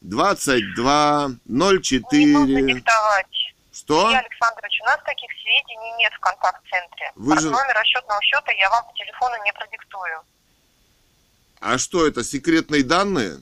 22 0.00 1.28
Не 1.28 1.36
нужно 1.46 1.80
04. 1.80 2.84
Что? 3.74 4.08
Илья 4.08 4.20
Александрович, 4.20 4.80
у 4.82 4.84
нас 4.84 4.98
таких 5.04 5.30
сведений 5.42 5.92
нет 5.98 6.12
в 6.12 6.20
контакт-центре. 6.20 7.10
Вы 7.16 7.38
же- 7.40 7.50
Номер 7.50 7.74
расчетного 7.74 8.20
счета 8.22 8.52
я 8.52 8.70
вам 8.70 8.84
по 8.86 8.92
телефону 8.94 9.34
не 9.44 9.52
продиктую. 9.52 10.22
А 11.60 11.76
что 11.78 12.06
это, 12.06 12.22
секретные 12.22 12.84
данные? 12.84 13.40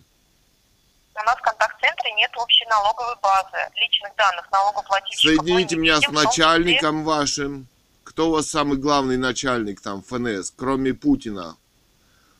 У 1.15 1.25
нас 1.25 1.37
в 1.37 1.43
контакт-центре 1.43 2.13
нет 2.13 2.31
общей 2.37 2.65
налоговой 2.67 3.17
базы. 3.23 3.59
Личных 3.75 4.15
данных 4.17 4.51
налогоплательщиков. 4.51 5.37
Соедините 5.45 5.77
не 5.77 5.83
меня 5.83 5.97
с 5.97 6.01
видим, 6.01 6.13
числе- 6.15 6.25
начальником 6.25 7.05
вашим. 7.05 7.67
Кто 8.05 8.29
у 8.29 8.33
вас 8.33 8.49
самый 8.49 8.79
главный 8.79 9.19
начальник 9.19 9.83
там 9.83 10.03
ФНС, 10.03 10.51
кроме 10.51 10.95
Путина? 10.95 11.57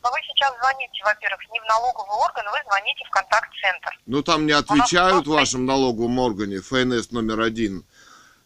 Но 0.03 0.11
вы 0.11 0.19
сейчас 0.27 0.53
звоните, 0.59 1.01
во-первых, 1.05 1.41
не 1.53 1.61
в 1.61 1.65
налоговый 1.65 2.17
орган, 2.27 2.45
вы 2.51 2.59
звоните 2.65 3.05
в 3.05 3.11
контакт-центр. 3.11 4.01
Ну 4.07 4.23
там 4.23 4.47
не 4.47 4.53
отвечают 4.53 5.27
в 5.27 5.31
вашем 5.31 5.65
налоговом 5.65 6.19
органе 6.19 6.61
ФНС 6.61 7.13
номер 7.13 7.41
один 7.41 7.87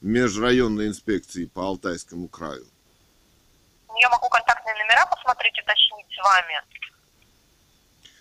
межрайонной 0.02 0.88
инспекции 0.88 1.46
по 1.46 1.62
Алтайскому 1.62 2.28
краю. 2.28 2.66
Я 3.98 4.10
могу 4.10 4.28
контактные 4.28 4.74
номера 4.74 5.06
посмотреть, 5.06 5.58
уточнить 5.58 6.06
с 6.12 6.22
вами. 6.22 6.60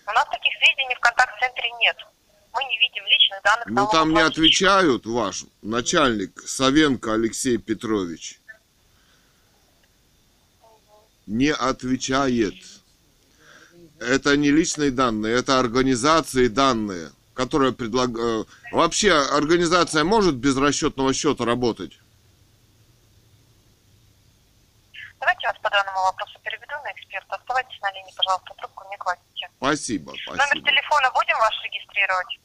У 0.06 0.12
нас 0.12 0.24
таких 0.30 0.52
сведений 0.56 0.94
в 0.94 1.00
контакт-центре 1.00 1.70
нет. 1.80 1.96
Мы 2.54 2.64
не 2.64 2.78
видим 2.78 3.04
личных 3.04 3.42
данных 3.42 3.66
Ну 3.66 3.86
там 3.92 4.14
не 4.14 4.20
отвечают 4.22 5.04
ваш 5.04 5.44
начальник 5.60 6.40
Савенко 6.40 7.12
Алексей 7.12 7.58
Петрович. 7.58 8.40
Не 11.26 11.52
отвечает. 11.52 12.54
Это 14.00 14.36
не 14.36 14.50
личные 14.50 14.90
данные, 14.90 15.36
это 15.36 15.58
организации 15.58 16.48
данные, 16.48 17.10
которые 17.34 17.72
предлагают... 17.72 18.48
Вообще 18.70 19.12
организация 19.12 20.04
может 20.04 20.34
без 20.34 20.56
расчетного 20.56 21.14
счета 21.14 21.44
работать? 21.44 21.98
Давайте 25.18 25.40
я 25.44 25.52
вас 25.52 25.58
по 25.62 25.70
данному 25.70 25.98
вопросу 26.02 26.38
переведу 26.42 26.74
на 26.84 26.92
эксперта. 26.92 27.36
Оставайтесь 27.36 27.80
на 27.80 27.90
линии, 27.92 28.12
пожалуйста, 28.14 28.54
трубку 28.58 28.84
не 28.90 28.96
кладите. 28.98 29.48
Спасибо, 29.56 30.12
Номер 30.26 30.44
спасибо. 30.44 30.68
телефона 30.68 31.10
будем 31.14 31.38
ваш 31.38 31.54
регистрировать? 31.64 32.38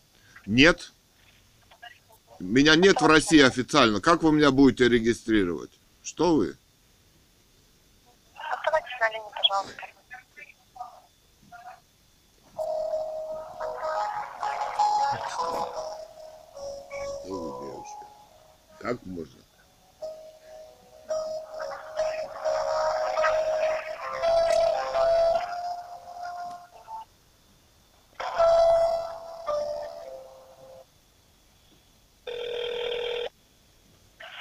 Нет? 0.45 0.91
Меня 2.39 2.75
нет 2.75 3.01
в 3.01 3.05
России 3.05 3.41
официально. 3.41 3.99
Как 4.01 4.23
вы 4.23 4.31
меня 4.31 4.51
будете 4.51 4.87
регистрировать? 4.89 5.69
Что 6.01 6.35
вы? 6.35 6.55
Оставайтесь 8.35 8.99
на 8.99 9.09
линии, 9.09 9.31
пожалуйста. 9.35 9.83
Как 18.81 18.97
можно? 19.05 19.39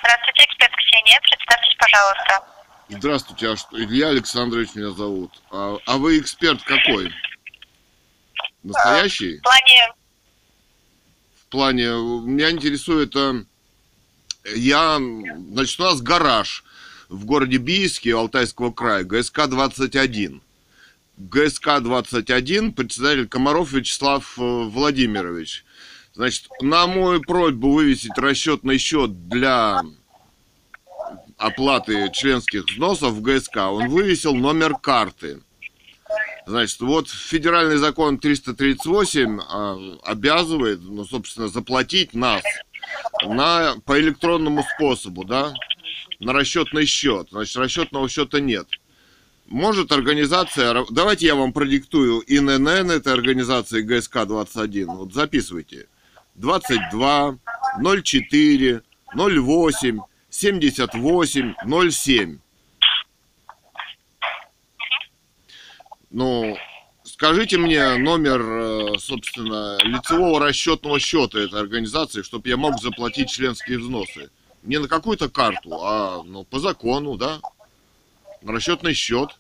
Здравствуйте, 0.01 0.45
эксперт 0.47 0.73
Ксения. 0.75 1.21
Представьтесь, 1.21 1.77
пожалуйста. 1.79 2.47
Здравствуйте, 2.89 3.49
а 3.51 3.57
что, 3.57 3.79
Илья 3.79 4.09
Александрович 4.09 4.75
меня 4.75 4.91
зовут. 4.93 5.33
А, 5.51 5.77
а 5.85 5.99
вы 5.99 6.19
эксперт 6.19 6.63
какой? 6.63 7.13
Настоящий? 8.63 9.37
В 9.37 9.43
плане 9.43 9.93
В 11.35 11.47
плане, 11.51 11.85
меня 12.25 12.51
интересует, 12.51 13.15
э, 13.17 13.45
я, 14.45 15.01
значит, 15.53 15.81
у 15.81 15.83
нас 15.85 16.01
гараж 16.01 16.65
в 17.09 17.25
городе 17.25 17.59
Бийске 17.59 18.15
Алтайского 18.15 18.73
края, 18.73 19.05
ГСК-21. 19.05 20.41
ГСК-21, 21.19 22.73
председатель 22.73 23.29
Комаров 23.29 23.73
Вячеслав 23.73 24.39
э, 24.39 24.41
Владимирович. 24.41 25.65
Значит, 26.15 26.49
на 26.63 26.87
мою 26.87 27.21
просьбу 27.21 27.73
вывесить 27.73 28.17
расчетный 28.17 28.79
счет 28.79 29.29
для 29.29 29.83
оплаты 31.37 32.11
членских 32.13 32.65
взносов 32.67 33.13
в 33.15 33.23
ГСК, 33.23 33.57
он 33.59 33.89
вывесил 33.89 34.35
номер 34.35 34.77
карты. 34.77 35.41
Значит, 36.47 36.81
вот 36.81 37.09
федеральный 37.09 37.77
закон 37.77 38.19
338 38.19 39.41
а, 39.41 39.99
обязывает, 40.05 40.81
ну, 40.83 41.05
собственно, 41.05 41.49
заплатить 41.49 42.15
нас 42.15 42.43
на, 43.25 43.77
по 43.85 43.99
электронному 44.01 44.65
способу, 44.75 45.25
да, 45.25 45.55
на 46.19 46.33
расчетный 46.33 46.87
счет. 46.87 47.29
Значит, 47.31 47.57
расчетного 47.57 48.09
счета 48.09 48.41
нет. 48.41 48.67
Может 49.47 49.91
организация, 49.91 50.85
давайте 50.91 51.27
я 51.27 51.35
вам 51.35 51.53
продиктую 51.53 52.23
ИНН 52.27 52.91
этой 52.93 53.13
организации 53.13 53.83
ГСК-21, 53.83 54.85
вот 54.85 55.13
записывайте. 55.13 55.89
22 56.37 57.39
04 57.83 58.83
08 59.15 60.01
78 60.31 61.55
07. 61.91 62.39
Ну, 66.11 66.57
скажите 67.21 67.59
мне 67.59 67.97
номер, 67.99 68.41
э, 68.41 68.99
собственно, 68.99 69.77
лицевого 69.83 70.41
расчетного 70.41 70.99
счета 70.99 71.39
этой 71.39 71.61
организации, 71.61 72.23
чтобы 72.23 72.49
я 72.49 72.57
мог 72.57 72.81
заплатить 72.81 73.31
членские 73.31 73.79
взносы. 73.79 74.31
Не 74.63 74.79
на 74.79 74.89
какую-то 74.89 75.29
карту, 75.29 75.79
а 75.85 76.23
ну, 76.25 76.45
по 76.45 76.59
закону, 76.59 77.19
да? 77.19 77.41
На 78.41 78.55
расчетный 78.55 78.95
счет. 78.95 79.37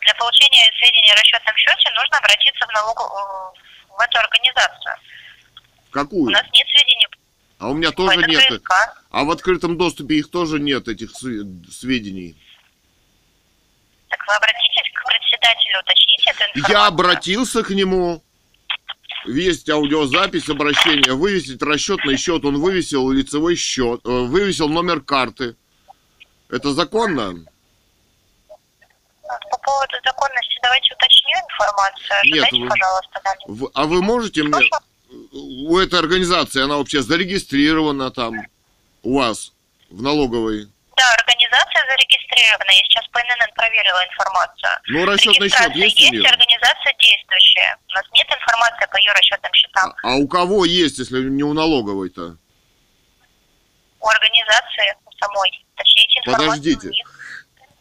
для 0.00 0.14
получения 0.14 0.64
сведений 0.78 1.12
о 1.12 1.16
расчетном 1.16 1.56
счете 1.56 1.90
нужно 1.94 2.16
обратиться 2.16 2.66
в 2.66 2.72
налогу 2.72 3.02
э, 3.02 3.96
в 3.98 4.00
эту 4.00 4.18
организацию. 4.18 4.94
У 5.90 5.92
Какую? 5.92 6.30
нас 6.30 6.44
нет 6.54 6.66
сведений 6.68 7.06
А 7.58 7.68
у 7.68 7.74
меня 7.74 7.90
тоже 7.90 8.16
нет. 8.26 8.48
ГСК. 8.50 8.70
А 9.10 9.24
в 9.24 9.30
открытом 9.30 9.76
доступе 9.76 10.14
их 10.20 10.30
тоже 10.30 10.58
нет, 10.58 10.88
этих 10.88 11.10
све- 11.10 11.70
сведений. 11.70 12.34
Так 14.08 14.26
вы 14.26 14.34
обратитесь 14.34 14.89
председателю, 15.10 15.80
уточните 15.82 16.30
эту 16.30 16.42
информацию. 16.44 16.74
Я 16.76 16.86
обратился 16.86 17.62
к 17.62 17.70
нему. 17.70 18.22
Есть 19.26 19.68
аудиозапись 19.68 20.48
обращения. 20.48 21.12
Вывесить 21.12 21.62
расчетный 21.62 22.16
счет. 22.16 22.44
Он 22.44 22.58
вывесил 22.60 23.10
лицевой 23.10 23.56
счет. 23.56 24.00
э, 24.06 24.08
Вывесил 24.08 24.68
номер 24.68 25.00
карты. 25.00 25.56
Это 26.48 26.72
законно? 26.72 27.44
По 29.22 29.58
поводу 29.58 29.94
законности 30.04 30.58
давайте 30.62 30.94
уточню 30.94 31.38
информацию. 31.50 32.18
Нет, 32.24 32.42
Ожидайте, 32.44 32.62
вы- 32.62 32.68
пожалуйста. 32.68 33.20
В- 33.46 33.70
А 33.74 33.86
вы 33.86 34.02
можете 34.02 34.42
мне... 34.42 34.70
У 35.32 35.76
этой 35.78 35.98
организации, 35.98 36.62
она 36.62 36.76
вообще 36.76 37.02
зарегистрирована 37.02 38.10
там 38.12 38.34
у 39.02 39.18
вас 39.18 39.52
в 39.90 40.00
налоговой? 40.02 40.68
Да, 41.00 41.14
организация 41.14 41.80
зарегистрирована. 41.88 42.70
Я 42.72 42.84
сейчас 42.84 43.08
по 43.08 43.20
ННН 43.20 43.54
проверила 43.54 44.04
информацию. 44.04 44.70
Ну, 44.88 45.06
расчетный 45.06 45.48
счет 45.48 45.74
есть 45.74 45.96
у 45.96 46.02
есть, 46.02 46.12
нее? 46.12 46.28
организация 46.28 46.92
действующая. 47.00 47.78
У 47.88 47.92
нас 47.94 48.04
нет 48.12 48.26
информации 48.28 48.86
по 48.92 48.96
ее 48.98 49.12
расчетным 49.12 49.52
счетам. 49.54 49.94
А 50.02 50.16
у 50.16 50.28
кого 50.28 50.66
есть, 50.66 50.98
если 50.98 51.22
не 51.22 51.42
у 51.42 51.54
налоговой-то? 51.54 52.36
У 53.98 54.08
организации 54.08 54.94
самой. 55.18 55.64
Уточните 55.72 56.18
информацию 56.18 56.48
Подождите. 56.50 56.88
у 56.88 56.90
них. 56.90 57.20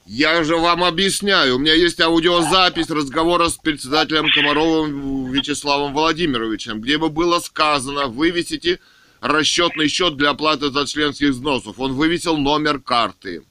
Я 0.06 0.44
же 0.46 0.56
вам 0.56 0.86
объясняю. 0.86 1.58
У 1.58 1.60
меня 1.60 1.74
есть 1.74 2.00
аудиозапись 2.00 2.90
разговора 2.90 3.50
с 3.50 3.58
председателем 3.58 4.32
Комаровым 4.32 5.30
Вячеславом 5.34 5.94
Владимировичем, 5.94 6.80
где 6.80 6.98
бы 6.98 7.10
было 7.10 7.40
сказано, 7.40 8.08
вывесите 8.08 8.80
расчетный 9.22 9.88
счет 9.88 10.16
для 10.18 10.32
оплаты 10.32 10.70
за 10.72 10.86
членских 10.88 11.30
взносов. 11.30 11.80
Он 11.80 11.94
вывесил 11.94 12.38
номер 12.38 12.80
карты. 12.80 13.44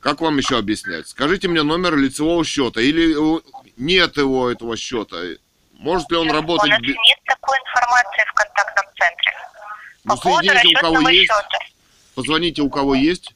Как 0.00 0.20
вам 0.20 0.36
еще 0.38 0.58
объяснять? 0.58 1.08
Скажите 1.08 1.48
мне 1.48 1.62
номер 1.62 1.96
лицевого 1.96 2.44
счета. 2.44 2.80
Или 2.80 3.14
нет 3.76 4.16
его, 4.16 4.50
этого 4.50 4.76
счета. 4.76 5.16
Может 5.74 6.10
ли 6.10 6.16
он 6.16 6.28
У 6.30 6.32
работать... 6.32 6.70
нас 6.70 6.80
бе- 6.80 6.88
нет 6.88 7.18
такой 7.24 7.56
информации 7.58 8.24
в 8.28 8.32
контактном 8.34 8.86
центре. 8.96 9.32
Ну, 10.04 10.16
По 10.16 10.20
поводу 10.22 10.48
соедините, 10.48 10.68
у 10.76 10.80
кого 10.80 10.94
расчетного 10.96 11.08
есть. 11.10 11.32
счета. 11.32 11.58
Позвоните, 12.14 12.62
у 12.62 12.70
кого 12.70 12.94
есть. 12.94 13.34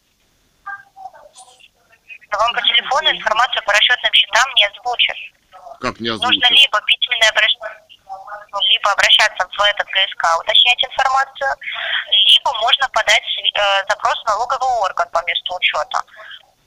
Но 2.33 2.39
вам 2.39 2.53
по 2.55 2.61
телефону 2.63 3.11
информацию 3.11 3.63
по 3.65 3.73
расчетным 3.73 4.13
счетам 4.13 4.55
не 4.57 4.67
озвучат. 4.67 5.17
Как 5.81 6.01
не 6.01 6.11
Нужно 6.11 6.27
озвучил? 6.29 6.57
либо 6.57 6.81
письменное 6.87 7.31
обращение, 7.31 7.71
ну, 7.81 7.86
либо 8.71 8.91
обращаться 8.93 9.47
в 9.47 9.61
этот 9.61 9.87
ГСК, 9.89 10.25
уточнять 10.41 10.83
информацию, 10.83 11.51
либо 12.27 12.53
можно 12.61 12.89
подать 12.91 13.23
э, 13.23 13.85
запрос 13.89 14.15
в 14.23 14.27
налоговый 14.27 14.81
орган 14.85 15.09
по 15.13 15.23
месту 15.27 15.55
учета. 15.55 16.03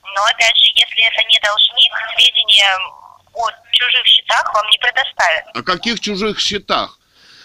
Но 0.02 0.24
опять 0.24 0.56
же, 0.56 0.70
если 0.74 1.02
это 1.06 1.22
не 1.28 1.38
должник, 1.40 1.92
сведения 2.14 2.78
о 3.34 3.50
чужих 3.72 4.06
счетах 4.06 4.54
вам 4.54 4.66
не 4.70 4.78
предоставят. 4.78 5.44
О 5.54 5.62
каких 5.62 6.00
чужих 6.00 6.40
счетах? 6.40 6.98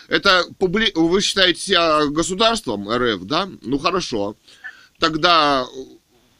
Это 0.08 0.44
публи... 0.60 0.92
вы 0.96 1.22
считаете 1.22 1.60
себя 1.60 2.06
государством 2.08 2.90
РФ, 2.90 3.24
да? 3.24 3.48
Ну 3.62 3.80
хорошо. 3.80 4.36
Тогда 5.00 5.66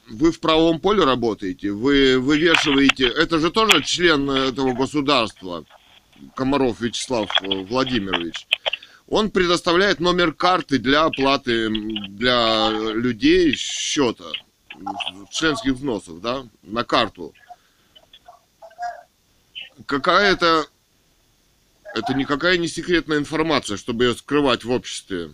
вы 0.08 0.32
в 0.32 0.40
правом 0.40 0.80
поле 0.80 1.04
работаете, 1.04 1.72
вы 1.72 2.20
вывешиваете... 2.20 3.08
Это 3.08 3.40
же 3.40 3.52
тоже 3.52 3.84
член 3.84 4.30
этого 4.30 4.74
государства, 4.74 5.66
Комаров 6.36 6.82
Вячеслав 6.82 7.30
э, 7.42 7.64
Владимирович. 7.64 8.48
Он 9.08 9.30
предоставляет 9.30 10.00
номер 10.00 10.34
карты 10.34 10.80
для 10.80 11.04
оплаты 11.04 11.70
для 11.70 12.70
людей 12.70 13.56
счета, 13.56 14.32
членских 15.30 15.74
взносов, 15.74 16.22
да, 16.22 16.48
на 16.64 16.84
карту. 16.84 17.34
Какая 19.86 20.32
это 20.32 20.66
это 21.96 22.14
никакая 22.14 22.58
не 22.58 22.68
секретная 22.68 23.20
информация, 23.20 23.78
чтобы 23.78 24.04
ее 24.04 24.16
скрывать 24.16 24.66
в 24.66 24.72
обществе. 24.72 25.34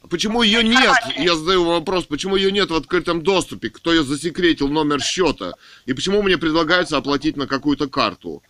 Почему 0.11 0.41
ее 0.43 0.61
нет? 0.61 0.93
Я 1.15 1.35
задаю 1.35 1.63
вопрос, 1.63 2.03
почему 2.03 2.35
ее 2.35 2.51
нет 2.51 2.69
в 2.69 2.75
открытом 2.75 3.23
доступе? 3.23 3.69
Кто 3.69 3.93
ее 3.93 4.03
засекретил 4.03 4.67
номер 4.67 5.01
счета? 5.01 5.53
И 5.85 5.93
почему 5.93 6.21
мне 6.21 6.37
предлагается 6.37 6.97
оплатить 6.97 7.37
на 7.37 7.47
какую-то 7.47 7.87
карту? 7.87 8.43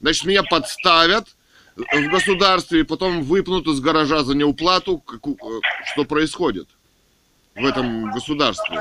Значит, 0.00 0.24
меня 0.24 0.44
подставят 0.44 1.26
в 1.74 2.08
государстве, 2.10 2.80
и 2.80 2.82
потом 2.84 3.24
выпнут 3.24 3.66
из 3.66 3.80
гаража 3.80 4.22
за 4.22 4.36
неуплату. 4.36 5.02
Э, 5.12 5.18
Что 5.92 6.04
происходит 6.04 6.68
в 7.56 7.66
этом 7.66 8.12
государстве? 8.12 8.76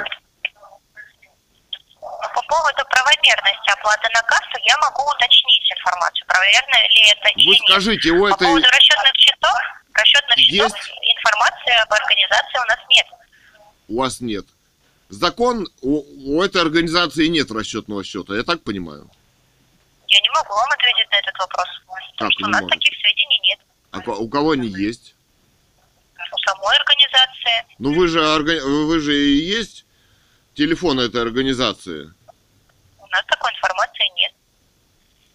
По 2.00 2.42
поводу 2.48 2.84
правомерности 2.92 3.72
оплаты 3.72 4.08
на 4.14 4.22
кассу 4.22 4.58
я 4.66 4.78
могу 4.78 5.02
уточнить 5.10 5.72
информацию, 5.80 6.26
правомерно 6.28 6.76
ли 6.76 7.12
это 7.12 7.30
или 7.36 7.48
Вы 7.48 7.54
нет. 7.54 7.62
скажите, 7.68 8.12
у 8.12 8.22
По 8.22 8.28
этой... 8.36 8.46
поводу 8.46 8.68
расчетных 8.68 9.14
счетов, 9.18 9.58
расчетных 9.94 10.38
счетов 10.38 10.72
Есть? 10.76 10.92
информации 11.18 11.82
об 11.82 11.94
организации 11.94 12.58
у 12.60 12.66
нас 12.68 12.80
нет. 12.90 13.08
у 13.90 13.98
вас 14.00 14.22
нет. 14.22 14.46
Закон, 15.10 15.68
у, 15.82 16.38
у 16.38 16.42
этой 16.42 16.62
организации 16.62 17.28
нет 17.28 17.52
расчетного 17.52 18.04
счета, 18.04 18.36
я 18.36 18.44
так 18.44 18.64
понимаю. 18.64 19.10
Я 20.08 20.20
не 20.22 20.30
могу 20.30 20.54
вам 20.54 20.70
ответить 20.72 21.10
на 21.12 21.16
этот 21.18 21.38
вопрос. 21.40 21.68
Потому 21.86 22.02
Как 22.18 22.32
что 22.32 22.46
у 22.46 22.50
нас 22.50 22.62
можете? 22.62 22.80
таких 22.80 23.00
сведений 23.00 23.40
нет. 23.44 23.60
А 23.92 23.98
у 24.12 24.30
кого 24.30 24.52
они 24.52 24.68
есть? 24.68 25.16
У 26.32 26.38
самой 26.50 26.76
организации. 26.78 27.76
Ну 27.80 27.94
вы 27.94 28.08
же, 28.08 28.20
орга- 28.24 28.62
вы 28.64 29.00
же 29.00 29.14
и 29.16 29.36
есть 29.36 29.86
телефон 30.56 31.00
этой 31.00 31.22
организации. 31.22 32.12
У 32.98 33.08
нас 33.08 33.24
такой 33.28 33.52
информации 33.52 34.08
нет. 34.16 34.34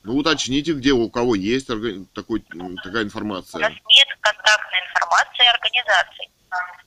Ну 0.08 0.16
уточните, 0.16 0.72
где 0.72 0.92
у 0.92 1.10
кого 1.10 1.34
есть 1.34 1.66
такой, 1.66 2.06
такая 2.14 2.54
У 2.54 2.68
нас 2.70 3.04
информация. 3.04 3.60
нет 3.68 4.08
контактной 4.22 4.78
информации 4.88 5.46
организаций. 5.54 6.30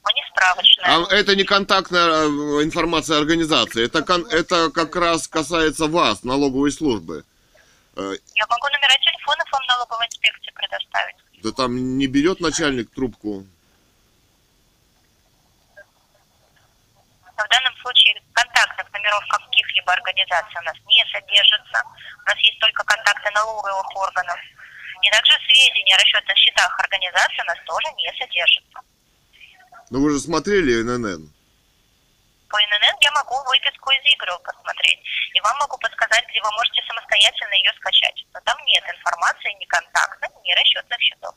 Мы 0.04 0.14
не 0.16 0.24
справочная. 0.32 0.86
А 1.08 1.14
это 1.16 1.36
не 1.36 1.44
контактная 1.44 2.08
э, 2.08 2.64
информация 2.64 3.20
организации, 3.20 3.86
это, 3.86 4.02
кон- 4.02 4.26
это 4.26 4.72
как 4.72 4.96
раз 4.96 5.28
касается 5.28 5.86
вас, 5.86 6.24
налоговой 6.24 6.72
службы. 6.72 7.24
Э, 7.96 8.16
Я 8.34 8.48
могу 8.50 8.68
номера 8.70 8.98
телефонов 9.06 9.46
вам 9.52 9.62
налоговой 9.68 10.08
инспекции 10.08 10.52
предоставить. 10.56 11.16
Да 11.44 11.52
там 11.52 12.00
не 12.00 12.08
берет 12.08 12.40
начальник 12.40 12.90
трубку. 12.90 13.46
Но 17.42 17.46
в 17.46 17.50
данном 17.50 17.76
случае 17.82 18.22
контактных 18.34 18.86
номеров 18.94 19.26
каких-либо 19.26 19.92
организаций 19.94 20.62
у 20.62 20.64
нас 20.64 20.78
не 20.86 21.04
содержится. 21.10 21.82
У 22.22 22.30
нас 22.30 22.38
есть 22.38 22.60
только 22.60 22.84
контакты 22.84 23.32
налоговых 23.32 23.96
органов. 23.96 24.38
И 25.02 25.10
также 25.10 25.34
сведения 25.50 25.96
о 25.96 25.98
расчетных 25.98 26.38
счетах 26.38 26.80
организации 26.80 27.42
у 27.42 27.46
нас 27.46 27.58
тоже 27.66 27.88
не 27.98 28.14
содержатся. 28.14 28.80
Но 29.90 30.00
вы 30.02 30.12
же 30.12 30.20
смотрели 30.20 30.84
ННН. 30.86 31.34
По 32.54 32.58
ННН 32.62 32.96
я 33.02 33.12
могу 33.12 33.42
выписку 33.50 33.90
из 33.90 34.14
игры 34.14 34.38
посмотреть. 34.46 35.02
И 35.34 35.42
вам 35.42 35.58
могу 35.58 35.80
подсказать, 35.80 36.24
где 36.30 36.42
вы 36.44 36.52
можете 36.52 36.86
самостоятельно 36.86 37.56
ее 37.58 37.74
скачать. 37.82 38.24
Но 38.36 38.40
там 38.46 38.58
нет 38.70 38.84
информации 38.86 39.50
ни 39.58 39.66
контактных, 39.66 40.30
ни 40.46 40.54
расчетных 40.54 41.02
счетов. 41.02 41.34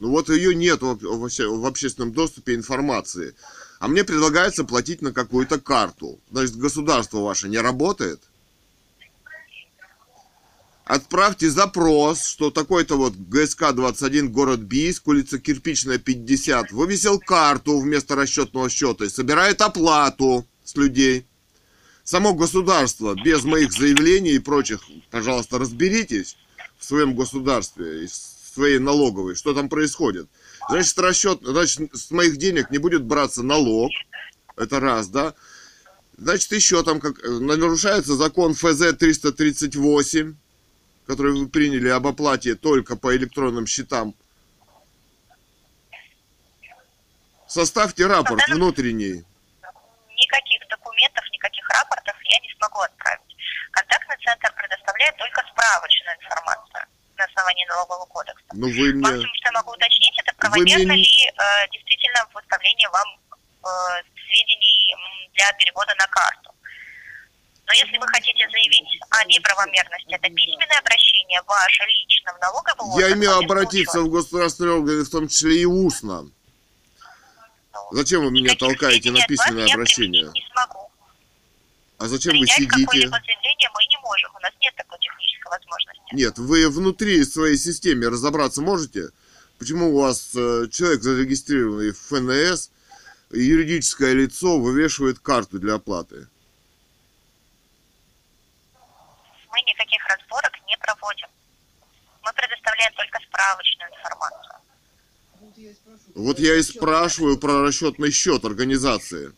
Ну 0.00 0.10
вот 0.10 0.28
ее 0.30 0.52
нет 0.56 0.82
в, 0.82 0.98
вообще 0.98 1.46
в 1.46 1.64
общественном 1.64 2.12
доступе 2.12 2.56
информации. 2.56 3.36
А 3.84 3.86
мне 3.86 4.02
предлагается 4.02 4.64
платить 4.64 5.02
на 5.02 5.12
какую-то 5.12 5.60
карту. 5.60 6.18
Значит, 6.30 6.56
государство 6.56 7.18
ваше 7.18 7.50
не 7.50 7.58
работает? 7.58 8.18
Отправьте 10.86 11.50
запрос, 11.50 12.24
что 12.24 12.50
такой-то 12.50 12.96
вот 12.96 13.12
ГСК-21, 13.12 14.28
город 14.28 14.60
Бийск, 14.60 15.06
улица 15.06 15.38
Кирпичная, 15.38 15.98
50, 15.98 16.72
вывесил 16.72 17.18
карту 17.18 17.78
вместо 17.78 18.16
расчетного 18.16 18.70
счета 18.70 19.04
и 19.04 19.10
собирает 19.10 19.60
оплату 19.60 20.46
с 20.64 20.74
людей. 20.76 21.26
Само 22.04 22.32
государство, 22.32 23.14
без 23.22 23.44
моих 23.44 23.70
заявлений 23.70 24.32
и 24.32 24.38
прочих, 24.38 24.80
пожалуйста, 25.10 25.58
разберитесь 25.58 26.38
в 26.78 26.86
своем 26.86 27.14
государстве, 27.14 28.06
в 28.06 28.54
своей 28.54 28.78
налоговой, 28.78 29.34
что 29.34 29.52
там 29.52 29.68
происходит. 29.68 30.26
Значит, 30.68 30.98
расчет, 30.98 31.40
значит, 31.42 31.94
с 31.94 32.10
моих 32.10 32.36
денег 32.36 32.70
не 32.70 32.78
будет 32.78 33.04
браться 33.04 33.42
налог, 33.42 33.90
это 34.56 34.80
раз, 34.80 35.08
да. 35.08 35.34
Значит, 36.16 36.52
еще 36.52 36.82
там 36.82 37.00
как 37.00 37.22
нарушается 37.22 38.14
закон 38.14 38.54
ФЗ 38.54 38.96
338, 38.96 40.36
который 41.06 41.32
вы 41.32 41.48
приняли 41.48 41.88
об 41.88 42.06
оплате 42.06 42.54
только 42.54 42.96
по 42.96 43.14
электронным 43.16 43.66
счетам. 43.66 44.14
Составьте 47.46 48.06
рапорт 48.06 48.42
внутренний. 48.48 49.22
Никаких 50.16 50.60
документов, 50.70 51.24
никаких 51.32 51.68
рапортов 51.68 52.16
я 52.24 52.40
не 52.40 52.54
смогу 52.56 52.80
отправить. 52.80 53.36
Контактный 53.70 54.16
центр 54.24 54.52
предоставляет 54.56 55.16
только 55.16 55.42
справочную 55.52 56.16
информацию 56.16 56.86
на 57.16 57.24
основании 57.24 57.66
налогового 57.66 58.06
кодекса. 58.06 58.44
Ну 58.52 58.66
вы 58.68 58.92
мне... 58.94 59.02
Максимум, 59.02 59.34
что 59.34 59.48
я 59.48 59.52
могу 59.52 59.72
уточнить, 59.72 60.18
это 60.18 60.32
правомерно 60.36 60.92
мне- 60.92 61.02
ли 61.02 61.30
э, 61.30 61.68
действительно 61.72 62.26
выставление 62.34 62.88
вам 62.90 63.08
э, 63.64 63.68
сведений 64.26 64.94
для 65.34 65.52
перевода 65.54 65.94
на 65.98 66.06
карту. 66.06 66.50
Но 67.66 67.72
если 67.72 67.96
вы 67.96 68.06
хотите 68.08 68.48
заявить 68.50 69.00
о 69.10 69.24
неправомерности, 69.24 70.12
это 70.12 70.28
письменное 70.28 70.78
обращение 70.78 71.40
ваше 71.46 71.82
лично 71.84 72.34
в 72.34 72.40
налоговую 72.40 73.00
Я 73.00 73.06
орган, 73.06 73.18
имею 73.18 73.32
по 73.32 73.44
обратиться 73.44 74.00
в 74.00 74.10
государственные 74.10 74.74
органы, 74.74 75.04
в 75.04 75.10
том 75.10 75.28
числе 75.28 75.62
и 75.62 75.64
устно. 75.64 76.28
Зачем 77.90 78.24
вы 78.24 78.30
меня 78.30 78.54
толкаете 78.54 79.10
на 79.10 79.26
письменное 79.26 79.66
я 79.66 79.74
обращение? 79.74 80.24
не 80.24 80.46
смогу. 80.52 80.90
А 82.04 82.08
зачем 82.08 82.38
вы 82.38 82.46
сидите? 82.46 82.68
какое-либо 82.68 83.16
заявление 83.16 83.70
мы 83.72 83.82
не 83.86 83.98
можем. 84.02 84.30
У 84.36 84.40
нас 84.40 84.52
нет 84.60 84.74
такой 84.76 84.98
технической 84.98 85.50
возможности. 85.50 86.14
Нет, 86.14 86.36
вы 86.36 86.68
внутри 86.68 87.24
своей 87.24 87.56
системы 87.56 88.10
разобраться 88.10 88.60
можете? 88.60 89.08
Почему 89.58 89.88
у 89.88 90.02
вас 90.02 90.36
э, 90.36 90.68
человек, 90.70 91.00
зарегистрированный 91.00 91.92
в 91.92 91.98
ФНС, 91.98 92.70
юридическое 93.30 94.12
лицо 94.12 94.58
вывешивает 94.58 95.18
карту 95.18 95.58
для 95.58 95.76
оплаты? 95.76 96.28
Мы 99.50 99.60
никаких 99.62 100.06
разборок 100.06 100.52
не 100.66 100.76
проводим. 100.76 101.28
Мы 102.22 102.32
предоставляем 102.34 102.92
только 102.96 103.18
справочную 103.26 103.90
информацию. 103.96 104.54
Вот 106.14 106.38
я 106.38 106.56
и 106.56 106.62
спрашиваю 106.62 107.38
про 107.38 107.62
расчетный 107.62 108.10
счет 108.10 108.44
организации. 108.44 109.32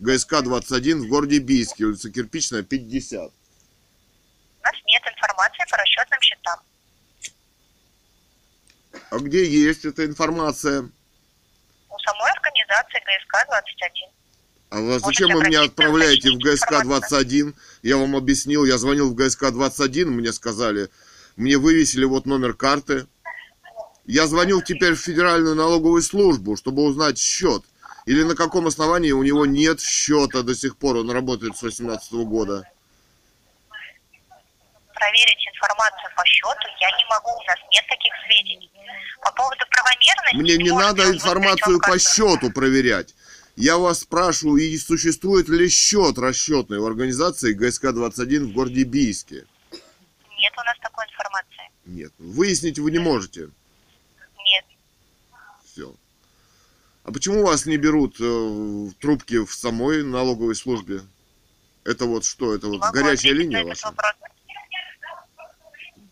ГСК-21 0.00 1.00
в 1.00 1.08
городе 1.08 1.38
Бийске, 1.38 1.84
улица 1.84 2.10
Кирпичная, 2.10 2.62
50. 2.62 3.20
У 3.20 3.24
нас 3.24 4.74
нет 4.86 5.02
информации 5.06 5.64
по 5.70 5.76
расчетным 5.76 6.20
счетам. 6.20 6.60
А 9.10 9.18
где 9.18 9.44
есть 9.46 9.84
эта 9.84 10.04
информация? 10.04 10.82
У 10.82 11.98
самой 11.98 12.30
организации 12.32 12.98
ГСК-21. 12.98 14.12
А 14.68 14.80
вы 14.80 14.98
зачем 14.98 15.32
вы 15.32 15.44
меня 15.44 15.62
отправляете 15.62 16.30
в 16.30 16.38
ГСК-21? 16.38 17.54
Я 17.82 17.96
вам 17.96 18.16
объяснил, 18.16 18.64
я 18.64 18.78
звонил 18.78 19.10
в 19.10 19.14
ГСК-21, 19.14 20.06
мне 20.06 20.32
сказали, 20.32 20.90
мне 21.36 21.56
вывесили 21.56 22.04
вот 22.04 22.26
номер 22.26 22.54
карты. 22.54 23.06
Я 24.04 24.26
звонил 24.26 24.60
теперь 24.60 24.94
в 24.94 25.00
Федеральную 25.00 25.54
налоговую 25.54 26.02
службу, 26.02 26.56
чтобы 26.56 26.82
узнать 26.82 27.18
счет. 27.18 27.64
Или 28.06 28.22
на 28.22 28.36
каком 28.36 28.68
основании 28.68 29.10
у 29.10 29.24
него 29.24 29.46
нет 29.46 29.80
счета 29.80 30.42
до 30.42 30.54
сих 30.54 30.76
пор, 30.78 30.96
он 30.96 31.10
работает 31.10 31.56
с 31.56 31.62
18 31.62 32.12
года. 32.12 32.62
Проверить 34.94 35.48
информацию 35.52 36.12
по 36.16 36.24
счету 36.24 36.68
я 36.80 36.90
не 36.96 37.04
могу, 37.10 37.30
у 37.30 37.42
нас 37.42 37.58
нет 37.72 37.84
таких 37.88 38.12
сведений. 38.24 38.70
По 39.22 39.32
поводу 39.32 39.64
правомерности... 39.68 40.36
Мне 40.36 40.56
не 40.56 40.70
надо 40.70 41.10
информацию 41.10 41.80
по 41.80 41.98
счету 41.98 42.52
проверять. 42.52 43.14
Я 43.56 43.76
вас 43.76 44.00
спрашиваю, 44.00 44.62
и 44.62 44.78
существует 44.78 45.48
ли 45.48 45.68
счет 45.68 46.16
расчетный 46.16 46.78
у 46.78 46.86
организации 46.86 47.56
ГСК-21 47.56 48.44
в 48.44 48.52
городе 48.52 48.84
Бийске? 48.84 49.46
Нет 49.72 50.52
у 50.56 50.62
нас 50.62 50.76
такой 50.80 51.06
информации. 51.06 51.70
Нет. 51.86 52.12
Выяснить 52.18 52.78
вы 52.78 52.92
не 52.92 52.98
можете. 52.98 53.48
Нет. 54.20 54.64
Все. 55.64 55.94
А 57.06 57.12
почему 57.12 57.46
вас 57.46 57.66
не 57.66 57.76
берут 57.76 58.16
э, 58.18 58.90
трубки 59.00 59.44
в 59.44 59.54
самой 59.54 60.02
налоговой 60.02 60.56
службе? 60.56 61.02
Это 61.84 62.04
вот 62.04 62.24
что? 62.24 62.52
Это 62.52 62.66
вот 62.66 62.80
горячая 62.92 63.32
линия 63.32 63.62
ваша? 63.62 63.94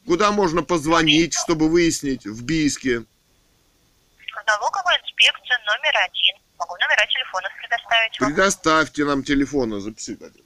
Куда 0.06 0.30
можно 0.30 0.62
позвонить, 0.62 1.34
чтобы 1.34 1.68
выяснить 1.68 2.26
в 2.26 2.44
Бийске? 2.44 3.00
В 3.00 4.46
налоговую 4.46 4.94
инспекцию 5.02 5.58
номер 5.66 5.94
один. 5.96 6.36
Могу 6.60 6.74
номера 6.74 7.06
телефонов 7.08 7.50
предоставить 7.60 8.20
вам. 8.20 8.30
Предоставьте 8.30 9.04
нам 9.04 9.24
телефоны, 9.24 9.80
запишите. 9.80 10.14
Запишите, 10.20 10.43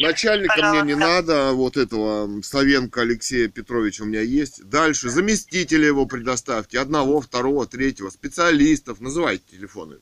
Начальника 0.00 0.54
мне 0.56 0.82
не 0.82 0.94
пожалуйста. 0.94 1.34
надо, 1.34 1.52
вот 1.54 1.76
этого 1.76 2.42
Савенко 2.42 3.00
Алексея 3.00 3.48
Петровича 3.48 4.04
у 4.04 4.06
меня 4.06 4.20
есть. 4.20 4.68
Дальше 4.68 5.08
заместителя 5.10 5.86
его 5.86 6.06
предоставьте, 6.06 6.78
одного, 6.78 7.20
второго, 7.20 7.66
третьего, 7.66 8.10
специалистов, 8.10 9.00
называйте 9.00 9.44
телефоны. 9.50 9.98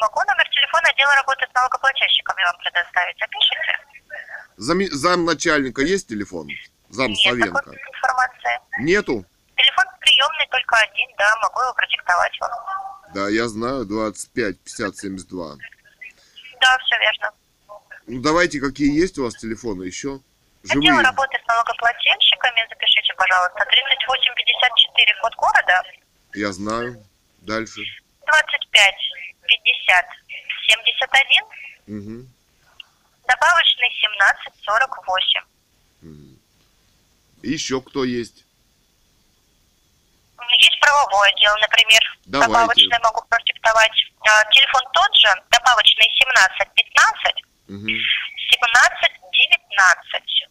Могу 0.00 0.20
номер 0.20 0.48
телефона 0.50 0.88
отдела 0.90 1.14
работы 1.16 1.46
с 1.50 1.54
налогоплательщиками 1.54 2.42
вам 2.44 2.56
предоставить. 2.62 3.16
Запишите. 3.18 3.78
Зам, 4.56 4.82
замначальника 4.92 5.82
есть 5.82 6.08
телефон? 6.08 6.48
Зам 6.90 7.08
Нет 7.10 7.18
Савенко? 7.20 7.58
такой 7.60 7.76
информации. 7.76 8.60
Нету? 8.80 9.24
Телефон 9.56 9.84
приемный 10.00 10.48
только 10.50 10.76
один, 10.76 11.08
да, 11.18 11.36
могу 11.42 11.60
его 11.60 11.74
продиктовать 11.74 12.40
вам. 12.40 12.50
Да, 13.14 13.28
я 13.28 13.48
знаю, 13.48 13.84
25 13.86 14.58
50 14.60 14.96
72. 14.96 15.56
Да, 16.60 16.78
все 16.78 16.98
верно. 16.98 17.30
Ну, 18.08 18.20
давайте, 18.22 18.60
какие 18.60 18.90
есть 18.98 19.18
у 19.18 19.24
вас 19.24 19.34
телефоны 19.36 19.84
еще? 19.84 20.20
Отдел 20.64 20.82
Живые. 20.82 21.02
работы 21.02 21.38
с 21.42 21.46
налогоплательщиками, 21.46 22.66
запишите, 22.68 23.14
пожалуйста, 23.14 23.64
3854, 23.64 25.14
код 25.22 25.34
города, 25.36 25.82
Я 26.34 26.52
знаю. 26.52 27.04
Дальше. 27.42 27.80
25 28.26 28.94
50 29.46 30.06
71, 30.68 31.44
Угу. 31.88 32.26
добавочный 33.26 33.90
17 34.00 34.52
48. 34.64 35.42
Еще 37.42 37.80
кто 37.80 38.04
есть? 38.04 38.44
Есть 40.60 40.80
правовой 40.80 41.28
отдел, 41.30 41.54
например, 41.60 42.00
Давайте. 42.26 42.52
добавочный 42.52 42.98
могу 43.02 43.22
продиктовать. 43.28 43.92
А, 44.20 44.44
Телефон 44.52 44.82
тот 44.92 45.14
же, 45.16 45.28
добавочный 45.50 46.08
17 46.18 46.68
15, 46.74 47.44
17 47.68 49.18
19. 49.32 50.48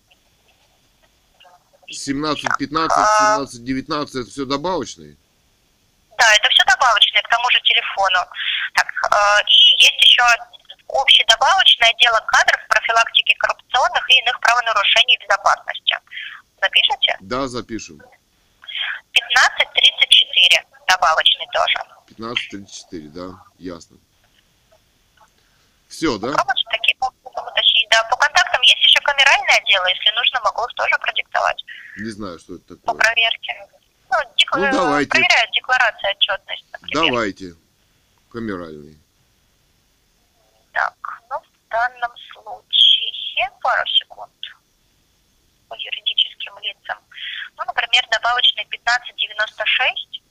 17, 1.89 2.57
15, 2.59 2.97
А. 2.97 3.37
17, 3.37 3.63
19, 3.63 4.15
это 4.15 4.29
все 4.29 4.45
добавочные? 4.45 5.15
Да, 6.17 6.35
это 6.35 6.49
все 6.49 6.63
добавочные 6.65 7.21
к 7.23 7.29
тому 7.29 7.49
же 7.51 7.59
телефону. 7.61 8.19
Так, 8.73 8.87
э, 8.87 9.15
и 9.47 9.83
есть 9.83 10.01
еще 10.01 10.23
общий 10.87 11.23
добавочный 11.27 11.89
отдел 11.89 12.13
кадров 12.27 12.59
профилактики 12.67 13.33
коррупционных 13.39 14.09
и 14.09 14.19
иных 14.19 14.39
правонарушений 14.39 15.17
безопасности. 15.19 15.95
Запишите? 16.61 17.17
Да, 17.21 17.47
запишем. 17.47 18.01
1534 19.13 20.65
добавочный 20.87 21.47
тоже. 21.53 21.79
15.34, 22.09 23.09
да, 23.09 23.39
ясно. 23.57 23.97
Все, 25.87 26.17
да? 26.17 26.33
Таким 26.33 26.97
образом 27.01 27.47
уточнить. 27.47 27.87
Да, 27.89 28.03
по 28.09 28.17
контактам 28.17 28.61
есть 28.61 28.81
еще 28.83 28.99
камеральное 29.01 29.61
дело, 29.67 29.85
если 29.87 30.11
нужно, 30.15 30.39
могу 30.41 30.65
тоже 30.75 30.95
продиктовать 30.99 31.63
Не 31.97 32.09
знаю, 32.09 32.39
что 32.39 32.55
это 32.55 32.75
по 32.75 32.93
такое. 32.93 32.99
проверке. 32.99 33.67
Ну, 34.09 34.17
декла- 34.35 34.57
Ну, 34.59 34.71
давайте. 34.71 35.09
проверяют 35.11 35.51
декларацию 35.51 36.11
отчетность, 36.11 36.65
например. 36.71 37.05
Давайте. 37.09 37.55
Камеральный. 38.31 38.97
Так, 40.73 41.21
ну, 41.29 41.39
в 41.39 41.69
данном 41.69 42.11
случае, 42.33 43.49
пару 43.61 43.87
секунд, 43.87 44.31
по 45.69 45.75
юридическим 45.75 46.53
лицам. 46.61 46.97
Ну, 47.57 47.63
например, 47.65 48.05
добавочный 48.11 48.65
1596 48.65 50.21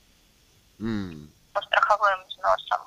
М, 0.80 1.30
по 1.52 1.62
страховым 1.62 2.24
взносам. 2.28 2.82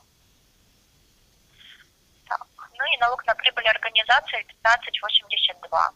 Ну 2.79 2.85
и 2.85 2.97
налог 2.99 3.25
на 3.27 3.35
прибыль 3.35 3.67
организации 3.67 4.45
1582. 4.61 5.91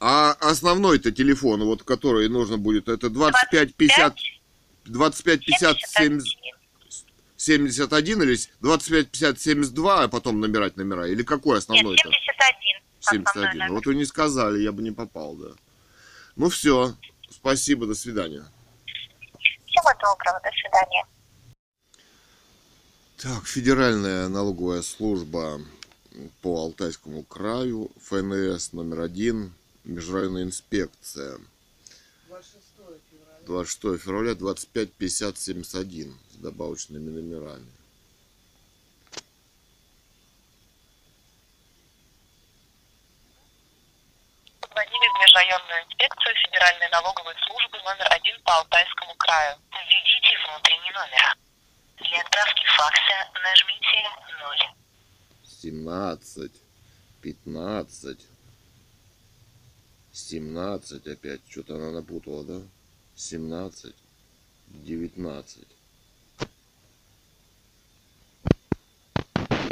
А 0.00 0.32
основной-то 0.40 1.10
телефон, 1.10 1.64
вот 1.64 1.82
который 1.82 2.28
нужно 2.28 2.58
будет, 2.58 2.88
это 2.88 3.10
25 3.10 3.74
50 3.74 4.16
25 4.84 5.44
50 5.46 5.76
70 5.80 6.38
71 7.36 8.22
или 8.22 8.36
25 8.60 9.10
50 9.10 9.40
72, 9.40 10.04
а 10.04 10.08
потом 10.08 10.40
набирать 10.40 10.76
номера? 10.76 11.06
Или 11.08 11.22
какой 11.22 11.54
Нет, 11.54 11.62
основной-то? 11.62 12.10
71. 12.10 12.82
основной 13.00 13.24
71. 13.26 13.58
номер. 13.58 13.72
Вот 13.72 13.86
вы 13.86 13.94
не 13.94 14.04
сказали, 14.04 14.62
я 14.62 14.72
бы 14.72 14.82
не 14.82 14.92
попал, 14.92 15.34
да. 15.34 15.48
Ну 16.36 16.48
все, 16.48 16.94
спасибо, 17.30 17.86
до 17.86 17.94
свидания. 17.94 18.44
Всего 19.66 19.90
доброго, 20.00 20.40
до 20.40 20.50
свидания. 20.50 21.04
Так, 23.24 23.46
Федеральная 23.46 24.28
налоговая 24.28 24.82
служба 24.82 25.58
по 26.42 26.60
Алтайскому 26.60 27.22
краю, 27.22 27.90
ФНС 28.02 28.74
номер 28.74 29.00
один, 29.00 29.54
межрайонная 29.84 30.42
инспекция. 30.42 31.38
26 33.46 34.02
февраля 34.02 34.34
25 34.34 34.92
50 34.92 35.38
71 35.38 36.18
с 36.32 36.36
добавочными 36.36 37.08
номерами. 37.08 37.72
Позвонили 44.60 45.08
в 45.08 45.20
межрайонную 45.22 45.82
инспекцию 45.88 46.34
Федеральной 46.44 46.90
налоговой 46.90 47.34
службы 47.46 47.78
номер 47.78 48.06
один 48.10 48.38
по 48.42 48.58
Алтайскому 48.58 49.14
краю. 49.14 49.56
Введите 49.72 50.36
внутренний 50.46 50.92
номер. 50.92 51.34
Для 51.98 52.20
отправки 52.20 52.64
факса 52.76 53.30
нажмите 53.42 54.02
0. 54.40 54.74
17, 55.44 56.52
15, 57.22 58.26
17 60.12 61.06
опять. 61.06 61.40
Что-то 61.48 61.76
она 61.76 61.90
напутала, 61.92 62.44
да? 62.44 62.60
17, 63.16 63.94
19. 64.68 65.68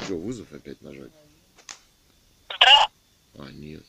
Что, 0.05 0.17
вызов 0.19 0.53
опять 0.53 0.81
нажать? 0.83 1.13
А, 3.39 3.51
нет. 3.51 3.83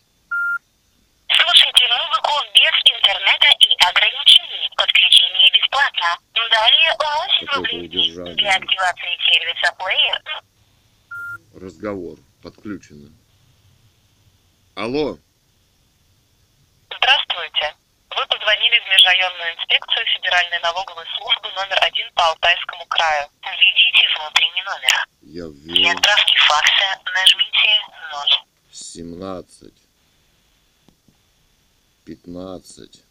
Слушайте 1.27 1.83
музыку 1.87 2.31
без 2.53 2.75
интернета 2.95 3.47
и 3.59 3.69
ограничений. 3.83 4.69
Подключение 4.77 5.51
бесплатно. 5.73 6.17
Далее 6.33 6.91
8 6.99 7.47
Какое-то 7.47 7.55
рублей 7.57 7.85
удержание. 7.85 8.35
для 8.35 8.55
активации 8.55 9.17
сервиса 9.31 9.75
плеер. 9.77 10.43
Разговор. 11.55 12.17
Подключено. 12.41 13.09
Алло. 14.75 15.17
Здравствуйте. 16.97 17.75
Вы 18.15 18.27
позвонили 18.27 18.79
в 18.79 18.87
межрайонную 18.89 19.53
инспекцию 19.55 20.05
Федеральной 20.17 20.59
налоговой 20.59 21.05
службы 21.17 21.49
номер 21.55 21.77
один 21.81 22.11
по 22.13 22.27
Алтайскому 22.29 22.85
краю. 22.85 23.27
Введите 23.41 24.07
внутренний 24.19 24.63
номер. 24.63 25.07
Я 25.21 25.47
Для 25.47 25.81
ввел 25.89 25.97
отправки 25.97 26.37
факса 26.37 27.01
нажмите 27.15 27.81
0. 28.11 28.29
17, 28.71 29.73
15, 32.05 33.03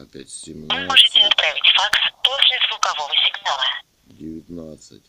опять 0.00 0.28
Вы 0.46 0.52
17, 0.52 0.88
можете 0.88 1.20
отправить 1.20 1.66
факс 1.76 1.98
после 2.22 2.58
звукового 2.68 3.12
сигнала. 3.26 3.64
19. 4.06 5.02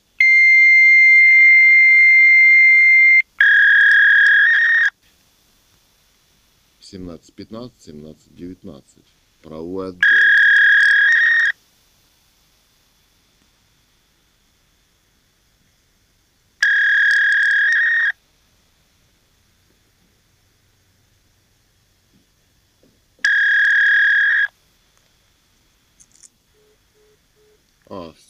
Семнадцать, 6.80 7.34
пятнадцать, 7.34 7.82
семнадцать, 7.82 8.36
девятнадцать. 8.36 9.06
Правовой 9.42 9.90
отдел. 9.90 10.21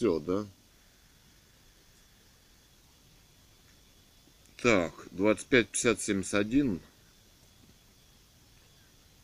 Все, 0.01 0.17
да? 0.17 0.47
Так, 4.63 4.93
25, 5.11 5.67
50, 5.69 6.01
71. 6.01 6.81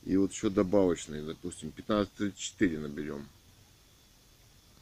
И 0.04 0.18
вот 0.18 0.32
еще 0.32 0.52
добавочный, 0.52 1.24
допустим, 1.24 1.72
15, 1.72 2.14
34 2.14 2.78
наберем. 2.78 3.28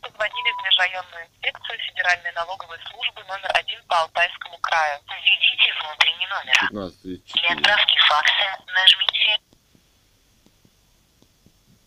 Позвонили 0.02 0.52
в 0.52 0.66
межрайонную 0.66 1.28
инспекцию 1.28 1.80
Федеральной 1.80 2.34
налоговой 2.34 2.78
службы 2.92 3.24
номер 3.30 3.52
один 3.54 3.82
по 3.88 4.02
Алтайскому 4.02 4.58
краю. 4.58 5.00
Введите 5.08 5.72
внутренний 5.82 6.28
номер. 6.28 6.56
15, 6.72 7.04
Для 7.04 7.18
34. 7.20 7.56
отправки 7.56 7.98
факса 8.10 8.66
нажмите 8.68 9.42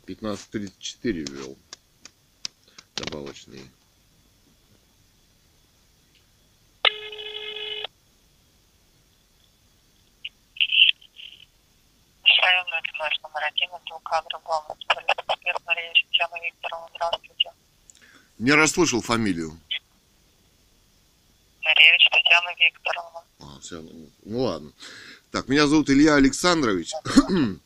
15, 0.06 0.50
34 0.50 1.24
ввел. 1.24 1.58
Добавочные. 2.96 3.68
Межрайонный 12.24 12.82
ТНР 12.82 13.12
номер 13.22 13.44
один, 13.44 13.74
отдел 13.74 13.98
кадров, 14.00 14.42
главный 14.44 14.76
специалист 14.76 15.20
эксперт 15.28 15.66
Мария 15.66 15.92
Татьяна 15.92 16.44
Викторовна. 16.44 16.88
Здравствуйте. 16.94 17.52
Не 18.48 18.54
расслышал 18.54 19.02
фамилию. 19.02 19.60
Маревич 21.62 22.08
Татьяна 22.10 22.54
Викторовна. 22.58 23.20
А, 23.40 23.60
всё, 23.60 23.82
ну, 23.82 24.40
ладно. 24.40 24.72
Так, 25.30 25.48
меня 25.48 25.66
зовут 25.66 25.90
Илья 25.90 26.14
Александрович. 26.14 26.92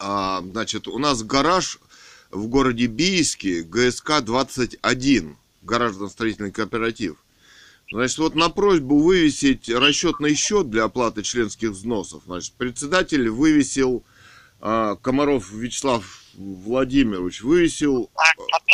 А, 0.00 0.42
значит, 0.42 0.86
у 0.86 0.98
нас 0.98 1.24
гараж 1.24 1.78
в 2.30 2.46
городе 2.46 2.86
Бийске, 2.86 3.62
ГСК 3.62 4.20
21, 4.20 5.36
гаражно-строительный 5.62 6.52
кооператив. 6.52 7.16
Значит, 7.90 8.18
вот 8.18 8.34
на 8.36 8.48
просьбу 8.48 8.98
вывесить 8.98 9.68
расчетный 9.68 10.36
счет 10.36 10.70
для 10.70 10.84
оплаты 10.84 11.22
членских 11.22 11.70
взносов, 11.70 12.22
значит, 12.26 12.54
председатель 12.54 13.28
вывесил, 13.28 14.04
а, 14.60 14.94
Комаров 14.96 15.50
Вячеслав 15.50 16.04
Владимирович 16.34 17.42
вывесил, 17.42 18.08
Подождите 18.14 18.67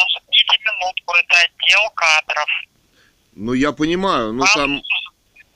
это 1.14 1.36
отдел 1.44 1.90
кадров. 1.94 2.48
ну 3.34 3.52
я 3.52 3.72
понимаю, 3.72 4.32
ну 4.32 4.44
там 4.54 4.80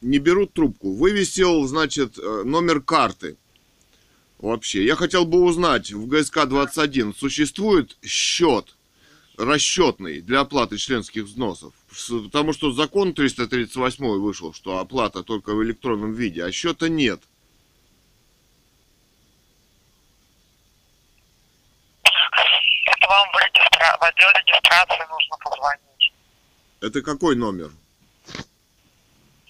не 0.00 0.18
берут 0.18 0.52
трубку, 0.52 0.94
вывесил, 0.94 1.66
значит, 1.66 2.18
э, 2.18 2.42
номер 2.44 2.80
карты. 2.80 3.36
Вообще, 4.38 4.84
я 4.84 4.94
хотел 4.94 5.24
бы 5.24 5.42
узнать, 5.42 5.90
в 5.90 6.06
ГСК 6.06 6.46
21 6.46 7.14
существует 7.14 7.96
счет 8.04 8.76
расчетный 9.36 10.20
для 10.20 10.40
оплаты 10.40 10.76
членских 10.76 11.24
взносов? 11.24 11.74
Потому 12.08 12.52
что 12.52 12.72
закон 12.72 13.14
338 13.14 14.04
вышел, 14.18 14.52
что 14.52 14.78
оплата 14.78 15.22
только 15.22 15.54
в 15.54 15.62
электронном 15.64 16.12
виде, 16.12 16.44
а 16.44 16.52
счета 16.52 16.88
нет. 16.88 17.20
Это 22.02 23.08
вам 23.08 23.28
в, 23.32 24.07
отдел 24.18 24.30
регистрации 24.34 25.06
нужно 25.08 25.36
позвонить. 25.38 26.12
Это 26.80 27.02
какой 27.02 27.36
номер? 27.36 27.70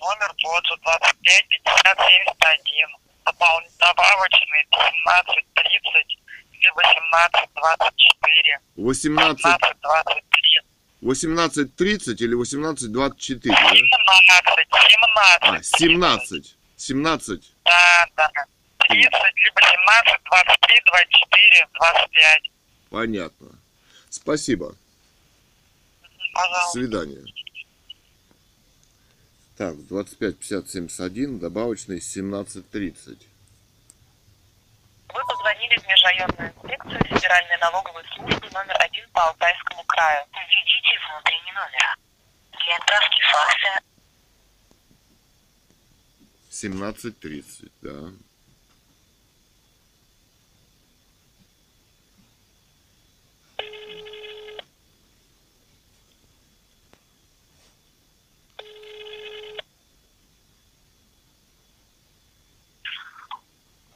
Номер 0.00 0.34
тот 0.38 0.66
же 0.66 0.76
25 0.82 1.48
50 1.48 1.98
71. 1.98 2.88
Допол... 3.24 3.60
Добавочный 3.78 4.66
17 4.70 5.46
30 5.54 6.18
или 6.52 6.70
18 6.70 7.50
24. 7.54 8.60
18, 8.76 9.42
15 9.42 9.80
23. 9.82 10.22
18.30 11.00 12.16
или 12.24 12.36
18.24, 12.36 13.48
да? 13.48 13.68
17, 13.68 14.66
17 14.82 15.42
А, 15.42 15.62
17. 15.62 16.56
17. 16.76 17.52
Да, 17.64 18.06
да. 18.16 18.30
30, 18.88 19.02
либо 19.02 19.60
17, 19.60 20.20
23, 20.24 20.82
24, 20.86 21.68
25. 21.78 22.50
Понятно. 22.90 23.57
Спасибо. 24.10 24.74
Пожалуйста. 26.32 26.70
свидания. 26.72 27.24
Так, 29.56 29.86
25 29.89 30.39
50 30.39 30.68
71, 30.68 31.39
добавочный 31.40 32.01
17 32.01 32.70
30. 32.70 33.18
Вы 35.09 35.20
позвонили 35.26 35.78
в 35.78 35.89
межрайонную 35.89 36.52
инспекцию 36.55 37.05
Федеральной 37.05 37.59
налоговой 37.59 38.05
службы 38.14 38.48
номер 38.52 38.76
один 38.80 39.09
по 39.10 39.26
Алтайскому 39.28 39.82
краю. 39.85 40.24
Введите 40.32 40.98
внутренний 41.10 41.52
номер. 41.52 41.97
Для 42.52 42.76
отправки 42.76 43.22
факса 43.32 43.80
17 46.51 47.18
30, 47.20 47.72
да. 47.82 48.12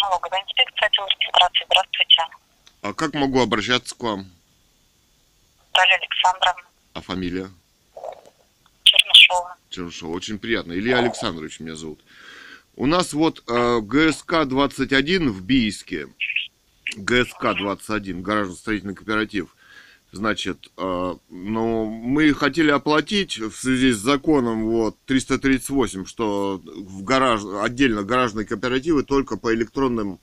Налоговая 0.03 0.43
инспекция 0.43 0.87
отдел 0.87 1.07
регистрации. 1.07 1.65
Здравствуйте. 1.67 2.23
А 2.83 2.93
как 2.95 3.15
могу 3.15 3.41
обращаться 3.41 3.95
к 3.95 4.03
вам? 4.03 4.27
Наталья 5.73 5.97
Александровна 5.97 6.63
А 6.95 7.01
фамилия? 7.01 7.51
Чернышова. 8.85 9.57
Чернышов. 9.71 10.11
Очень 10.11 10.39
приятно. 10.39 10.73
Илья 10.73 10.99
Александрович 10.99 11.61
меня 11.61 11.77
зовут. 11.77 12.01
У 12.75 12.87
нас 12.87 13.13
вот 13.13 13.43
э, 13.49 13.53
ГСК-21 13.81 15.29
в 15.29 15.43
Бийске. 15.43 16.09
ГСК-21, 16.97 18.21
гаражно-строительный 18.21 18.95
кооператив. 18.95 19.55
Значит, 20.13 20.71
э, 20.77 21.15
ну, 21.31 21.87
мы 21.87 22.35
хотели 22.35 22.71
оплатить 22.71 23.39
в 23.39 23.57
связи 23.57 23.93
с 23.93 23.97
законом 23.97 24.67
вот 24.67 24.99
338, 25.07 26.05
что 26.05 26.61
в 26.63 27.03
гараж, 27.03 27.41
отдельно 27.63 28.03
гаражные 28.03 28.45
кооперативы 28.45 29.05
только 29.05 29.39
по 29.39 29.55
электронным, 29.55 30.21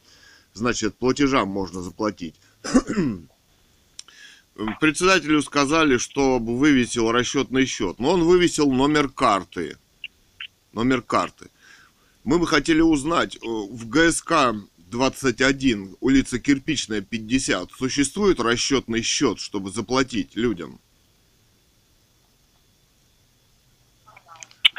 значит, 0.54 0.96
платежам 0.96 1.50
можно 1.50 1.82
заплатить. 1.82 2.36
Председателю 4.80 5.42
сказали, 5.42 5.98
чтобы 5.98 6.56
вывесил 6.56 7.12
расчетный 7.12 7.66
счет. 7.66 7.98
Но 8.00 8.12
он 8.12 8.24
вывесил 8.24 8.72
номер 8.72 9.10
карты. 9.10 9.76
Номер 10.72 11.02
карты. 11.02 11.50
Мы 12.24 12.38
бы 12.38 12.46
хотели 12.46 12.82
узнать, 12.82 13.38
э, 13.38 13.40
в 13.42 13.90
ГСК 13.90 14.54
21, 14.90 15.98
улица 16.00 16.40
Кирпичная, 16.40 17.02
50, 17.02 17.72
существует 17.78 18.40
расчетный 18.40 19.04
счет, 19.04 19.40
чтобы 19.40 19.70
заплатить 19.72 20.36
людям? 20.36 20.80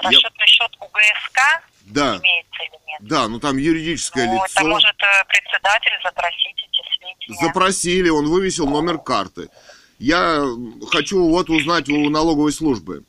Я- 0.02 0.08
Расчетный 0.10 0.46
счет 0.46 0.70
у 0.80 0.84
ГСК 0.86 1.38
Да, 1.86 2.16
имеется 2.16 2.62
или 2.62 2.86
нет? 2.88 3.00
да, 3.08 3.28
ну 3.28 3.38
там 3.38 3.56
юридическое 3.58 4.26
Ну, 4.26 4.42
это 4.44 4.52
лицо. 4.62 4.68
может 4.68 4.96
э, 5.02 5.24
председатель 5.28 5.92
запросить 6.02 6.56
эти 6.56 6.82
сведения. 6.96 7.46
Запросили, 7.46 8.08
он 8.08 8.26
вывесил 8.28 8.66
номер 8.68 8.98
карты. 8.98 9.48
Я 9.98 10.42
хочу 10.90 11.28
вот 11.28 11.50
узнать 11.50 11.88
у 11.90 12.08
налоговой 12.10 12.52
службы. 12.52 13.04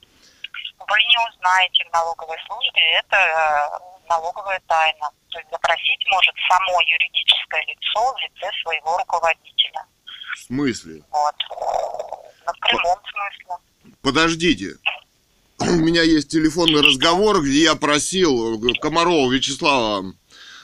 Вы 0.80 0.98
не 1.03 1.30
узнаете 1.30 1.86
в 1.90 1.94
налоговой 1.94 2.38
службе, 2.45 2.82
это 2.99 3.15
э, 3.15 4.01
налоговая 4.11 4.61
тайна. 4.67 5.09
То 5.29 5.39
есть 5.39 5.49
запросить 5.51 6.03
может 6.11 6.35
само 6.49 6.81
юридическое 6.81 7.63
лицо 7.67 8.13
в 8.13 8.17
лице 8.19 8.51
своего 8.63 8.97
руководителя. 8.97 9.85
В 10.35 10.39
смысле? 10.39 11.01
Вот. 11.11 11.35
Но 12.45 12.53
в 12.53 12.59
прямом 12.59 12.99
смысле. 13.11 13.93
Подождите. 14.01 14.77
У 15.59 15.65
меня 15.65 16.01
есть 16.01 16.29
телефонный 16.29 16.81
разговор, 16.81 17.41
где 17.41 17.63
я 17.63 17.75
просил 17.75 18.59
Комарова 18.81 19.31
Вячеслава 19.31 20.13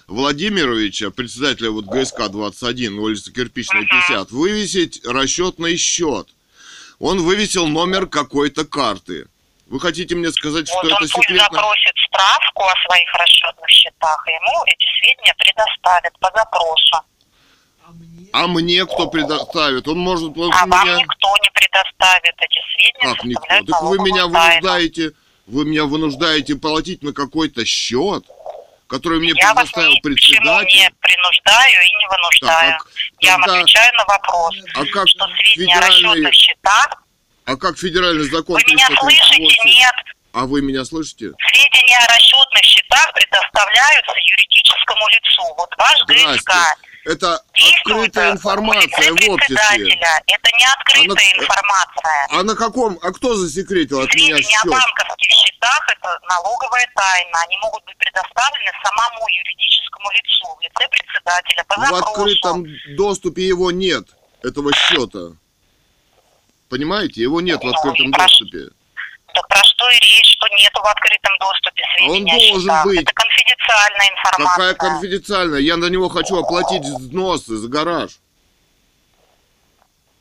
Владимировича, 0.08 1.12
председателя 1.12 1.70
вот 1.70 1.86
ГСК 1.86 2.30
21, 2.30 2.98
улица 2.98 3.32
Кирпичная 3.32 3.86
50, 3.86 4.32
вывесить 4.32 5.06
расчетный 5.06 5.78
счет. 5.78 6.30
Он 7.00 7.22
вывесил 7.22 7.68
номер 7.68 8.08
какой-то 8.08 8.66
карты. 8.66 9.28
Вы 9.70 9.80
хотите 9.82 10.16
мне 10.16 10.32
сказать, 10.32 10.68
что 10.68 10.76
вот 10.78 10.86
он 10.86 10.90
это 10.92 11.00
пусть 11.00 11.14
секретно? 11.14 11.44
запросит 11.52 11.94
справку 12.08 12.64
о 12.64 12.74
своих 12.88 13.14
расчетных 13.16 13.70
счетах, 13.70 14.24
и 14.28 14.32
ему 14.32 14.64
эти 14.66 14.86
сведения 15.00 15.36
предоставят 15.38 16.18
по 16.20 16.32
запросу. 16.34 17.02
А 18.34 18.48
мне 18.48 18.86
кто 18.86 19.08
предоставит? 19.08 19.88
Он 19.88 19.98
может 20.00 20.38
он 20.38 20.52
А 20.54 20.66
вам 20.66 20.88
меня... 20.88 20.98
никто 20.98 21.30
не 21.44 21.50
предоставит 21.52 22.36
эти 22.40 22.60
сведения, 22.74 23.16
Как 23.16 23.24
никто? 23.26 23.72
Так 23.74 23.82
вы 23.84 24.00
меня 24.00 24.28
вынуждаете, 24.28 25.12
вы 25.48 25.66
меня 25.66 25.84
вынуждаете 25.86 26.56
платить 26.56 27.04
на 27.04 27.14
какой-то 27.14 27.66
счет, 27.66 28.24
который 28.88 29.20
мне 29.20 29.34
Я 29.36 29.54
вас 29.54 29.70
предоставил 29.70 29.92
ни 29.92 30.00
к 30.00 30.02
чему 30.02 30.14
председатель. 30.16 30.78
не 30.80 30.90
принуждаю 31.02 31.82
и 31.82 31.98
не 31.98 32.08
вынуждаю. 32.08 32.72
Так, 32.72 32.88
а 32.88 32.90
Я 33.20 33.32
вам 33.34 33.42
тогда- 33.42 33.60
отвечаю 33.60 33.94
на 33.98 34.06
вопрос, 34.06 34.56
А 34.76 34.86
как 34.86 35.08
что 35.10 35.28
сведения 35.28 35.74
о 35.78 35.82
федеральный, 35.82 36.10
расчетных 36.10 36.34
счетах... 36.34 37.04
а 37.48 37.56
как 37.56 37.78
федеральный 37.78 38.30
закон 38.30 38.56
Вы 38.60 38.74
меня 38.74 38.86
слышите? 38.88 39.24
338? 39.24 39.70
Нет. 39.70 39.96
А 40.34 40.46
вы 40.46 40.62
меня 40.62 40.84
слышите? 40.86 41.32
Сведения 41.50 41.98
о 41.98 42.08
расчетных 42.14 42.64
счетах 42.64 43.14
предоставляются 43.14 44.12
юридическому 44.20 45.08
лицу. 45.10 45.44
Вот 45.58 45.70
ваш. 45.78 45.98
ГСК 46.06 46.52
Это 47.06 47.40
открытая 47.80 48.32
информация 48.34 49.12
в 49.14 49.16
председателя. 49.16 50.22
Это 50.28 50.50
не 50.60 50.66
открытая 50.76 51.32
Она- 51.34 51.44
информация. 51.44 52.28
А 52.32 52.44
на 52.44 52.56
каком, 52.56 53.00
а 53.02 53.12
кто 53.14 53.34
засекретил 53.36 54.02
от 54.02 54.14
меня 54.14 54.36
Сведения 54.36 54.58
о 54.58 54.64
счет? 54.64 54.72
банковских 54.72 55.32
счетах– 55.32 55.88
это 55.98 56.20
налоговая 56.30 56.88
тайна. 56.94 57.40
Они 57.48 57.58
могут 57.64 57.84
быть 57.86 57.98
предоставлены 57.98 58.72
самому 58.84 59.26
юридическому 59.30 60.12
лицу 60.12 60.46
в 60.54 60.62
лице 60.62 60.88
председателя 60.92 61.64
по 61.64 61.76
В 61.76 61.80
запросу. 61.80 62.10
открытом 62.12 62.66
доступе 62.98 63.48
его 63.48 63.72
нет, 63.72 64.04
этого 64.44 64.74
счета. 64.74 65.32
Понимаете, 66.70 67.22
его 67.22 67.42
нет 67.42 67.64
в 67.64 67.68
открытом 67.68 68.12
доступе. 68.12 68.70
Так 69.34 69.48
про 69.48 69.64
что 69.64 69.90
и 69.90 69.96
речь, 69.96 70.34
что 70.36 70.48
нету 70.50 70.82
в 70.82 70.86
открытом 70.88 71.34
доступе 71.40 71.84
он 71.84 72.10
сведения 72.10 72.34
о 72.34 72.38
должен 72.50 72.62
счетах. 72.62 72.86
быть. 72.86 73.02
Это 73.02 73.14
конфиденциальная 73.14 74.10
информация. 74.12 74.74
Какая 74.74 74.74
конфиденциальная? 74.74 75.60
Я 75.60 75.78
на 75.78 75.86
него 75.86 76.10
хочу 76.10 76.36
оплатить 76.38 76.82
взносы 76.84 77.56
за 77.58 77.68
гараж. 77.68 78.12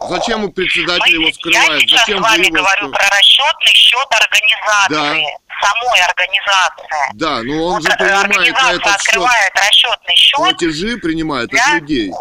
Зачем 0.08 0.44
у 0.44 0.50
председателя 0.52 1.10
его 1.14 1.22
Мы- 1.22 1.28
Я 1.28 1.34
скрывает? 1.34 1.80
сейчас 1.82 2.00
Зачем 2.00 2.18
с 2.18 2.22
вами 2.22 2.46
его 2.46 2.56
говорю 2.56 2.90
про 2.92 3.08
расчетный 3.08 3.72
счет 3.72 4.06
организации. 4.10 5.26
Самой 5.62 6.00
организации. 6.00 7.14
Да, 7.14 7.42
но 7.42 7.64
он 7.64 7.72
Вот 7.76 7.82
же 7.82 7.88
э, 7.88 7.96
принимает 7.96 8.52
на 8.52 8.72
этот 8.72 8.84
счет 8.84 8.94
открывает 8.94 9.52
расчетный 9.56 10.14
счет. 10.16 10.36
платежи, 10.36 10.96
принимает 10.98 11.48
Да. 11.50 11.58
от 11.76 11.80
людей. 11.80 12.12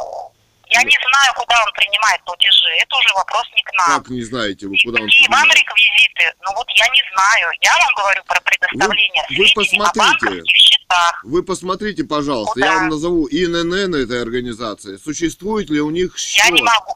Я 0.75 0.83
не 0.83 0.97
знаю, 1.09 1.33
куда 1.35 1.55
он 1.63 1.71
принимает 1.73 2.21
платежи. 2.25 2.69
Это 2.81 2.95
уже 2.97 3.13
вопрос 3.15 3.43
не 3.55 3.63
к 3.63 3.71
нам. 3.79 3.87
Как 4.01 4.09
не 4.09 4.23
знаете 4.23 4.67
вы, 4.67 4.75
И 4.75 4.85
куда 4.85 5.01
он 5.01 5.07
какие 5.07 5.27
вам 5.29 5.41
принимает? 5.41 5.59
реквизиты? 5.61 6.23
Ну 6.43 6.49
вот 6.55 6.67
я 6.75 6.87
не 6.89 7.03
знаю. 7.13 7.47
Я 7.61 7.73
вам 7.79 7.93
говорю 7.95 8.23
про 8.25 8.41
предоставление 8.41 9.23
Вы- 9.29 9.35
вы 9.37 9.47
сведений 9.47 9.79
о 9.79 9.87
посмотрите. 9.89 10.25
банковских 10.25 10.57
счетах. 10.57 11.23
Вы 11.23 11.43
посмотрите, 11.43 12.03
пожалуйста, 12.03 12.53
Куда? 12.53 12.65
я 12.65 12.73
вам 12.75 12.89
назову 12.89 13.27
ИНН 13.27 13.95
этой 13.95 14.21
организации. 14.21 14.97
Существует 14.97 15.69
ли 15.69 15.79
у 15.81 15.89
них 15.91 16.17
счет? 16.17 16.43
Я 16.45 16.49
не 16.51 16.61
могу. 16.61 16.93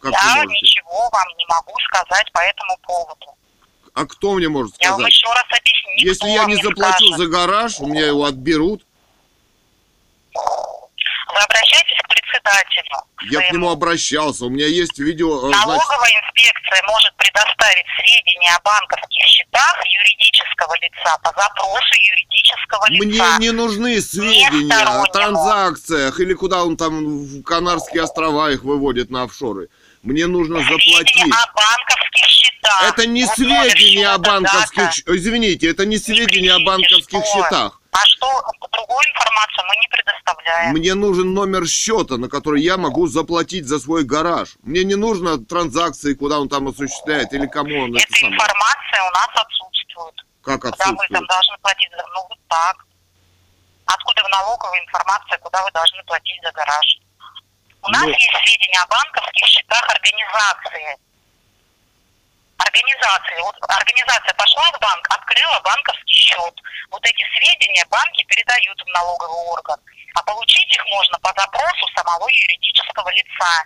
Как 0.00 0.12
я 0.12 0.44
ничего 0.44 1.08
вам 1.12 1.28
не 1.38 1.46
могу 1.46 1.74
сказать 1.88 2.30
по 2.32 2.38
этому 2.40 2.76
поводу. 2.82 3.26
А 3.94 4.04
кто 4.04 4.34
мне 4.34 4.48
может 4.48 4.74
Я 4.80 4.90
вам 4.90 5.00
сказать? 5.00 5.12
еще 5.14 5.26
раз 5.28 5.44
объясню. 5.58 5.92
Если 6.10 6.28
я 6.28 6.42
вам 6.42 6.50
не 6.50 6.56
заплачу 6.62 7.06
скажет. 7.06 7.16
за 7.18 7.26
гараж, 7.28 7.80
у 7.80 7.86
меня 7.86 8.06
его 8.06 8.24
отберут, 8.24 8.84
Вы 11.28 11.40
обращайтесь 11.40 11.98
к 12.02 12.08
председателю. 12.08 12.96
я 13.30 13.40
к 13.48 13.52
нему 13.52 13.70
обращался, 13.70 14.44
у 14.44 14.48
меня 14.50 14.66
есть 14.66 14.98
видео, 14.98 15.36
э, 15.36 15.48
значит, 15.48 15.66
Налоговая 15.66 16.10
инспекция 16.22 16.82
может 16.86 17.16
предоставить 17.16 17.86
сведения 17.98 18.54
о 18.54 18.60
банковских 18.60 19.24
счетах 19.26 19.76
юридического 19.84 20.74
лица 20.80 21.18
по 21.22 21.30
запросу 21.30 21.94
юридического 22.10 22.86
мне 22.90 23.00
лица. 23.18 23.38
не 23.38 23.50
нужны 23.50 24.00
сведения 24.00 24.72
о 24.74 24.78
стороннему. 25.04 25.06
транзакциях 25.12 26.20
или 26.20 26.34
куда 26.34 26.64
он 26.64 26.76
там 26.76 27.18
в 27.24 27.42
Канарские 27.42 28.02
острова 28.04 28.50
их 28.50 28.62
выводит 28.62 29.10
на 29.10 29.24
офшоры. 29.24 29.68
Мне 30.02 30.26
нужно 30.26 30.60
заплатить. 30.60 31.08
Сведения 31.08 31.34
о 31.34 31.46
банковских 31.52 32.26
счетах. 32.28 32.82
Это 32.88 33.06
не 33.06 33.24
Вот 33.24 33.38
номер 33.38 33.70
сведения 33.72 34.08
о 34.08 34.18
банковских... 34.18 34.76
дата. 34.76 34.92
щ- 34.92 35.02
Извините, 35.06 35.68
это 35.70 35.84
не 35.86 35.98
сведения 35.98 36.52
о 36.52 36.58
кричите, 36.58 36.64
банковских 36.66 37.18
что? 37.24 37.42
счетах. 37.42 37.80
А 37.96 38.04
что, 38.04 38.28
другую 38.72 39.00
информацию 39.14 39.64
мы 39.68 39.76
не 39.80 39.88
предоставляем. 39.88 40.72
Мне 40.72 40.94
нужен 40.94 41.32
номер 41.32 41.66
счета, 41.66 42.18
на 42.18 42.28
который 42.28 42.60
я 42.62 42.76
могу 42.76 43.06
заплатить 43.06 43.66
за 43.66 43.78
свой 43.80 44.04
гараж. 44.04 44.56
Мне 44.62 44.84
не 44.84 44.96
нужно 44.96 45.38
транзакции, 45.42 46.12
куда 46.14 46.38
он 46.40 46.48
там 46.48 46.68
осуществляет 46.68 47.32
или 47.32 47.46
кому 47.46 47.84
он 47.84 47.94
это 47.96 48.04
Эта 48.04 48.16
самое. 48.18 48.34
информация 48.34 49.02
у 49.02 49.10
нас 49.12 49.28
отсутствует. 49.34 50.14
Как 50.44 50.60
Куда 50.60 50.70
вы 50.70 50.76
там 50.76 50.94
отсутствует? 50.94 51.28
должны 51.28 51.58
платить 51.58 51.90
за... 51.90 52.04
Ну, 52.14 52.20
вот 52.28 52.38
так. 52.48 52.76
Откуда 53.86 54.22
в 54.24 54.28
налоговой 54.30 54.78
информация, 54.84 55.38
куда 55.38 55.62
вы 55.64 55.70
должны 55.72 56.02
платить 56.04 56.40
за 56.42 56.52
гараж? 56.52 56.98
У 57.82 57.88
нас 57.88 58.02
Ну- 58.02 58.08
есть 58.10 58.30
сведения 58.44 58.80
о 58.82 58.86
банковских 58.88 59.46
счетах 59.46 59.88
организации. 59.88 60.98
Организации. 62.58 63.38
Вот 63.42 63.56
организация 63.68 64.34
пошла 64.34 64.64
в 64.72 64.80
банк, 64.80 65.04
открыла 65.10 65.60
банковский 65.64 66.14
счет. 66.14 66.54
Вот 66.90 67.04
эти 67.04 67.24
сведения 67.36 67.84
банки 67.90 68.24
передают 68.24 68.80
в 68.80 68.88
налоговый 68.92 69.40
орган. 69.52 69.78
А 70.14 70.22
получить 70.22 70.74
их 70.74 70.84
можно 70.90 71.18
по 71.18 71.32
запросу 71.36 71.86
самого 71.94 72.26
юридического 72.28 73.10
лица. 73.10 73.64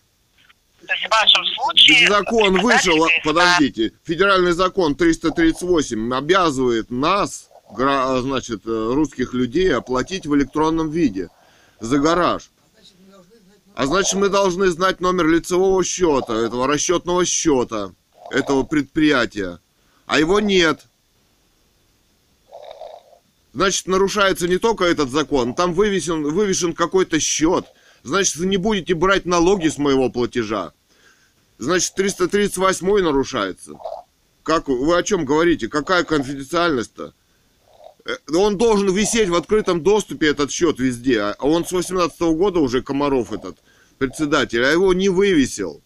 То 0.87 0.95
есть 0.95 1.07
в 1.07 1.11
вашем 1.11 1.45
случае... 1.55 2.09
Закон 2.09 2.61
вышел, 2.61 3.09
подождите, 3.23 3.93
федеральный 4.05 4.53
закон 4.53 4.95
338 4.97 6.15
обязывает 6.15 6.91
нас, 6.91 7.51
значит, 7.71 8.67
э, 8.67 8.71
русских 8.71 9.35
людей, 9.35 9.75
оплатить 9.75 10.27
в 10.27 10.35
электронном 10.35 10.91
виде 10.91 11.29
за 11.81 11.99
гараж. 11.99 12.51
А 13.77 13.87
значит, 13.87 14.15
мы 14.15 14.29
должны 14.29 14.69
знать 14.69 15.01
номер 15.01 15.27
лицевого 15.27 15.85
счета, 15.85 16.35
этого 16.35 16.67
расчетного 16.67 17.25
счета, 17.25 17.93
этого 18.31 18.62
предприятия. 18.62 19.61
А 20.07 20.19
его 20.19 20.40
нет. 20.40 20.86
Значит, 23.52 23.86
нарушается 23.86 24.47
не 24.47 24.59
только 24.59 24.85
этот 24.85 25.11
закон, 25.11 25.55
там 25.55 25.74
вывесен, 25.74 26.23
вывешен 26.23 26.73
какой-то 26.73 27.19
счет. 27.19 27.66
Значит, 28.02 28.36
вы 28.36 28.47
не 28.47 28.57
будете 28.57 28.94
брать 28.94 29.27
налоги 29.27 29.69
с 29.69 29.77
моего 29.77 30.09
платежа. 30.09 30.73
Значит, 31.59 31.94
338 31.94 32.86
нарушается. 33.02 33.74
Как 34.43 34.69
вы, 34.69 34.97
о 34.97 35.02
чем 35.02 35.24
говорите? 35.24 35.69
Какая 35.69 36.05
конфиденциальность-то? 36.05 37.12
Э, 38.07 38.16
Он 38.35 38.57
должен 38.57 38.93
висеть 38.94 39.28
в 39.28 39.35
открытом 39.35 39.82
доступе, 39.82 40.28
этот 40.28 40.51
счет 40.51 40.78
везде. 40.78 41.20
А 41.20 41.36
он 41.40 41.66
с 41.66 41.73
18 41.73 42.19
года 42.20 42.61
уже 42.61 42.82
Комаров 42.82 43.32
этот 43.32 43.59
председатель, 43.98 44.65
а 44.65 44.70
его 44.70 44.94
не 44.94 45.09
вывесил. 45.09 45.82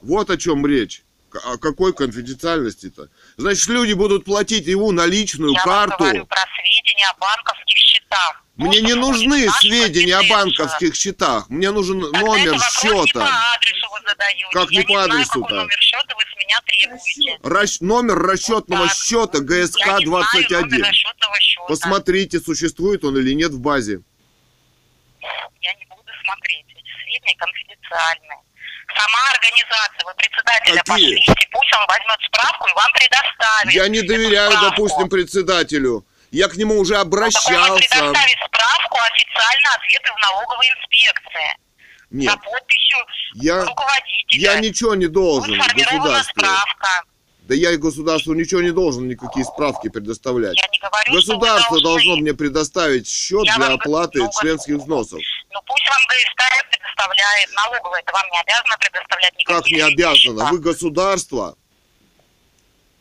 Вот 0.00 0.30
о 0.30 0.36
чем 0.36 0.66
речь. 0.66 1.04
О 1.44 1.58
какой 1.58 1.92
конфиденциальности-то? 1.94 3.08
Значит, 3.36 3.66
люди 3.68 3.92
будут 3.92 4.24
платить 4.24 4.66
ему 4.66 4.92
наличную 4.92 5.52
Я 5.52 5.62
карту. 5.62 5.96
вам 5.98 6.08
говорю 6.08 6.26
про 6.26 6.38
сведения 6.56 7.06
о 7.10 7.14
банковских 7.18 7.76
счетах. 7.76 8.44
Мне 8.56 8.80
не 8.80 8.94
нужны 8.94 9.48
сведения 9.60 10.16
о 10.16 10.22
банковских 10.24 10.94
счетах. 10.96 11.48
Мне 11.50 11.70
нужен 11.70 12.00
Тогда 12.00 12.18
номер 12.20 12.52
вопрос 12.54 12.82
не 12.84 13.06
счета. 13.06 13.20
по 13.20 13.54
адресу 13.54 13.86
вы 13.92 14.08
задаете. 14.08 14.46
Как 14.52 14.70
Я 14.70 14.80
не 14.80 14.86
по 14.86 14.92
знаю, 14.94 15.10
адресу-то? 15.10 15.40
какой 15.40 15.56
номер 15.58 15.78
счета 15.80 16.14
вы 16.16 16.22
с 16.22 16.36
меня 16.36 16.60
требуете. 16.66 17.38
Расч- 17.42 17.78
номер 17.84 18.18
расчетного 18.18 18.86
Так. 18.88 18.96
счета 18.96 19.38
Я 19.38 19.66
знаю 19.66 20.00
ГСК-21. 20.00 20.82
расчетного 20.82 21.40
счета. 21.40 21.66
Посмотрите, 21.68 22.40
существует 22.40 23.04
он 23.04 23.16
или 23.18 23.32
нет 23.34 23.52
в 23.52 23.60
базе. 23.60 24.00
Я 25.60 25.74
не 25.74 25.84
буду 25.86 26.10
смотреть. 26.24 26.64
Эти 26.68 26.90
сведения 27.04 27.36
конфиденциальные. 27.36 28.38
Сама 28.98 29.22
организация, 29.32 30.04
вы 30.04 30.14
председателя 30.14 30.82
Какие? 30.82 31.14
пошлите, 31.16 31.48
пусть 31.52 31.72
он 31.78 31.86
возьмет 31.86 32.18
справку 32.26 32.68
и 32.68 32.72
вам 32.74 32.92
предоставит. 32.92 33.72
Я 33.72 33.88
не 33.88 34.02
доверяю, 34.02 34.52
допустим, 34.60 35.08
председателю. 35.08 36.04
Я 36.30 36.48
к 36.48 36.56
нему 36.56 36.78
уже 36.78 36.94
Ну, 36.94 36.98
так 36.98 37.06
он 37.06 37.12
обращался. 37.14 37.74
предоставит 37.74 38.38
справку, 38.46 38.98
официально 39.00 39.68
ответы 39.76 40.10
в 40.12 40.22
налоговой 40.22 40.66
инспекции. 40.66 41.56
За 42.10 42.16
Нет, 42.16 42.38
подписью 42.42 42.98
я, 43.34 43.64
руководителя. 43.64 44.40
я 44.54 44.60
ничего 44.60 44.94
не 44.94 45.06
должен 45.06 45.50
Будет 45.50 45.62
сформирована 45.64 46.22
справка. 46.24 47.02
Да 47.48 47.54
я 47.54 47.72
и 47.72 47.78
государству 47.78 48.34
ничего 48.34 48.60
не 48.60 48.72
должен 48.72 49.08
никакие 49.08 49.42
справки 49.42 49.88
предоставлять. 49.88 50.54
Я 50.54 50.68
не 50.70 50.78
говорю, 50.78 51.14
Государство 51.14 51.80
должны. 51.80 51.82
должно 51.82 52.16
мне 52.16 52.34
предоставить 52.34 53.08
счет 53.08 53.46
Я 53.46 53.56
для 53.56 53.68
вам 53.68 53.78
оплаты 53.80 54.18
говорю, 54.18 54.32
членских 54.38 54.74
взносов. 54.76 55.18
Ну 55.50 55.60
пусть 55.66 55.88
вам 55.88 55.98
ГСК 56.08 56.42
предоставляет, 56.70 57.48
налоговая 57.56 58.00
это 58.00 58.12
вам 58.12 58.26
не 58.30 58.38
обязана 58.38 58.76
предоставлять 58.78 59.32
никакие 59.38 59.56
Как 59.56 59.70
не 59.70 59.80
обязано? 59.80 60.50
Вы 60.50 60.58
государство. 60.58 61.56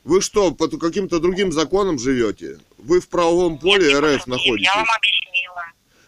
Вы 0.06 0.22
что, 0.22 0.52
по 0.52 0.70
каким-то 0.70 1.20
другим 1.20 1.52
законам 1.52 2.00
живете? 2.00 2.58
Вы 2.78 3.02
в 3.02 3.10
правовом 3.10 3.58
поле 3.58 3.92
Нет, 3.92 4.02
РФ 4.02 4.28
находитесь? 4.28 4.66
Я 4.66 4.76
вам 4.76 4.88
объяснила. 4.96 5.64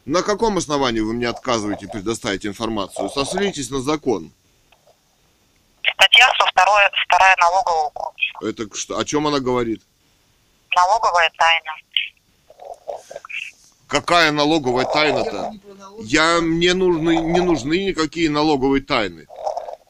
На 0.05 0.23
каком 0.23 0.57
основании 0.57 1.01
вы 1.01 1.11
мне 1.11 1.27
отказываете 1.27 1.89
предоставить 1.89 2.45
информацию? 2.45 3.09
Сослитесь 3.09 3.69
на 3.69 3.81
закон. 3.81 4.31
Статья 5.83 6.29
102, 6.35 6.91
вторая 7.07 7.35
налогового 7.39 7.89
кодекса. 7.89 8.63
Это 8.63 8.77
что, 8.77 8.97
о 8.97 9.05
чем 9.05 9.27
она 9.27 9.39
говорит? 9.39 9.81
Налоговая 10.75 11.31
тайна. 11.37 11.71
Какая 13.87 14.31
налоговая 14.31 14.85
тайна-то? 14.85 15.51
Я, 16.03 16.39
мне 16.41 16.73
нужны, 16.73 17.17
не 17.17 17.41
нужны 17.41 17.85
никакие 17.85 18.29
налоговые 18.29 18.83
тайны. 18.83 19.25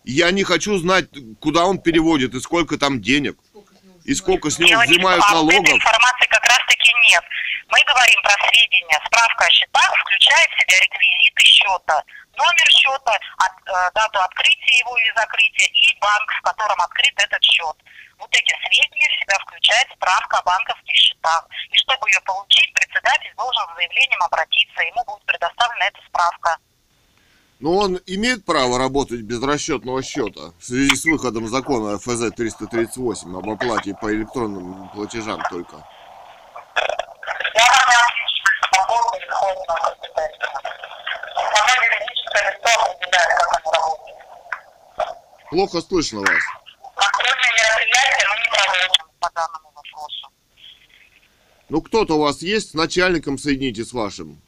Я 0.06 0.32
не 0.32 0.44
хочу 0.44 0.78
знать, 0.78 1.06
куда 1.40 1.66
он 1.66 1.80
переводит 1.80 2.34
и 2.34 2.40
сколько 2.40 2.78
там 2.78 3.02
денег. 3.02 3.38
И 4.06 4.16
сколько 4.16 4.49
с 4.49 4.57
него 4.57 4.82
взимают 4.82 5.24
а 5.28 5.36
вот 5.36 5.52
этой 5.52 5.57
налогов. 5.57 5.76
информации 5.76 6.28
как 6.30 6.44
раз-таки 6.45 6.90
нет. 7.11 7.24
Мы 7.68 7.78
говорим 7.86 8.20
про 8.24 8.34
сведения. 8.48 8.99
Справка 9.06 9.45
о 9.45 9.49
счетах 9.52 9.94
включает 10.02 10.49
в 10.49 10.61
себя 10.61 10.80
реквизиты 10.80 11.44
счета, 11.44 12.03
номер 12.40 12.68
счета, 12.72 13.14
от- 13.38 13.68
э, 13.68 13.91
дату 13.94 14.20
открытия 14.20 14.80
его 14.80 14.95
или 14.98 15.11
закрытия 15.16 15.68
и 15.68 15.99
банк, 15.99 16.28
в 16.40 16.41
котором 16.41 16.80
открыт 16.82 17.14
этот 17.18 17.44
счет. 17.44 17.76
Вот 18.18 18.30
эти 18.32 18.53
сведения 18.64 19.10
в 19.11 19.20
себя 19.22 19.38
включает 19.40 19.88
справка 19.95 20.40
о 20.40 20.44
банковских 20.44 20.95
счетах. 20.95 21.48
И 21.72 21.78
чтобы 21.78 22.10
ее 22.10 22.22
получить, 22.22 22.74
председатель 22.74 23.34
должен 23.36 23.64
с 23.72 23.76
заявлением 23.76 24.24
обратиться, 24.24 24.82
ему 24.84 25.03
будет 25.06 25.24
предоставлена 25.26 25.86
эта 25.86 25.99
справка. 26.07 26.57
Но 27.60 27.76
он 27.76 27.99
имеет 28.06 28.45
право 28.45 28.78
работать 28.80 29.22
без 29.22 29.44
расчетного 29.44 30.02
счета 30.02 30.53
в 30.60 30.64
связи 30.64 30.95
с 30.95 31.03
выходом 31.03 31.48
закона 31.48 31.98
ФЗ 31.99 32.32
338 32.36 33.38
об 33.38 33.49
оплате 33.49 33.94
по 34.02 34.14
электронным 34.14 34.88
платежам 34.90 35.41
только. 35.49 35.84
Свободно 38.80 39.18
исходит 39.18 39.68
на 39.68 39.76
компетентно. 39.76 40.48
Само 41.36 41.74
юридическое 41.84 42.52
лицо 42.52 42.70
определяет, 42.80 43.30
как 43.38 43.62
оно 43.62 43.72
работает. 43.72 44.18
Плохо 45.50 45.82
слышно 45.82 46.20
вас. 46.22 46.44
Контрольные 46.96 47.52
мероприятия 47.58 48.28
мы 48.30 48.36
не 48.38 48.50
проводим 48.50 49.20
по 49.20 49.32
данному 49.36 49.72
вопросу. 49.76 50.28
Ну 51.68 51.82
кто-то 51.82 52.16
у 52.16 52.22
вас 52.22 52.42
есть 52.42 52.72
с 52.72 52.74
начальником 52.74 53.38
соедините 53.38 53.84
с 53.84 53.92
вашим. 53.92 54.42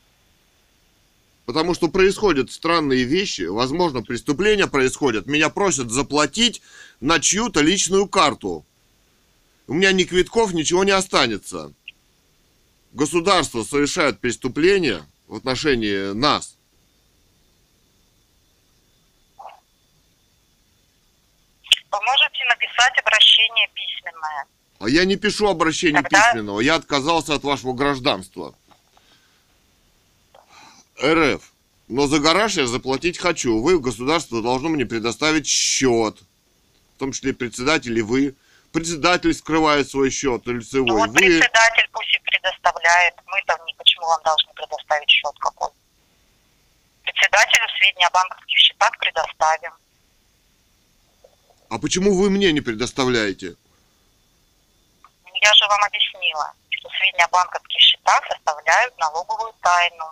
Потому 1.45 1.73
что 1.73 1.89
происходят 1.89 2.51
странные 2.51 3.03
вещи, 3.03 3.41
возможно, 3.41 4.01
преступления 4.01 4.67
происходят. 4.67 5.25
Меня 5.25 5.49
просят 5.49 5.91
заплатить 5.91 6.61
на 7.01 7.19
чью-то 7.19 7.59
личную 7.59 8.07
карту. 8.07 8.65
У 9.67 9.73
меня 9.73 9.91
ни 9.91 10.03
квитков, 10.03 10.53
ничего 10.53 10.85
не 10.85 10.91
останется. 10.91 11.73
Государство 12.93 13.63
совершает 13.63 14.19
преступления 14.19 15.05
в 15.27 15.35
отношении 15.35 16.13
нас. 16.13 16.57
Вы 21.91 21.99
можете 22.05 22.45
написать 22.49 22.97
обращение 23.01 23.69
письменное. 23.73 24.45
А 24.79 24.89
я 24.89 25.05
не 25.05 25.15
пишу 25.15 25.47
обращение 25.47 26.01
Тогда- 26.01 26.31
письменного, 26.31 26.59
я 26.59 26.75
отказался 26.75 27.35
от 27.35 27.43
вашего 27.43 27.73
гражданства. 27.73 28.55
РФ. 31.01 31.41
Но 31.87 32.07
за 32.07 32.19
гараж 32.19 32.55
я 32.57 32.67
заплатить 32.67 33.17
хочу. 33.17 33.61
Вы, 33.61 33.79
государство, 33.79 34.41
должно 34.41 34.69
мне 34.69 34.85
предоставить 34.85 35.47
счет. 35.47 36.19
В 36.95 36.99
том 36.99 37.11
числе 37.11 37.33
председатель 37.33 37.97
и 37.97 38.01
вы. 38.01 38.35
Председатель 38.71 39.33
скрывает 39.33 39.89
свой 39.89 40.09
счет 40.09 40.45
Ну 40.45 40.53
лицевой. 40.53 40.91
вот 40.91 41.09
Вы... 41.09 41.15
председатель 41.15 41.89
пусть 41.91 42.15
и 42.15 42.19
предоставляет. 42.19 43.15
Мы-то 43.25 43.59
не 43.65 43.73
почему 43.73 44.07
вам 44.07 44.21
должны 44.23 44.53
предоставить 44.53 45.09
счет 45.09 45.33
какой. 45.39 45.69
Председателю 47.03 47.67
сведения 47.77 48.07
о 48.07 48.11
банковских 48.11 48.57
счетах 48.57 48.97
предоставим. 48.97 49.71
А 51.69 51.77
почему 51.79 52.15
вы 52.15 52.29
мне 52.29 52.51
не 52.53 52.61
предоставляете? 52.61 53.55
Я 55.41 55.53
же 55.53 55.67
вам 55.67 55.83
объяснила, 55.83 56.53
что 56.69 56.89
сведения 56.97 57.25
о 57.25 57.29
банковских 57.29 57.79
счетах 57.79 58.21
составляют 58.29 58.97
налоговую 58.99 59.53
тайну. 59.61 60.05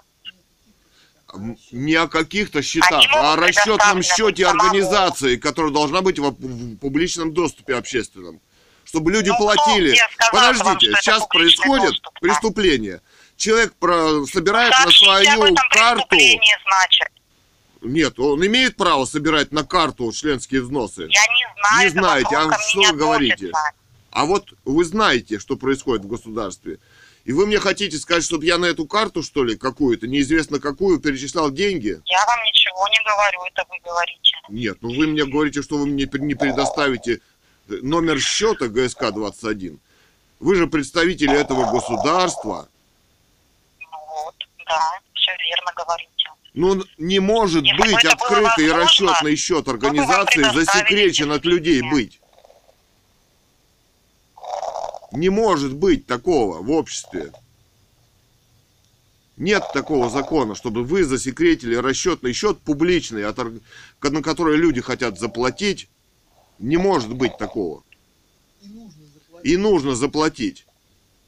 Не 1.71 1.93
о 1.93 2.07
каких-то 2.07 2.61
счетах, 2.61 3.05
а 3.13 3.33
о 3.33 3.35
расчетном 3.35 4.01
счете 4.01 4.47
организации, 4.47 5.37
которая 5.37 5.71
должна 5.71 6.01
быть 6.01 6.17
в 6.17 6.77
публичном 6.77 7.33
доступе 7.33 7.75
общественном. 7.75 8.41
Чтобы 8.89 9.11
люди 9.11 9.29
Ну, 9.29 9.35
кто 9.35 9.43
платили. 9.43 9.91
где 9.91 10.07
сказал 10.11 10.31
вам, 10.33 10.57
Подождите, 10.57 10.91
это 10.91 11.01
сейчас 11.01 11.27
происходит 11.27 11.91
доступ, 11.91 12.19
преступление. 12.21 13.01
Человек 13.37 13.73
про- 13.75 14.25
собирает 14.25 14.71
на 14.71 14.77
Сообщите 14.77 15.11
об 15.29 15.37
свою 15.37 15.55
карту. 15.69 16.15
значит. 16.17 17.07
Нет, 17.81 18.19
он 18.19 18.43
имеет 18.47 18.75
право 18.77 19.05
собирать 19.05 19.51
на 19.51 19.63
карту 19.63 20.11
членские 20.11 20.63
взносы. 20.63 21.03
Я 21.03 21.07
не 21.07 21.45
знаю. 21.61 21.83
Не 21.85 21.89
знаете, 21.89 22.35
а 22.35 22.57
что 22.59 22.81
вы 22.81 22.93
говорите? 22.93 23.33
относится. 23.33 23.71
А 24.11 24.25
вот 24.25 24.53
вы 24.65 24.83
знаете, 24.83 25.37
что 25.37 25.55
происходит 25.55 26.03
в 26.05 26.07
государстве. 26.09 26.79
И 27.25 27.31
вы 27.31 27.45
мне 27.45 27.59
хотите 27.59 27.95
сказать, 27.99 28.23
чтобы 28.23 28.45
я 28.45 28.57
на 28.57 28.65
эту 28.65 28.87
карту, 28.87 29.21
что 29.21 29.43
ли, 29.43 29.55
какую-то, 29.55 30.07
неизвестно 30.07 30.59
какую, 30.59 30.99
перечислял 30.99 31.51
деньги? 31.51 32.01
Я 32.05 32.25
вам 32.25 32.39
ничего 32.43 32.87
не 32.87 32.99
говорю, 33.05 33.39
это 33.53 33.63
вы 33.69 33.77
говорите. 33.85 34.19
Нет, 34.49 34.77
ну 34.81 34.89
вы 34.97 35.05
мне 35.05 35.25
говорите, 35.25 35.61
что 35.61 35.77
вы 35.77 35.85
мне 35.85 36.09
не 36.11 36.33
предоставите 36.33 37.21
номер 37.69 38.19
счета 38.19 38.67
ГСК-21. 38.67 39.79
Вы 40.39 40.55
же 40.55 40.67
представители 40.67 41.35
этого 41.35 41.71
государства. 41.71 42.67
Вот, 43.79 44.35
да, 44.65 44.99
все 45.13 45.31
верно 45.31 45.71
говорите. 45.75 46.29
Ну, 46.53 46.83
не 46.97 47.19
может 47.19 47.63
Если 47.63 47.77
бы 47.77 47.83
быть 47.83 48.05
открытый 48.05 48.71
расчетный 48.71 49.35
счет 49.35 49.67
организации 49.67 50.43
засекречен 50.43 51.31
от 51.31 51.45
людей 51.45 51.81
быть. 51.81 52.19
Не 55.11 55.29
может 55.29 55.73
быть 55.73 56.05
такого 56.05 56.61
в 56.61 56.71
обществе. 56.71 57.31
Нет 59.37 59.63
такого 59.73 60.09
закона, 60.09 60.53
чтобы 60.53 60.83
вы 60.83 61.05
засекретили 61.05 61.75
расчетный 61.75 62.33
счет 62.33 62.59
публичный, 62.59 63.23
на 63.23 64.21
который 64.21 64.57
люди 64.57 64.81
хотят 64.81 65.17
заплатить. 65.17 65.89
Не 66.59 66.77
может 66.77 67.13
быть 67.13 67.37
такого. 67.37 67.83
И 69.43 69.55
нужно 69.57 69.95
заплатить. 69.95 70.65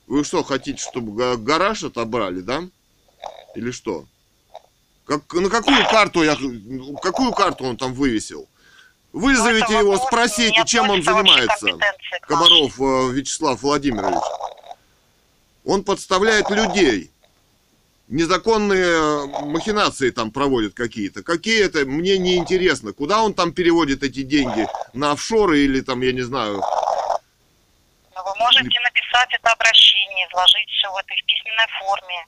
Вы 0.08 0.24
что, 0.26 0.44
хотите, 0.44 0.82
чтобы 0.82 1.14
га- 1.16 1.38
гараж 1.38 1.84
отобрали, 1.84 2.42
да? 2.42 2.64
Или 3.56 3.72
что? 3.72 4.06
Как, 5.06 5.34
на 5.34 5.50
какую 5.50 5.84
карту 5.90 6.24
я, 6.24 6.38
какую 7.02 7.32
карту 7.32 7.64
он 7.66 7.78
там 7.78 7.94
вывесил? 7.94 8.48
Вызовите 9.14 9.66
Ну, 9.72 9.80
его, 9.80 9.98
спросите, 9.98 10.64
чем 10.66 10.90
он 10.90 11.02
к 11.02 11.06
занимается. 11.06 11.68
Комаров 12.22 12.80
э, 12.80 13.12
Вячеслав 13.12 13.62
Владимирович. 13.62 14.20
Он 15.66 15.84
подставляет 15.84 16.50
людей. 16.50 17.12
Незаконные 18.12 19.26
махинации 19.48 20.10
там 20.12 20.32
проводит 20.32 20.74
какие-то. 20.74 21.24
Какие 21.24 21.64
это, 21.64 21.86
мне 21.86 22.18
не 22.18 22.36
интересно. 22.36 22.92
Куда 22.92 23.22
он 23.24 23.34
там 23.34 23.54
переводит 23.54 24.04
эти 24.04 24.24
деньги? 24.24 24.68
На 24.92 25.14
офшоры 25.14 25.60
или 25.60 25.80
там, 25.80 26.02
я 26.02 26.12
не 26.12 26.22
знаю, 26.22 26.58
Но 26.58 28.24
вы 28.26 28.36
можете 28.36 28.80
написать 28.82 29.30
это 29.32 29.50
обращение, 29.50 30.28
изложить 30.28 30.68
все 30.68 30.92
в 30.92 30.98
этой 30.98 31.16
в 31.16 31.26
письменной 31.26 31.68
форме. 31.80 32.28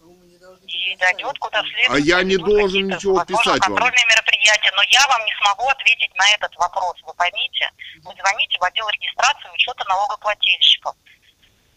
А 0.00 0.70
И 0.70 0.96
дойдет 1.02 1.36
куда 1.40 1.62
следует. 1.62 1.90
А 1.90 1.98
я 1.98 2.22
не 2.22 2.36
должен 2.36 2.86
ничего 2.86 3.24
писать 3.24 3.58
вам. 3.66 3.74
контрольные 3.74 4.06
мероприятия, 4.06 4.70
но 4.76 4.82
я 4.88 5.02
вам 5.08 5.24
не 5.26 5.34
смогу 5.42 5.68
ответить 5.68 6.14
на 6.14 6.30
этот 6.34 6.54
вопрос, 6.54 6.94
вы 7.02 7.12
поймите. 7.14 7.68
Вы 8.04 8.14
звоните 8.14 8.56
в 8.60 8.62
отдел 8.62 8.88
регистрации 8.88 9.50
учета 9.52 9.84
налогоплательщиков. 9.88 10.94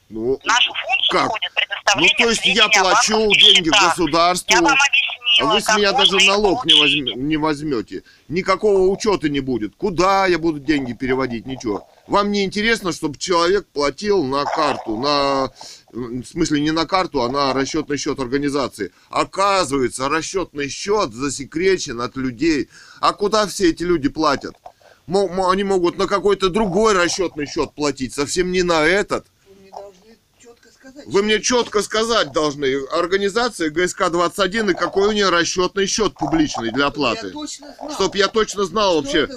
Ну, 0.09 0.39
нашу 0.45 0.71
функцию 0.73 1.11
Как? 1.11 1.25
входит 1.27 1.51
ну 1.53 1.61
предоставление 1.61 2.15
то 2.17 2.29
есть 2.29 2.45
я 2.45 2.67
плачу 2.69 3.31
деньги 3.33 3.69
в 3.69 3.73
счетах. 3.73 3.89
государству, 3.97 4.53
Я 4.55 4.61
вам 4.61 4.71
а 4.71 4.75
объяснила, 4.75 5.53
вы 5.53 5.61
с 5.61 5.77
меня 5.77 5.91
даже 5.93 6.27
налог 6.27 6.65
не, 6.65 6.73
возьме- 6.73 7.13
не 7.15 7.37
возьмете. 7.37 8.03
Никакого 8.27 8.87
учета 8.89 9.29
не 9.29 9.39
будет. 9.39 9.75
Куда 9.75 10.25
я 10.25 10.39
буду 10.39 10.59
деньги 10.59 10.93
переводить? 10.93 11.45
Ничего. 11.45 11.87
Вам 12.07 12.31
не 12.31 12.43
интересно, 12.43 12.91
чтобы 12.91 13.17
человек 13.17 13.67
платил 13.67 14.23
на 14.23 14.45
карту, 14.45 14.97
на, 14.97 15.51
в 15.91 16.23
смысле 16.23 16.61
не 16.61 16.71
на 16.71 16.85
карту, 16.85 17.21
а 17.21 17.29
на 17.29 17.53
расчетный 17.53 17.97
счет 17.97 18.19
организации. 18.19 18.91
Оказывается, 19.09 20.09
расчетный 20.09 20.69
счет 20.69 21.13
засекречен 21.13 21.99
от 22.01 22.15
людей. 22.15 22.69
А 23.01 23.13
куда 23.13 23.45
все 23.45 23.69
эти 23.69 23.83
люди 23.83 24.09
платят? 24.09 24.55
Они 25.07 25.63
могут 25.63 25.97
на 25.97 26.07
какой-то 26.07 26.49
другой 26.49 26.93
расчетный 26.93 27.45
счет 27.45 27.73
платить, 27.73 28.13
совсем 28.13 28.51
не 28.51 28.63
на 28.63 28.83
этот. 28.85 29.25
Вы 29.47 29.55
мне 29.61 29.69
должны 29.71 30.17
четко 30.41 30.69
сказать. 30.71 30.86
Вы 31.05 31.23
мне 31.23 31.41
четко 31.41 31.81
сказать 31.81 32.31
должны, 32.31 32.85
организация 32.91 33.69
ГСК-21 33.69 34.71
и 34.71 34.73
какой 34.73 35.09
у 35.09 35.11
нее 35.11 35.29
расчетный 35.29 35.85
счет 35.85 36.13
публичный 36.15 36.71
для 36.71 36.87
оплаты. 36.87 37.33
Чтоб 37.93 38.15
я 38.15 38.27
точно 38.27 38.65
знал 38.65 39.01
вообще, 39.01 39.27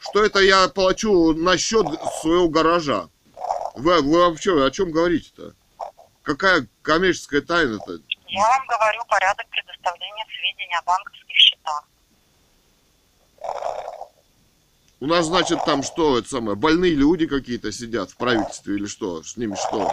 что 0.00 0.24
это 0.24 0.40
я 0.40 0.68
плачу 0.68 1.34
на 1.34 1.58
счет 1.58 1.86
своего 2.20 2.48
гаража. 2.48 3.08
Вы, 3.74 4.00
вы 4.00 4.18
вообще 4.20 4.64
о 4.64 4.70
чем 4.70 4.90
говорите-то? 4.90 5.52
Какая 6.22 6.66
коммерческая 6.82 7.42
тайна-то? 7.42 8.00
Я 8.28 8.42
вам 8.42 8.66
говорю 8.66 9.00
порядок 9.08 9.46
предоставления 9.50 10.26
сведений 10.34 10.76
о 10.78 10.82
банковских 10.82 11.36
счетах. 11.36 11.84
У 14.98 15.06
нас, 15.06 15.26
значит, 15.26 15.62
там 15.66 15.82
что, 15.82 16.18
это 16.18 16.28
самое, 16.28 16.56
больные 16.56 16.92
люди 16.92 17.26
какие-то 17.26 17.70
сидят 17.70 18.10
в 18.10 18.16
правительстве 18.16 18.76
или 18.76 18.86
что? 18.86 19.22
С 19.22 19.36
ними 19.36 19.54
что? 19.54 19.92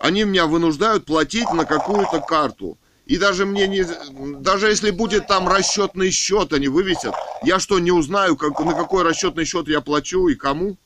Они 0.00 0.24
меня 0.24 0.46
вынуждают 0.46 1.04
платить 1.04 1.52
на 1.52 1.66
какую-то 1.66 2.20
карту. 2.20 2.78
И 3.04 3.18
даже 3.18 3.44
мне 3.44 3.66
не... 3.68 3.84
Даже 4.40 4.68
если 4.68 4.90
будет 4.90 5.26
там 5.26 5.46
расчетный 5.46 6.10
счет, 6.10 6.54
они 6.54 6.68
вывесят, 6.68 7.14
я 7.42 7.58
что, 7.60 7.78
не 7.78 7.90
узнаю, 7.90 8.36
как, 8.36 8.58
на 8.60 8.72
какой 8.72 9.04
расчетный 9.04 9.44
счет 9.44 9.68
я 9.68 9.82
плачу 9.82 10.28
и 10.28 10.34
кому? 10.36 10.78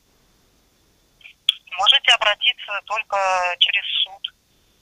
Можете 1.77 2.11
обратиться 2.13 2.71
только 2.85 3.17
через 3.59 3.83
суд. 4.03 4.33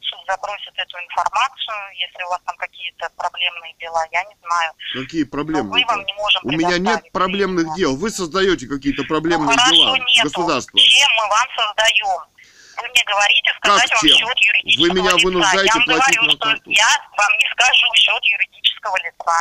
Суд 0.01 0.19
запросит 0.27 0.73
эту 0.77 0.97
информацию, 0.97 1.75
если 1.99 2.23
у 2.23 2.29
вас 2.29 2.39
там 2.45 2.55
какие-то 2.57 3.09
проблемные 3.15 3.75
дела, 3.79 4.03
я 4.11 4.23
не 4.23 4.35
знаю. 4.41 4.73
Какие 4.93 5.25
проблемы? 5.25 5.69
мы 5.69 5.85
вам 5.85 6.03
не 6.05 6.13
можем 6.13 6.41
У 6.43 6.51
меня 6.51 6.79
нет 6.79 7.11
проблемных 7.11 7.75
дел. 7.75 7.95
Вы 7.95 8.09
создаете 8.09 8.67
какие-то 8.67 9.03
Ну, 9.03 9.07
проблемные 9.07 9.55
хорошо, 9.55 9.75
дела. 9.75 9.97
нету. 9.97 10.23
Государство. 10.23 10.79
Чем 10.79 11.09
мы 11.17 11.29
вам 11.29 11.47
создаем? 11.55 12.32
Вы 12.77 12.87
мне 12.89 13.03
говорите 13.05 13.49
сказать 13.57 13.89
Как 13.89 14.01
вам 14.01 14.09
чем? 14.09 14.17
счет 14.17 14.37
юридического 14.39 14.87
Вы 14.87 14.93
меня 14.93 15.11
лица. 15.13 15.25
вынуждаете 15.27 15.67
я 15.67 15.73
вам 15.73 15.83
платить 15.85 16.15
говорю, 16.17 16.31
что 16.31 16.45
карту. 16.47 16.69
я 16.69 16.91
вам 17.17 17.31
не 17.37 17.47
скажу 17.53 17.87
счет 17.95 18.23
юридического 18.23 18.97
лица. 19.03 19.39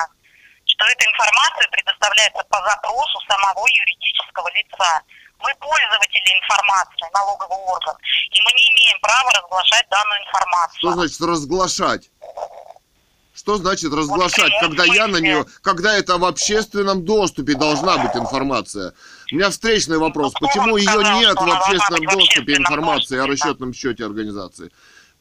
Что 0.65 0.85
эта 0.87 1.05
информация 1.11 1.69
предоставляется 1.71 2.43
по 2.49 2.59
запросу 2.63 3.19
самого 3.29 3.67
юридического 3.67 4.49
лица. 4.55 5.03
Мы 5.39 5.51
пользователи 5.59 6.29
информации, 6.39 7.07
налоговый 7.13 7.59
орган, 7.67 7.97
и 8.31 8.39
мы 8.41 8.51
не 8.55 8.63
имеем 8.75 9.01
права 9.01 9.31
разглашать 9.33 9.89
данную 9.91 10.21
информацию. 10.23 10.79
Что 10.79 10.93
значит 10.93 11.21
разглашать? 11.21 12.11
Что 13.35 13.57
значит 13.57 13.93
разглашать, 13.93 14.53
прямом 14.53 14.61
когда 14.61 14.85
я 14.85 15.07
на 15.09 15.17
нее, 15.17 15.45
когда 15.63 15.97
это 15.97 16.19
в 16.19 16.25
общественном 16.25 17.05
доступе 17.05 17.55
должна 17.55 17.97
быть 17.99 18.15
информация? 18.15 18.93
У 19.33 19.37
меня 19.37 19.49
встречный 19.49 19.97
вопрос, 19.97 20.35
почему 20.39 20.77
ее 20.77 20.91
нет 21.19 21.35
в 21.37 21.51
общественном 21.51 22.05
доступе 22.05 22.55
информации 22.57 23.19
о 23.19 23.27
расчетном 23.27 23.73
счете 23.73 24.05
организации? 24.05 24.71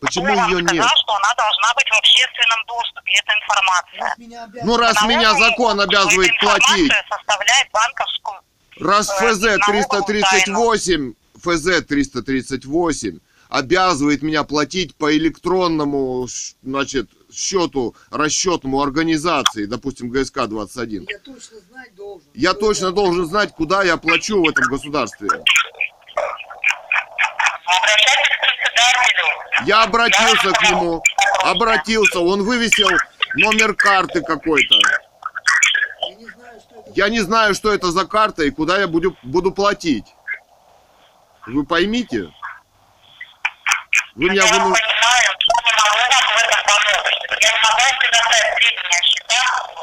Почему 0.01 0.25
Кто 0.25 0.33
ее 0.33 0.57
сказал, 0.59 0.73
нет? 0.73 0.85
что 0.97 1.15
она 1.15 1.33
должна 1.35 1.73
быть 1.75 1.87
в 1.87 1.97
общественном 1.97 2.65
доступе, 2.67 3.11
эта 3.21 3.33
информация? 3.39 4.65
Ну 4.65 4.77
раз 4.77 4.95
Налоговому 4.95 5.19
меня 5.19 5.33
закон 5.39 5.79
обязывает 5.79 6.31
платить, 6.41 6.91
составляет 7.09 7.67
банковскую 7.71 8.39
раз 8.79 9.07
ФЗ 9.07 9.41
налоговую 9.43 10.03
338, 10.03 11.13
ФЗ 11.41 11.85
338 11.87 13.19
обязывает 13.49 14.21
меня 14.23 14.43
платить 14.43 14.95
по 14.95 15.15
электронному, 15.15 16.27
ш- 16.27 16.55
значит, 16.63 17.09
счету 17.33 17.95
расчетному 18.09 18.81
организации, 18.81 19.65
допустим, 19.65 20.09
ГСК 20.09 20.47
21. 20.47 21.05
Я 21.09 21.17
точно 21.19 21.57
знать 21.59 21.95
должен. 21.95 22.27
Я 22.33 22.53
точно 22.53 22.85
это- 22.87 22.95
должен 22.95 23.25
знать, 23.25 23.51
куда 23.53 23.83
я 23.83 23.97
плачу 23.97 24.41
в 24.43 24.49
этом 24.49 24.65
государстве. 24.65 25.27
Я 29.65 29.83
обратился 29.83 30.51
к 30.51 30.61
нему, 30.69 31.03
обратился, 31.43 32.19
он 32.19 32.43
вывесил 32.43 32.89
номер 33.35 33.73
карты 33.75 34.21
какой-то. 34.21 34.75
Я 36.95 37.09
не 37.09 37.19
знаю, 37.21 37.53
что 37.55 37.73
это. 37.73 37.91
За 37.91 38.05
карта 38.05 38.43
и 38.43 38.49
куда 38.51 38.79
я 38.79 38.87
буду, 38.87 39.15
буду 39.23 39.51
платить. 39.51 40.05
Вы 41.47 41.63
поймите? 41.65 42.29
Вы 44.15 44.25
меня 44.29 44.43
Я 44.43 44.51
выну- 44.51 44.73
понимаю, 44.73 45.29
что 45.39 45.53
не 45.63 45.71
могу 45.77 45.97
вам 46.11 46.25
в 46.35 46.37
этом 46.43 46.61
помочь. 46.65 47.11
Я 47.39 47.51
не 47.51 47.59
могу 47.63 47.79
вам 47.81 47.97
предоставить 47.99 48.53
сведения 48.57 48.99
о 48.99 49.03
счетах 49.03 49.49
э, 49.61 49.75
по 49.75 49.79
данному 49.79 49.79
ГСК. 49.79 49.80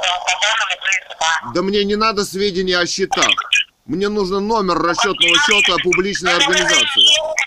Да 1.54 1.62
мне 1.62 1.84
не 1.84 1.96
надо 1.96 2.24
сведений 2.24 2.74
о 2.74 2.86
счетах. 2.86 3.28
Мне 3.86 4.08
нужен 4.08 4.46
номер 4.46 4.78
расчетного 4.78 5.36
счета 5.46 5.76
публичной 5.82 6.36
организации. 6.36 6.84
сведения. 6.84 7.38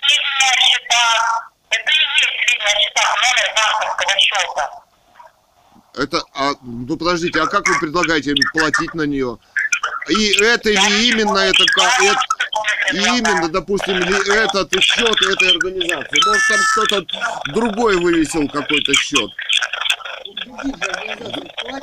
Это 5.94 6.24
сведения 6.24 6.26
а, 6.34 6.54
ну 6.62 6.98
подождите, 6.98 7.40
а 7.42 7.48
как 7.48 7.68
вы 7.68 7.80
предлагаете 7.80 8.34
платить 8.54 8.94
на 8.94 9.04
нее? 9.04 9.38
И 10.10 10.42
это 10.42 10.70
или 10.70 11.10
именно 11.10 11.38
это, 11.38 11.64
это 12.02 12.20
и 12.94 12.98
именно, 12.98 13.50
допустим, 13.50 13.98
ли 14.00 14.16
этот 14.34 14.74
счет 14.82 15.22
этой 15.22 15.52
организации. 15.52 16.20
Может 16.26 16.48
там 16.48 16.60
кто-то 16.72 17.06
другой 17.54 17.98
вывесил 17.98 18.48
какой-то 18.50 18.94
счет. 18.94 19.30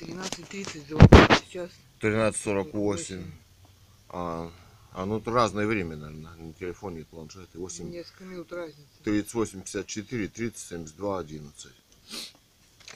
13.30 0.00 0.86
звонили 0.86 1.40
сейчас. 1.46 1.70
13.48. 2.02 3.24
А, 4.10 4.52
а 4.92 5.06
ну 5.06 5.16
это 5.16 5.30
разное 5.30 5.66
время, 5.66 5.96
наверное, 5.96 6.36
на 6.36 6.52
телефоне 6.52 7.00
и 7.00 7.04
планшете. 7.04 7.56
8, 7.56 7.90
Несколько 7.90 8.24
минут 8.24 8.52
разницы. 8.52 8.82
38, 9.02 9.60
54, 9.62 10.28
30, 10.28 10.58
72, 10.58 11.18
11. 11.20 11.72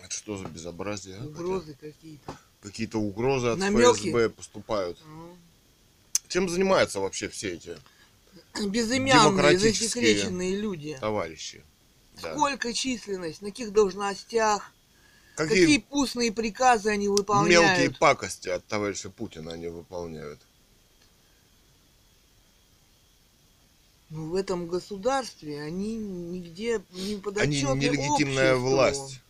Это 0.02 0.10
что 0.14 0.36
за 0.36 0.48
безобразие? 0.48 1.16
а? 1.16 1.24
Угрозы 1.24 1.74
какие-то. 1.80 2.36
Какие-то 2.62 2.98
угрозы 2.98 3.48
от 3.48 3.58
Намёки. 3.58 4.00
ФСБ 4.10 4.30
поступают. 4.30 4.98
Чем 6.28 6.48
занимаются 6.48 7.00
вообще 7.00 7.28
все 7.28 7.54
эти 7.54 7.76
Безымянные, 8.66 9.58
засекреченные 9.58 10.56
люди. 10.56 10.96
товарищи? 11.00 11.62
Да. 12.20 12.32
Сколько 12.34 12.72
численность, 12.72 13.40
на 13.42 13.50
каких 13.50 13.72
должностях, 13.72 14.72
Какие, 15.36 15.60
какие 15.60 15.78
пустные 15.78 16.32
приказы 16.32 16.88
они 16.90 17.06
мелкие 17.06 17.16
выполняют. 17.18 17.98
пакости 17.98 18.48
от 18.48 18.66
товарища 18.66 19.08
Путина 19.08 19.52
они 19.52 19.68
выполняют? 19.68 20.40
Ну, 24.10 24.30
в 24.30 24.34
этом 24.34 24.66
государстве 24.66 25.62
они 25.62 25.96
нигде 25.96 26.82
не 26.90 27.12
Они 27.12 27.16
подотчетны 27.16 27.74
нелегитимная 27.78 28.54
обществу. 28.54 28.70
власть. 28.70 29.20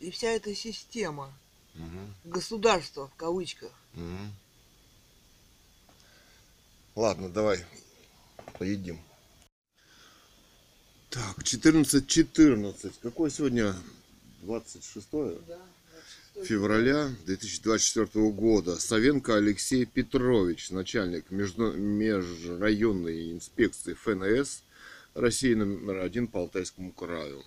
И 0.00 0.10
вся 0.10 0.28
эта 0.30 0.54
система, 0.54 1.32
Мгм, 1.76 2.14
государство 2.24 3.08
в 3.08 3.14
кавычках. 3.16 3.70
мгм. 3.94 4.32
Ладно, 6.94 7.28
давай 7.28 7.62
поедим. 8.58 8.98
Так, 11.10 11.42
14-14. 11.44 12.98
Какое 13.02 13.28
сегодня 13.30 13.74
26 14.42 15.08
февраля 16.42 17.08
2024 17.26 18.30
года. 18.30 18.78
Савенко 18.80 19.36
Алексей 19.36 19.84
Петрович, 19.84 20.70
начальник 20.70 21.30
между- 21.30 21.72
межрайонной 21.74 23.32
инспекции 23.32 23.92
ФНС 23.94 24.62
России 25.14 25.52
номер 25.54 25.98
один 26.00 26.26
по 26.28 26.40
Алтайскому 26.40 26.92
краю. 26.92 27.44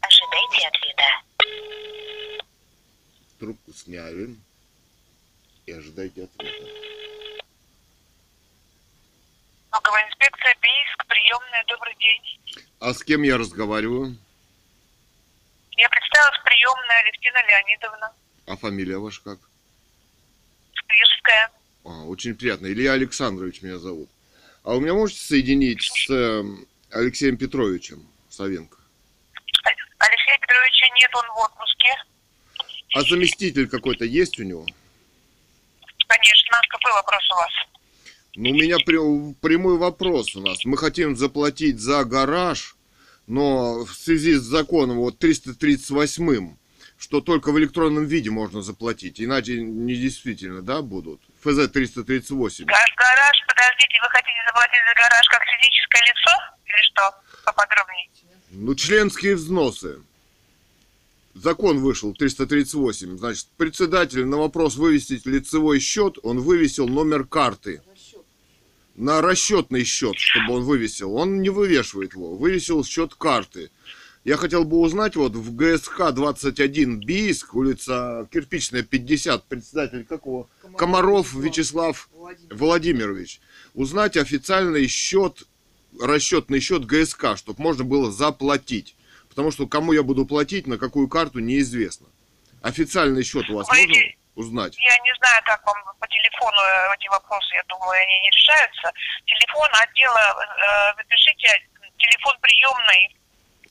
Ожидайте 0.00 0.68
ответа. 0.68 1.04
Трубку 3.38 3.72
сняли 3.72 4.36
и 5.66 5.72
ожидайте 5.72 6.24
ответа. 6.24 6.66
Налоговая 9.72 10.06
инспекция, 10.08 10.54
Бийск, 10.62 11.06
приемная, 11.08 11.64
добрый 11.68 11.94
день. 11.96 12.64
А 12.80 12.94
с 12.94 13.02
кем 13.02 13.22
я 13.22 13.36
разговариваю? 13.36 14.16
Я 15.72 15.88
представилась 15.88 16.38
приемная 16.44 17.00
Алевтина 17.00 17.42
Леонидовна, 17.48 18.12
А 18.46 18.56
фамилия 18.56 18.98
ваша 18.98 19.20
как? 19.22 19.38
Рижская. 20.88 21.50
А, 21.84 22.04
очень 22.04 22.34
приятно. 22.36 22.66
Илья 22.66 22.92
Александрович 22.92 23.62
меня 23.62 23.78
зовут. 23.78 24.08
А 24.62 24.74
вы 24.74 24.80
меня 24.82 24.94
можете 24.94 25.20
соединить 25.20 25.82
с 25.82 26.08
эм, 26.10 26.66
Алексеем 26.90 27.36
Петровичем 27.36 28.06
Савенко? 28.30 28.78
Алексея 29.98 30.38
Петровича 30.38 30.86
нет, 30.94 31.10
он 31.14 31.26
в 31.26 31.38
отпуске. 31.38 31.88
А 32.94 33.02
заместитель 33.02 33.68
какой-то 33.68 34.04
есть 34.04 34.38
у 34.38 34.44
него? 34.44 34.64
Конечно. 36.06 36.58
Какой 36.68 36.92
вопрос 36.92 37.30
у 37.30 37.34
вас? 37.34 37.50
Ну, 38.36 38.50
у 38.50 38.54
меня 38.54 38.76
прямой 38.78 39.78
вопрос 39.78 40.34
у 40.36 40.40
нас. 40.40 40.64
Мы 40.64 40.76
хотим 40.76 41.16
заплатить 41.16 41.80
за 41.80 42.04
гараж, 42.04 42.76
но 43.26 43.84
в 43.84 43.92
связи 43.94 44.34
с 44.34 44.42
законом 44.42 44.98
вот 44.98 45.18
338 45.18 46.56
что 46.96 47.20
только 47.20 47.50
в 47.52 47.58
электронном 47.58 48.06
виде 48.06 48.30
можно 48.30 48.62
заплатить, 48.62 49.20
иначе 49.20 49.60
не 49.60 49.94
действительно, 49.94 50.62
да, 50.62 50.80
будут? 50.80 51.20
ФЗ 51.42 51.68
338. 51.68 52.64
Га- 52.64 52.72
Гараж, 52.96 53.44
подождите, 53.46 53.98
вы 54.00 54.08
хотите 54.08 54.38
заплатить 54.46 54.80
за 54.88 54.94
гараж 54.94 55.28
как 55.28 55.42
физическое 55.44 56.02
лицо? 56.02 56.30
Или 56.66 56.82
что? 56.82 57.42
Поподробнее. 57.44 58.08
Ну, 58.52 58.74
членские 58.74 59.34
взносы. 59.34 59.98
Закон 61.34 61.78
вышел 61.80 62.14
338. 62.14 63.18
Значит, 63.18 63.48
председатель 63.56 64.24
на 64.24 64.38
вопрос 64.38 64.76
вывести 64.76 65.20
лицевой 65.24 65.80
счет, 65.80 66.16
он 66.22 66.40
вывесил 66.40 66.88
номер 66.88 67.24
карты. 67.24 67.82
На 68.94 69.20
расчетный 69.20 69.82
счет, 69.82 70.14
чтобы 70.16 70.54
он 70.54 70.62
вывесил. 70.62 71.12
Он 71.14 71.42
не 71.42 71.50
вывешивает 71.50 72.14
его. 72.14 72.36
Вывесил 72.36 72.84
счет 72.84 73.14
карты. 73.14 73.70
Я 74.22 74.36
хотел 74.36 74.64
бы 74.64 74.78
узнать, 74.78 75.16
вот 75.16 75.34
в 75.34 75.54
ГСХ 75.54 76.12
21 76.14 77.00
Бийск, 77.00 77.54
улица 77.54 78.26
Кирпичная, 78.32 78.82
50, 78.82 79.44
председатель 79.44 80.04
какого? 80.04 80.48
Комаров 80.78 81.34
Вячеслав 81.34 82.08
Владимир. 82.14 82.54
Владимирович, 82.54 83.40
узнать 83.74 84.16
официальный 84.16 84.86
счет, 84.86 85.46
расчетный 86.00 86.60
счет 86.60 86.86
ГСК, 86.86 87.36
чтобы 87.36 87.60
можно 87.60 87.84
было 87.84 88.10
заплатить. 88.10 88.96
Потому 89.34 89.50
что 89.50 89.66
кому 89.66 89.92
я 89.92 90.02
буду 90.04 90.26
платить, 90.26 90.66
на 90.68 90.78
какую 90.78 91.08
карту, 91.08 91.40
неизвестно. 91.40 92.06
Официальный 92.62 93.24
счет 93.24 93.50
у 93.50 93.56
вас 93.56 93.68
Вы- 93.68 93.80
можно 93.82 94.02
узнать? 94.36 94.76
Я 94.78 94.96
не 94.98 95.12
знаю, 95.18 95.42
как 95.44 95.66
вам 95.66 95.76
по 95.98 96.06
телефону 96.06 96.56
э, 96.56 96.94
эти 96.96 97.08
вопросы, 97.08 97.54
я 97.56 97.62
думаю, 97.68 97.90
они 98.00 98.20
не 98.20 98.30
решаются. 98.30 98.92
Телефон 99.26 99.68
отдела, 99.82 100.22
э, 100.38 100.94
запишите 101.02 101.48
телефон 101.98 102.34
приемной 102.40 103.16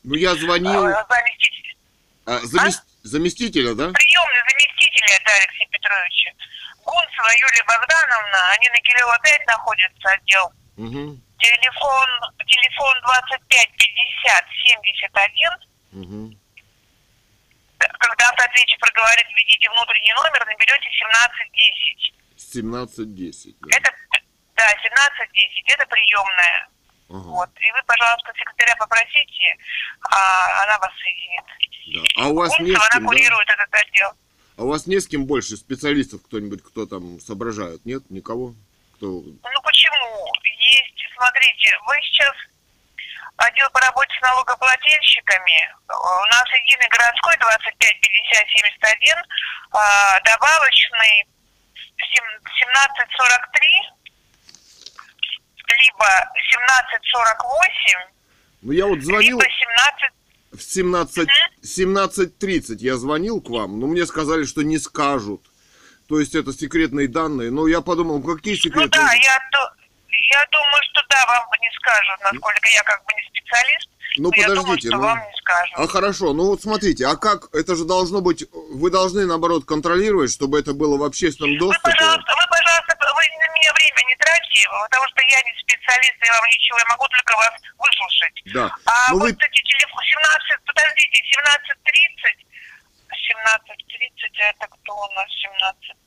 Ну, 0.04 0.16
я 0.16 0.36
звонил 0.36 0.86
э, 0.86 1.06
заместитель- 1.10 1.78
а, 2.26 2.40
замес- 2.44 2.84
заместителя, 3.04 3.74
да? 3.74 3.88
приемной 3.92 4.42
заместителя 4.52 5.16
это 5.16 5.32
Алексея 5.32 5.68
Петровича. 5.72 6.32
Гунцева 6.84 7.32
Юлия 7.40 7.64
Богдановна, 7.66 8.52
они 8.52 8.68
на 8.68 8.80
Кирилла 8.84 9.18
5 9.24 9.48
находятся, 9.48 10.10
отдел. 10.12 10.52
Угу, 10.76 11.20
Телефон, 11.44 12.08
телефон 12.48 12.96
25 13.04 13.70
50 13.76 14.46
71. 14.64 15.52
угу. 15.92 16.38
Когда 17.78 18.30
автоответчик 18.30 18.80
проговорит, 18.80 19.28
введите 19.36 19.70
внутренний 19.76 20.14
номер, 20.16 20.40
наберете 20.48 20.88
1710. 21.04 22.16
17.10. 22.40 23.56
Да. 23.60 23.76
Это, 23.76 23.92
да, 24.56 24.68
1710, 24.72 25.68
это 25.68 25.86
приемная. 25.88 26.68
Ага, 27.10 27.28
Вот. 27.28 27.50
И 27.60 27.72
вы, 27.72 27.80
пожалуйста, 27.86 28.32
секретаря 28.40 28.76
попросите, 28.78 29.58
а 30.10 30.64
она 30.64 30.78
вас 30.80 30.92
соединит. 31.04 31.46
да. 32.16 32.24
А 32.24 32.28
у 32.30 32.36
вас 32.36 32.58
не 32.60 32.72
Кунцева, 32.72 32.80
с 32.80 32.88
она 32.88 32.90
кем, 32.96 33.04
да? 33.04 33.08
курирует 33.10 33.50
этот 33.50 33.74
отдел. 33.74 34.10
А 34.56 34.64
у 34.64 34.68
вас 34.70 34.88
не 34.88 35.00
с 35.00 35.08
кем 35.08 35.26
больше 35.26 35.58
специалистов 35.58 36.22
кто-нибудь, 36.24 36.64
кто 36.64 36.86
там 36.86 37.20
соображает? 37.20 37.86
Нет? 37.86 38.10
Никого? 38.10 38.56
Кто... 38.96 39.22
Ну 41.14 41.22
смотрите, 41.22 41.70
вы 41.88 41.96
сейчас 42.04 42.34
отдел 43.38 43.70
по 43.72 43.80
работе 43.82 44.12
с 44.18 44.22
налогоплательщиками. 44.22 45.74
У 45.90 46.26
нас 46.32 46.44
единый 46.66 46.88
городской 46.90 47.36
25 47.40 48.02
50 48.02 48.48
71, 48.50 49.18
а, 49.72 50.20
добавочный 50.22 51.26
сем- 51.98 52.42
1743, 52.58 53.92
либо 55.68 56.08
1748, 56.50 58.00
Ну 58.62 58.72
я 58.72 58.86
вот 58.88 59.02
звонил 59.02 59.40
либо 59.40 59.52
17... 59.52 60.12
в 60.54 60.62
17, 60.62 61.30
17.30 61.64 62.78
я 62.80 62.98
звонил 62.98 63.42
к 63.42 63.50
вам, 63.50 63.80
но 63.80 63.88
мне 63.88 64.06
сказали, 64.06 64.46
что 64.46 64.62
не 64.64 64.78
скажут. 64.78 65.42
То 66.10 66.20
есть 66.20 66.36
это 66.36 66.54
секретные 66.54 67.08
данные. 67.08 67.50
Но 67.50 67.68
я 67.68 67.82
подумал, 67.82 68.22
какие 68.22 68.54
Ну 68.56 68.60
секретные 68.60 68.90
да, 68.90 69.14
я, 69.14 69.40
я 70.34 70.46
думаю, 70.52 70.82
что 70.92 71.02
да, 71.10 71.26
вам 71.26 71.46
не 71.62 71.72
скажут, 71.78 72.18
насколько 72.22 72.68
я 72.70 72.84
как 72.84 73.06
бы 73.06 73.14
не 73.14 73.24
специалист. 73.30 73.90
Ну, 74.18 74.30
но 74.30 74.36
я 74.38 74.48
думаю, 74.48 74.62
подождите, 74.64 74.88
что 74.90 74.98
ну- 74.98 75.04
вам 75.04 75.20
не 75.20 75.38
скажут. 75.38 75.76
А 75.78 75.88
хорошо, 75.88 76.34
ну 76.34 76.44
вот 76.54 76.62
смотрите, 76.62 77.06
а 77.08 77.16
как, 77.16 77.50
это 77.54 77.76
же 77.76 77.86
должно 77.86 78.22
быть, 78.22 78.46
вы 78.52 78.92
должны 78.92 79.26
наоборот 79.26 79.66
контролировать, 79.66 80.32
чтобы 80.32 80.60
это 80.60 80.74
было 80.74 80.98
в 80.98 81.04
общественном 81.04 81.54
Вы, 81.54 81.60
доступе. 81.60 81.92
пожалуйста, 81.92 82.30
вы, 82.30 82.46
пожалуйста, 82.50 82.94
вы 82.94 83.24
на 83.42 83.48
меня 83.58 83.74
время 83.74 84.02
не 84.10 84.16
тратьте, 84.22 84.60
потому 84.70 85.06
что 85.10 85.20
я 85.26 85.40
не 85.42 85.54
специалист, 85.66 86.18
я 86.22 86.34
вам 86.34 86.46
ничего, 86.46 86.78
я 86.78 86.86
могу 86.94 87.06
только 87.10 87.34
вас 87.38 87.54
выслушать. 87.78 88.38
Да. 88.54 88.66
А 88.86 89.12
Ну 89.14 89.20
вот 89.20 89.26
вы, 89.26 89.30
эти 89.34 89.62
телефоны 89.66 90.06
17, 90.06 90.66
подождите, 90.66 91.18
17.30, 91.34 92.38
17.30, 93.10 94.30
а 94.38 94.50
это 94.54 94.68
кто 94.70 94.94
у 94.94 95.12
нас 95.18 95.30
17.30? 95.42 96.03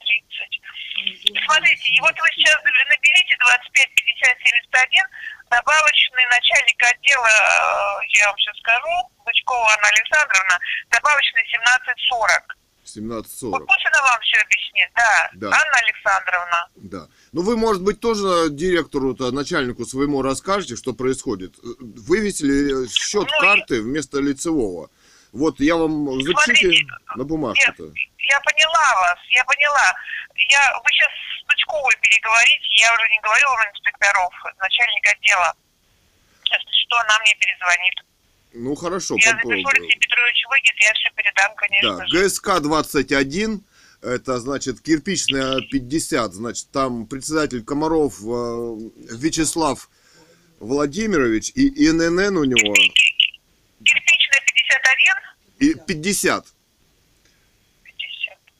Смотрите, 1.44 1.88
и 1.92 2.00
вот 2.00 2.14
вы 2.16 2.26
сейчас 2.34 2.56
наберите 2.64 3.36
25 3.38 3.94
50 3.94 4.38
71, 4.72 5.04
добавочный 5.50 6.26
начальник 6.30 6.80
отдела, 6.82 7.26
э, 7.26 8.20
я 8.20 8.28
вам 8.28 8.38
сейчас 8.38 8.56
скажу, 8.58 8.94
Бычкова 9.24 9.68
Анна 9.76 9.88
Александровна, 9.88 10.58
добавочный 10.90 11.42
17.40. 11.42 12.56
17.40, 12.86 13.50
Вот 13.50 13.66
пусть 13.66 13.86
она 13.86 14.02
вам 14.02 14.20
все 14.22 14.38
объяснит, 14.40 14.90
да. 14.94 15.30
Да. 15.34 15.46
Анна 15.48 15.78
Александровна. 15.84 16.68
да. 16.76 17.08
Ну 17.32 17.42
вы, 17.42 17.56
может 17.56 17.82
быть, 17.82 18.00
тоже 18.00 18.48
директору, 18.50 19.14
начальнику 19.32 19.84
своему 19.84 20.22
расскажете, 20.22 20.76
что 20.76 20.92
происходит. 20.92 21.54
Вывесили 21.80 22.86
счет 22.88 23.28
Ну, 23.30 23.40
карты 23.40 23.82
вместо 23.82 24.20
лицевого. 24.20 24.90
Вот 25.32 25.60
я 25.60 25.76
вам 25.76 26.20
Смотрите, 26.22 26.86
на 27.16 27.24
бумажку-то. 27.24 27.92
Я 28.28 28.40
поняла 28.40 28.94
вас, 29.00 29.18
я 29.30 29.44
поняла. 29.44 29.94
Я, 30.50 30.78
вы 30.78 30.88
сейчас 30.92 31.10
с 31.10 31.46
Бычковой 31.46 31.94
переговорите, 32.02 32.66
я 32.82 32.92
уже 32.94 33.08
не 33.08 33.20
говорю 33.20 33.46
вам 33.48 33.68
инспекторов, 33.70 34.32
начальник 34.60 35.06
отдела. 35.08 35.55
Что, 36.44 36.96
она 36.98 37.18
мне 37.20 37.34
перезвонит. 37.40 37.94
Ну 38.55 38.74
хорошо, 38.74 39.16
я 39.18 39.32
попробую. 39.32 39.62
запишу, 39.62 39.68
Алексей 39.82 39.98
Петрович 39.98 40.44
выйдет, 40.48 40.74
я 40.80 40.92
все 40.94 41.10
передам, 41.16 41.55
конечно 41.56 41.96
Да, 41.98 42.06
же. 42.06 42.26
ГСК 42.28 42.60
21, 42.60 43.64
это 44.02 44.38
значит 44.40 44.80
кирпичная 44.80 45.60
50, 45.60 46.32
значит 46.32 46.70
там 46.72 47.06
председатель 47.06 47.64
Комаров 47.64 48.14
э, 48.20 48.76
Вячеслав 49.16 49.88
Владимирович 50.60 51.50
и 51.55 51.68
ИНН 51.88 52.36
у 52.38 52.44
него 52.44 52.74
Кирпичная 53.84 54.40
51, 55.58 55.70
и 55.70 55.74
50. 55.74 56.46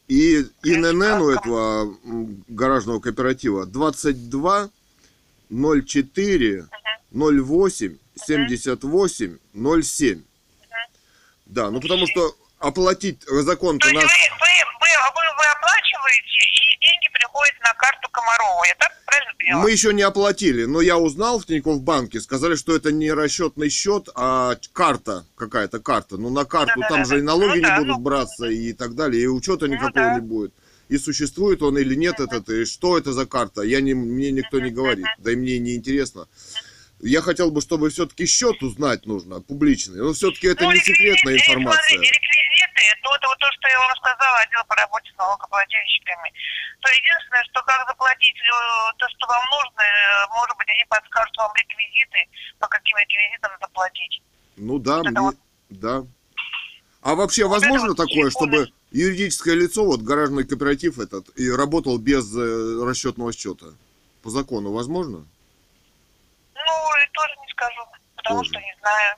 50. 0.07 0.09
И 0.09 0.41
ИНН 0.63 1.03
у 1.21 1.31
этого 1.31 1.97
м, 2.05 2.45
гаражного 2.49 3.01
кооператива 3.01 3.67
22 3.67 4.71
04 5.51 6.67
08 7.13 7.99
78 8.15 9.39
07. 9.83 10.23
Да, 11.47 11.71
ну 11.71 11.81
потому 11.81 12.07
что 12.07 12.35
оплатить 12.59 13.21
То 13.21 13.43
закон-то 13.43 13.87
нас... 13.93 14.03
вы, 14.03 14.09
вы, 14.09 14.53
вы, 14.81 14.89
вы 15.37 15.45
оплачиваете, 15.57 16.41
и 16.73 16.76
приходят 17.37 17.61
на 17.63 17.75
карту 17.75 18.09
Комарова. 18.11 18.65
Я 18.67 18.75
так 18.79 18.93
правильно 19.05 19.33
поняла? 19.39 19.63
Мы 19.63 19.71
еще 19.71 19.95
не 19.95 20.03
оплатили, 20.03 20.65
но 20.65 20.81
я 20.81 20.99
узнал 20.99 21.39
в 21.39 21.47
Тинькофф 21.47 21.81
банке, 21.83 22.21
сказали, 22.21 22.55
что 22.55 22.75
это 22.75 22.93
не 22.93 23.13
расчетный 23.13 23.69
счет, 23.69 24.09
а 24.15 24.57
карта, 24.73 25.25
какая-то 25.37 25.81
карта. 25.81 26.17
Ну, 26.17 26.31
на 26.31 26.45
карту 26.45 26.81
там 26.89 27.05
же 27.05 27.19
и 27.19 27.23
налоги 27.23 27.59
Ну 27.59 27.63
да, 27.63 27.75
не 27.75 27.81
будут 27.81 27.97
ну. 27.97 28.03
браться 28.03 28.47
и 28.47 28.73
так 28.73 28.95
далее, 28.95 29.23
и 29.23 29.27
учета 29.27 29.69
никакого 29.69 29.93
да. 29.93 30.15
не 30.15 30.21
будет. 30.21 30.53
И 30.89 30.99
существует 30.99 31.63
он 31.63 31.77
или 31.79 31.97
нет 31.97 32.21
этот, 32.21 32.49
и 32.49 32.65
что 32.65 32.97
это 32.97 33.13
за 33.13 33.27
карта, 33.27 33.63
я 33.63 33.81
не, 33.81 33.95
мне 33.95 34.31
никто 34.31 34.61
не 34.61 34.71
говорит, 34.71 35.07
да 35.19 35.33
и 35.33 35.37
мне 35.37 35.59
не 35.59 35.75
интересно. 35.75 36.29
Я 37.01 37.21
хотел 37.21 37.51
бы, 37.51 37.61
чтобы 37.61 37.91
все-таки 37.91 38.25
счет 38.27 38.63
узнать 38.63 39.05
нужно, 39.07 39.41
публичный. 39.41 40.01
Но 40.01 40.13
все-таки 40.15 40.47
это 40.49 40.65
Ну, 40.65 40.73
не 40.73 40.81
секретная 40.81 41.35
информация. 41.35 41.89
Смотрите, 41.89 42.15
реквизиты, 42.15 42.83
то 43.03 43.15
это 43.15 43.27
вот 43.29 43.39
то, 43.39 43.49
что 43.53 43.69
я 43.69 43.79
вам 43.79 43.97
сказала, 43.97 44.39
отдел 44.41 44.65
по 44.67 44.75
работе 44.77 45.11
с 45.15 45.19
налогоплательщиками. 45.19 46.33
То 46.81 46.89
единственное, 46.89 47.45
что 47.51 47.63
как 47.63 47.87
заплатить 47.89 48.37
э, 48.41 48.93
то, 48.97 49.07
что 49.13 49.27
вам 49.27 49.45
нужно, 49.45 49.83
э, 49.83 50.27
может 50.33 50.57
быть, 50.57 50.69
они 50.69 50.85
подскажут 50.89 51.37
вам 51.37 51.53
реквизиты, 51.57 52.21
по 52.59 52.67
каким 52.69 52.97
реквизитам 52.97 53.51
заплатить. 53.61 54.23
Ну 54.57 54.79
да, 54.79 55.01
это 55.01 55.11
мне- 55.11 55.21
вот- 55.21 55.37
да. 55.69 56.05
А 57.03 57.15
вообще 57.15 57.45
Вот 57.45 57.61
возможно 57.61 57.89
вот 57.89 57.97
такое, 57.99 58.31
чтобы 58.31 58.73
юридическое 58.91 59.55
лицо, 59.55 59.85
вот 59.85 60.01
гаражный 60.01 60.45
кооператив 60.45 60.99
этот, 60.99 61.29
и 61.39 61.51
работал 61.51 61.99
без 61.99 62.25
э, 62.35 62.85
расчетного 62.85 63.33
счета? 63.33 63.67
По 64.23 64.31
закону 64.31 64.73
возможно? 64.73 65.25
Ну, 66.67 66.73
и 66.73 67.13
тоже 67.13 67.33
не 67.45 67.53
скажу, 67.53 67.81
потому 68.17 68.39
Тоже. 68.41 68.51
что 68.51 68.61
не 68.61 68.77
знаю. 68.81 69.17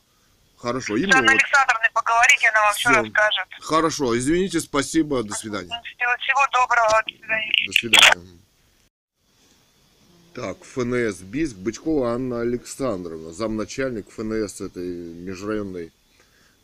Хорошо, 0.59 0.97
С 0.97 1.01
именно 1.01 1.18
Анной 1.18 1.35
вот. 1.35 1.41
Александровной 1.43 1.91
поговорите, 1.94 2.49
она 2.49 2.60
вам 2.62 2.73
все 2.75 2.91
Всё. 2.91 3.02
расскажет. 3.02 3.49
Хорошо, 3.60 4.18
извините, 4.18 4.60
спасибо, 4.60 5.23
до 5.23 5.35
свидания. 5.35 5.81
Всего, 5.85 6.17
всего 6.18 6.47
доброго, 6.52 7.02
до 7.07 7.12
свидания. 7.17 7.67
До 7.67 7.73
свидания. 7.73 8.39
Так, 10.35 10.57
ФНС 10.62 11.20
Биск, 11.23 11.57
Бычкова 11.57 12.12
Анна 12.12 12.41
Александровна, 12.43 13.33
замначальник 13.33 14.10
ФНС 14.10 14.60
этой 14.60 14.86
межрайонной 14.86 15.93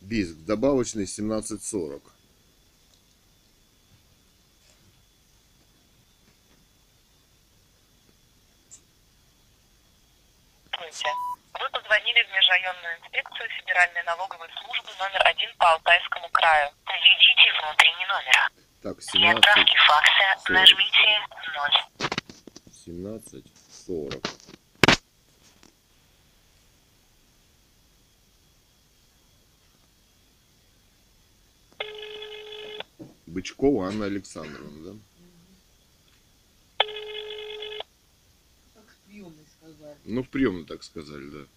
Биск, 0.01 0.35
добавочный 0.45 1.03
1740. 1.03 2.01
Здравствуйте. 10.95 11.17
Вы 11.59 11.69
позвонили 11.71 12.23
в 12.23 12.31
межрайонную 12.31 12.97
инспекцию 12.99 13.49
Федеральной 13.49 14.03
налоговой 14.03 14.47
службы 14.61 14.91
номер 14.97 15.21
один 15.27 15.49
по 15.57 15.71
Алтайскому 15.73 16.29
краю. 16.29 16.71
Введите 16.87 17.51
внутренний 17.59 18.05
номер. 18.07 18.51
Так, 18.81 18.95
Для 18.95 19.33
17, 19.33 19.37
отправки 19.37 19.75
факса 19.75 20.39
сорок. 20.39 20.49
нажмите 20.49 21.27
0. 21.53 21.71
17, 22.85 23.45
40. 23.87 24.23
Бычкова 33.27 33.87
Анна 33.87 34.05
Александровна, 34.05 34.93
да? 34.93 34.99
Как 38.75 38.85
в 38.87 38.97
приемной 39.07 39.45
сказали. 39.59 39.94
Ну, 40.07 40.21
в 40.21 40.29
приемной 40.29 40.65
так 40.65 40.83
сказали, 40.83 41.29
да. 41.29 41.47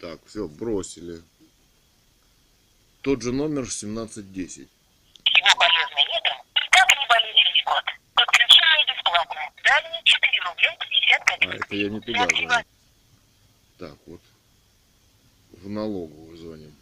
Так, 0.00 0.20
все, 0.26 0.48
бросили. 0.48 1.22
Тот 3.02 3.22
же 3.22 3.32
номер 3.32 3.62
1710. 3.62 4.68
Его 5.40 5.58
полезный 5.58 6.04
летом 6.12 6.36
и 6.56 6.68
как 6.70 6.88
не 6.98 7.06
болеть 7.06 7.36
весь 7.44 7.64
год. 7.64 7.84
Подключение 8.14 8.94
бесплатно. 8.94 9.40
Далее 9.62 10.00
4 10.04 10.40
рубля 10.44 10.76
50 11.70 11.70
копеек. 11.70 11.70
это 11.70 11.76
я 11.76 11.88
не 11.88 12.00
туда 12.00 12.26
звоню. 12.36 12.64
Так, 13.78 13.98
вот. 14.06 14.20
В 15.52 15.68
налоговую 15.68 16.36
звоним. 16.36 16.74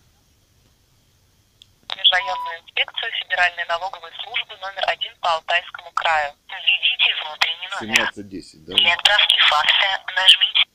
Межрайонную 1.96 2.60
инспекцию 2.60 2.78
инспекцию 2.88 3.12
Федеральной 3.24 3.64
налоговой 3.66 4.10
службы 4.22 4.56
номер 4.56 4.84
один 4.86 5.12
по 5.20 5.34
Алтайскому 5.34 5.90
краю. 5.92 6.32
Введите 6.48 7.14
внутренний 7.24 7.68
номер. 7.80 8.12
17.10, 8.14 8.64
да? 8.66 8.74
Для 8.74 8.94
отправки 8.94 9.38
факса 9.48 10.04
нажмите 10.16 10.68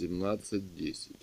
17.10. 0.00 1.19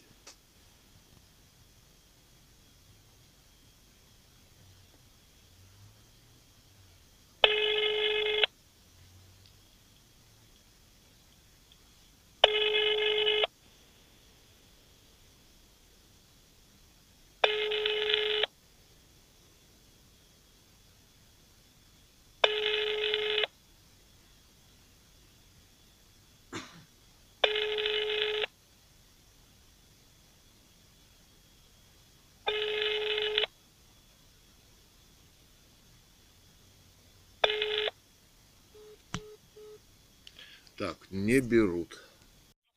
Так, 40.78 40.98
не 41.10 41.40
берут. 41.42 41.98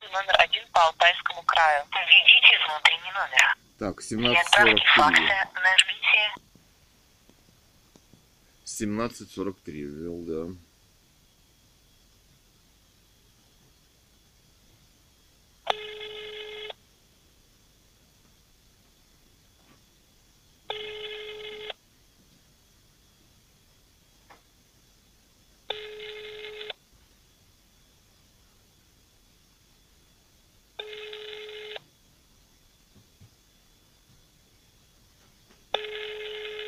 номер 0.01 0.35
один 0.39 0.63
по 0.71 0.81
Алтайскому 0.87 1.43
краю. 1.43 1.85
Введите 1.91 2.57
внутренний 2.67 3.11
номер. 3.11 3.55
Так, 3.77 4.01
Для 4.09 4.41
отправки 4.41 4.73
17.43. 4.73 4.95
факса 4.95 5.49
нажмите 5.61 6.33
17.43 8.65 9.71
ввел, 9.71 10.23
да. 10.23 10.55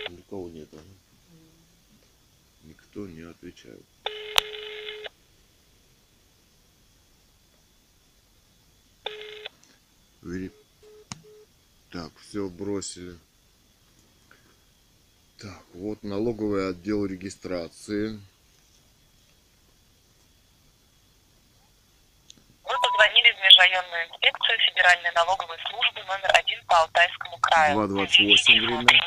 Никого 0.10 0.50
нет, 0.50 0.70
ага. 0.74 0.82
Никто 2.64 3.08
не 3.08 3.22
отвечает. 3.22 3.84
Вери- 10.22 10.52
Так, 11.92 12.12
все 12.18 12.50
бросили. 12.84 13.18
Так, 15.40 15.64
вот 15.74 16.04
налоговый 16.04 16.70
отдел 16.70 17.06
регистрации. 17.06 18.20
Вы 22.64 22.76
позвонили 22.82 23.32
в 23.32 23.40
Межрайонную 23.44 24.10
инспекцию 24.10 24.60
Федеральной 24.60 25.12
налоговой 25.14 25.58
службы 25.70 26.04
номер 26.04 26.32
один 26.34 26.62
по 26.66 26.82
Алтайскому 26.82 27.38
краю. 27.40 27.78
2.28 27.78 28.18
Введите 28.18 28.62
время. 28.62 29.00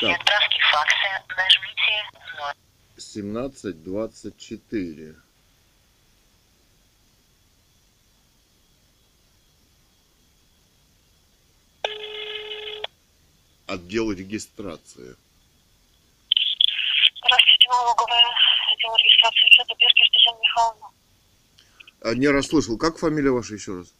Для 0.00 0.14
отправки 0.14 0.60
факса 0.70 1.22
нажмите 1.36 2.04
0. 2.38 2.54
17.24. 2.98 5.25
Отдел 13.86 14.10
регистрации. 14.10 15.14
Здравствуйте, 17.18 17.68
налоговая. 17.68 18.24
Отдел 18.74 18.96
регистрации 18.96 19.48
счета 19.50 19.74
Беркер 19.78 20.06
Татьяна 20.12 20.40
Михайловна. 20.42 20.86
А, 22.00 22.14
не 22.14 22.26
расслышал. 22.26 22.78
Как 22.78 22.98
фамилия 22.98 23.30
ваша 23.30 23.54
еще 23.54 23.76
раз? 23.76 23.94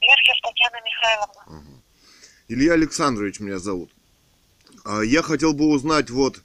Беркер 0.00 0.34
Татьяна 0.42 0.84
Михайловна. 0.84 1.82
Илья 2.48 2.72
Александрович 2.72 3.38
меня 3.38 3.60
зовут. 3.60 3.92
А, 4.84 5.02
Я 5.02 5.22
хотел 5.22 5.52
бы 5.52 5.68
узнать, 5.68 6.10
вот, 6.10 6.42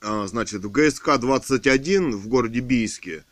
а, 0.00 0.26
значит, 0.26 0.62
в 0.64 0.70
ГСК 0.70 1.18
21 1.18 2.16
в 2.16 2.26
городе 2.28 2.60
Бийске 2.60 3.22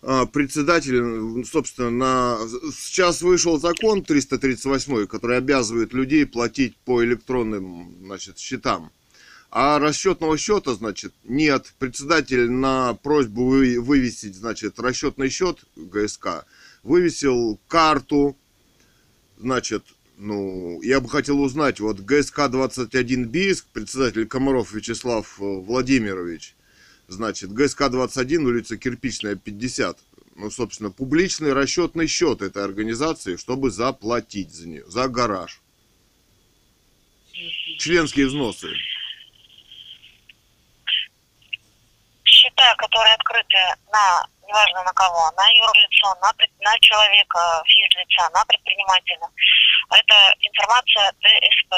председатель, 0.00 1.44
собственно, 1.44 1.90
на... 1.90 2.38
сейчас 2.72 3.22
вышел 3.22 3.58
закон 3.58 4.04
338, 4.04 5.06
который 5.06 5.38
обязывает 5.38 5.92
людей 5.92 6.26
платить 6.26 6.76
по 6.76 7.04
электронным, 7.04 7.96
значит, 8.02 8.38
счетам. 8.38 8.92
А 9.50 9.78
расчетного 9.78 10.36
счета, 10.36 10.74
значит, 10.74 11.14
нет. 11.24 11.72
Председатель 11.78 12.50
на 12.50 12.94
просьбу 12.94 13.46
вы- 13.46 13.80
вывесить, 13.80 14.36
значит, 14.36 14.78
расчетный 14.78 15.30
счет 15.30 15.64
ГСК 15.74 16.44
вывесил 16.82 17.60
карту, 17.68 18.36
значит, 19.38 19.84
ну, 20.16 20.80
я 20.82 21.00
бы 21.00 21.08
хотел 21.08 21.40
узнать, 21.40 21.80
вот 21.80 22.00
ГСК-21 22.00 23.24
Бийск, 23.24 23.66
председатель 23.72 24.26
Комаров 24.26 24.72
Вячеслав 24.72 25.38
э, 25.40 25.44
Владимирович, 25.44 26.56
значит, 27.08 27.50
ГСК-21, 27.50 28.36
улица 28.44 28.76
Кирпичная, 28.76 29.34
50, 29.34 29.98
ну, 30.36 30.50
собственно, 30.50 30.90
публичный 30.90 31.52
расчетный 31.52 32.06
счет 32.06 32.42
этой 32.42 32.62
организации, 32.62 33.36
чтобы 33.36 33.70
заплатить 33.70 34.52
за 34.52 34.68
нее, 34.68 34.84
за 34.86 35.08
гараж. 35.08 35.60
Членские 37.78 38.26
взносы. 38.26 38.68
Счета, 42.24 42.74
которые 42.76 43.14
открыты 43.14 43.58
на, 43.90 44.26
неважно 44.46 44.82
на 44.84 44.92
кого, 44.92 45.30
на 45.36 45.48
юрлицо, 45.48 46.14
на, 46.20 46.32
на 46.60 46.78
человека, 46.80 47.62
физлица, 47.66 48.28
на 48.34 48.44
предпринимателя, 48.44 49.26
это 49.90 50.34
информация 50.40 51.12
ДСП. 51.12 51.74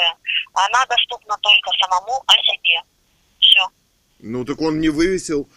Она 0.53 0.85
доступна 0.85 1.37
только 1.37 1.71
самому 1.79 2.23
о 2.27 2.33
себе. 2.43 2.81
Ну, 4.21 4.45
так 4.45 4.61
он 4.61 4.79
не 4.79 4.89
вывесил. 4.89 5.49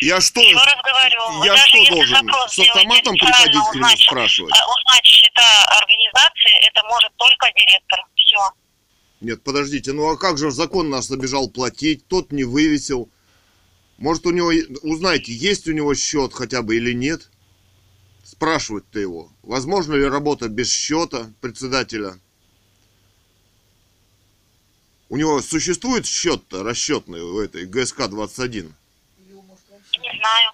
Я 0.00 0.20
что, 0.20 0.40
Еще 0.40 0.54
раз 0.54 0.76
говорю, 0.84 1.44
я 1.44 1.56
что 1.56 1.84
должен, 1.90 2.30
с 2.48 2.58
автоматом 2.58 3.14
приходить 3.16 3.62
к 3.72 3.74
нему 3.74 3.96
спрашивать? 3.96 4.54
э, 4.54 4.58
узнать 4.78 5.04
счета 5.04 5.64
организации, 5.80 6.68
это 6.68 6.82
может 6.84 7.10
только 7.16 7.46
директор. 7.56 7.98
Все. 8.14 8.36
Нет, 9.20 9.42
подождите, 9.42 9.92
ну 9.92 10.08
а 10.08 10.16
как 10.16 10.38
же 10.38 10.52
закон 10.52 10.88
нас 10.90 11.10
обижал 11.10 11.48
платить, 11.50 12.06
тот 12.06 12.30
не 12.30 12.44
вывесил. 12.44 13.10
Может 13.96 14.26
у 14.26 14.30
него, 14.30 14.52
узнайте, 14.82 15.32
есть 15.32 15.66
у 15.66 15.72
него 15.72 15.92
счет 15.94 16.32
хотя 16.32 16.62
бы 16.62 16.76
или 16.76 16.92
нет? 16.92 17.28
Спрашивать-то 18.22 19.00
его. 19.00 19.32
Возможно 19.42 19.94
ли 19.94 20.04
работа 20.04 20.48
без 20.48 20.70
счета 20.70 21.32
председателя? 21.40 22.20
У 25.08 25.16
него 25.16 25.40
существует 25.40 26.06
счет-то 26.06 26.62
расчетный 26.62 27.20
у 27.20 27.40
этой 27.40 27.66
ГСК-21? 27.66 28.72
Не 29.98 30.12
знаю. 30.20 30.52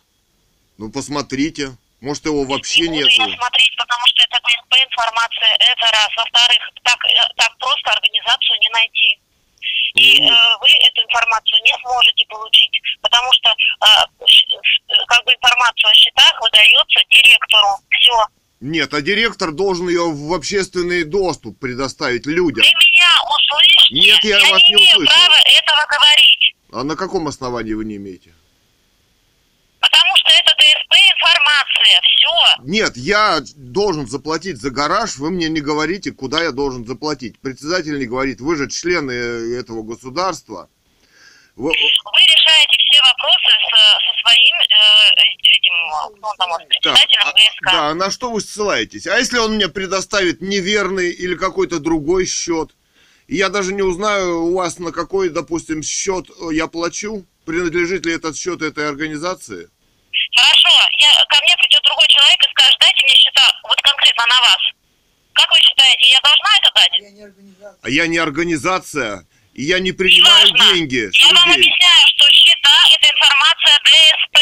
Ну 0.78 0.91
посмотрите. 0.91 1.76
Может 2.00 2.26
его 2.26 2.44
вообще 2.44 2.89
не 2.89 2.99
нету. 2.99 3.08
я 3.08 3.36
смотреть, 3.36 3.74
потому 3.76 4.07
что 4.07 4.24
это 4.24 4.36
ГСП 4.36 4.73
информация, 4.76 5.57
это 5.58 5.86
раз. 5.91 6.10
Во-вторых, 6.16 6.60
так, 6.83 6.99
э, 7.07 7.33
так 7.36 7.57
просто 7.58 7.91
организацию 7.91 8.60
не 8.60 8.68
найти. 8.70 9.18
И 9.94 10.20
Ну, 10.20 10.28
э, 10.28 10.58
вы 10.60 10.68
эту 10.84 11.02
информацию 11.02 11.62
не 11.65 11.73
сможете 11.81 12.26
получить, 12.26 12.76
потому 13.00 13.33
что 13.33 13.50
э, 13.50 13.86
э, 14.89 14.94
как 15.07 15.24
бы 15.24 15.33
информацию 15.33 15.91
о 15.91 15.94
счетах 15.94 16.41
выдается 16.41 17.00
директору. 17.08 17.81
Все. 17.89 18.26
Нет, 18.60 18.94
а 18.94 19.00
директор 19.02 19.52
должен 19.52 19.89
ее 19.89 20.10
в 20.10 20.33
общественный 20.33 21.05
доступ 21.05 21.58
предоставить 21.58 22.26
людям. 22.26 22.62
Вы 22.65 22.70
меня 22.70 23.10
услышите? 23.28 23.94
Нет, 23.94 24.24
я 24.24 24.39
вас 24.50 24.60
не 24.62 24.68
не 24.68 24.74
имею 24.74 24.91
услышал. 24.97 25.15
права 25.15 25.36
этого 25.36 25.86
говорить, 25.91 26.55
А 26.73 26.84
на 26.84 26.97
каком 26.97 27.28
основании 27.28 27.74
вы 27.74 27.84
не 27.84 27.97
имеете? 27.97 28.33
потому 29.81 30.16
что 30.16 30.28
это 30.31 30.55
ДСП 30.57 30.94
информация. 31.15 32.00
Все. 32.16 32.62
Нет, 32.65 32.97
я 32.97 33.42
должен 33.57 34.07
заплатить 34.08 34.57
за 34.58 34.70
гараж, 34.70 35.16
вы 35.18 35.31
мне 35.31 35.50
не 35.50 35.60
говорите, 35.60 36.10
куда 36.10 36.42
я 36.42 36.52
должен 36.52 36.86
заплатить. 36.86 37.39
Председатель 37.41 37.99
не 37.99 38.07
говорит, 38.07 38.41
вы 38.41 38.57
же 38.57 38.70
члены 38.70 39.12
э, 39.12 39.58
этого 39.60 39.83
государства. 39.83 40.70
Вы- 41.57 41.68
Вы 41.68 41.74
решаете 41.74 42.00
все 42.07 42.34
вопросы 43.08 43.47
с- 43.47 43.99
со 44.07 44.12
своим 44.23 44.57
э, 44.60 45.23
этим, 45.57 46.20
ну, 46.20 46.28
там, 46.39 46.50
председателем 46.68 47.23
а- 47.24 47.33
ГСК. 47.33 47.73
да, 47.73 47.94
на 47.94 48.10
что 48.10 48.31
вы 48.31 48.41
ссылаетесь? 48.41 49.07
А 49.07 49.18
если 49.18 49.39
он 49.39 49.55
мне 49.57 49.68
предоставит 49.68 50.41
неверный 50.41 51.10
или 51.10 51.34
какой-то 51.36 51.78
другой 51.81 52.26
счет? 52.26 52.70
Я 53.28 53.49
даже 53.49 53.73
не 53.73 53.83
узнаю 53.83 54.47
у 54.47 54.55
вас, 54.55 54.78
на 54.78 54.92
какой, 54.92 55.28
допустим, 55.31 55.83
счет 55.83 56.26
э, 56.31 56.55
я 56.55 56.66
плачу, 56.66 57.24
принадлежит 57.47 58.05
ли 58.07 58.15
этот 58.15 58.36
счет 58.36 58.60
этой 58.62 58.89
организации. 58.89 59.68
Хорошо, 60.36 60.68
я, 60.99 61.24
ко 61.28 61.36
мне 61.42 61.55
придет 61.57 61.83
другой 61.84 62.07
человек 62.08 62.39
и 62.42 62.50
скажет, 62.50 62.76
дайте 62.81 63.00
мне 63.05 63.15
счета 63.16 63.42
вот 63.62 63.81
конкретно 63.83 64.24
на 64.28 64.41
вас. 64.42 64.58
Как 65.33 65.50
вы 65.50 65.57
считаете, 65.58 66.07
я 66.10 66.20
должна 66.20 66.50
это 66.60 66.70
дать? 66.74 66.92
Я 67.00 67.10
не 67.10 67.23
организация. 67.24 67.78
А 67.83 67.89
я 67.91 68.07
не 68.07 68.18
организация, 68.18 69.26
и 69.55 69.62
я 69.65 69.78
не 69.81 69.92
принимаю 69.92 70.47
Неважно. 70.49 70.74
деньги 70.74 71.10
Я 71.12 71.26
вам 71.34 71.49
людей. 71.49 71.55
объясняю, 71.70 72.07
счета– 72.65 72.78
это 72.94 73.07
информация 73.15 73.78
ДСП. 73.84 74.39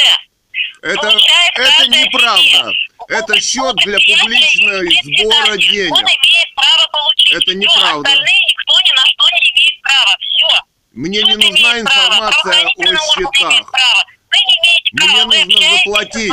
Это, 0.82 1.00
Получает 1.00 1.52
это 1.58 1.86
неправда. 1.88 2.72
Это 3.08 3.40
счет 3.40 3.76
для 3.84 3.98
публичного 3.98 4.82
сбора 5.04 5.56
денег. 5.56 5.92
Он 5.92 6.02
имеет 6.02 6.54
право 6.56 6.88
получить. 6.92 7.32
Это 7.32 7.54
неправда. 7.54 8.08
Остальные 8.10 8.40
никто 8.48 8.74
ни 8.80 8.92
на 8.96 9.06
что 9.06 9.24
не 9.32 9.50
имеет 9.50 9.82
права. 9.82 10.16
Все. 10.20 10.62
Мне 10.92 11.22
не 11.22 11.36
нужна 11.36 11.80
информация 11.80 12.66
о 12.66 12.96
счетах. 13.14 13.72
Не 14.92 15.08
Мне 15.08 15.24
нужно 15.24 15.76
заплатить. 15.78 16.32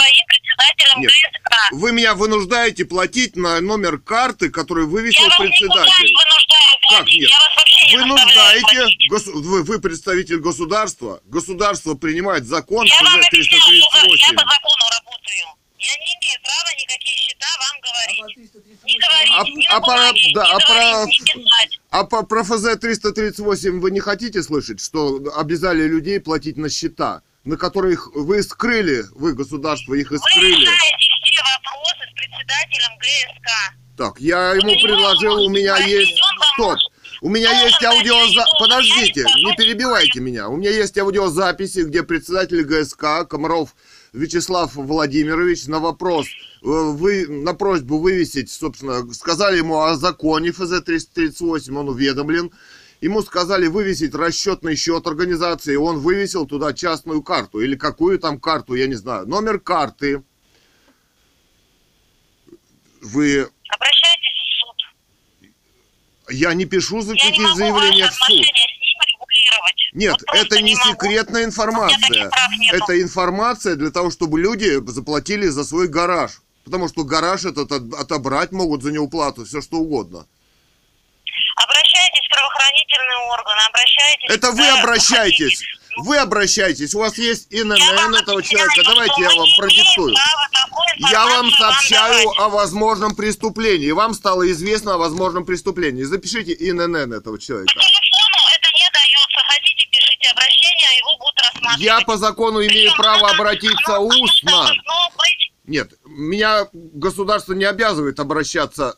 Нет. 0.98 1.12
Вы 1.72 1.92
меня 1.92 2.14
вынуждаете 2.16 2.86
платить 2.86 3.36
на 3.36 3.62
номер 3.62 4.00
карты, 4.00 4.50
который 4.50 4.86
Я 4.86 4.90
вывесил 4.90 5.24
не 5.24 5.30
председатель. 5.38 6.14
вынуждаю 6.16 6.59
Как 6.90 7.06
нет? 7.08 7.30
Я 7.30 7.38
вас 7.40 7.56
вообще 7.58 7.88
не 7.88 7.98
Вы 7.98 8.02
заставляю 8.10 8.26
нуждаете, 8.62 8.82
платить. 8.82 9.10
госу- 9.12 9.42
вы, 9.42 9.64
вы 9.64 9.80
представитель 9.80 10.40
государства, 10.40 11.22
государство 11.26 11.94
принимает 11.96 12.46
закон 12.46 12.86
Я 12.86 12.94
вам 13.02 13.22
что 13.22 13.38
я 13.38 13.44
ФЗ-338. 13.44 14.36
по 14.36 14.42
закону 14.46 14.86
работаю. 14.98 15.46
Я 15.80 15.94
не 15.96 16.12
имею 16.20 16.40
права 16.44 16.72
никакие 16.82 17.18
счета 17.18 17.48
вам 17.60 17.82
говорить. 17.82 18.20
по 18.20 18.28
Не 18.28 18.36
338 18.36 19.00
говорить, 19.00 19.32
А- 19.34 19.44
не 19.60 19.68
а 19.68 19.80
про- 19.80 19.88
говорить, 19.96 20.34
да, 20.36 20.44
не 20.44 20.52
а 20.52 20.60
про- 20.60 20.74
говорить, 20.76 21.20
не 21.22 21.44
писать. 21.44 21.80
А 21.92 22.04
по, 22.04 22.24
про 22.24 22.44
ФЗ-338 22.44 23.80
вы 23.80 23.92
не 23.92 24.00
хотите 24.00 24.44
слышать, 24.44 24.82
что 24.82 25.22
обязали 25.36 25.84
людей 25.88 26.20
платить 26.20 26.58
на 26.58 26.70
счета, 26.70 27.22
на 27.46 27.56
которых 27.56 28.10
вы 28.14 28.44
скрыли, 28.44 29.06
вы, 29.16 29.34
государство, 29.34 29.94
их 29.94 30.12
и 30.12 30.16
Вы 30.16 30.20
скрыли? 30.20 30.62
решаете 30.62 31.08
все 31.24 31.42
вопросы 31.44 32.04
с 32.12 32.14
председателем 32.14 32.98
ГСК. 33.00 33.74
Так, 34.00 34.22
я 34.22 34.54
ему 34.54 34.72
предложил, 34.82 35.44
у 35.44 35.50
меня 35.50 35.76
есть... 35.76 36.18
Стоп! 36.54 36.78
У 37.22 37.28
меня 37.28 37.52
есть 37.64 37.84
аудиоза... 37.84 38.46
Подождите, 38.58 39.26
не 39.44 39.54
перебивайте 39.58 40.22
меня. 40.22 40.48
У 40.48 40.56
меня 40.56 40.72
есть 40.72 40.98
аудиозаписи, 40.98 41.80
где 41.80 42.04
председатель 42.04 42.64
ГСК 42.64 43.28
Комаров 43.30 43.76
Вячеслав 44.14 44.74
Владимирович 44.74 45.68
на 45.68 45.80
вопрос, 45.80 46.28
э, 46.28 46.30
вы 46.62 47.28
на 47.28 47.54
просьбу 47.54 47.98
вывесить, 47.98 48.50
собственно, 48.50 49.06
сказали 49.14 49.58
ему 49.58 49.82
о 49.82 49.98
законе 49.98 50.52
ФЗ-338, 50.52 51.78
он 51.78 51.90
уведомлен. 51.90 52.52
Ему 53.02 53.22
сказали 53.22 53.68
вывесить 53.68 54.16
расчетный 54.16 54.78
счет 54.78 55.08
организации, 55.08 55.76
он 55.76 56.00
вывесил 56.00 56.46
туда 56.46 56.72
частную 56.72 57.22
карту, 57.22 57.60
или 57.60 57.76
какую 57.76 58.18
там 58.18 58.40
карту, 58.40 58.76
я 58.76 58.88
не 58.88 58.96
знаю. 58.96 59.28
Номер 59.28 59.60
карты. 59.60 60.24
Вы 63.02 63.50
Обращайтесь 63.70 64.38
в 64.38 64.60
суд. 64.60 65.50
Я 66.30 66.54
не 66.54 66.66
пишу 66.66 67.02
за 67.02 67.14
Я 67.14 67.24
не 67.26 67.30
какие 67.30 67.46
могу 67.46 67.58
заявления 67.58 68.04
ваши 68.06 68.14
в 68.16 68.24
суд. 68.24 68.46
Нет, 69.94 70.18
Вот 70.28 70.36
это 70.36 70.62
не 70.62 70.76
могу. 70.76 70.90
секретная 70.92 71.44
информация. 71.46 72.30
Это 72.72 73.02
информация 73.02 73.76
для 73.76 73.90
того, 73.90 74.12
чтобы 74.12 74.40
люди 74.40 74.80
заплатили 74.90 75.48
за 75.48 75.64
свой 75.66 75.88
гараж. 75.88 76.42
Потому 76.64 76.88
что 76.88 77.04
гараж 77.04 77.46
этот 77.46 77.72
от- 77.72 77.94
отобрать 77.94 78.52
могут 78.52 78.84
за 78.84 78.92
неуплату, 78.92 79.46
все 79.46 79.62
что 79.62 79.78
угодно. 79.78 80.28
Обращайтесь 81.56 82.26
в 82.28 82.30
правоохранительные 82.34 83.18
органы, 83.32 83.62
обращайтесь... 83.68 84.30
Это 84.30 84.52
вы 84.52 84.68
обращаетесь. 84.80 85.64
Вы 86.04 86.18
обращаетесь. 86.18 86.94
У 86.96 87.00
вас 87.00 87.18
есть 87.18 87.48
Я 87.50 87.66
вам 87.66 87.74
ИНН 87.74 88.16
этого 88.16 88.42
человека. 88.44 88.82
Давайте 88.84 89.22
я 89.22 89.30
вам 89.36 89.48
продиктую. 89.58 90.16
Я 91.12 91.26
вам 91.26 91.52
сообщаю 91.52 92.30
о 92.40 92.50
возможном 92.50 93.16
преступлении. 93.16 93.92
Вам 93.92 94.14
стало 94.14 94.50
известно 94.52 94.96
о 94.96 94.98
возможном 94.98 95.46
преступлении. 95.46 96.04
Запишите 96.04 96.54
ИНН 96.54 97.14
этого 97.14 97.40
человека. 97.40 97.74
По 97.74 97.82
телефону 97.82 98.44
это 98.56 98.68
не 98.76 98.90
дается. 98.92 99.40
Хотите, 99.48 99.88
пишите 99.92 100.30
обращение, 100.32 100.98
его 100.98 101.18
будут 101.18 101.40
рассматривать. 101.42 101.82
Я 101.82 102.02
по 102.02 102.18
закону 102.18 102.66
имею 102.66 102.92
право 102.96 103.30
обратиться 103.32 104.00
устно. 104.00 104.72
Нет, 105.66 105.94
меня 106.04 106.68
государство 106.74 107.54
не 107.54 107.66
обязывает 107.66 108.20
обращаться 108.20 108.98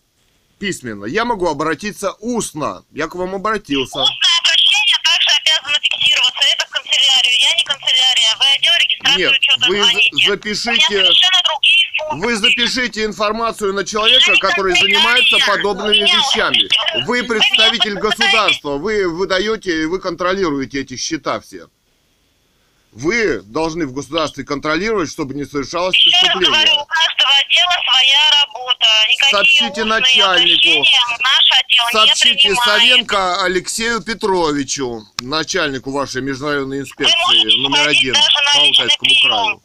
письменно. 0.57 1.05
Я 1.05 1.25
могу 1.25 1.47
обратиться 1.47 2.13
устно. 2.19 2.85
Я 2.91 3.07
к 3.07 3.15
вам 3.15 3.35
обратился. 3.35 3.99
Устное 3.99 4.37
обращение 4.39 4.97
также 5.03 5.29
обязано 5.41 5.77
фиксироваться. 5.81 6.43
Это 6.53 6.65
в 6.67 6.69
канцелярию. 6.69 7.35
Я 7.41 7.55
не 7.57 7.63
канцелярия. 7.65 8.31
Вы 8.39 8.45
отдел 8.55 8.73
регистрации 8.79 9.00
Нет, 9.17 9.33
вы 9.67 9.81
звоните. 9.81 10.27
запишите-. 10.27 11.07
Вы 12.13 12.35
запишите 12.35 13.05
информацию 13.05 13.73
на 13.73 13.85
человека, 13.85 14.33
который 14.39 14.73
занимается 14.75 15.37
подобными 15.47 16.01
вещами. 16.01 16.67
Вы 17.05 17.23
представитель 17.23 17.95
государства, 17.95 18.77
вы 18.77 19.07
выдаете 19.07 19.83
и 19.83 19.85
вы 19.85 19.99
контролируете 19.99 20.81
эти 20.81 20.97
счета 20.97 21.39
все. 21.39 21.67
Вы 22.91 23.41
должны 23.41 23.85
в 23.85 23.93
государстве 23.93 24.43
контролировать, 24.43 25.09
чтобы 25.09 25.33
не 25.33 25.45
совершалось 25.45 25.95
преступление. 25.95 26.85
Отдела 27.39 27.75
своя 27.85 28.23
работа. 28.43 28.87
Никакие 29.09 29.31
Сообщите 29.31 29.83
начальнику. 29.85 30.69
наш 31.23 31.51
отдел 31.59 31.85
не 31.85 31.91
Сообщите 31.91 32.47
принимает. 32.47 32.65
Савенко 32.65 33.43
Алексею 33.43 34.01
Петровичу, 34.01 35.03
начальнику 35.21 35.91
вашей 35.91 36.21
межрайонной 36.21 36.79
инспекции 36.81 37.61
номер 37.61 37.87
один 37.87 38.13
по 38.13 38.59
Алтайскому 38.59 39.11
краю. 39.21 39.61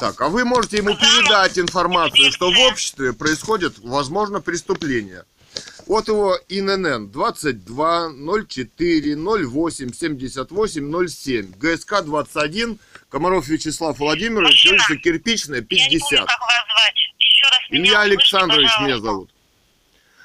Так, 0.00 0.20
а 0.20 0.28
вы 0.28 0.44
можете 0.44 0.78
ему 0.78 0.94
передать 0.94 1.58
информацию, 1.58 2.32
что 2.32 2.50
в 2.50 2.58
обществе 2.60 3.12
происходит, 3.12 3.74
возможно, 3.78 4.40
преступление. 4.40 5.24
Вот 5.86 6.08
его 6.08 6.36
ИНН 6.48 7.10
22 7.10 8.10
04 8.48 9.16
08 9.16 9.92
78 9.92 11.08
07 11.08 11.52
ГСК 11.58 12.02
21 12.02 12.78
Комаров 13.10 13.46
Вячеслав 13.46 13.98
Владимирович, 13.98 14.64
Мужчина. 14.64 14.74
улица 14.74 14.96
Кирпичная, 14.96 15.58
Я 15.58 15.62
не 15.62 15.66
помню, 15.68 15.90
50. 16.00 16.26
как 16.26 16.40
вас 16.40 16.64
звать. 16.66 17.00
Еще 17.18 17.46
раз 17.46 17.70
меня 17.70 17.84
Илья 17.84 18.00
Александрович 18.00 18.68
пожалуйста. 18.70 18.82
меня 18.82 18.98
зовут. 19.00 19.30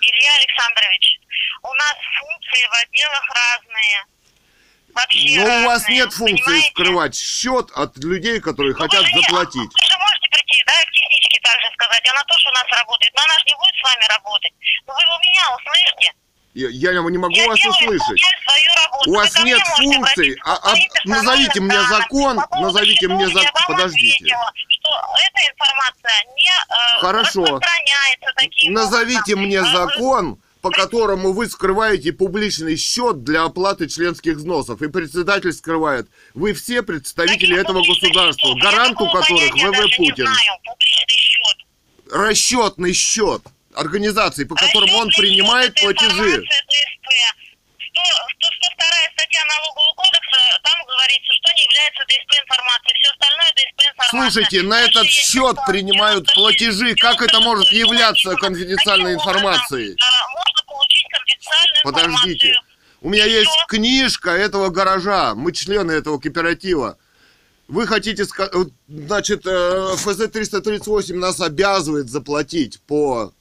Илья 0.01 0.31
Александрович, 0.41 1.19
у 1.61 1.73
нас 1.75 1.95
функции 2.19 2.63
в 2.67 2.73
отделах 2.81 3.25
разные. 3.29 3.97
Вообще 4.93 5.39
Но 5.39 5.45
у 5.45 5.65
вас 5.65 5.81
разные, 5.83 5.97
нет 5.99 6.13
функции 6.13 6.43
понимаете? 6.43 6.71
скрывать 6.71 7.15
счет 7.15 7.71
от 7.75 7.97
людей, 7.97 8.41
которые 8.41 8.73
Ну, 8.73 8.79
хотят 8.81 9.01
вы 9.03 9.07
же 9.07 9.15
заплатить. 9.21 9.71
Вы 9.71 9.85
же 9.87 9.97
можете 10.01 10.27
прийти, 10.33 10.63
да, 10.65 10.73
к 10.83 10.91
техничке 10.91 11.39
также 11.39 11.67
сказать, 11.77 12.03
она 12.09 12.23
тоже 12.25 12.49
у 12.49 12.53
нас 12.53 12.67
работает, 12.75 13.13
но 13.15 13.21
она 13.23 13.35
же 13.39 13.45
не 13.45 13.55
будет 13.55 13.75
с 13.77 13.83
вами 13.87 14.05
работать. 14.09 14.53
Ну 14.87 14.91
вы 14.93 15.03
у 15.05 15.19
меня 15.21 15.43
услышите. 15.55 16.11
Я, 16.53 16.69
не 17.09 17.17
могу 17.17 17.33
Я 17.33 17.47
вас 17.47 17.57
делаю, 17.59 17.71
услышать. 17.97 18.21
У 19.07 19.11
Вы 19.11 19.15
вас 19.17 19.33
мне 19.39 19.53
нет 19.53 19.61
функций. 19.77 20.37
А- 20.43 20.59
а 20.71 20.75
назовите 21.05 21.59
мне 21.61 21.69
данным. 21.73 21.89
закон, 21.89 22.39
По 22.49 22.59
назовите 22.59 23.07
мне 23.07 23.25
счетов 23.25 23.41
зак- 23.41 23.43
я 23.45 23.51
вам 23.53 23.77
подождите. 23.77 24.15
ответила, 24.15 24.51
что 24.67 24.89
эта 25.25 25.53
информация 25.53 26.25
не 26.35 26.49
э, 26.49 26.99
Хорошо. 27.01 27.59
таким 28.35 28.73
Назовите 28.73 29.19
образом. 29.33 29.39
мне 29.43 29.61
вы- 29.61 29.71
закон, 29.71 30.41
по 30.61 30.69
которому 30.69 31.31
вы 31.33 31.47
скрываете 31.49 32.11
публичный 32.13 32.77
счет 32.77 33.23
для 33.23 33.43
оплаты 33.45 33.87
членских 33.87 34.35
взносов, 34.35 34.81
и 34.83 34.89
председатель 34.89 35.53
скрывает. 35.53 36.07
Вы 36.35 36.53
все 36.53 36.83
представители 36.83 37.53
Каких 37.55 37.57
этого 37.65 37.79
государства, 37.83 38.49
счетов? 38.49 38.57
Я 38.63 38.71
гаранту 38.71 39.05
такого 39.05 39.21
которых 39.21 39.53
ВВ 39.55 39.97
Путин. 39.97 40.25
знаю. 40.27 40.37
Публичный 40.65 41.17
счет. 41.17 41.57
Расчетный 42.11 42.93
счет 42.93 43.41
организации, 43.75 44.43
по 44.45 44.55
которому 44.55 44.97
он 44.97 45.07
Расчетный 45.07 45.29
принимает 45.29 45.77
счет, 45.77 45.91
это 45.91 45.99
платежи. 45.99 46.29
информация 46.29 46.61
ДСП. 46.67 47.09
100, 47.91 48.01
102 48.01 48.85
статья 49.13 49.41
налогового 49.51 49.93
кодекса, 49.95 50.39
там 50.63 50.77
говорится, 50.87 51.31
что 51.33 51.53
не 51.53 51.63
является 51.63 52.01
ДСП 52.07 52.31
информацией. 52.41 52.95
Все 53.01 53.09
остальное 53.11 53.51
ДСП 53.51 53.79
информация. 53.91 54.31
Слушайте, 54.31 54.61
на 54.63 54.81
этот 54.81 55.05
счет 55.07 55.57
принимают 55.67 56.25
96, 56.25 56.35
платежи. 56.35 56.95
Как 56.95 57.21
это 57.21 57.39
может 57.41 57.69
96, 57.69 57.79
являться 57.91 58.35
конфиденциальной 58.35 59.13
информацией? 59.13 59.95
а, 59.99 60.29
Можно 60.37 60.59
получить 60.67 61.07
конфиденциальную 61.11 61.83
Подождите. 61.83 62.55
У 63.01 63.09
меня 63.09 63.25
есть 63.25 63.51
книжка 63.67 64.29
этого 64.31 64.69
гаража. 64.69 65.33
Мы 65.35 65.51
члены 65.51 65.91
этого 65.91 66.17
кооператива. 66.19 66.97
Вы 67.67 67.87
хотите 67.87 68.25
сказать, 68.25 68.53
значит, 68.87 69.45
э, 69.45 69.95
ФЗ-338 69.97 71.13
нас 71.15 71.39
обязывает 71.39 72.09
заплатить 72.09 72.79
по 72.85 73.33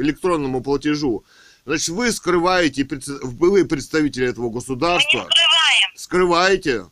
электронному 0.00 0.62
платежу. 0.62 1.24
Значит, 1.64 1.88
вы 1.88 2.12
скрываете, 2.12 2.86
вы 3.22 3.64
представители 3.66 4.28
этого 4.28 4.46
Мы 4.46 4.50
не 4.50 4.54
государства, 4.54 5.18
скрываем. 5.28 5.90
скрываете. 5.96 6.86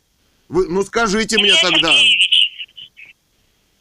Вы, 0.49 0.67
ну 0.69 0.83
скажите 0.83 1.37
мне 1.37 1.49
Илья 1.49 1.61
тогда. 1.61 1.91
Сергеевич, 1.91 2.51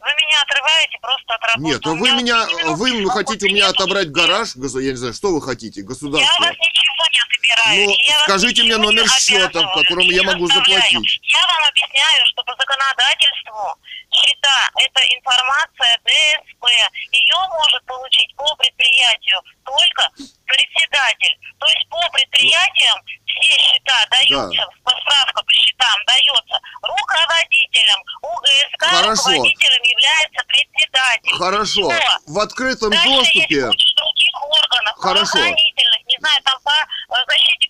Вы 0.00 0.06
меня 0.06 0.42
отрываете 0.42 0.98
просто 1.00 1.34
от 1.34 1.42
работы. 1.42 1.62
Нет, 1.68 1.80
а 1.86 1.90
вы 1.94 2.10
меня, 2.22 2.46
вы 2.76 2.88
свободы 2.88 3.10
хотите 3.10 3.46
у 3.46 3.50
меня 3.50 3.68
отобрать 3.68 4.10
гараж, 4.10 4.54
я 4.56 4.90
не 4.92 4.96
знаю, 4.96 5.14
что 5.14 5.32
вы 5.32 5.42
хотите, 5.42 5.80
Я 5.80 5.86
государство. 5.86 6.42
вас 6.44 6.52
ничего 6.56 7.04
не 7.12 7.20
отбираю. 7.22 7.86
Ну, 7.86 7.94
я 8.08 8.18
скажите 8.24 8.62
мне 8.62 8.76
номер 8.78 9.08
счета, 9.10 9.60
которому 9.74 10.10
и 10.10 10.14
я 10.14 10.22
могу 10.22 10.46
заплатить. 10.46 11.20
Я 11.22 11.46
вам 11.46 11.68
объясняю, 11.68 12.26
что 12.26 12.42
по 12.44 12.52
законодательству 12.58 13.76
счета– 14.16 14.70
это 14.76 15.00
информация 15.14 15.98
ДСП. 16.04 16.64
Ее 17.12 17.40
может 17.48 17.84
получить 17.86 18.34
по 18.36 18.54
предприятию 18.56 19.40
только 19.64 20.10
председатель. 20.46 21.36
То 21.58 21.66
есть 21.66 21.88
по 21.88 22.00
предприятиям 22.10 22.96
все 23.26 23.58
счета 23.58 24.06
даются, 24.10 24.66
по 24.84 24.90
справка 25.00 25.42
по 25.42 25.52
счетам 25.52 25.96
дается 26.06 26.60
руководителям. 26.82 28.00
УГСК 28.22 28.84
Хорошо. 28.84 29.30
руководителем 29.30 29.82
является 29.82 30.44
председатель. 30.46 31.36
Хорошо. 31.36 31.90
Всё. 31.90 32.32
В 32.32 32.38
открытом 32.38 32.90
Дальше 32.90 33.08
доступе... 33.08 33.54
есть 33.54 33.66
куча 33.68 33.94
других 33.96 34.34
органов, 34.42 34.94
Хорошо. 34.98 35.38
не 35.38 36.16
знаю, 36.18 36.42
там 36.44 36.58
по 36.62 36.72
э, 36.72 37.24
защите 37.28 37.68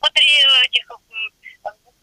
этих 0.66 0.90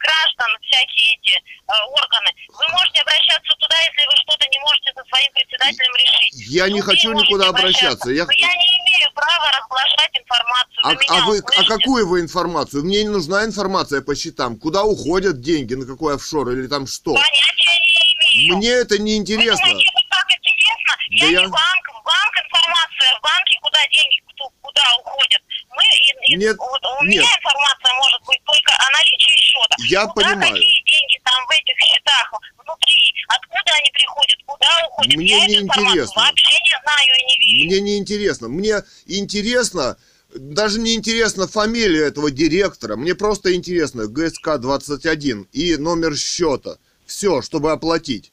граждан, 0.03 0.49
всякие 0.67 1.07
эти 1.15 1.35
э, 1.40 1.73
органы. 1.90 2.30
Вы 2.59 2.65
можете 2.75 2.99
обращаться 3.01 3.51
туда, 3.59 3.75
если 3.82 4.03
вы 4.07 4.15
что-то 4.23 4.45
не 4.51 4.59
можете 4.59 4.90
со 4.95 5.03
своим 5.09 5.32
председателем 5.33 5.93
решить. 5.95 6.33
Я 6.51 6.69
не 6.69 6.82
Вы 6.82 6.88
хочу 6.88 7.14
никуда 7.14 7.49
обращаться. 7.49 8.09
Я- 8.11 8.25
Но 8.25 8.32
я 8.38 8.53
не 8.56 8.69
имею 8.83 9.11
права 9.15 9.51
разглашать 9.57 10.11
информацию. 10.17 10.82
А, 10.83 10.93
меня 10.93 11.23
а 11.23 11.25
вы, 11.27 11.40
а 11.40 11.64
какую 11.65 12.07
вы 12.07 12.22
информацию? 12.22 12.83
Мне 12.83 13.03
не 13.03 13.09
нужна 13.09 13.45
информация 13.45 14.01
по 14.01 14.15
счетам. 14.15 14.57
Куда 14.59 14.83
уходят 14.83 15.41
деньги, 15.41 15.73
на 15.75 15.85
какой 15.85 16.15
офшор 16.15 16.49
или 16.51 16.67
там 16.67 16.88
что? 16.88 17.14
Понятия 17.14 17.77
не 17.80 18.45
имею. 18.48 18.57
Мне 18.57 18.69
это 18.69 18.98
не 18.98 19.14
Вы 19.14 19.17
интересно. 19.19 19.65
думаете, 19.65 19.90
это 19.93 20.03
так 20.09 20.27
интересно? 20.38 20.93
Да 21.19 21.25
я, 21.25 21.32
я- 21.32 21.41
не 21.41 21.48
банк, 21.48 21.85
в 21.90 22.03
банк 22.03 22.33
информация, 22.43 23.09
в 23.17 23.22
банке 23.22 23.59
куда 23.61 23.80
деньги, 23.88 24.22
куда 24.61 24.83
уходят. 24.99 25.41
Мы, 25.76 25.84
и- 26.27 26.35
Нет, 26.38 26.58
вот 26.58 26.82
у 26.85 27.03
нет. 27.06 27.22
меня 27.22 27.30
информация 27.38 27.93
может 27.95 28.22
быть 28.26 28.42
только 28.45 28.72
о 28.76 28.88
наличии 28.92 29.35
счета. 29.42 29.76
Я 29.90 30.08
куда 30.08 30.27
понимаю. 30.30 30.53
какие 30.53 30.84
деньги 30.85 31.18
там 31.24 31.45
в 31.45 31.52
этих 31.52 31.76
счетах 31.80 32.34
внутри, 32.58 33.14
откуда 33.27 33.72
они 33.80 33.90
приходят, 33.92 34.40
куда 34.45 34.68
уходят. 34.88 35.16
Мне 35.16 35.38
я 35.38 35.48
не 35.48 35.53
эту 35.56 35.64
интересно. 35.66 36.22
вообще 36.22 36.53
не 36.64 36.76
знаю 36.84 37.11
и 37.19 37.24
не 37.26 37.38
вижу. 37.40 37.66
Мне 37.68 37.82
не 37.82 37.98
интересно. 37.98 38.48
Мне 38.48 38.84
интересно, 39.08 39.98
даже 40.35 40.80
не 40.80 40.93
интересна 40.95 41.48
фамилия 41.48 42.06
этого 42.08 42.32
директора. 42.32 42.95
Мне 42.95 43.16
просто 43.16 43.53
интересно 43.53 44.08
ГСК 44.08 44.58
21 44.60 45.48
и 45.52 45.76
номер 45.77 46.16
счета. 46.18 46.77
Все, 47.06 47.42
чтобы 47.42 47.72
оплатить. 47.72 48.32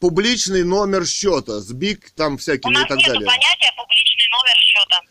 Публичный 0.00 0.62
номер 0.62 1.06
счета, 1.06 1.60
СБИК 1.60 2.10
там 2.14 2.34
У 2.34 2.38
всякие 2.38 2.70
и 2.70 2.74
нас 2.74 2.86
так 2.88 2.98
нет 2.98 3.06
далее. 3.08 3.26
понятия 3.26 3.72
публичный 3.76 3.76
номер 3.76 3.96
счета. 3.96 3.97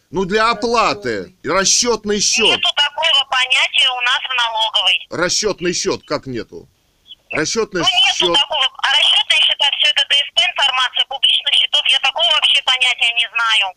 Ну, 0.10 0.24
для 0.26 0.52
оплаты. 0.52 1.36
Расчетный 1.44 2.20
счет. 2.22 2.46
Нету 2.46 2.70
такого 2.76 3.30
понятия 3.30 3.90
у 3.92 4.02
нас 4.02 4.20
в 4.24 4.36
налоговой. 4.38 5.08
Расчетный 5.10 5.74
счет, 5.74 6.02
как 6.06 6.28
нету? 6.28 6.68
Расчетный 7.32 7.82
Ну, 7.82 7.88
нету 7.88 8.16
счет. 8.16 8.34
такого. 8.34 8.64
А 8.84 8.88
расчетные 8.94 9.40
счета, 9.42 9.66
все 9.78 9.90
это 9.92 10.04
ДСП 10.08 10.40
информация, 10.50 11.06
публичных 11.10 11.54
счетов, 11.56 11.82
я 11.90 12.00
такого 12.00 12.26
вообще 12.26 12.62
понятия 12.64 13.14
не 13.16 13.28
знаю. 13.36 13.74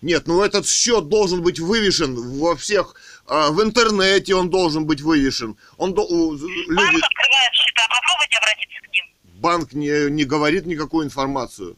Нет, 0.00 0.26
ну 0.26 0.42
этот 0.42 0.68
счет 0.68 1.08
должен 1.08 1.42
быть 1.44 1.60
вывешен 1.60 2.16
во 2.40 2.56
всех, 2.56 2.96
а, 3.28 3.50
в 3.52 3.62
интернете 3.62 4.34
он 4.34 4.50
должен 4.50 4.84
быть 4.84 5.00
вывешен. 5.00 5.56
Он 5.78 5.94
до- 5.94 6.02
у- 6.02 6.30
Банк 6.32 6.40
люди, 6.42 7.04
открывает 7.04 7.52
счета, 7.54 7.86
попробуйте 7.88 8.36
обратиться 8.38 8.80
к 8.80 8.92
ним. 8.92 9.04
банк 9.40 9.72
не, 9.74 10.10
не 10.10 10.24
говорит 10.24 10.66
никакую 10.66 11.06
информацию. 11.06 11.76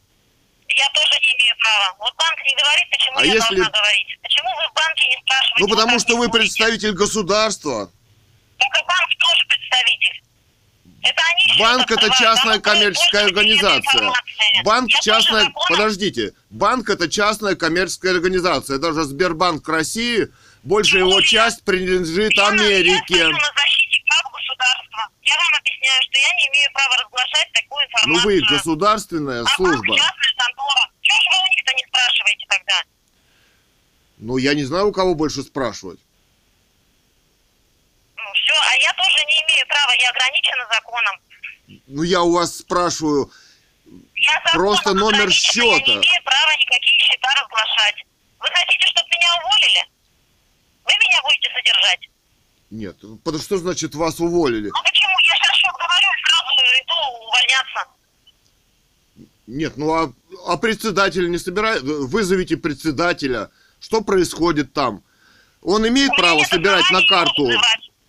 Я 0.68 0.88
тоже 0.94 1.20
не 1.20 1.38
права. 1.64 1.96
Вот 1.98 2.14
банк 2.16 2.38
не 2.46 2.54
говорит, 2.62 2.86
почему 2.90 3.18
А 3.18 3.24
я 3.24 3.32
если- 3.34 3.56
должна 3.56 3.70
говорить? 3.80 4.06
Почему 4.22 4.48
вы 4.56 4.62
в 4.70 4.74
банке 4.74 5.04
не 5.08 5.16
спрашиваете? 5.24 5.58
Ну 5.60 5.68
потому 5.68 5.98
что 5.98 6.16
вы 6.16 6.28
представитель 6.30 6.92
государства. 6.92 7.90
И 8.58 8.64
банк 8.86 9.10
тоже 9.18 9.42
представитель. 9.48 10.20
Это 11.02 11.22
они 11.30 11.60
Банк 11.60 11.90
это 11.90 12.08
частная 12.10 12.58
коммерческая 12.60 13.24
организация. 13.26 14.10
Банк 14.64 14.90
Я 14.90 15.00
частная... 15.02 15.52
Подождите. 15.68 16.32
Банк 16.50 16.88
это 16.88 17.10
частная 17.10 17.56
коммерческая 17.56 18.12
организация. 18.14 18.78
Даже 18.78 19.02
Сбербанк 19.04 19.68
России, 19.68 20.28
большая 20.62 21.02
его 21.02 21.20
часть 21.20 21.62
принадлежит 21.64 22.32
Я 22.32 22.50
на- 22.50 22.54
Я 22.62 22.66
Америке. 22.78 23.04
стою 23.16 23.30
на 23.32 23.38
защите 23.38 24.00
прав 24.08 24.32
государства. 24.32 25.08
Я 25.22 25.34
вам 25.36 25.60
объясняю, 25.60 26.02
что 26.08 26.18
я 26.18 26.32
не 26.36 26.44
имею 26.48 26.72
права 26.72 26.96
разглашать 26.96 27.52
такую 27.52 27.84
Ну 27.84 27.86
информацию. 27.90 28.24
вы 28.24 28.56
государственная 28.56 29.42
а 29.42 29.46
служба. 29.56 29.96
частная 29.96 30.34
контора. 30.38 30.88
Чего 31.02 31.18
ж 31.20 31.24
вы 31.32 31.38
у 31.44 31.48
них-то 31.52 31.72
не 31.74 31.84
спрашиваете 32.04 32.46
тогда? 32.48 32.82
Ну 34.18 34.36
я 34.38 34.54
не 34.54 34.64
знаю, 34.64 34.88
у 34.88 34.92
кого 34.92 35.14
больше 35.14 35.42
спрашивать. 35.42 36.00
Ну 38.16 38.24
все, 38.34 38.54
а 38.54 38.74
я 38.76 38.92
тоже 38.94 39.24
не 39.26 39.34
имею 39.42 39.66
права, 39.66 39.92
я 40.00 40.10
ограничена 40.10 40.66
законом. 40.72 41.16
Ну 41.86 42.02
я 42.02 42.22
у 42.22 42.32
вас 42.32 42.58
спрашиваю, 42.58 43.30
Я 44.16 44.40
Просто 44.52 44.94
номер 44.94 45.24
ограничена, 45.24 45.64
Я 45.64 45.78
счета. 45.78 45.90
не 45.90 45.96
имею 45.96 46.22
права 46.24 46.52
никакие 46.56 46.98
счета 46.98 47.28
разглашать. 47.40 48.04
Вы 48.38 48.46
хотите, 48.52 48.86
чтобы 48.88 49.08
меня 49.10 49.28
уволили? 49.42 49.84
Вы 50.84 50.92
меня 50.92 51.22
будете 51.22 51.50
содержать? 51.54 52.08
нет, 52.70 52.96
потому 53.22 53.38
что 53.42 53.56
значит 53.58 53.94
вас 53.94 54.18
уволили? 54.20 54.68
Ну 54.68 54.82
почему? 54.82 55.14
Я 55.30 55.36
сейчас 55.36 55.56
что 55.58 55.70
говорю 55.72 56.08
сразу 56.26 56.50
иду 56.82 57.24
увольняться. 57.28 57.80
Нет, 59.46 59.76
ну 59.76 59.92
а, 59.92 60.12
а 60.46 60.56
председатель 60.56 61.30
не 61.30 61.38
собирает? 61.38 61.82
Вызовите 61.82 62.56
председателя. 62.56 63.50
Что 63.78 64.00
происходит 64.00 64.72
там? 64.72 65.02
Он 65.62 65.86
имеет 65.86 66.10
У 66.10 66.14
меня 66.14 66.22
право 66.22 66.44
собирать 66.44 66.90
на 66.90 67.02
карту? 67.06 67.48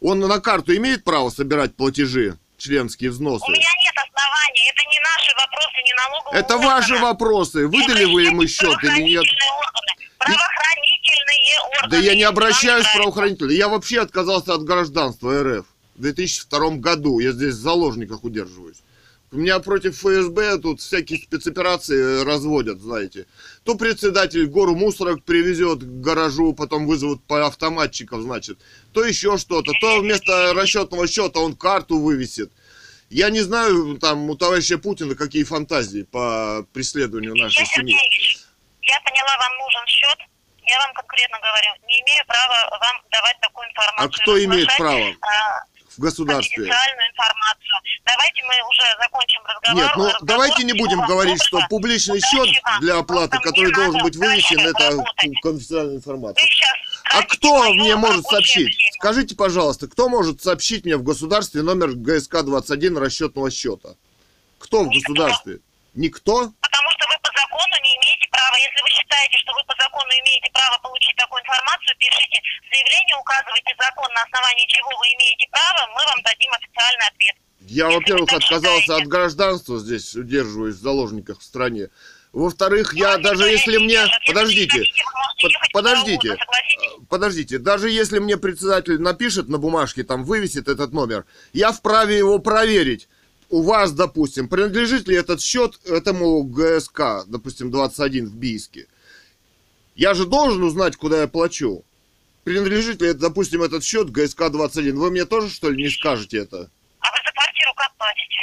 Он 0.01 0.19
на 0.19 0.39
карту 0.39 0.75
имеет 0.75 1.03
право 1.03 1.29
собирать 1.29 1.75
платежи, 1.75 2.37
членские 2.57 3.09
взносы? 3.09 3.43
У 3.45 3.49
меня 3.51 3.59
нет 3.59 3.95
оснований. 3.95 4.61
Это 4.71 4.81
не 4.89 4.99
наши 4.99 5.35
вопросы, 5.35 5.77
не 5.83 5.93
налогового 5.93 6.35
Это 6.37 6.55
органа. 6.55 6.73
ваши 6.73 6.95
вопросы. 6.97 7.67
Выдали 7.67 8.05
вы 8.05 8.23
ему 8.23 8.47
счет 8.47 8.83
или 8.83 9.01
нет? 9.01 9.23
Правоохранительные 9.23 9.51
органы. 9.57 10.07
Правоохранительные 10.19 11.59
органы. 11.73 11.89
Да 11.89 11.97
я 11.97 12.15
не 12.15 12.23
обращаюсь 12.23 12.85
в 12.85 12.93
Вам 12.93 12.97
правоохранителей. 12.97 13.57
Я 13.57 13.67
вообще 13.67 14.01
отказался 14.01 14.53
от 14.53 14.63
гражданства 14.63 15.43
РФ 15.43 15.65
в 15.95 16.01
2002 16.01 16.69
году. 16.77 17.19
Я 17.19 17.31
здесь 17.31 17.55
в 17.55 17.59
заложниках 17.59 18.23
удерживаюсь. 18.23 18.77
У 19.35 19.37
меня 19.37 19.59
против 19.59 19.97
ФСБ 19.97 20.59
тут 20.59 20.79
всякие 20.79 21.19
спецоперации 21.19 22.23
разводят, 22.23 22.79
знаете. 22.79 23.27
То 23.65 23.75
председатель 23.75 24.45
гору 24.45 24.75
мусорок 24.77 25.25
привезет 25.25 25.79
к 25.79 25.99
гаражу, 25.99 26.53
потом 26.53 26.87
вызовут 26.87 27.21
по 27.27 27.45
автоматчиков, 27.45 28.21
значит. 28.21 28.59
То 28.93 29.03
еще 29.03 29.37
что-то. 29.37 29.73
То 29.81 29.99
вместо 29.99 30.53
расчетного 30.53 31.05
счета 31.05 31.41
он 31.41 31.53
карту 31.53 31.99
вывесит. 31.99 32.49
Я 33.09 33.29
не 33.29 33.41
знаю, 33.41 33.97
там 33.97 34.29
у 34.29 34.37
товарища 34.37 34.77
Путина 34.77 35.15
какие 35.15 35.43
фантазии 35.43 36.03
по 36.03 36.65
преследованию 36.71 37.35
нашей 37.35 37.65
семьи. 37.65 37.93
Я 38.83 39.01
поняла, 39.01 39.37
вам 39.37 39.57
нужен 39.57 39.85
счет. 39.87 40.17
Я 40.63 40.79
вам 40.79 40.93
конкретно 40.93 41.37
говорю, 41.39 41.85
не 41.87 41.99
имею 41.99 42.25
права 42.25 42.79
вам 42.79 43.01
давать 43.11 43.35
такую 43.41 43.67
информацию. 43.67 44.05
А 44.07 44.23
кто 44.23 44.45
имеет 44.45 44.69
право 44.77 45.13
а, 45.21 45.65
в 45.97 46.01
государстве? 46.01 46.55
конфиденциальную 46.55 47.09
информацию. 47.11 47.75
Давайте 48.05 48.43
мы 48.43 48.53
уже 48.69 48.83
закончим 49.01 49.41
разговор. 49.45 49.75
Нет, 49.83 49.91
ну 49.95 50.03
разговор 50.05 50.27
давайте 50.27 50.63
не 50.63 50.73
будем 50.73 51.01
говорить, 51.01 51.41
что 51.43 51.59
публичный 51.69 52.19
счет 52.21 52.49
вам. 52.63 52.79
для 52.81 52.97
оплаты, 52.97 53.39
который 53.39 53.73
должен 53.73 54.01
быть 54.03 54.17
дальше 54.17 54.55
это 54.55 55.03
конфиденциальная 55.41 55.95
информация. 55.97 56.47
А 57.13 57.21
кто 57.23 57.73
мне 57.73 57.95
может 57.95 58.25
сообщить? 58.25 58.75
время. 58.75 58.91
Скажите, 58.99 59.35
пожалуйста, 59.35 59.87
кто 59.87 60.09
может 60.09 60.41
сообщить 60.41 60.85
мне 60.85 60.97
в 60.97 61.03
государстве 61.03 61.61
номер 61.61 61.91
ГСК-21 61.91 62.99
расчетного 62.99 63.51
счета? 63.51 63.95
Кто 64.59 64.83
в 64.83 64.87
Никто. 64.87 65.13
государстве? 65.13 65.59
Никто? 65.93 66.51
Потому 66.59 66.89
что 66.91 67.07
вы 67.07 67.15
по 67.21 67.31
закону 67.39 67.73
не 67.83 67.91
имеете 67.95 68.27
права. 68.31 68.55
Если 68.57 68.81
вы 68.81 68.89
считаете, 68.89 69.37
что 69.37 69.53
вы 69.53 69.63
по 69.63 69.75
закону 69.79 70.09
имеете 70.11 70.49
право 70.51 70.77
получить 70.81 71.15
такую 71.15 71.41
информацию, 71.55 71.95
пишите 71.99 72.41
заявление, 72.69 73.15
указывайте 73.19 73.71
закон, 73.79 74.07
на 74.13 74.21
основании 74.21 74.65
чего 74.67 74.89
вы 74.99 75.05
имеете 75.15 75.47
право, 75.51 75.87
мы 75.95 76.01
вам 76.05 76.19
дадим 76.23 76.51
официальный 76.51 77.07
ответ. 77.07 77.35
Я, 77.67 77.89
во-первых, 77.89 78.31
отказался 78.33 78.95
от 78.97 79.07
гражданства 79.07 79.79
здесь, 79.79 80.15
удерживаюсь 80.15 80.75
в 80.75 80.81
заложниках 80.81 81.39
в 81.39 81.43
стране. 81.43 81.89
Во-вторых, 82.31 82.93
Ну, 82.93 82.99
я 82.99 83.17
вас 83.17 83.21
даже 83.21 83.49
если 83.49 83.77
не 83.77 83.85
мне... 83.85 84.05
Подождите, 84.27 84.79
хотите, 84.79 85.03
подождите. 85.71 86.29
угодно, 86.29 86.45
согласитесь? 86.45 87.07
Подождите, 87.09 87.57
даже 87.59 87.89
если 87.89 88.19
мне 88.19 88.37
председатель 88.37 88.99
напишет 88.99 89.47
на 89.47 89.57
бумажке, 89.57 90.03
там 90.03 90.25
вывесит 90.25 90.67
этот 90.67 90.91
номер, 90.91 91.25
я 91.53 91.71
вправе 91.71 92.17
его 92.17 92.39
проверить. 92.39 93.07
У 93.49 93.61
вас, 93.61 93.93
допустим, 93.93 94.49
принадлежит 94.49 95.07
ли 95.07 95.15
этот 95.15 95.41
счет 95.41 95.79
этому 95.85 96.43
ГСК, 96.43 97.25
допустим, 97.27 97.71
21 97.71 98.27
в 98.27 98.35
Бийске? 98.35 98.87
Я 99.95 100.13
же 100.13 100.25
должен 100.25 100.63
узнать, 100.63 100.95
куда 100.97 101.21
я 101.21 101.27
плачу. 101.27 101.83
Принадлежит 102.43 103.01
ли, 103.01 103.13
допустим, 103.13 103.63
этот 103.63 103.83
счет 103.83 104.11
ГСК 104.11 104.49
21? 104.51 104.97
Вы 104.97 105.09
мне 105.11 105.25
тоже, 105.25 105.49
что 105.49 105.69
ли, 105.69 105.81
не 105.81 105.89
скажете 105.89 106.39
это? 106.39 106.69
А 106.99 107.11
вы 107.11 107.17
за 107.25 107.31
квартиру 107.31 107.73
как 107.75 107.91
платите? 107.97 108.41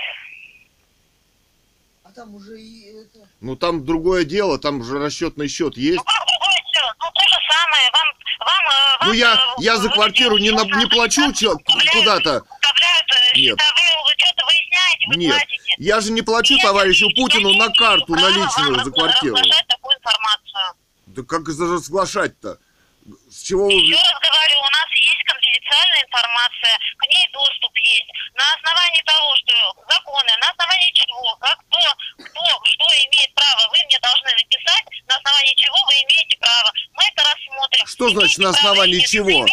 А 2.04 2.10
там 2.10 2.34
уже 2.34 2.58
и 2.60 2.86
это... 2.86 3.28
Ну, 3.40 3.54
там 3.56 3.84
другое 3.84 4.24
дело, 4.24 4.58
там 4.58 4.82
же 4.82 4.98
расчетный 4.98 5.48
счет 5.48 5.76
есть. 5.76 5.98
Ну 5.98 6.04
как 6.04 6.26
другое 6.26 6.62
дело? 6.74 6.94
Ну 7.00 7.06
то 7.14 7.20
же 7.22 7.38
самое. 7.52 7.90
Вам, 7.92 8.08
вам 8.40 8.64
э, 8.66 9.04
Ну 9.04 9.08
вас, 9.08 9.16
я, 9.16 9.34
э, 9.34 9.62
я 9.62 9.76
за 9.76 9.88
квартиру 9.90 10.38
не, 10.38 10.50
на- 10.50 10.64
не 10.64 10.86
плачу 10.86 11.32
чё- 11.32 11.52
Составляют- 11.52 11.92
куда-то. 11.92 12.30
э, 13.34 13.38
Нет. 13.38 13.58
вы, 15.08 15.16
Нет. 15.16 15.30
платите. 15.36 15.74
Я 15.78 16.00
же 16.00 16.12
не 16.12 16.22
плачу 16.22 16.56
товарищу 16.62 17.08
Путину 17.14 17.54
на 17.54 17.68
карту 17.70 18.14
наличную 18.14 18.74
вам 18.76 18.84
за 18.84 18.90
квартиру. 18.90 19.36
Да 21.12 21.22
как 21.22 21.48
разглашать-то? 21.48 22.58
С 23.28 23.42
чего 23.42 23.66
вы... 23.66 23.72
Еще 23.74 23.98
раз 23.98 24.16
говорю, 24.22 24.56
у 24.62 24.70
нас 24.72 24.88
есть 24.94 25.24
конфиденциальная 25.28 26.02
информация, 26.06 26.74
к 26.96 27.04
ней 27.04 27.26
доступ 27.34 27.74
есть. 27.76 28.08
На 28.38 28.46
основании 28.56 29.02
того, 29.04 29.28
что 29.42 29.52
законы, 29.90 30.32
на 30.40 30.48
основании 30.54 30.92
чего, 30.94 31.36
как 31.36 31.58
кто, 31.66 31.82
кто, 32.16 32.44
что 32.64 32.84
имеет 33.10 33.34
право, 33.34 33.68
вы 33.68 33.78
мне 33.84 33.98
должны 34.00 34.30
написать, 34.32 34.84
на 35.10 35.16
основании 35.18 35.54
чего 35.58 35.76
вы 35.84 35.94
имеете 36.06 36.38
право. 36.40 36.70
Мы 36.94 37.02
это 37.10 37.20
рассмотрим. 37.28 37.84
Что 37.86 38.04
значит 38.08 38.38
Имеете 38.38 38.42
на 38.42 38.52
право 38.52 38.68
основании 38.72 39.00
нет, 39.02 39.10
чего? 39.10 39.46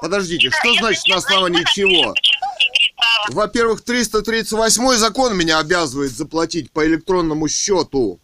Подождите, 0.00 0.50
Да, 0.50 0.56
что 0.60 0.74
значит 0.74 1.06
на 1.08 1.16
основании 1.16 1.64
значит, 1.64 1.74
чего? 1.74 2.14
напишем, 2.14 2.94
права? 2.96 3.26
Во-первых, 3.32 3.82
338 3.82 4.92
закон 5.00 5.36
меня 5.36 5.58
обязывает 5.58 6.12
заплатить 6.12 6.70
по 6.70 6.86
электронному 6.86 7.48
счету. 7.48 8.20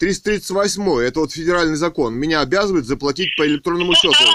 338 0.00 1.02
это 1.04 1.20
вот 1.20 1.32
федеральный 1.32 1.76
закон, 1.76 2.14
меня 2.14 2.40
обязывает 2.40 2.86
заплатить 2.86 3.36
по 3.36 3.46
электронному 3.46 3.94
счету. 3.94 4.14
102 4.14 4.32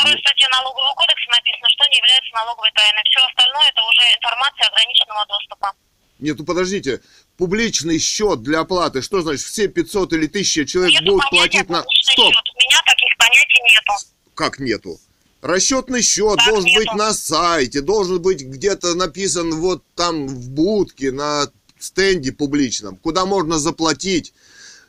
статье 0.00 0.48
налогового 0.48 0.94
кодекса 0.94 1.28
написано, 1.36 1.68
что 1.68 1.84
не 1.90 1.96
является 1.98 2.34
налоговой 2.34 2.70
тайной. 2.74 3.02
Все 3.04 3.20
остальное 3.26 3.68
это 3.68 3.82
уже 3.82 4.02
информация 4.16 4.66
ограниченного 4.68 5.26
доступа. 5.28 5.72
Нет, 6.18 6.38
ну 6.38 6.44
подождите, 6.46 7.02
публичный 7.36 7.98
счет 7.98 8.42
для 8.42 8.60
оплаты, 8.60 9.02
что 9.02 9.20
значит, 9.20 9.44
все 9.44 9.68
500 9.68 10.14
или 10.14 10.26
1000 10.28 10.64
человек 10.64 10.92
Нету 10.92 11.12
будут 11.12 11.28
платить 11.28 11.68
на... 11.68 11.82
Стоп, 11.82 12.32
счет. 12.32 12.44
У 12.54 12.58
меня 12.58 12.80
таких 12.86 13.16
понятий 13.18 13.62
нету. 13.64 13.92
как 14.34 14.58
нету? 14.58 14.98
Расчетный 15.42 16.00
счет 16.00 16.38
Так, 16.38 16.48
должен 16.48 16.70
нету. 16.70 16.80
быть 16.80 16.94
на 16.94 17.12
сайте, 17.12 17.82
должен 17.82 18.22
быть 18.22 18.40
где-то 18.40 18.94
написан 18.94 19.60
вот 19.60 19.84
там 19.94 20.26
в 20.26 20.48
будке, 20.48 21.12
на 21.12 21.50
стенде 21.78 22.32
публичном, 22.32 22.96
куда 22.96 23.26
можно 23.26 23.58
заплатить. 23.58 24.32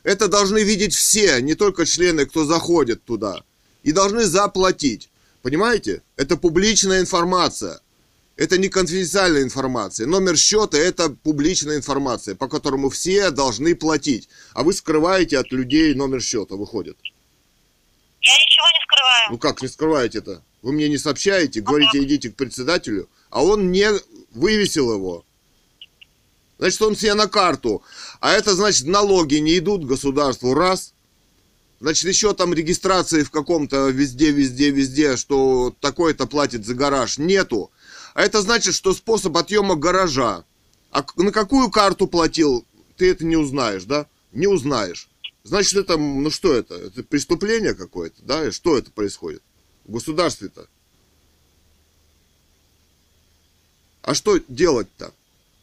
Это 0.08 0.26
должны 0.26 0.64
видеть 0.64 0.94
все, 0.94 1.42
не 1.42 1.54
только 1.54 1.84
члены, 1.84 2.24
кто 2.24 2.46
заходит 2.46 3.04
туда. 3.04 3.44
И 3.82 3.92
должны 3.92 4.24
заплатить. 4.24 5.10
Понимаете? 5.42 6.00
Это 6.16 6.38
публичная 6.38 7.00
информация. 7.00 7.80
Это 8.34 8.56
не 8.56 8.70
конфиденциальная 8.70 9.42
информация. 9.42 10.06
Номер 10.06 10.38
счета– 10.38 10.78
это 10.78 11.10
публичная 11.10 11.76
информация, 11.76 12.34
по 12.34 12.48
которому 12.48 12.88
все 12.88 13.30
должны 13.30 13.74
платить. 13.74 14.30
А 14.54 14.62
вы 14.62 14.72
скрываете 14.72 15.36
от 15.36 15.52
людей 15.52 15.92
номер 15.94 16.22
счета, 16.22 16.56
выходит. 16.56 16.96
Я 18.22 18.32
ничего 18.32 18.66
не 18.72 18.80
скрываю. 18.86 19.32
Ну 19.32 19.38
как 19.38 19.60
не 19.60 19.68
скрываете 19.68 20.18
это? 20.20 20.42
Вы 20.62 20.72
мне 20.72 20.88
не 20.88 20.96
сообщаете, 20.96 21.60
говорите, 21.60 22.02
идите 22.02 22.30
к 22.30 22.34
председателю, 22.34 23.10
а 23.28 23.44
он 23.44 23.70
не 23.70 23.90
вывесил 24.30 24.90
его. 24.90 25.26
Значит, 26.58 26.82
он 26.82 26.96
себе 26.96 27.14
на 27.14 27.28
карту. 27.28 27.82
А 28.20 28.32
это 28.32 28.54
значит, 28.54 28.86
налоги 28.86 29.36
не 29.36 29.58
идут 29.58 29.86
государству, 29.86 30.54
раз. 30.54 30.92
Значит, 31.80 32.04
еще 32.08 32.34
там 32.34 32.52
регистрации 32.52 33.22
в 33.22 33.30
каком-то 33.30 33.88
везде, 33.88 34.32
везде, 34.32 34.70
везде, 34.70 35.16
что 35.16 35.74
такое-то 35.80 36.26
платит 36.26 36.66
за 36.66 36.74
гараж, 36.74 37.18
нету. 37.18 37.70
А 38.14 38.22
это 38.22 38.42
значит, 38.42 38.74
что 38.74 38.92
способ 38.92 39.36
отъема 39.36 39.76
гаража. 39.76 40.44
А 40.90 41.04
на 41.16 41.30
какую 41.30 41.70
карту 41.70 42.08
платил, 42.08 42.66
ты 42.96 43.10
это 43.10 43.24
не 43.24 43.36
узнаешь, 43.36 43.84
да? 43.84 44.06
Не 44.32 44.48
узнаешь. 44.48 45.08
Значит, 45.44 45.74
это, 45.74 45.96
ну 45.96 46.30
что 46.30 46.52
это? 46.52 46.74
Это 46.74 47.04
преступление 47.04 47.74
какое-то, 47.74 48.20
да? 48.22 48.48
И 48.48 48.50
что 48.50 48.76
это 48.76 48.90
происходит? 48.90 49.42
В 49.84 49.92
государстве-то. 49.92 50.66
А 54.02 54.14
что 54.14 54.40
делать-то? 54.48 55.12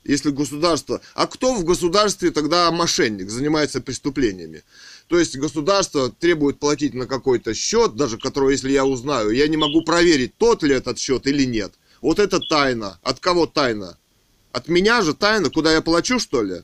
Если 0.05 0.29
государство... 0.29 1.01
А 1.15 1.25
кто 1.25 1.55
в 1.55 1.63
государстве 1.63 2.29
тогда 2.29 2.71
мошенник, 2.71 3.31
занимается 3.31 3.81
преступлениями? 3.81 4.63
То 5.07 5.17
есть 5.17 5.35
государство 5.35 6.11
требует 6.11 6.59
платить 6.59 6.93
на 6.93 7.07
какой-то 7.07 7.55
счет, 7.55 7.95
даже 7.95 8.19
который, 8.19 8.51
если 8.53 8.71
я 8.71 8.85
узнаю, 8.85 9.31
я 9.31 9.47
не 9.47 9.57
могу 9.57 9.83
проверить, 9.83 10.37
тот 10.37 10.61
ли 10.61 10.75
этот 10.75 10.99
счет 10.99 11.25
или 11.25 11.43
нет. 11.43 11.73
Вот 12.01 12.19
это 12.19 12.39
тайна. 12.39 12.99
От 13.01 13.19
кого 13.19 13.47
тайна? 13.47 13.97
От 14.51 14.67
меня 14.67 15.01
же 15.01 15.15
тайна, 15.15 15.49
куда 15.49 15.73
я 15.73 15.81
плачу, 15.81 16.19
что 16.19 16.43
ли? 16.43 16.61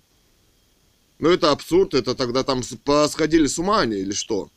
Ну 1.17 1.29
это 1.29 1.51
абсурд, 1.51 1.95
это 1.95 2.13
тогда 2.13 2.43
там 2.43 2.61
с- 2.61 2.75
посходили 2.75 3.47
с 3.47 3.57
ума 3.57 3.81
они 3.81 3.97
или 3.97 4.11
что? 4.11 4.51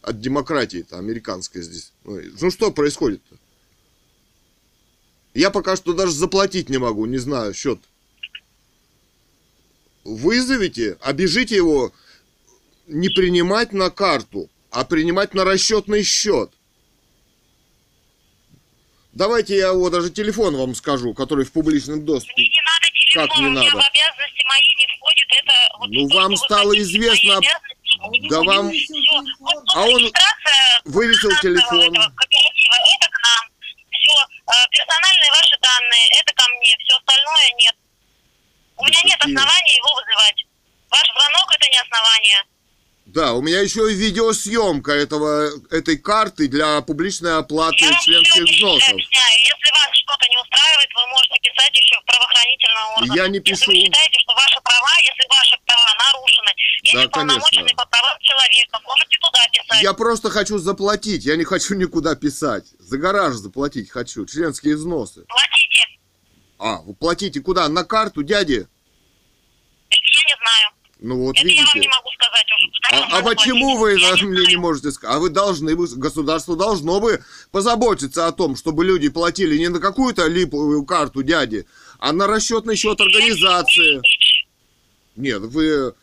От 0.00 0.20
демократии-то 0.20 0.98
американской 0.98 1.62
здесь. 1.62 1.92
Ну 2.04 2.50
что 2.50 2.70
происходит-то? 2.70 3.36
Я 5.34 5.50
пока 5.50 5.76
что 5.76 5.92
даже 5.92 6.12
заплатить 6.12 6.70
не 6.70 6.78
могу, 6.78 7.04
не 7.04 7.18
знаю, 7.18 7.52
счет. 7.52 7.80
Вызовите, 10.04 10.98
обижите 11.00 11.56
его 11.56 11.92
не 12.86 13.08
принимать 13.08 13.72
на 13.72 13.90
карту, 13.90 14.48
а 14.70 14.84
принимать 14.84 15.34
на 15.34 15.44
расчетный 15.44 16.02
счет. 16.02 16.50
Давайте 19.12 19.56
я 19.56 19.68
его 19.68 19.88
даже 19.90 20.10
телефон 20.10 20.56
вам 20.56 20.74
скажу, 20.74 21.14
который 21.14 21.44
в 21.44 21.52
публичном 21.52 22.04
доступе. 22.04 22.34
Мне 22.36 22.48
не 22.48 22.62
надо 22.66 22.86
телефон, 22.92 23.28
Как 23.28 23.38
не 23.38 23.46
у 23.46 23.50
меня 23.50 23.60
надо? 23.62 23.70
в 23.70 23.86
обязанности 23.86 24.44
мои 24.44 24.74
не 24.76 24.86
входит 24.96 25.28
это... 25.40 25.54
Вот 25.78 25.88
Ну, 25.90 26.08
то, 26.08 26.16
вам 26.16 26.36
стало 26.36 26.78
известно 26.78 27.40
не 28.10 28.28
Да 28.28 28.42
вам-. 28.42 28.72
Вот 29.38 29.64
А 29.74 29.84
он 29.86 30.12
вывесил 30.84 31.30
телефон. 31.40 31.78
этого 31.78 31.94
это 31.94 33.08
к 33.10 33.18
нам. 33.22 33.44
Все, 33.90 34.12
персональные 34.70 35.30
ваши 35.30 35.56
данные, 35.62 36.04
это 36.20 36.34
ко 36.34 36.44
мне, 36.58 36.76
все 36.84 36.96
остальное 36.98 37.48
нет. 37.58 37.76
У 38.84 38.86
меня 38.86 39.00
нет 39.04 39.18
какие? 39.18 39.34
оснований 39.34 39.76
его 39.80 39.90
вызывать. 39.96 40.38
Ваш 40.90 41.06
звонок 41.08 41.48
это 41.56 41.66
не 41.70 41.78
основание. 41.80 42.40
Да, 43.06 43.32
у 43.34 43.42
меня 43.42 43.60
еще 43.60 43.90
и 43.90 43.94
видеосъемка 43.94 44.92
этого, 44.92 45.50
этой 45.70 45.96
карты 45.98 46.48
для 46.48 46.80
публичной 46.82 47.36
оплаты 47.38 47.84
Я 47.84 47.98
членских 48.00 48.42
взносов. 48.44 48.88
объясняю. 48.90 49.36
Если 49.44 49.70
вас 49.72 49.88
что-то 49.92 50.26
не 50.28 50.36
устраивает, 50.38 50.88
вы 50.94 51.06
можете 51.08 51.36
писать 51.40 51.74
еще 51.76 51.94
в 52.00 52.04
правоохранительные 52.06 52.84
органы. 52.96 53.16
Я 53.16 53.28
не 53.28 53.38
Если 53.38 53.50
пишу. 53.52 53.70
вы 53.70 53.76
считаете, 53.76 54.18
что 54.20 54.34
ваши 54.34 54.60
права, 54.62 54.92
если 55.04 55.24
ваши 55.28 55.56
права 55.66 55.94
нарушены, 56.00 56.50
есть 56.82 56.94
Да, 56.94 57.04
уполномоченный 57.06 57.56
конечно. 57.68 57.76
по 57.76 57.86
правам 57.86 58.18
человека, 58.20 58.80
можете 58.84 59.18
туда 59.20 59.40
писать. 59.52 59.82
Я 59.82 59.92
просто 59.92 60.30
хочу 60.30 60.58
заплатить, 60.58 61.24
я 61.24 61.36
не 61.36 61.44
хочу 61.44 61.74
никуда 61.74 62.14
писать. 62.16 62.64
За 62.78 62.96
гараж 62.98 63.34
заплатить 63.34 63.90
хочу, 63.90 64.24
членские 64.26 64.76
взносы. 64.76 65.24
Платите. 65.28 65.84
А, 66.58 66.76
вы 66.82 66.94
платите 66.94 67.40
куда? 67.40 67.68
На 67.68 67.84
карту, 67.84 68.22
дяди? 68.22 68.66
Я 70.02 70.34
не 70.34 70.36
знаю. 70.40 70.70
Ну 71.00 71.18
вот 71.18 71.36
это 71.36 71.46
я 71.48 71.54
вам 71.64 71.66
не 71.74 71.80
видите. 71.80 71.90
могу 71.96 72.10
сказать 72.12 72.46
уже. 72.52 72.70
А, 73.12 73.18
а 73.18 73.22
почему 73.22 73.76
вы. 73.76 73.98
Я 73.98 74.14
не 74.14 74.22
мне 74.22 74.38
не 74.40 74.44
знаю. 74.44 74.60
можете 74.60 74.90
сказать? 74.90 75.16
А 75.16 75.18
вы 75.18 75.28
должны, 75.30 75.74
вы- 75.76 75.88
государство 75.96 76.56
должно 76.56 77.00
бы 77.00 77.22
позаботиться 77.50 78.26
о 78.26 78.32
том, 78.32 78.56
чтобы 78.56 78.84
люди 78.84 79.08
платили 79.08 79.58
не 79.58 79.68
на 79.68 79.80
какую-то 79.80 80.26
липовую 80.28 80.84
карту 80.86 81.22
дяди, 81.22 81.66
а 81.98 82.12
на 82.12 82.26
расчетный 82.26 82.76
счет 82.76 83.00
организации. 83.00 84.00
Нет, 85.16 85.42
вы, 85.42 85.94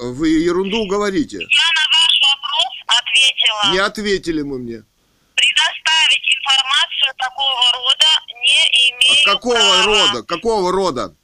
вы 0.00 0.28
ерунду 0.28 0.86
говорите. 0.86 1.36
Я 1.38 1.44
на 1.46 1.84
ваш 1.92 2.20
вопрос 2.22 2.98
ответила. 2.98 3.72
Не 3.72 3.78
ответили 3.78 4.42
мы 4.42 4.58
мне. 4.58 4.82
Предоставить 5.34 6.36
информацию 6.36 7.14
такого 7.18 7.72
рода 7.74 8.06
не 8.42 8.58
А 8.58 8.96
имею 8.96 9.24
какого 9.24 9.54
права. 9.54 9.84
рода? 9.84 10.22
Какого 10.24 10.72
рода? 10.72 11.14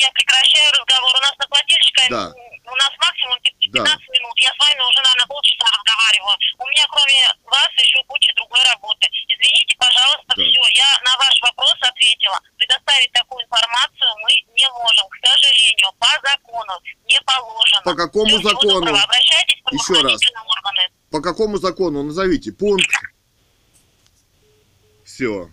Я 0.00 0.10
прекращаю 0.12 0.68
разговор. 0.78 1.10
У 1.16 1.22
нас 1.22 1.34
на 1.38 1.46
плательщика 1.48 2.02
Да. 2.10 2.24
у 2.70 2.76
нас 2.76 2.92
максимум 2.98 3.38
15 3.42 3.72
Да. 3.72 4.12
минут. 4.14 4.34
Я 4.38 4.50
с 4.54 4.58
вами 4.58 4.80
уже, 4.80 5.00
наверное, 5.02 5.26
полчаса 5.26 5.66
разговариваю. 5.74 6.36
У 6.58 6.64
меня 6.70 6.84
кроме 6.90 7.18
вас 7.50 7.70
еще 7.78 7.98
куча 8.06 8.30
другой 8.36 8.62
работы. 8.70 9.08
Извините, 9.26 9.74
пожалуйста, 9.78 10.30
Да. 10.36 10.42
все. 10.46 10.62
Я 10.78 10.90
на 11.02 11.12
ваш 11.18 11.34
вопрос 11.42 11.74
ответила. 11.82 12.38
Предоставить 12.58 13.12
такую 13.12 13.42
информацию 13.44 14.10
мы 14.22 14.30
не 14.54 14.68
можем. 14.70 15.06
К 15.10 15.16
сожалению, 15.26 15.90
по 15.98 16.12
закону 16.22 16.74
не 17.06 17.18
положено. 17.22 17.82
По 17.84 17.94
какому 17.94 18.26
всего 18.38 18.48
закону? 18.50 18.90
Обращайтесь 18.94 19.60
в 19.64 19.72
Еще 19.74 20.02
раз. 20.02 20.20
органы. 20.46 20.82
По 21.10 21.20
какому 21.20 21.56
закону? 21.58 22.02
Назовите. 22.02 22.52
Пункт. 22.52 22.90
Все. 25.04 25.48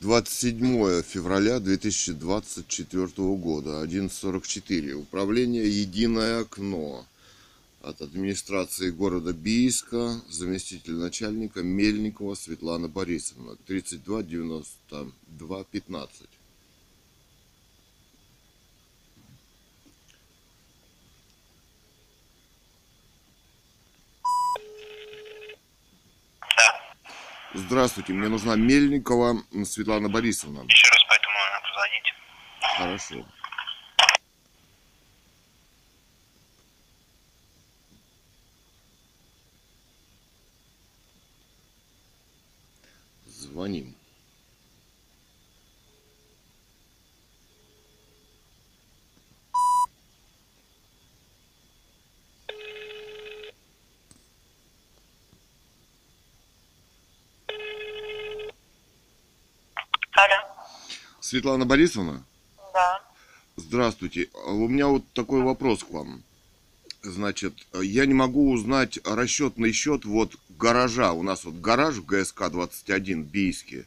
27 0.00 1.02
февраля 1.02 1.58
2024 1.58 3.06
года, 3.34 3.82
11.44. 3.82 4.92
Управление 4.92 5.68
«Единое 5.68 6.42
окно». 6.42 7.04
От 7.80 8.00
администрации 8.00 8.90
города 8.90 9.32
Бийска, 9.32 10.22
заместитель 10.28 10.94
начальника 10.94 11.62
Мельникова 11.64 12.36
Светлана 12.36 12.88
Борисовна, 12.88 13.56
32 13.66 14.22
92 14.22 15.64
15. 15.64 16.37
Здравствуйте, 27.54 28.12
мне 28.12 28.28
нужна 28.28 28.56
Мельникова 28.56 29.42
Светлана 29.64 30.08
Борисовна. 30.10 30.64
Еще 30.68 30.88
раз 30.90 31.04
по 31.04 31.14
этому 31.14 31.34
номеру 31.34 31.62
позвоните. 31.66 32.14
Хорошо. 32.76 33.26
Звоним. 43.24 43.94
Алло. 60.18 60.34
Светлана 61.28 61.66
Борисовна, 61.66 62.24
Да. 62.72 63.02
здравствуйте. 63.56 64.30
У 64.46 64.66
меня 64.66 64.86
вот 64.86 65.04
такой 65.12 65.42
вопрос 65.42 65.84
к 65.84 65.90
вам. 65.90 66.22
Значит, 67.02 67.52
я 67.82 68.06
не 68.06 68.14
могу 68.14 68.50
узнать 68.50 68.98
расчетный 69.04 69.72
счет 69.72 70.06
вот 70.06 70.36
гаража. 70.48 71.12
У 71.12 71.22
нас 71.22 71.44
вот 71.44 71.56
гараж 71.56 71.96
в 71.96 72.06
ГСК-21 72.06 73.24
Бийске. 73.24 73.84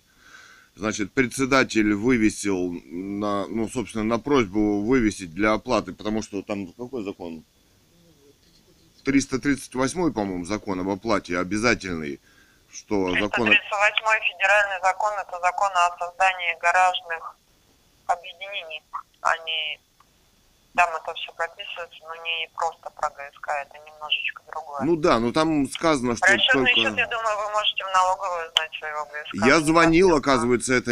Значит, 0.76 1.14
председатель 1.14 1.96
вывесил 1.96 2.80
на, 2.92 3.48
ну, 3.48 3.68
собственно, 3.68 4.04
на 4.04 4.20
просьбу 4.20 4.82
вывесить 4.82 5.34
для 5.34 5.54
оплаты, 5.54 5.94
потому 5.94 6.22
что 6.22 6.44
там 6.44 6.68
какой 6.74 7.04
закон? 7.04 7.44
338, 9.04 10.14
по-моему, 10.14 10.46
закон 10.46 10.80
об 10.80 10.90
оплате 10.90 11.40
обязательный, 11.40 12.20
что 12.74 13.12
закон... 13.12 13.48
338 13.48 14.26
федеральный 14.32 14.82
закон 14.82 15.14
это 15.20 15.40
закон 15.40 15.70
о 15.74 15.98
создании 15.98 16.58
гаражных 16.60 17.36
объединений. 18.08 18.84
Они 19.22 19.80
там 20.76 20.90
это 20.96 21.14
все 21.16 21.32
прописывается, 21.34 22.00
но 22.08 22.16
не 22.24 22.50
просто 22.56 22.90
про 22.92 23.10
ГСК, 23.10 23.50
это 23.62 23.78
немножечко 23.86 24.42
другое. 24.50 24.82
Ну 24.84 24.96
да, 24.96 25.20
но 25.20 25.32
там 25.34 25.68
сказано, 25.68 26.16
что 26.16 26.26
Расчетный 26.28 26.74
только... 26.74 26.90
счет, 26.90 26.98
я 26.98 27.08
думаю, 27.08 27.38
вы 27.38 27.52
можете 27.52 27.84
в 27.84 27.94
налоговую 27.94 28.48
узнать 28.48 28.72
своего 28.80 29.06
ГСК. 29.06 29.34
Я 29.48 29.58
Не 29.58 29.66
звонил, 29.66 30.16
оказывается, 30.16 30.74
это 30.74 30.92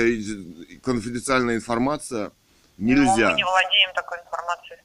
конфиденциальная 0.84 1.56
информация. 1.56 2.32
Ну, 2.78 2.88
Нельзя. 2.88 3.30
мы 3.30 3.36
не 3.36 3.44
владеем 3.44 3.94
такой 3.94 4.20
информацией. 4.20 4.80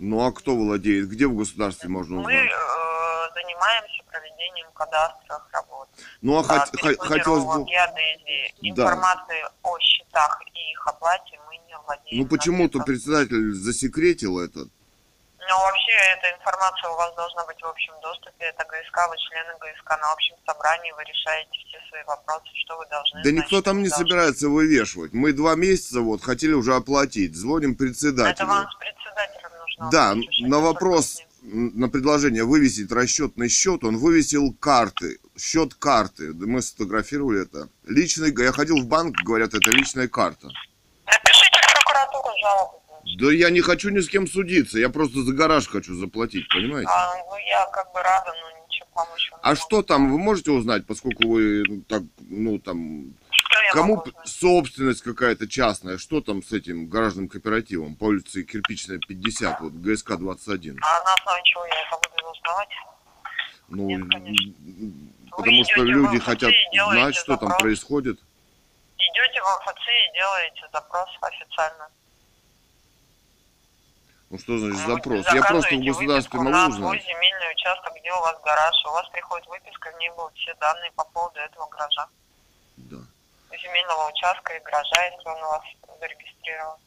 Ну 0.00 0.26
а 0.26 0.32
кто 0.32 0.56
владеет? 0.56 1.08
Где 1.08 1.26
в 1.26 1.36
государстве 1.36 1.88
можно 1.90 2.16
Мы 2.16 2.22
узнать? 2.22 2.46
э, 2.50 3.34
занимаемся 3.34 4.02
проведением 4.10 4.72
кадастровых 4.72 5.46
работ. 5.52 5.88
Ну 6.22 6.38
а 6.38 6.40
А, 6.40 6.42
хот- 6.42 6.80
хо- 6.80 7.04
хотелось 7.06 7.44
бы... 7.44 7.64
геодезии, 7.64 8.54
Да. 8.72 8.82
информации 8.82 9.44
о 9.62 9.78
счетах 9.78 10.40
и 10.54 10.72
их 10.72 10.86
оплате 10.86 11.38
мы 11.46 11.56
не 11.68 11.76
владеем. 11.84 12.22
Ну 12.22 12.28
почему-то 12.28 12.80
председатель 12.80 13.52
засекретил 13.52 14.38
это. 14.40 14.60
Ну, 15.50 15.58
вообще, 15.58 15.92
эта 16.16 16.30
информация 16.38 16.90
у 16.90 16.96
вас 16.96 17.12
должна 17.16 17.44
быть 17.46 17.60
в 17.60 17.66
общем 17.66 17.92
доступе. 18.02 18.44
Это 18.46 18.62
ГСК, 18.64 19.08
вы 19.08 19.16
члены 19.18 19.52
ГСК. 19.58 19.98
На 20.00 20.12
общем 20.12 20.36
собрании 20.46 20.92
вы 20.92 21.02
решаете 21.04 21.50
все 21.66 21.78
свои 21.88 22.04
вопросы, 22.04 22.46
что 22.64 22.78
вы 22.78 22.86
должны 22.86 23.22
Да 23.24 23.30
знать, 23.30 23.34
никто 23.44 23.60
там 23.60 23.82
не 23.82 23.88
должны. 23.88 24.04
собирается 24.06 24.48
вывешивать. 24.48 25.12
Мы 25.12 25.32
два 25.32 25.56
месяца 25.56 26.00
вот 26.02 26.22
хотели 26.22 26.52
уже 26.52 26.74
оплатить. 26.76 27.34
Звоним 27.34 27.70
Это 27.72 27.78
председателю. 27.78 28.46
вам 28.46 28.70
с 28.70 28.74
председателем 28.76 29.50
нужно 29.80 29.90
Да, 29.90 30.16
на 30.40 30.60
вопрос 30.60 31.22
на 31.42 31.88
предложение 31.88 32.44
вывесить 32.44 32.92
расчетный 32.92 33.48
счет, 33.48 33.84
он 33.84 33.96
вывесил 33.96 34.52
карты, 34.52 35.18
счет 35.38 35.74
карты. 35.74 36.32
Мы 36.34 36.62
сфотографировали 36.62 37.42
это. 37.42 37.68
Личный, 37.86 38.34
я 38.42 38.52
ходил 38.52 38.82
в 38.82 38.86
банк, 38.86 39.16
говорят, 39.24 39.54
это 39.54 39.70
личная 39.70 40.08
карта. 40.08 40.48
Напишите 41.06 41.60
в 41.62 41.72
прокуратуру 41.72 42.28
жалобу. 42.42 42.80
Да 43.18 43.32
я 43.32 43.50
не 43.50 43.60
хочу 43.60 43.88
ни 43.90 44.00
с 44.00 44.08
кем 44.08 44.26
судиться, 44.26 44.78
я 44.78 44.90
просто 44.90 45.22
за 45.22 45.32
гараж 45.32 45.66
хочу 45.68 45.94
заплатить, 45.94 46.46
понимаете? 46.48 46.90
А, 46.90 47.14
ну, 47.28 47.36
я 47.38 47.66
как 47.72 47.92
бы 47.92 48.00
рада, 48.00 48.32
но 48.32 48.66
ничего 48.66 48.86
помочь 48.94 49.30
А 49.42 49.56
что 49.56 49.82
там, 49.82 50.12
вы 50.12 50.18
можете 50.18 50.50
узнать, 50.50 50.86
поскольку 50.86 51.26
вы 51.26 51.64
ну, 51.66 51.82
так, 51.88 52.02
ну 52.28 52.58
там, 52.58 53.14
кому 53.72 54.04
собственность 54.24 55.02
какая-то 55.02 55.48
частная, 55.48 55.98
что 55.98 56.20
там 56.20 56.42
с 56.42 56.52
этим 56.52 56.88
гаражным 56.88 57.28
кооперативом 57.28 57.94
по 57.96 58.04
улице 58.04 58.42
Кирпичная 58.42 58.98
50, 58.98 59.60
вот 59.60 59.72
ГСК 59.72 60.16
21? 60.16 60.78
А 60.82 61.02
на 61.04 61.14
основе 61.14 61.40
чего 61.44 61.64
я 61.66 61.74
это 61.82 61.96
буду 62.10 62.30
узнавать? 62.30 62.68
Ну, 63.68 63.86
Нет, 63.88 64.10
конечно. 64.10 64.52
м, 64.66 65.12
Вы 65.30 65.36
потому 65.36 65.64
что 65.64 65.82
люди 65.82 66.18
хотят 66.18 66.52
знать, 66.72 67.14
что 67.14 67.36
там 67.36 67.48
запрос. 67.50 67.60
происходит. 67.62 68.18
Идете 68.98 69.40
в 69.42 69.44
МФЦ 69.44 69.86
и 69.88 70.18
делаете 70.18 70.62
запрос 70.72 71.08
официально. 71.22 71.88
Ну 74.30 74.38
что 74.38 74.58
значит 74.58 74.86
запрос? 74.86 75.26
Я 75.32 75.42
просто 75.42 75.74
в 75.74 75.84
государстве 75.84 76.38
могу 76.38 76.50
на 76.50 76.66
узнать. 76.68 76.78
свой 76.80 77.00
земельный 77.00 77.50
участок, 77.52 77.92
где 77.98 78.12
у 78.12 78.20
вас 78.20 78.40
гараж. 78.44 78.74
У 78.86 78.90
вас 78.92 79.08
приходит 79.10 79.46
выписка, 79.48 79.90
в 79.90 79.98
ней 79.98 80.10
будут 80.10 80.34
все 80.36 80.54
данные 80.54 80.90
по 80.92 81.04
поводу 81.04 81.40
этого 81.40 81.66
гаража. 81.68 82.06
Земельного 83.58 84.08
участка 84.10 84.54
и 84.54 84.60
гаража, 84.60 85.04
если 85.06 85.28
он 85.28 85.42
у 85.42 85.48
вас 85.48 85.62
зарегистрирован. 86.00 86.78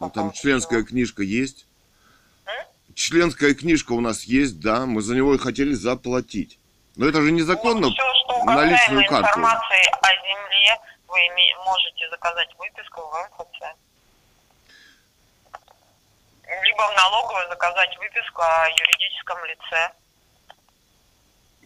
Ну, 0.00 0.10
там 0.10 0.32
членская 0.32 0.80
чего? 0.80 0.88
книжка 0.88 1.22
есть. 1.22 1.66
М? 2.46 2.66
Членская 2.94 3.54
книжка 3.54 3.92
у 3.92 4.00
нас 4.00 4.24
есть, 4.24 4.60
да, 4.60 4.86
мы 4.86 5.00
за 5.02 5.14
него 5.14 5.34
и 5.34 5.38
хотели 5.38 5.72
заплатить. 5.72 6.58
Но 6.96 7.06
это 7.06 7.22
же 7.22 7.32
незаконно. 7.32 7.88
Ну, 7.88 7.90
все, 7.90 8.02
что 8.24 8.44
на 8.44 8.64
личную 8.64 9.06
карту. 9.06 9.28
информации 9.28 9.90
о 10.02 10.10
земле, 10.26 10.78
вы 11.08 11.18
можете 11.64 12.10
заказать 12.10 12.48
выписку 12.58 13.00
в 13.00 13.14
МФЦ. 13.14 13.76
Либо 16.64 16.82
в 16.82 16.96
налоговую 16.96 17.48
заказать 17.48 17.96
выписку 17.98 18.42
о 18.42 18.68
юридическом 18.68 19.44
лице. 19.46 19.92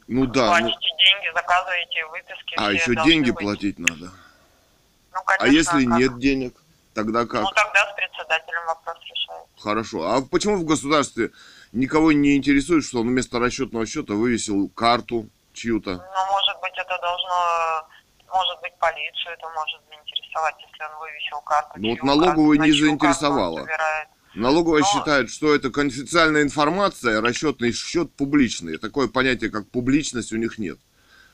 Ну 0.09 0.27
да, 0.27 0.61
ну, 0.61 0.71
Платите 0.71 0.89
деньги, 0.99 1.33
заказываете 1.35 2.07
выписки. 2.07 2.55
а 2.57 2.71
еще 2.73 2.95
деньги 3.03 3.31
быть. 3.31 3.41
платить 3.45 3.79
надо. 3.81 4.13
Ну, 5.39 5.45
А 5.45 5.49
если 5.49 5.85
как? 5.85 5.99
нет 5.99 6.19
денег, 6.19 6.55
тогда 6.95 7.27
как? 7.27 7.43
Ну, 7.43 7.51
тогда 7.51 7.91
с 7.93 7.95
председателем 7.97 8.67
вопрос 8.67 8.97
решается. 9.05 9.49
Хорошо. 9.59 10.03
А 10.11 10.23
почему 10.23 10.57
в 10.57 10.65
государстве 10.65 11.31
никого 11.73 12.13
не 12.13 12.37
интересует, 12.37 12.85
что 12.85 13.01
он 13.01 13.09
вместо 13.09 13.39
расчетного 13.39 13.87
счета 13.87 14.15
вывесил 14.15 14.69
карту 14.69 15.29
чью-то? 15.53 15.91
Ну, 15.93 16.33
может 16.33 16.61
быть, 16.63 16.73
это 16.77 16.99
должно, 17.01 17.89
может 18.33 18.61
быть, 18.63 18.75
полицию 18.79 19.35
это 19.35 19.49
может 19.51 19.81
заинтересовать, 19.89 20.55
если 20.59 20.85
он 20.85 21.01
вывесил 21.01 21.41
карту. 21.45 21.71
Ну, 21.77 21.91
вот 21.91 22.03
налоговую 22.03 22.59
карту, 22.59 22.73
не 22.73 22.79
заинтересовало. 22.79 23.67
Налоговая 24.35 24.83
Но- 24.83 24.87
считает, 24.87 25.31
что 25.31 25.55
это 25.55 25.71
конфиденциальная 25.71 26.43
информация, 26.43 27.23
расчетный 27.23 27.73
счет 27.73 28.13
публичный. 28.15 28.77
Такое 28.77 29.09
понятие, 29.09 29.51
как 29.51 29.69
публичность, 29.71 30.33
у 30.33 30.37
них 30.37 30.59
нет. 30.59 30.79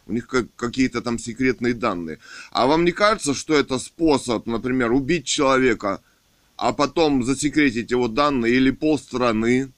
У 0.07 0.13
них 0.13 0.27
как, 0.27 0.47
какие-то 0.57 1.01
там 1.01 1.19
секретные 1.19 1.75
данные. 1.75 2.19
А 2.51 2.67
вам 2.67 2.85
не 2.85 2.93
кажется, 2.93 3.35
что 3.35 3.55
это 3.55 3.79
способ, 3.79 4.47
например, 4.47 4.93
убить 4.93 5.27
человека, 5.27 6.01
а 6.57 6.73
потом 6.73 7.23
засекретить 7.25 7.91
его 7.91 8.09
данные 8.09 8.55
или 8.55 8.71
полстраны? 8.71 9.71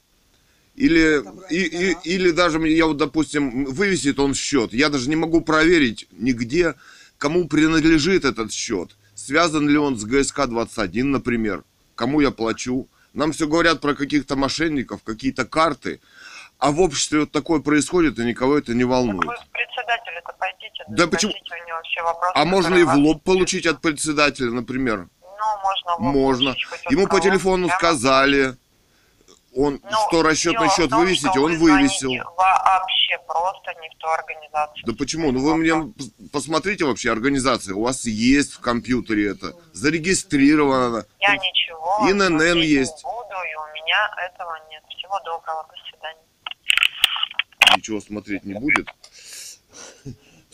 Или, 0.76 1.22
и, 1.50 1.62
и- 1.92 1.96
или 2.04 2.30
даже, 2.32 2.58
я 2.68 2.86
вот, 2.86 2.96
допустим, 2.96 3.64
вывесит 3.66 4.18
он 4.18 4.34
счет. 4.34 4.72
Я 4.72 4.88
даже 4.88 5.08
не 5.08 5.16
могу 5.16 5.40
проверить 5.40 6.08
нигде, 6.12 6.74
кому 7.18 7.46
принадлежит 7.46 8.24
этот 8.24 8.50
счет. 8.52 8.96
Связан 9.14 9.68
ли 9.68 9.76
он 9.76 9.96
с 9.96 10.04
ГСК-21, 10.04 11.04
например. 11.04 11.62
Кому 11.94 12.20
я 12.20 12.32
плачу. 12.32 12.88
Нам 13.12 13.30
все 13.30 13.46
говорят 13.46 13.80
про 13.80 13.94
каких-то 13.94 14.34
мошенников, 14.34 15.02
какие-то 15.04 15.44
карты. 15.44 16.00
А 16.58 16.72
в 16.72 16.80
обществе 16.80 17.20
вот 17.20 17.30
такое 17.30 17.60
происходит, 17.60 18.18
и 18.18 18.24
никого 18.24 18.58
это 18.58 18.74
не 18.74 18.82
Так 18.82 18.90
волнует. 18.90 19.26
вы 19.26 19.34
с 19.34 19.48
председателя-то 19.84 20.32
пойдите, 20.38 20.84
Да 20.88 21.06
почему- 21.06 21.32
у 21.32 21.68
него 21.68 21.78
все 21.84 22.02
вопросы. 22.02 22.32
А 22.34 22.44
можно 22.44 22.74
и 22.76 22.82
в 22.84 22.94
лоб 22.94 23.22
получить 23.22 23.66
от 23.66 23.80
председателя, 23.80 24.50
например. 24.50 25.08
Ну, 25.22 25.28
можно 25.62 25.96
в 25.96 26.00
лоб 26.00 26.14
Можно. 26.14 26.54
Ему 26.90 27.06
по 27.06 27.20
телефону 27.20 27.66
Прямо. 27.66 27.78
сказали, 27.78 28.56
он 29.56 29.80
Ну, 29.82 29.90
что 30.08 30.22
расчетный 30.22 30.68
счет 30.70 30.90
том, 30.90 31.00
вывесите, 31.00 31.38
он 31.38 31.56
вы 31.58 31.72
вывесил. 31.72 32.10
Вообще 32.36 33.18
просто 33.26 33.74
не 33.80 33.88
в 33.88 33.94
ту 33.98 34.08
организацию. 34.08 34.84
Да 34.86 34.92
почему? 34.98 35.32
Ну 35.32 35.40
вы 35.40 35.56
мне 35.56 35.70
пос- 35.72 36.10
посмотрите 36.32 36.84
вообще 36.84 37.12
организация. 37.12 37.74
У 37.74 37.82
вас 37.84 38.04
есть 38.04 38.54
в 38.54 38.60
компьютере 38.60 39.30
это. 39.30 39.52
Зарегистрировано. 39.72 41.04
Я 41.20 41.36
ничего 41.36 41.98
смотреть 42.08 42.54
не 42.56 42.66
есть. 42.66 43.02
буду, 43.04 43.14
и 43.52 43.54
у 43.54 43.74
меня 43.74 44.14
этого 44.28 44.58
нет. 44.70 44.82
Всего 44.88 45.18
доброго, 45.24 45.66
до 45.68 45.90
свидания. 45.90 46.20
Ничего 47.76 48.00
смотреть 48.00 48.44
не 48.44 48.54
будет. 48.54 48.88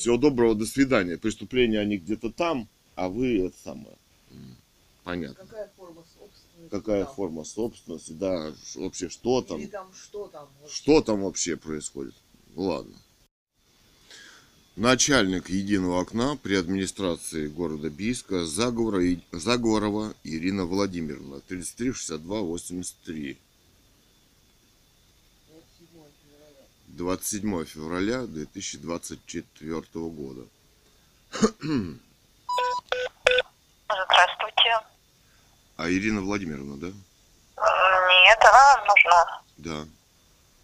Всего 0.01 0.17
доброго, 0.17 0.55
до 0.55 0.65
свидания. 0.65 1.19
Преступления 1.19 1.79
они 1.79 1.99
где-то 1.99 2.31
там, 2.31 2.71
а 2.95 3.11
вы 3.11 3.47
это 3.47 3.57
самое. 3.63 3.95
Понятно. 5.05 5.45
Какая 5.45 5.71
форма 5.77 6.03
собственности? 6.19 6.71
Какая 6.71 7.05
там? 7.05 7.15
форма 7.15 7.45
собственности, 7.45 8.13
да, 8.13 8.55
вообще 8.77 9.11
что 9.11 9.43
там. 9.43 9.61
Или 9.61 9.67
там 9.67 9.93
что 9.93 10.29
там? 10.29 10.49
вообще? 10.61 10.75
Что 10.75 11.01
там 11.03 11.21
вообще 11.23 11.57
происходит? 11.57 12.15
Ладно. 12.57 12.97
Начальник 14.77 15.51
единого 15.51 16.01
окна 16.01 16.39
при 16.43 16.55
администрации 16.55 17.49
города 17.49 17.91
Бийска 17.91 18.47
Заговора, 18.47 19.03
Заговорова 19.33 20.15
Ирина 20.25 20.65
Владимировна, 20.65 21.41
33 21.41 21.93
27 27.01 27.65
февраля 27.65 28.27
2024 28.27 29.89
года. 30.11 30.43
Здравствуйте. 33.89 34.81
А 35.79 35.91
Ирина 35.91 36.21
Владимировна, 36.21 36.77
да? 36.77 36.89
Нет, 36.89 38.39
она 38.43 38.77
нам 38.77 38.87
нужна. 38.87 39.43
Да, 39.57 39.87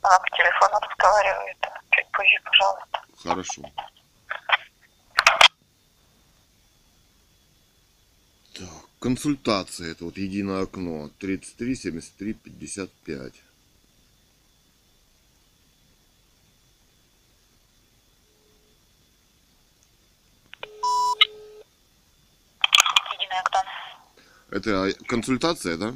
Она 0.02 0.18
по 0.18 0.28
телефону 0.36 0.78
разговаривает. 0.80 1.56
Чуть 1.92 2.12
позже, 2.12 2.38
пожалуйста. 2.44 3.00
хорошо. 3.22 3.62
Так, 8.52 8.68
консультация, 9.00 9.92
это 9.92 10.04
вот 10.04 10.18
единое 10.18 10.62
окно, 10.64 11.08
33 11.18 11.74
73 11.74 12.34
55. 12.34 13.32
Единое 23.18 23.40
окно. 23.40 23.60
Это 24.50 24.92
консультация, 25.06 25.76
да? 25.76 25.94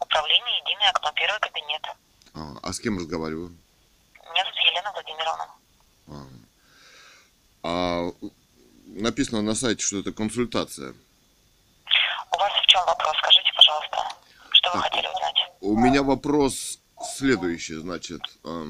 Управление 0.00 0.58
Единое 0.64 0.90
окно. 0.90 1.10
Первый 1.14 1.40
кабинет. 1.40 1.82
А, 2.34 2.54
а 2.62 2.72
с 2.72 2.80
кем 2.80 2.98
разговариваю? 2.98 3.48
Меня 4.32 4.44
зовут 4.44 4.58
Елена 4.70 4.92
Владимировна. 4.92 5.48
А, 6.08 6.26
А, 7.68 8.12
написано 8.86 9.42
на 9.42 9.54
сайте, 9.54 9.82
что 9.82 9.98
это 9.98 10.12
консультация. 10.12 10.94
У 12.32 12.38
вас 12.38 12.52
в 12.62 12.66
чем 12.66 12.84
вопрос? 12.86 13.16
Скажите, 13.18 13.50
пожалуйста. 13.56 13.96
Что 14.52 14.70
вы 14.70 14.82
Так. 14.82 14.84
хотели 14.92 15.06
узнать? 15.08 15.36
У 15.60 15.76
меня 15.76 16.02
вопрос 16.02 16.78
следующий, 17.16 17.74
значит. 17.74 18.20
а, 18.44 18.66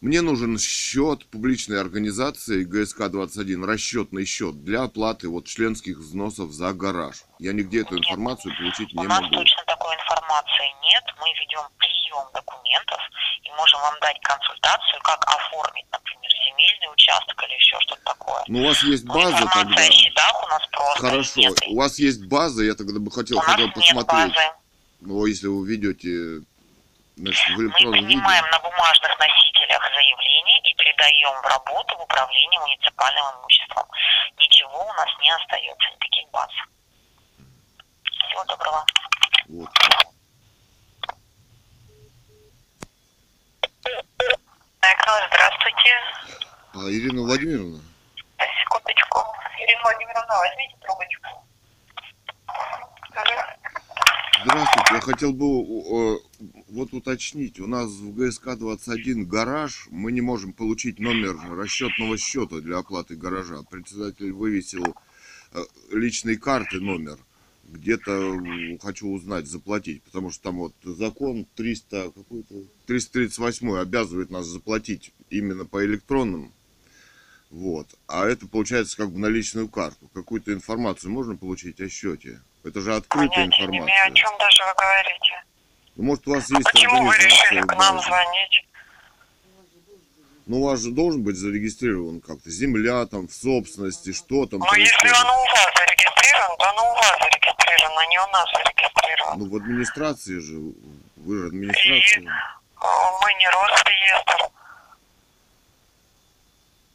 Мне 0.00 0.22
нужен 0.22 0.58
счет 0.58 1.26
публичной 1.26 1.78
организации 1.78 2.64
ГСК-21, 2.64 3.66
расчетный 3.66 4.24
счет 4.24 4.64
для 4.64 4.84
оплаты 4.84 5.28
вот 5.28 5.44
членских 5.46 5.98
взносов 5.98 6.52
за 6.52 6.72
гараж. 6.72 7.24
Я 7.38 7.52
нигде 7.52 7.82
эту 7.82 7.98
информацию 7.98 8.54
получить 8.56 8.94
У 8.94 9.02
не 9.02 9.06
нас 9.06 9.20
могу. 9.20 9.34
точно 9.34 9.62
такой 9.66 9.94
информации 9.94 10.68
нет. 10.88 11.04
Мы 11.20 11.26
ведем 11.38 11.68
прием 11.76 12.24
документов 12.32 12.98
и 13.44 13.50
можем 13.58 13.78
вам 13.80 13.94
дать 14.00 14.18
консультацию, 14.22 15.00
как 15.04 15.20
оформить, 15.26 15.84
например, 15.92 16.30
земельный 16.48 16.92
участок 16.94 17.36
или 17.46 17.54
еще 17.56 17.76
что-то 17.80 18.02
такое. 18.04 18.42
Ну, 18.48 18.62
у 18.62 18.66
вас 18.68 18.82
есть 18.82 19.04
Но 19.04 19.12
база 19.14 19.32
информация 19.36 19.64
тогда? 19.64 19.82
о 19.82 19.90
счетах 19.92 20.44
у 20.44 20.48
нас 20.48 20.62
просто 20.72 21.00
Хорошо. 21.02 21.40
нет. 21.40 21.58
У 21.68 21.76
вас 21.76 21.98
есть 21.98 22.24
база, 22.24 22.64
я 22.64 22.74
тогда 22.74 22.98
бы 23.00 23.10
хотел, 23.10 23.36
У 23.36 23.40
нас 23.40 23.50
хотел 23.50 23.66
нет 23.66 23.74
посмотреть. 23.74 24.32
базы. 24.34 24.46
Ну, 25.02 25.26
если 25.26 25.46
вы 25.46 25.66
ведете 25.68 26.40
значит, 27.20 27.46
в 27.48 27.58
Мы 27.58 27.64
электронном 27.64 27.94
виде. 27.94 28.06
принимаем 28.08 28.44
на 28.50 28.58
бумажных 28.60 29.18
носителях 29.18 29.82
заявление 29.94 30.58
и 30.64 30.74
передаем 30.74 31.40
в 31.42 31.46
работу 31.46 31.96
в 31.96 32.02
управление 32.02 32.60
муниципальным 32.60 33.24
имуществом. 33.40 33.86
Ничего 34.38 34.84
у 34.84 34.92
нас 34.94 35.08
не 35.20 35.30
остается, 35.30 35.88
никаких 35.94 36.30
баз. 36.30 36.50
Всего 38.28 38.44
доброго. 38.44 38.84
Вот. 39.48 39.70
Окно, 44.80 45.12
здравствуйте. 45.28 45.92
А, 46.74 46.78
Ирина 46.90 47.22
Владимировна? 47.22 47.82
Секундочку. 48.62 49.20
Ирина 49.58 49.82
Владимировна, 49.82 50.34
возьмите 50.38 50.76
трубочку. 50.80 51.44
Здравствуйте, 54.42 54.94
я 54.94 55.00
хотел 55.00 55.32
бы 55.34 55.44
э, 55.44 56.18
вот 56.70 56.94
уточнить, 56.94 57.60
у 57.60 57.66
нас 57.66 57.90
в 57.90 58.18
ГСК-21 58.18 59.24
гараж, 59.24 59.86
мы 59.90 60.12
не 60.12 60.22
можем 60.22 60.54
получить 60.54 60.98
номер 60.98 61.36
расчетного 61.50 62.16
счета 62.16 62.60
для 62.60 62.78
оплаты 62.78 63.16
гаража. 63.16 63.62
Председатель 63.70 64.32
вывесил 64.32 64.96
э, 65.52 65.62
личной 65.90 66.36
карты 66.36 66.80
номер. 66.80 67.18
Где-то 67.64 68.78
хочу 68.82 69.08
узнать, 69.10 69.46
заплатить, 69.46 70.02
потому 70.04 70.30
что 70.30 70.44
там 70.44 70.56
вот 70.56 70.74
закон 70.84 71.46
300, 71.56 72.12
какой-то, 72.12 72.54
338 72.86 73.76
обязывает 73.76 74.30
нас 74.30 74.46
заплатить 74.46 75.12
именно 75.28 75.66
по 75.66 75.84
электронным. 75.84 76.52
Вот. 77.50 77.88
А 78.06 78.26
это 78.26 78.46
получается 78.46 78.96
как 78.96 79.12
бы 79.12 79.18
на 79.18 79.26
личную 79.26 79.68
карту. 79.68 80.08
Какую-то 80.14 80.52
информацию 80.52 81.12
можно 81.12 81.36
получить 81.36 81.80
о 81.80 81.88
счете? 81.88 82.40
Это 82.64 82.80
же 82.80 82.94
открытая 82.94 83.28
Понятия 83.46 83.66
не 83.66 83.78
имею, 83.78 83.84
о 83.84 84.08
информация. 84.08 84.14
чем 84.14 84.38
даже 84.38 84.62
вы 84.64 84.74
говорите. 84.74 85.42
Ну, 85.96 86.02
может, 86.04 86.28
у 86.28 86.34
вас 86.34 86.50
есть 86.50 86.64
Почему 86.72 87.06
вы 87.06 87.16
решили 87.16 87.60
к 87.62 87.76
нам 87.76 88.00
звонить? 88.00 88.66
Ну, 90.46 90.60
у 90.60 90.64
вас 90.66 90.80
же 90.80 90.90
должен 90.90 91.22
быть 91.22 91.36
зарегистрирован 91.36 92.20
как-то 92.20 92.50
земля 92.50 93.06
там 93.06 93.28
в 93.28 93.32
собственности, 93.32 94.12
что 94.12 94.46
там. 94.46 94.60
Ну, 94.60 94.74
если 94.74 95.08
оно 95.08 95.32
у 95.42 95.44
вас 95.46 95.68
зарегистрировано, 95.78 96.56
то 96.58 96.68
оно 96.70 96.90
у 96.90 96.94
вас 96.96 97.18
зарегистрировано, 97.20 98.00
а 98.00 98.06
не 98.06 98.18
у 98.18 98.26
нас 98.28 98.48
зарегистрировано. 98.52 99.36
Ну, 99.44 99.50
в 99.50 99.56
администрации 99.56 100.38
же, 100.40 100.54
вы 101.16 101.38
же 101.38 101.46
администрация. 101.46 102.22
Э, 102.22 102.84
Мы 103.22 103.34
не 103.34 103.46
Росреестр. 103.48 104.50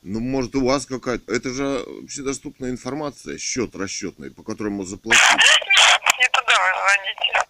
Ну, 0.07 0.19
может, 0.19 0.55
у 0.55 0.63
вас 0.63 0.85
какая-то... 0.85 1.33
Это 1.33 1.49
же 1.49 1.79
общедоступная 2.03 2.69
информация, 2.69 3.39
счет 3.39 3.75
расчетный, 3.75 4.29
по 4.29 4.43
которому 4.43 4.83
заплатить. 4.85 5.19
Не 5.31 6.29
туда 6.29 6.53
вы 6.61 6.69
звоните. 6.79 7.49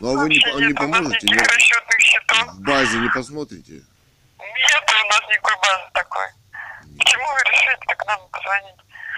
Ну, 0.00 0.08
а 0.08 0.12
вы 0.22 0.28
не, 0.30 0.36
не 0.38 0.66
нет 0.68 0.76
поможете? 0.76 1.26
никаких 1.26 1.46
Не- 1.46 1.54
расчетных 1.56 2.00
счетов. 2.00 2.54
в 2.54 2.60
базе 2.62 2.98
не 2.98 3.10
посмотрите? 3.10 3.72
Нет 3.74 3.84
у 5.04 5.08
нас 5.08 5.20
никакой 5.28 5.56
базы 5.60 5.90
такой. 5.92 6.26
Почему 6.98 7.24
вы 7.34 7.40
решили 7.52 7.78
так 7.86 8.06
нам 8.06 8.20
позвонить? 8.32 8.76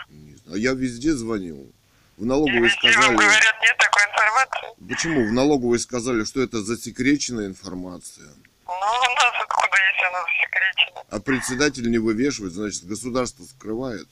Не 0.08 0.34
знаю. 0.34 0.56
А 0.56 0.58
я 0.58 0.72
везде 0.72 1.12
звонил. 1.12 1.72
В 2.16 2.24
И 2.24 2.26
налоговой 2.26 2.60
вам 2.62 2.70
сказали... 2.70 3.14
говорят, 3.16 3.54
нет 3.62 3.76
такой 3.78 4.02
информации. 4.02 4.88
Почему? 4.88 5.28
В 5.28 5.32
налоговой 5.32 5.78
сказали, 5.78 6.24
что 6.24 6.42
это 6.42 6.60
засекреченная 6.64 7.46
информация. 7.46 8.26
Ну, 8.70 8.76
у 9.10 9.14
нас 9.14 9.34
откуда, 9.40 9.76
если 9.92 10.06
она 10.06 10.22
засекречена? 10.24 11.04
А 11.10 11.20
председатель 11.20 11.90
не 11.90 11.98
вывешивает, 11.98 12.52
значит, 12.52 12.84
государство 12.86 13.42
скрывает. 13.44 14.06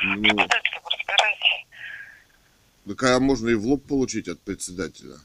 Ну, 0.00 0.22
Председатель, 0.22 0.80
вы 0.84 0.90
разбирайтесь. 0.92 1.66
так 2.86 3.02
а 3.02 3.20
можно 3.20 3.48
и 3.48 3.54
в 3.54 3.66
лоб 3.66 3.84
получить 3.86 4.28
от 4.28 4.40
председателя. 4.40 5.16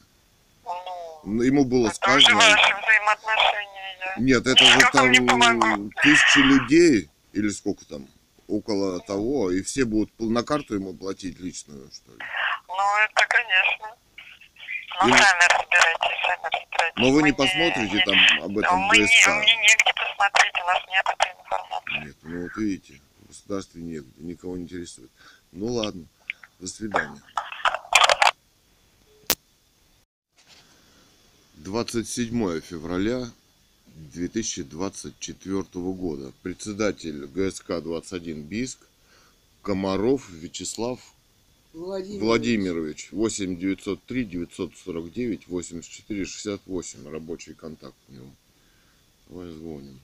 Ну, 0.65 0.73
Ну, 1.25 1.43
Ему 1.43 1.65
было 1.65 1.87
это 1.89 2.09
уже 2.11 2.21
сказано... 2.25 2.35
ваши 2.37 2.75
взаимоотношения. 2.81 3.97
Я... 3.99 4.15
Нет, 4.23 4.47
это 4.47 4.63
же 4.65 4.77
не 5.09 5.27
там 5.27 5.89
тысячи 6.01 6.39
людей, 6.39 7.09
или 7.33 7.49
сколько 7.49 7.85
там, 7.85 8.07
около 8.47 8.99
того, 9.01 9.51
и 9.51 9.61
все 9.61 9.85
будут 9.85 10.11
на 10.19 10.43
карту 10.43 10.73
ему 10.75 10.93
платить 10.95 11.39
личную, 11.39 11.89
что 11.93 12.11
ли. 12.11 12.17
Ну, 12.67 12.97
это, 13.05 13.27
конечно. 13.27 13.95
Ну, 15.01 15.07
Или- 15.09 15.17
сами 15.17 15.41
разбирайтесь, 15.49 16.21
сами 16.25 16.43
разбирайтесь. 16.43 16.72
Но 16.95 17.11
вы 17.11 17.21
Мы 17.21 17.29
не 17.29 17.33
посмотрите 17.33 18.03
там 18.05 18.17
об 18.43 18.57
этом 18.57 18.77
мы 18.79 18.97
не, 18.97 19.03
ГСК. 19.03 19.27
мне 19.27 19.55
негде 19.55 19.93
посмотреть, 19.95 20.53
у 20.61 20.67
нас 20.67 20.81
нет 20.89 21.05
этой 21.13 21.31
информации. 21.41 22.05
Нет, 22.05 22.17
ну 22.23 22.41
вот 22.43 22.57
видите, 22.57 23.01
в 23.21 23.27
государстве 23.27 23.81
негде, 23.81 24.11
никого 24.17 24.57
не 24.57 24.63
интересует. 24.63 25.09
Ну 25.51 25.67
ладно, 25.73 26.05
до 26.59 26.67
свидания. 26.67 27.21
27 31.55 32.61
февраля 32.61 33.29
2024 33.95 35.63
года. 35.73 36.31
Председатель 36.41 37.25
ГСК-21 37.25 38.41
БИСК 38.41 38.79
Комаров 39.61 40.29
Вячеслав 40.29 40.99
Владимир. 41.73 42.21
Владимирович. 42.21 43.11
8 43.11 43.57
903 43.57 44.25
949 44.25 45.47
84 45.47 46.25
68. 46.25 47.09
Рабочий 47.09 47.55
контакт 47.55 47.95
у 48.09 48.13
него. 48.13 48.29
Давай 49.27 49.51
звоним. 49.51 49.99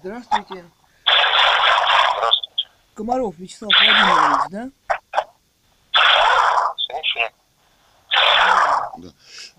Здравствуйте. 0.00 0.64
Комаров 2.94 3.38
Вячеслав 3.38 3.70
Владимирович, 3.72 4.50
да? 4.50 4.70
Слушаю. 6.76 7.30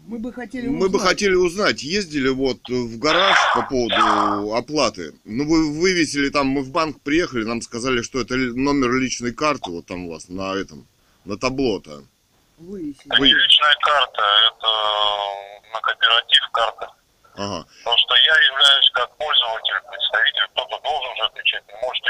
Мы 0.05 0.19
бы 0.19 0.33
хотели 0.33 0.67
Мы 0.67 0.89
бы 0.89 0.97
узнать. 0.97 1.09
хотели 1.09 1.33
узнать, 1.33 1.81
ездили 1.81 2.29
вот 2.29 2.67
в 2.69 2.99
гараж 2.99 3.37
по 3.55 3.63
поводу 3.63 4.53
оплаты. 4.53 5.13
Ну, 5.23 5.47
вы 5.47 5.79
вывесили 5.79 6.29
там, 6.29 6.47
мы 6.47 6.61
в 6.61 6.69
банк 6.71 7.01
приехали, 7.01 7.43
нам 7.43 7.61
сказали, 7.61 8.01
что 8.01 8.19
это 8.19 8.35
номер 8.35 8.91
личной 8.93 9.33
карты, 9.33 9.71
вот 9.71 9.85
там 9.87 10.05
у 10.07 10.11
вас 10.11 10.29
на 10.29 10.53
этом, 10.55 10.85
на 11.25 11.37
табло-то. 11.37 12.03
Вывесили. 12.57 13.09
Не 13.19 13.33
личная 13.33 13.75
карта, 13.81 14.21
это 14.49 14.67
на 15.73 15.79
кооператив 15.81 16.49
карта. 16.51 16.93
Ага. 17.35 17.65
Потому 17.79 17.97
что 17.97 18.15
я 18.15 18.35
являюсь 18.53 18.89
как 18.93 19.17
пользователь, 19.17 19.81
представитель, 19.89 20.47
кто-то 20.53 20.79
должен 20.83 21.15
же 21.15 21.23
отвечать, 21.23 21.63
не 21.67 21.73
может. 21.81 22.03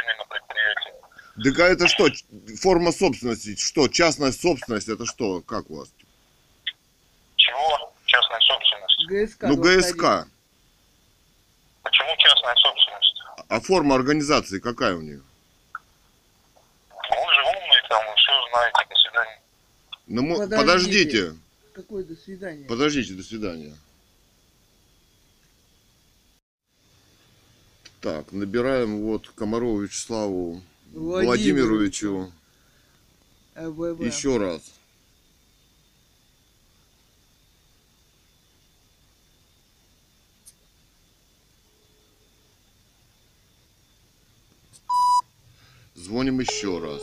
Так 1.43 1.59
а 1.59 1.67
это 1.67 1.87
что, 1.87 2.07
форма 2.61 2.91
собственности, 2.91 3.55
что, 3.55 3.87
частная 3.87 4.31
собственность, 4.31 4.87
это 4.87 5.05
что, 5.05 5.41
как 5.41 5.69
у 5.69 5.77
вас? 5.77 5.89
Чего? 7.35 7.93
Частная 8.05 8.39
собственность. 8.39 9.05
ГСК. 9.07 9.43
Ну, 9.43 9.55
21. 9.55 9.79
ГСК. 9.81 10.27
Почему 11.83 12.15
частная 12.17 12.55
собственность? 12.55 13.21
А 13.49 13.59
форма 13.59 13.95
организации 13.95 14.59
какая 14.59 14.95
у 14.95 15.01
нее? 15.01 15.21
Вы 17.09 17.33
же 17.33 17.41
умные 17.41 17.83
там, 17.89 18.01
вы 18.07 18.15
все 18.15 18.31
знаете, 18.49 18.79
до 18.89 18.95
свидания. 18.95 19.41
Ну, 20.07 20.21
мы- 20.21 20.37
Подождите. 20.37 20.57
подождите, 20.57 21.35
Какое 21.73 22.03
до 22.03 22.15
свидания? 22.15 22.65
подождите, 22.67 23.13
до 23.13 23.23
свидания. 23.23 23.75
Так, 28.01 28.31
набираем 28.31 29.01
вот 29.01 29.29
Комарову 29.29 29.79
Вячеславу 29.81 30.61
Владимировичу. 30.93 32.11
Владимировичу 32.11 32.31
АВВ. 33.55 34.01
еще 34.05 34.37
раз. 34.37 34.61
Звоним 45.95 46.39
еще 46.41 46.79
раз. 46.79 47.01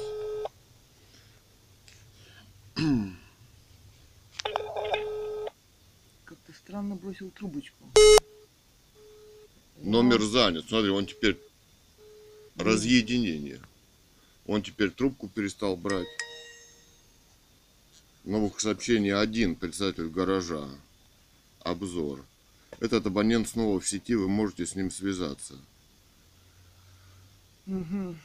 Как-то 6.24 6.52
странно 6.52 6.94
бросил 6.94 7.30
трубочку. 7.30 7.90
Номер 9.78 10.22
занят. 10.22 10.66
Смотри, 10.68 10.90
он 10.90 11.06
теперь 11.06 11.36
разъединение. 12.56 13.60
Он 14.46 14.62
теперь 14.62 14.90
трубку 14.90 15.28
перестал 15.28 15.76
брать. 15.76 16.06
Новых 18.24 18.60
сообщений 18.60 19.14
один, 19.14 19.54
председатель 19.54 20.08
гаража. 20.08 20.68
Обзор. 21.60 22.24
Этот 22.78 23.06
абонент 23.06 23.48
снова 23.48 23.80
в 23.80 23.88
сети, 23.88 24.14
вы 24.14 24.28
можете 24.28 24.66
с 24.66 24.74
ним 24.74 24.90
связаться. 24.90 25.54
Мгм. 27.66 28.18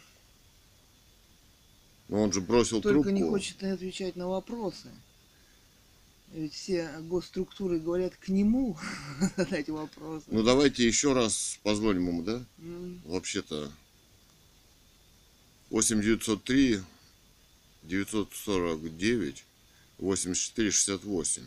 Но 2.07 2.21
он 2.21 2.31
же 2.31 2.41
бросил 2.41 2.81
Только 2.81 3.09
трубку. 3.09 3.09
не 3.11 3.23
хочет 3.29 3.63
отвечать 3.63 4.15
на 4.15 4.27
вопросы. 4.27 4.89
Ведь 6.33 6.53
все 6.53 6.89
госструктуры 7.01 7.79
говорят 7.79 8.15
к 8.15 8.27
нему 8.29 8.77
задать 9.37 9.69
вопросы. 9.69 10.25
Ну 10.29 10.43
давайте 10.43 10.85
еще 10.85 11.13
раз 11.13 11.59
позвоним 11.63 12.07
ему, 12.07 12.23
да? 12.23 12.43
М, 12.59 13.01
Вообще-то 13.05 13.71
8903 15.69 16.83
949 17.83 19.45
84 19.99 20.71
68. 20.71 21.43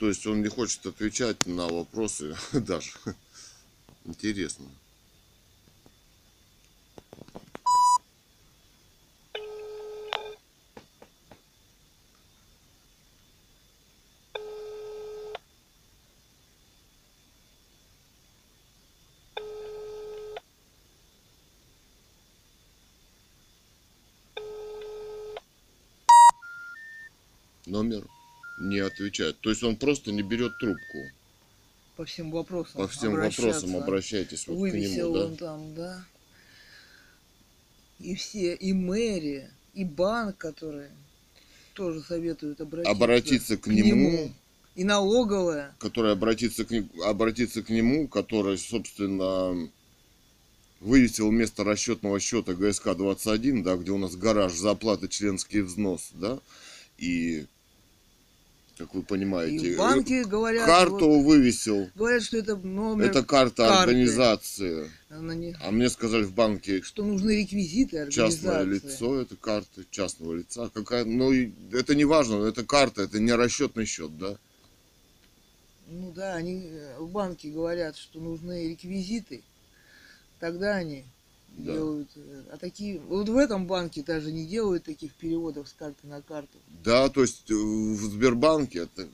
То 0.00 0.08
есть 0.08 0.26
он 0.26 0.40
не 0.40 0.48
хочет 0.48 0.86
отвечать 0.86 1.44
на 1.46 1.68
вопросы 1.68 2.34
даже. 2.52 2.92
Интересно. 4.06 4.66
Номер 27.66 28.04
не 29.00 29.06
отвечает. 29.06 29.40
То 29.40 29.50
есть 29.50 29.62
он 29.62 29.76
просто 29.76 30.12
не 30.12 30.22
берет 30.22 30.58
трубку. 30.58 30.98
По 31.96 32.04
всем 32.04 32.30
вопросам. 32.30 32.72
По 32.76 32.88
всем 32.88 33.14
вопросам 33.14 33.76
обращайтесь 33.76 34.46
вот 34.46 34.56
к 34.56 34.58
Вывесил 34.58 35.14
нему, 35.14 35.24
он 35.24 35.30
да? 35.32 35.36
там, 35.36 35.74
да. 35.74 36.04
И 37.98 38.14
все, 38.14 38.54
и 38.54 38.72
мэрия, 38.72 39.50
и 39.74 39.84
банк, 39.84 40.38
который 40.38 40.88
тоже 41.74 42.00
советуют 42.00 42.60
обратиться, 42.60 42.90
Обратиться 42.90 43.56
к 43.58 43.66
нему. 43.66 44.32
И 44.76 44.84
налоговая. 44.84 45.74
который 45.78 46.12
обратится 46.12 46.64
к, 46.64 46.72
обратиться 47.04 47.62
к 47.62 47.68
нему, 47.68 48.08
который, 48.08 48.56
собственно, 48.56 49.68
вывесил 50.78 51.28
вместо 51.28 51.64
расчетного 51.64 52.18
счета 52.20 52.54
ГСК 52.54 52.94
21, 52.96 53.62
да, 53.62 53.76
где 53.76 53.90
у 53.90 53.98
нас 53.98 54.16
гараж 54.16 54.54
за 54.54 54.70
оплаты 54.70 55.08
членский 55.08 55.60
взнос, 55.60 56.10
да, 56.14 56.38
и, 56.96 57.46
как 58.80 58.94
вы 58.94 59.02
понимаете, 59.02 59.66
И 59.66 59.74
в 59.74 59.78
банке 59.78 60.24
говорят, 60.24 60.64
карту 60.64 61.06
вот, 61.10 61.24
вывесил, 61.24 61.90
говорят, 61.94 62.22
что 62.22 62.38
это 62.38 62.56
номер, 62.56 63.04
это 63.10 63.22
карта 63.22 63.68
карты. 63.68 63.90
организации, 63.90 64.90
она 65.10 65.34
не- 65.34 65.54
а 65.60 65.70
мне 65.70 65.90
сказали 65.90 66.22
в 66.22 66.32
банке, 66.32 66.80
что 66.80 67.04
нужны 67.04 67.42
реквизиты 67.42 67.98
организации. 67.98 68.36
частное 68.36 68.62
лицо, 68.64 69.20
это 69.20 69.36
карта 69.36 69.84
частного 69.90 70.34
лица, 70.34 70.70
какая, 70.72 71.04
ну, 71.04 71.30
это 71.72 71.94
не 71.94 72.06
важно, 72.06 72.46
это 72.46 72.64
карта, 72.64 73.02
это 73.02 73.20
не 73.20 73.32
расчетный 73.32 73.84
счет, 73.84 74.16
да, 74.16 74.38
Ну 75.86 76.10
да, 76.12 76.36
они 76.36 76.62
э, 76.70 76.98
в 77.00 77.10
банке 77.10 77.50
говорят, 77.50 77.96
что 77.98 78.18
нужны 78.18 78.70
реквизиты, 78.70 79.42
тогда 80.38 80.76
они 80.76 81.04
Да. 81.56 81.72
делают. 81.72 82.08
э, 82.16 82.42
А 82.52 82.56
такие. 82.56 83.00
Вот 83.00 83.28
в 83.28 83.36
этом 83.36 83.66
банке 83.66 84.02
даже 84.02 84.32
не 84.32 84.46
делают 84.46 84.84
таких 84.84 85.12
переводов 85.14 85.68
с 85.68 85.72
карты 85.72 86.06
на 86.06 86.22
карту. 86.22 86.58
Да, 86.84 87.08
то 87.08 87.22
есть 87.22 87.50
э, 87.50 87.54
в 87.54 88.00
Сбербанке 88.00 88.80
это 88.80 89.08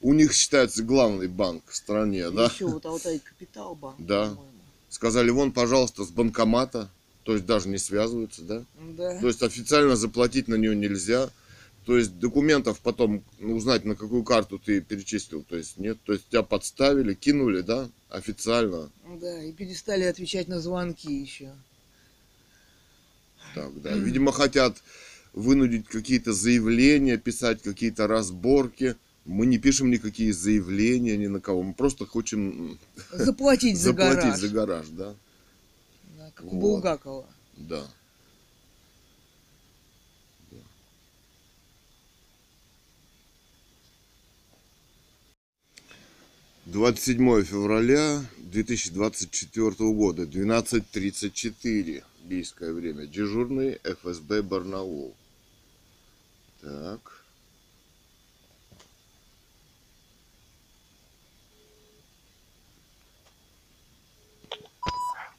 у 0.00 0.14
них 0.14 0.32
считается 0.32 0.82
главный 0.82 1.28
банк 1.28 1.62
в 1.66 1.76
стране, 1.76 2.30
да? 2.30 2.46
Еще 2.46 2.66
вот 2.66 2.86
Алтай 2.86 3.18
Капитал 3.18 3.74
банк, 3.74 3.96
Да. 3.98 4.36
Сказали, 4.88 5.30
вон, 5.30 5.52
пожалуйста, 5.52 6.04
с 6.04 6.08
банкомата, 6.08 6.88
то 7.22 7.34
есть 7.34 7.46
даже 7.46 7.68
не 7.68 7.78
связываются, 7.78 8.42
да? 8.42 8.64
Да. 8.96 9.20
То 9.20 9.28
есть 9.28 9.42
официально 9.42 9.94
заплатить 9.94 10.48
на 10.48 10.56
нее 10.56 10.74
нельзя. 10.74 11.30
То 11.86 11.96
есть 11.96 12.18
документов 12.18 12.80
потом 12.80 13.24
ну, 13.38 13.56
узнать, 13.56 13.84
на 13.84 13.96
какую 13.96 14.22
карту 14.22 14.58
ты 14.58 14.80
перечислил, 14.80 15.42
то 15.42 15.56
есть 15.56 15.78
нет. 15.78 15.98
То 16.04 16.12
есть 16.12 16.28
тебя 16.28 16.42
подставили, 16.42 17.14
кинули, 17.14 17.62
да, 17.62 17.88
официально. 18.10 18.90
Да, 19.20 19.42
и 19.42 19.52
перестали 19.52 20.04
отвечать 20.04 20.46
на 20.48 20.60
звонки 20.60 21.12
еще. 21.12 21.52
Так, 23.54 23.80
да. 23.82 23.94
Видимо, 23.94 24.32
хотят 24.32 24.76
вынудить 25.32 25.86
какие-то 25.86 26.32
заявления, 26.32 27.16
писать 27.16 27.62
какие-то 27.62 28.06
разборки. 28.06 28.96
Мы 29.24 29.46
не 29.46 29.58
пишем 29.58 29.90
никакие 29.90 30.32
заявления 30.32 31.16
ни 31.16 31.26
на 31.26 31.40
кого. 31.40 31.62
Мы 31.62 31.74
просто 31.74 32.06
хотим 32.06 32.78
Заплатить 33.12 33.76
за 33.76 33.90
заплатить 33.90 34.22
гараж. 34.22 34.38
за 34.38 34.48
гараж, 34.48 34.86
да. 34.88 35.14
Да, 36.18 36.30
как 36.34 36.46
у 36.46 36.50
Вот. 36.50 36.60
Булгакова. 36.60 37.26
Да. 37.56 37.80
Да. 37.80 37.86
Двадцать 46.70 47.02
седьмое 47.02 47.42
февраля 47.42 48.24
2024 48.38 49.72
года, 49.92 50.22
12.34 50.22 52.04
бийское 52.22 52.72
время. 52.72 53.06
Дежурный 53.06 53.80
ФСБ 53.82 54.42
Барнаул. 54.42 55.16
Так. 56.60 57.24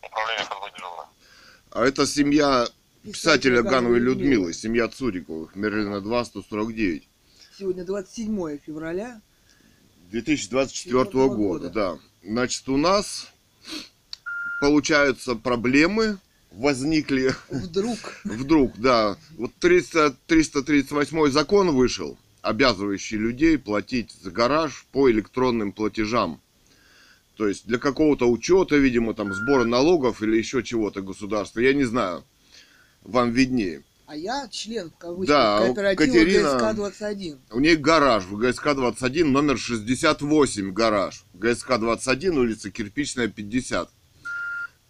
Управление 0.04 0.44
ФСБ 0.44 0.72
дежурное. 0.76 1.08
А 1.72 1.86
это 1.86 2.06
семья 2.06 2.68
писателя 3.04 3.64
Гановой 3.64 4.00
Людмилы. 4.00 4.52
семья 4.52 4.90
Цуриковых, 4.90 5.56
Мерлина 5.56 6.02
2, 6.02 6.26
149. 6.26 7.08
Сегодня 7.58 7.86
27 7.86 8.58
февраля. 8.58 9.22
2024 10.12 10.84
Четвертого 10.84 11.28
года, 11.36 11.70
года. 11.70 11.70
да. 11.70 12.30
Значит, 12.30 12.68
у 12.70 12.78
нас 12.78 13.32
получаются 14.60 15.36
проблемы 15.36 16.18
возникли 16.52 17.34
Вдруг. 17.50 17.98
вдруг, 18.26 18.78
да. 18.78 19.18
Вот 19.38 19.52
300, 19.60 20.16
338 20.28 21.32
закон 21.32 21.72
вышел, 21.72 22.18
обязывающий 22.42 23.18
людей 23.18 23.58
платить 23.58 24.12
за 24.22 24.32
гараж 24.32 24.86
по 24.92 25.10
электронным 25.10 25.72
платежам. 25.72 26.42
То 27.38 27.48
есть 27.48 27.66
для 27.66 27.80
какого-то 27.80 28.30
учета, 28.30 28.76
видимо, 28.76 29.14
там 29.14 29.34
сбора 29.34 29.64
налогов 29.64 30.22
или 30.22 30.38
еще 30.38 30.62
чего-то 30.62 31.02
государства, 31.02 31.60
я 31.62 31.74
не 31.74 31.86
знаю. 31.86 32.24
Вам 33.04 33.32
виднее. 33.32 33.84
А 34.12 34.16
я 34.18 34.46
член, 34.52 34.90
в 34.90 34.98
кавычках, 34.98 35.28
Да, 35.38 35.60
кооператива 35.60 36.06
Катерина- 36.06 36.58
ГСК-21. 36.60 37.38
У 37.52 37.60
них 37.62 37.80
гараж 37.80 38.26
в 38.26 38.38
ГСК-21, 38.38 39.24
номер 39.24 39.58
68 39.58 40.74
гараж. 40.74 41.24
ГСК-21, 41.34 42.38
улица 42.38 42.70
Кирпичная, 42.72 43.30
50. 43.30 43.90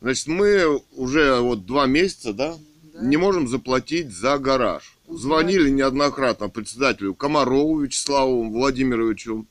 Значит, 0.01 0.25
мы 0.25 0.81
уже 0.93 1.39
вот 1.39 1.67
два 1.67 1.85
месяца, 1.85 2.33
да, 2.33 2.55
Да. 2.95 3.01
не 3.05 3.17
можем 3.17 3.47
заплатить 3.47 4.11
за 4.11 4.39
гараж. 4.39 4.97
Узнать. 5.05 5.21
Звонили 5.21 5.69
неоднократно 5.69 6.49
председателю 6.49 7.13
Комарову 7.13 7.81
Вячеславу 7.81 8.49
Владимировичу. 8.49 9.45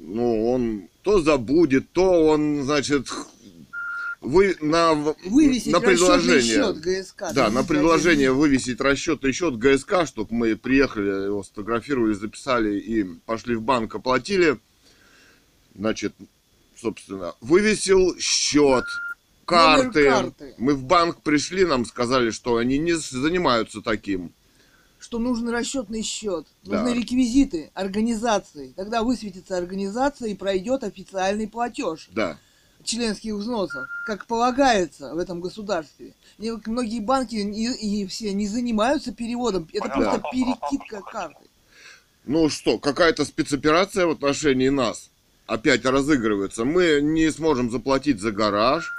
Ну, 0.00 0.50
он 0.50 0.88
то 1.02 1.20
забудет, 1.20 1.92
то 1.92 2.26
он, 2.26 2.64
значит, 2.64 3.06
вы 4.28 4.56
на, 4.60 4.94
Вывесить 5.24 5.72
на 5.72 5.80
предложение. 5.80 6.42
счет 6.42 6.76
ГСК. 6.80 7.32
Да, 7.32 7.48
на 7.50 7.62
31. 7.62 7.66
предложение 7.66 8.32
вывесить 8.32 8.80
расчетный 8.80 9.32
счет 9.32 9.56
ГСК, 9.56 10.06
чтобы 10.06 10.34
мы 10.34 10.56
приехали, 10.56 11.26
его 11.26 11.42
сфотографировали, 11.42 12.12
записали 12.12 12.78
и 12.78 13.04
пошли 13.24 13.56
в 13.56 13.62
банк, 13.62 13.94
оплатили. 13.94 14.58
Значит, 15.74 16.14
собственно, 16.76 17.34
вывесил 17.40 18.18
счет, 18.18 18.84
карты. 19.46 20.04
карты. 20.04 20.54
Мы 20.58 20.74
в 20.74 20.84
банк 20.84 21.22
пришли, 21.22 21.64
нам 21.64 21.84
сказали, 21.86 22.30
что 22.30 22.56
они 22.58 22.78
не 22.78 22.92
занимаются 22.94 23.80
таким. 23.80 24.32
Что 24.98 25.18
нужен 25.18 25.48
расчетный 25.48 26.02
счет, 26.02 26.46
Да. 26.64 26.82
нужны 26.82 26.98
реквизиты 26.98 27.70
организации. 27.72 28.74
Тогда 28.76 29.02
высветится 29.02 29.56
организация 29.56 30.28
и 30.28 30.34
пройдет 30.34 30.82
официальный 30.84 31.48
платеж 31.48 32.08
Да. 32.12 32.36
Членских 32.88 33.34
взносов, 33.34 33.86
как 34.06 34.26
полагается 34.26 35.14
в 35.14 35.18
этом 35.18 35.40
государстве. 35.40 36.14
И 36.38 36.50
многие 36.66 37.00
банки 37.00 37.36
и, 37.36 38.02
и 38.02 38.06
все 38.06 38.32
не 38.32 38.46
занимаются 38.46 39.12
переводом, 39.12 39.68
это 39.72 39.88
просто 39.88 40.22
перекидка 40.32 41.02
карты. 41.02 41.44
Ну 42.24 42.48
что, 42.48 42.78
какая-то 42.78 43.24
спецоперация 43.24 44.06
в 44.06 44.10
отношении 44.10 44.68
нас 44.68 45.10
опять 45.46 45.84
разыгрывается. 45.84 46.64
Мы 46.64 47.00
не 47.02 47.30
сможем 47.30 47.70
заплатить 47.70 48.20
за 48.20 48.32
гараж 48.32 48.92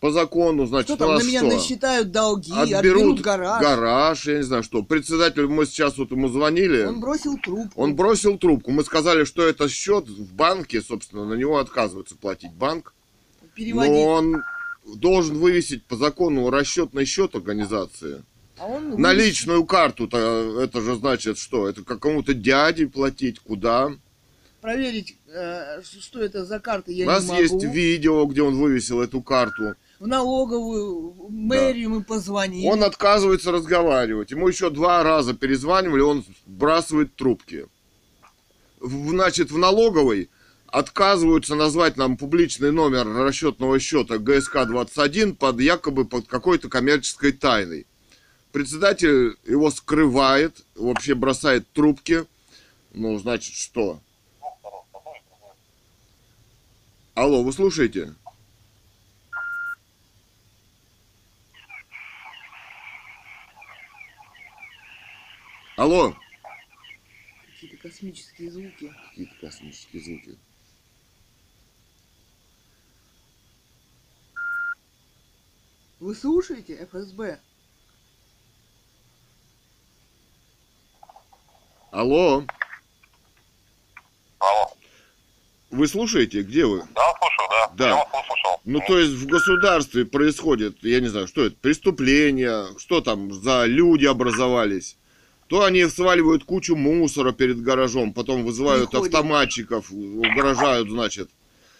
по 0.00 0.10
закону, 0.10 0.66
значит, 0.66 0.88
Что 0.88 0.96
там 0.98 1.08
у 1.08 1.12
на 1.12 1.18
нас 1.18 1.26
меня 1.26 1.40
что? 1.40 1.48
насчитают 1.48 2.10
долги, 2.10 2.52
отберут, 2.52 3.20
отберут 3.20 3.20
гараж. 3.22 4.26
я 4.26 4.36
не 4.36 4.42
знаю 4.42 4.62
что. 4.62 4.82
Председатель, 4.82 5.46
мы 5.46 5.64
сейчас 5.64 5.96
вот 5.96 6.10
ему 6.10 6.28
звонили, 6.28 6.82
Он 6.82 6.96
он, 6.96 7.00
бросил 7.00 7.38
трубку. 7.38 7.86
бросил 7.94 8.38
трубку. 8.38 8.70
Мы 8.70 8.84
сказали, 8.84 9.24
что 9.24 9.42
это 9.42 9.66
счет 9.68 10.08
в 10.08 10.34
банке, 10.34 10.82
собственно, 10.82 11.24
на 11.24 11.34
него 11.34 11.58
отказывается 11.58 12.16
платить 12.16 12.52
банк. 12.52 12.92
Переводить. 13.54 13.92
Но 13.92 14.04
он 14.04 14.42
должен 14.96 15.36
вывесить 15.38 15.84
по 15.86 15.96
закону 15.96 16.50
расчетный 16.50 17.04
счет 17.04 17.34
организации. 17.34 18.22
А 18.58 18.66
он 18.66 18.90
На 19.00 19.12
вывесит- 19.12 19.26
личную 19.26 19.64
карту-то 19.64 20.60
это 20.62 20.80
же 20.80 20.94
значит 20.96 21.38
что? 21.38 21.68
Это 21.68 21.82
какому-то 21.82 22.34
дяде 22.34 22.86
платить, 22.86 23.40
куда? 23.40 23.92
проверить, 24.60 25.18
э, 25.28 25.82
что 25.82 26.20
это 26.22 26.46
за 26.46 26.58
карта, 26.58 26.90
я 26.90 27.04
У 27.04 27.08
нас 27.08 27.30
есть 27.30 27.62
видео, 27.62 28.24
где 28.24 28.40
он 28.40 28.54
вывесил 28.56 29.02
эту 29.02 29.20
карту. 29.20 29.74
В 30.00 30.06
налоговую, 30.06 31.10
в 31.10 31.30
мэрию 31.30 31.90
мы 31.90 32.02
позвонили. 32.02 32.66
Он 32.66 32.82
отказывается 32.82 33.52
разговаривать. 33.52 34.30
Ему 34.30 34.48
еще 34.48 34.70
два 34.70 35.02
раза 35.02 35.34
перезванивали, 35.34 36.00
он 36.00 36.24
сбрасывает 36.46 37.14
трубки. 37.14 37.66
В- 38.80 39.10
Значит, 39.10 39.50
в 39.50 39.58
налоговой 39.58 40.30
отказываются 40.74 41.54
назвать 41.54 41.96
нам 41.96 42.16
публичный 42.16 42.72
номер 42.72 43.06
расчетного 43.06 43.78
счета 43.78 44.16
ГСК-21 44.16 45.36
под 45.36 45.60
якобы 45.60 46.04
под 46.04 46.26
какой-то 46.26 46.68
коммерческой 46.68 47.30
тайной. 47.30 47.86
Председатель 48.50 49.36
его 49.44 49.70
скрывает, 49.70 50.64
вообще 50.74 51.14
бросает 51.14 51.64
трубки. 51.72 52.24
Ну, 52.92 53.16
значит, 53.18 53.54
что? 53.54 54.00
Алло, 57.14 57.44
вы 57.44 57.52
слушаете? 57.52 58.12
Алло. 65.76 66.16
Какие-то 67.46 67.76
космические 67.76 68.50
звуки. 68.50 68.92
Какие-то 69.10 69.34
космические 69.40 70.02
звуки. 70.02 70.38
Вы 76.04 76.14
слушаете 76.14 76.86
ФСБ? 76.92 77.40
Алло. 81.92 82.44
Алло. 84.38 84.70
Вы 85.70 85.88
слушаете? 85.88 86.42
Где 86.42 86.66
вы? 86.66 86.82
Да, 86.94 87.14
слушаю, 87.18 87.48
да. 87.48 87.72
Да. 87.74 87.88
Я 87.88 87.94
вас 87.94 88.06
услышал. 88.22 88.60
Ну, 88.66 88.82
то 88.86 88.98
есть 88.98 89.12
в 89.12 89.26
государстве 89.26 90.04
происходит, 90.04 90.76
я 90.82 91.00
не 91.00 91.08
знаю, 91.08 91.26
что 91.26 91.46
это, 91.46 91.56
преступления, 91.56 92.66
что 92.76 93.00
там 93.00 93.32
за 93.32 93.64
люди 93.64 94.04
образовались. 94.04 94.98
То 95.46 95.64
они 95.64 95.86
сваливают 95.86 96.44
кучу 96.44 96.76
мусора 96.76 97.32
перед 97.32 97.62
гаражом, 97.62 98.12
потом 98.12 98.44
вызывают 98.44 98.90
Приходят. 98.90 99.14
автоматчиков, 99.14 99.90
угрожают, 99.90 100.90
значит. 100.90 101.30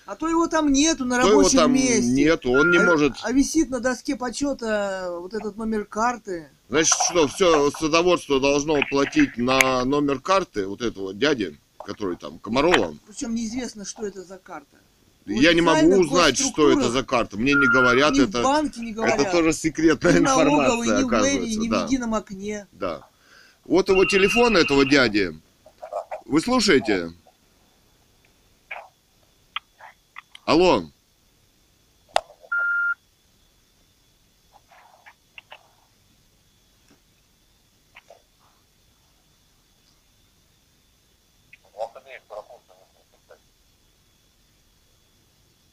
А 0.06 0.16
то 0.16 0.28
его 0.28 0.46
там 0.48 0.70
нету 0.70 1.04
на 1.04 1.20
То 1.20 1.28
его 1.28 1.38
рабочем 1.38 1.58
там 1.58 1.72
месте. 1.72 2.10
нету, 2.10 2.50
он 2.50 2.70
не 2.70 2.76
а, 2.76 2.84
может... 2.84 3.14
А 3.22 3.32
висит 3.32 3.70
на 3.70 3.80
доске 3.80 4.16
почета 4.16 5.08
вот 5.18 5.32
этот 5.32 5.56
номер 5.56 5.86
карты. 5.86 6.50
Значит, 6.68 6.94
что, 7.10 7.26
все 7.28 7.70
садоводство 7.70 8.38
должно 8.38 8.80
платить 8.90 9.38
на 9.38 9.84
номер 9.84 10.20
карты 10.20 10.66
вот 10.66 10.82
этого 10.82 11.14
дяди, 11.14 11.58
который 11.78 12.16
там, 12.16 12.38
Комарова. 12.38 12.94
Причем 13.06 13.34
неизвестно, 13.34 13.86
что 13.86 14.06
это 14.06 14.22
за 14.22 14.36
карта. 14.36 14.76
Я 15.26 15.54
не 15.54 15.62
могу 15.62 16.00
узнать, 16.00 16.36
что 16.36 16.70
это 16.70 16.90
за 16.90 17.02
карта. 17.02 17.38
Мне 17.38 17.54
не 17.54 17.66
говорят, 17.66 18.12
ни 18.12 18.20
в 18.20 18.28
это, 18.28 18.42
банке 18.42 18.80
не 18.80 18.92
говорят. 18.92 19.18
это 19.18 19.30
тоже 19.30 19.54
секретная 19.54 20.14
ни 20.14 20.18
в 20.18 20.22
налоговой, 20.22 20.86
информация, 20.86 20.98
ни 20.98 21.02
в 21.02 21.06
мэрии, 21.06 21.06
оказывается. 21.06 21.60
ни 21.60 21.68
в 21.68 21.70
да. 21.70 21.84
едином 21.84 22.14
окне. 22.14 22.66
Да. 22.72 23.08
Вот 23.64 23.88
его 23.88 24.04
телефон 24.04 24.58
этого 24.58 24.84
дяди. 24.84 25.40
Вы 26.26 26.40
слушаете? 26.42 27.12
Алло. 30.46 30.84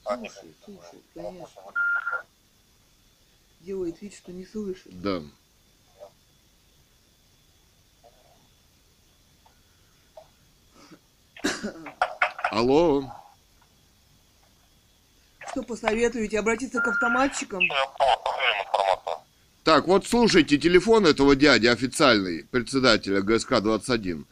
Слушает, 0.04 0.56
слушает, 0.66 1.04
конечно. 1.14 1.62
Делает 3.62 4.02
вид, 4.02 4.14
что 4.14 4.32
не 4.32 4.46
слышит. 4.46 5.02
Да. 5.02 5.22
Алло. 12.52 13.21
Что 15.52 15.64
посоветуете? 15.64 16.40
Обратиться 16.40 16.80
к 16.80 16.88
автоматчикам? 16.88 17.62
Информацию. 17.62 19.18
Так, 19.64 19.88
вот 19.88 20.08
слушайте, 20.08 20.58
телефон 20.58 21.06
этого 21.06 21.36
дяди 21.36 21.68
официальный, 21.68 22.46
председателя 22.50 23.22
ГСК-21. 23.22 24.24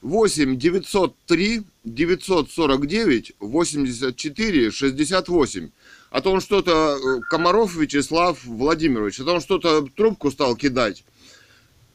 8 0.00 0.56
903 0.56 1.62
949 1.84 3.32
84 3.40 4.70
68. 4.70 5.70
А 6.10 6.20
то 6.20 6.30
он 6.30 6.40
что-то, 6.40 6.96
э, 6.96 7.20
Комаров 7.28 7.74
Вячеслав 7.74 8.42
Владимирович, 8.44 9.18
а 9.20 9.24
то 9.24 9.34
он 9.34 9.40
что-то 9.40 9.82
трубку 9.88 10.30
стал 10.30 10.54
кидать. 10.54 11.04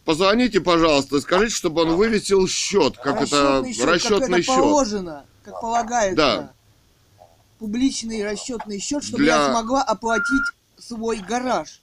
Позвоните, 0.03 0.59
пожалуйста, 0.59 1.21
скажите, 1.21 1.55
чтобы 1.55 1.83
он 1.83 1.95
вывесил 1.95 2.45
счет, 2.47 2.97
как 2.97 3.21
это 3.21 3.63
счет, 3.65 3.85
расчетный 3.85 4.19
как 4.19 4.29
это 4.29 4.41
счет. 4.43 4.55
положено, 4.55 5.25
как 5.43 5.61
полагается. 5.61 6.15
Да 6.17 6.52
публичный 7.63 8.29
расчетный 8.29 8.77
счет, 8.77 9.01
чтобы 9.05 9.23
Для... 9.23 9.37
я 9.37 9.49
смогла 9.49 9.81
оплатить 9.83 10.43
свой 10.77 11.19
гараж. 11.19 11.79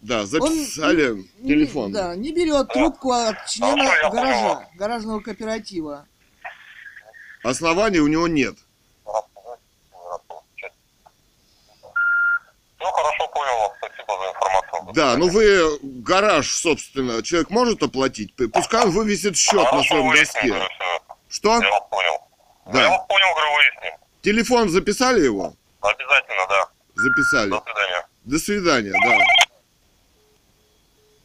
Да, 0.00 0.26
записали 0.26 1.10
Он, 1.10 1.24
телефон. 1.46 1.86
Не, 1.86 1.92
да, 1.92 2.16
не 2.16 2.32
берет 2.32 2.66
трубку 2.72 3.12
от 3.12 3.46
члена 3.46 3.88
гаража, 4.10 4.68
гаражного 4.74 5.20
кооператива. 5.20 6.04
Оснований 7.44 8.00
у 8.00 8.08
него 8.08 8.26
нет. 8.26 8.56
Ну, 9.06 9.22
хорошо, 12.80 13.28
понял 13.28 13.56
вас. 13.60 13.70
Спасибо 13.78 14.18
за 14.18 14.30
информацию. 14.30 14.92
Да, 14.94 15.16
ну 15.16 15.28
вы 15.28 15.78
гараж, 16.02 16.50
собственно, 16.50 17.22
человек 17.22 17.50
может 17.50 17.84
оплатить? 17.84 18.34
Пускай 18.52 18.82
он 18.82 18.90
вывесит 18.90 19.36
счет 19.36 19.64
хорошо, 19.64 19.76
на 19.76 19.84
своем 19.84 20.12
доске. 20.12 20.52
Что? 21.28 21.62
Я 21.62 21.70
вас 21.70 21.84
понял. 21.88 22.18
Да. 22.72 22.82
Я 22.82 22.88
вас 22.88 23.06
понял, 23.06 23.32
говорю, 23.36 23.54
выясним. 23.54 24.00
Телефон 24.22 24.68
записали 24.68 25.20
его? 25.20 25.54
Обязательно, 25.80 26.46
да. 26.48 26.68
Записали. 26.94 27.50
До 27.50 27.62
свидания. 27.64 28.06
До 28.24 28.38
свидания, 28.38 28.92
да. 29.04 29.49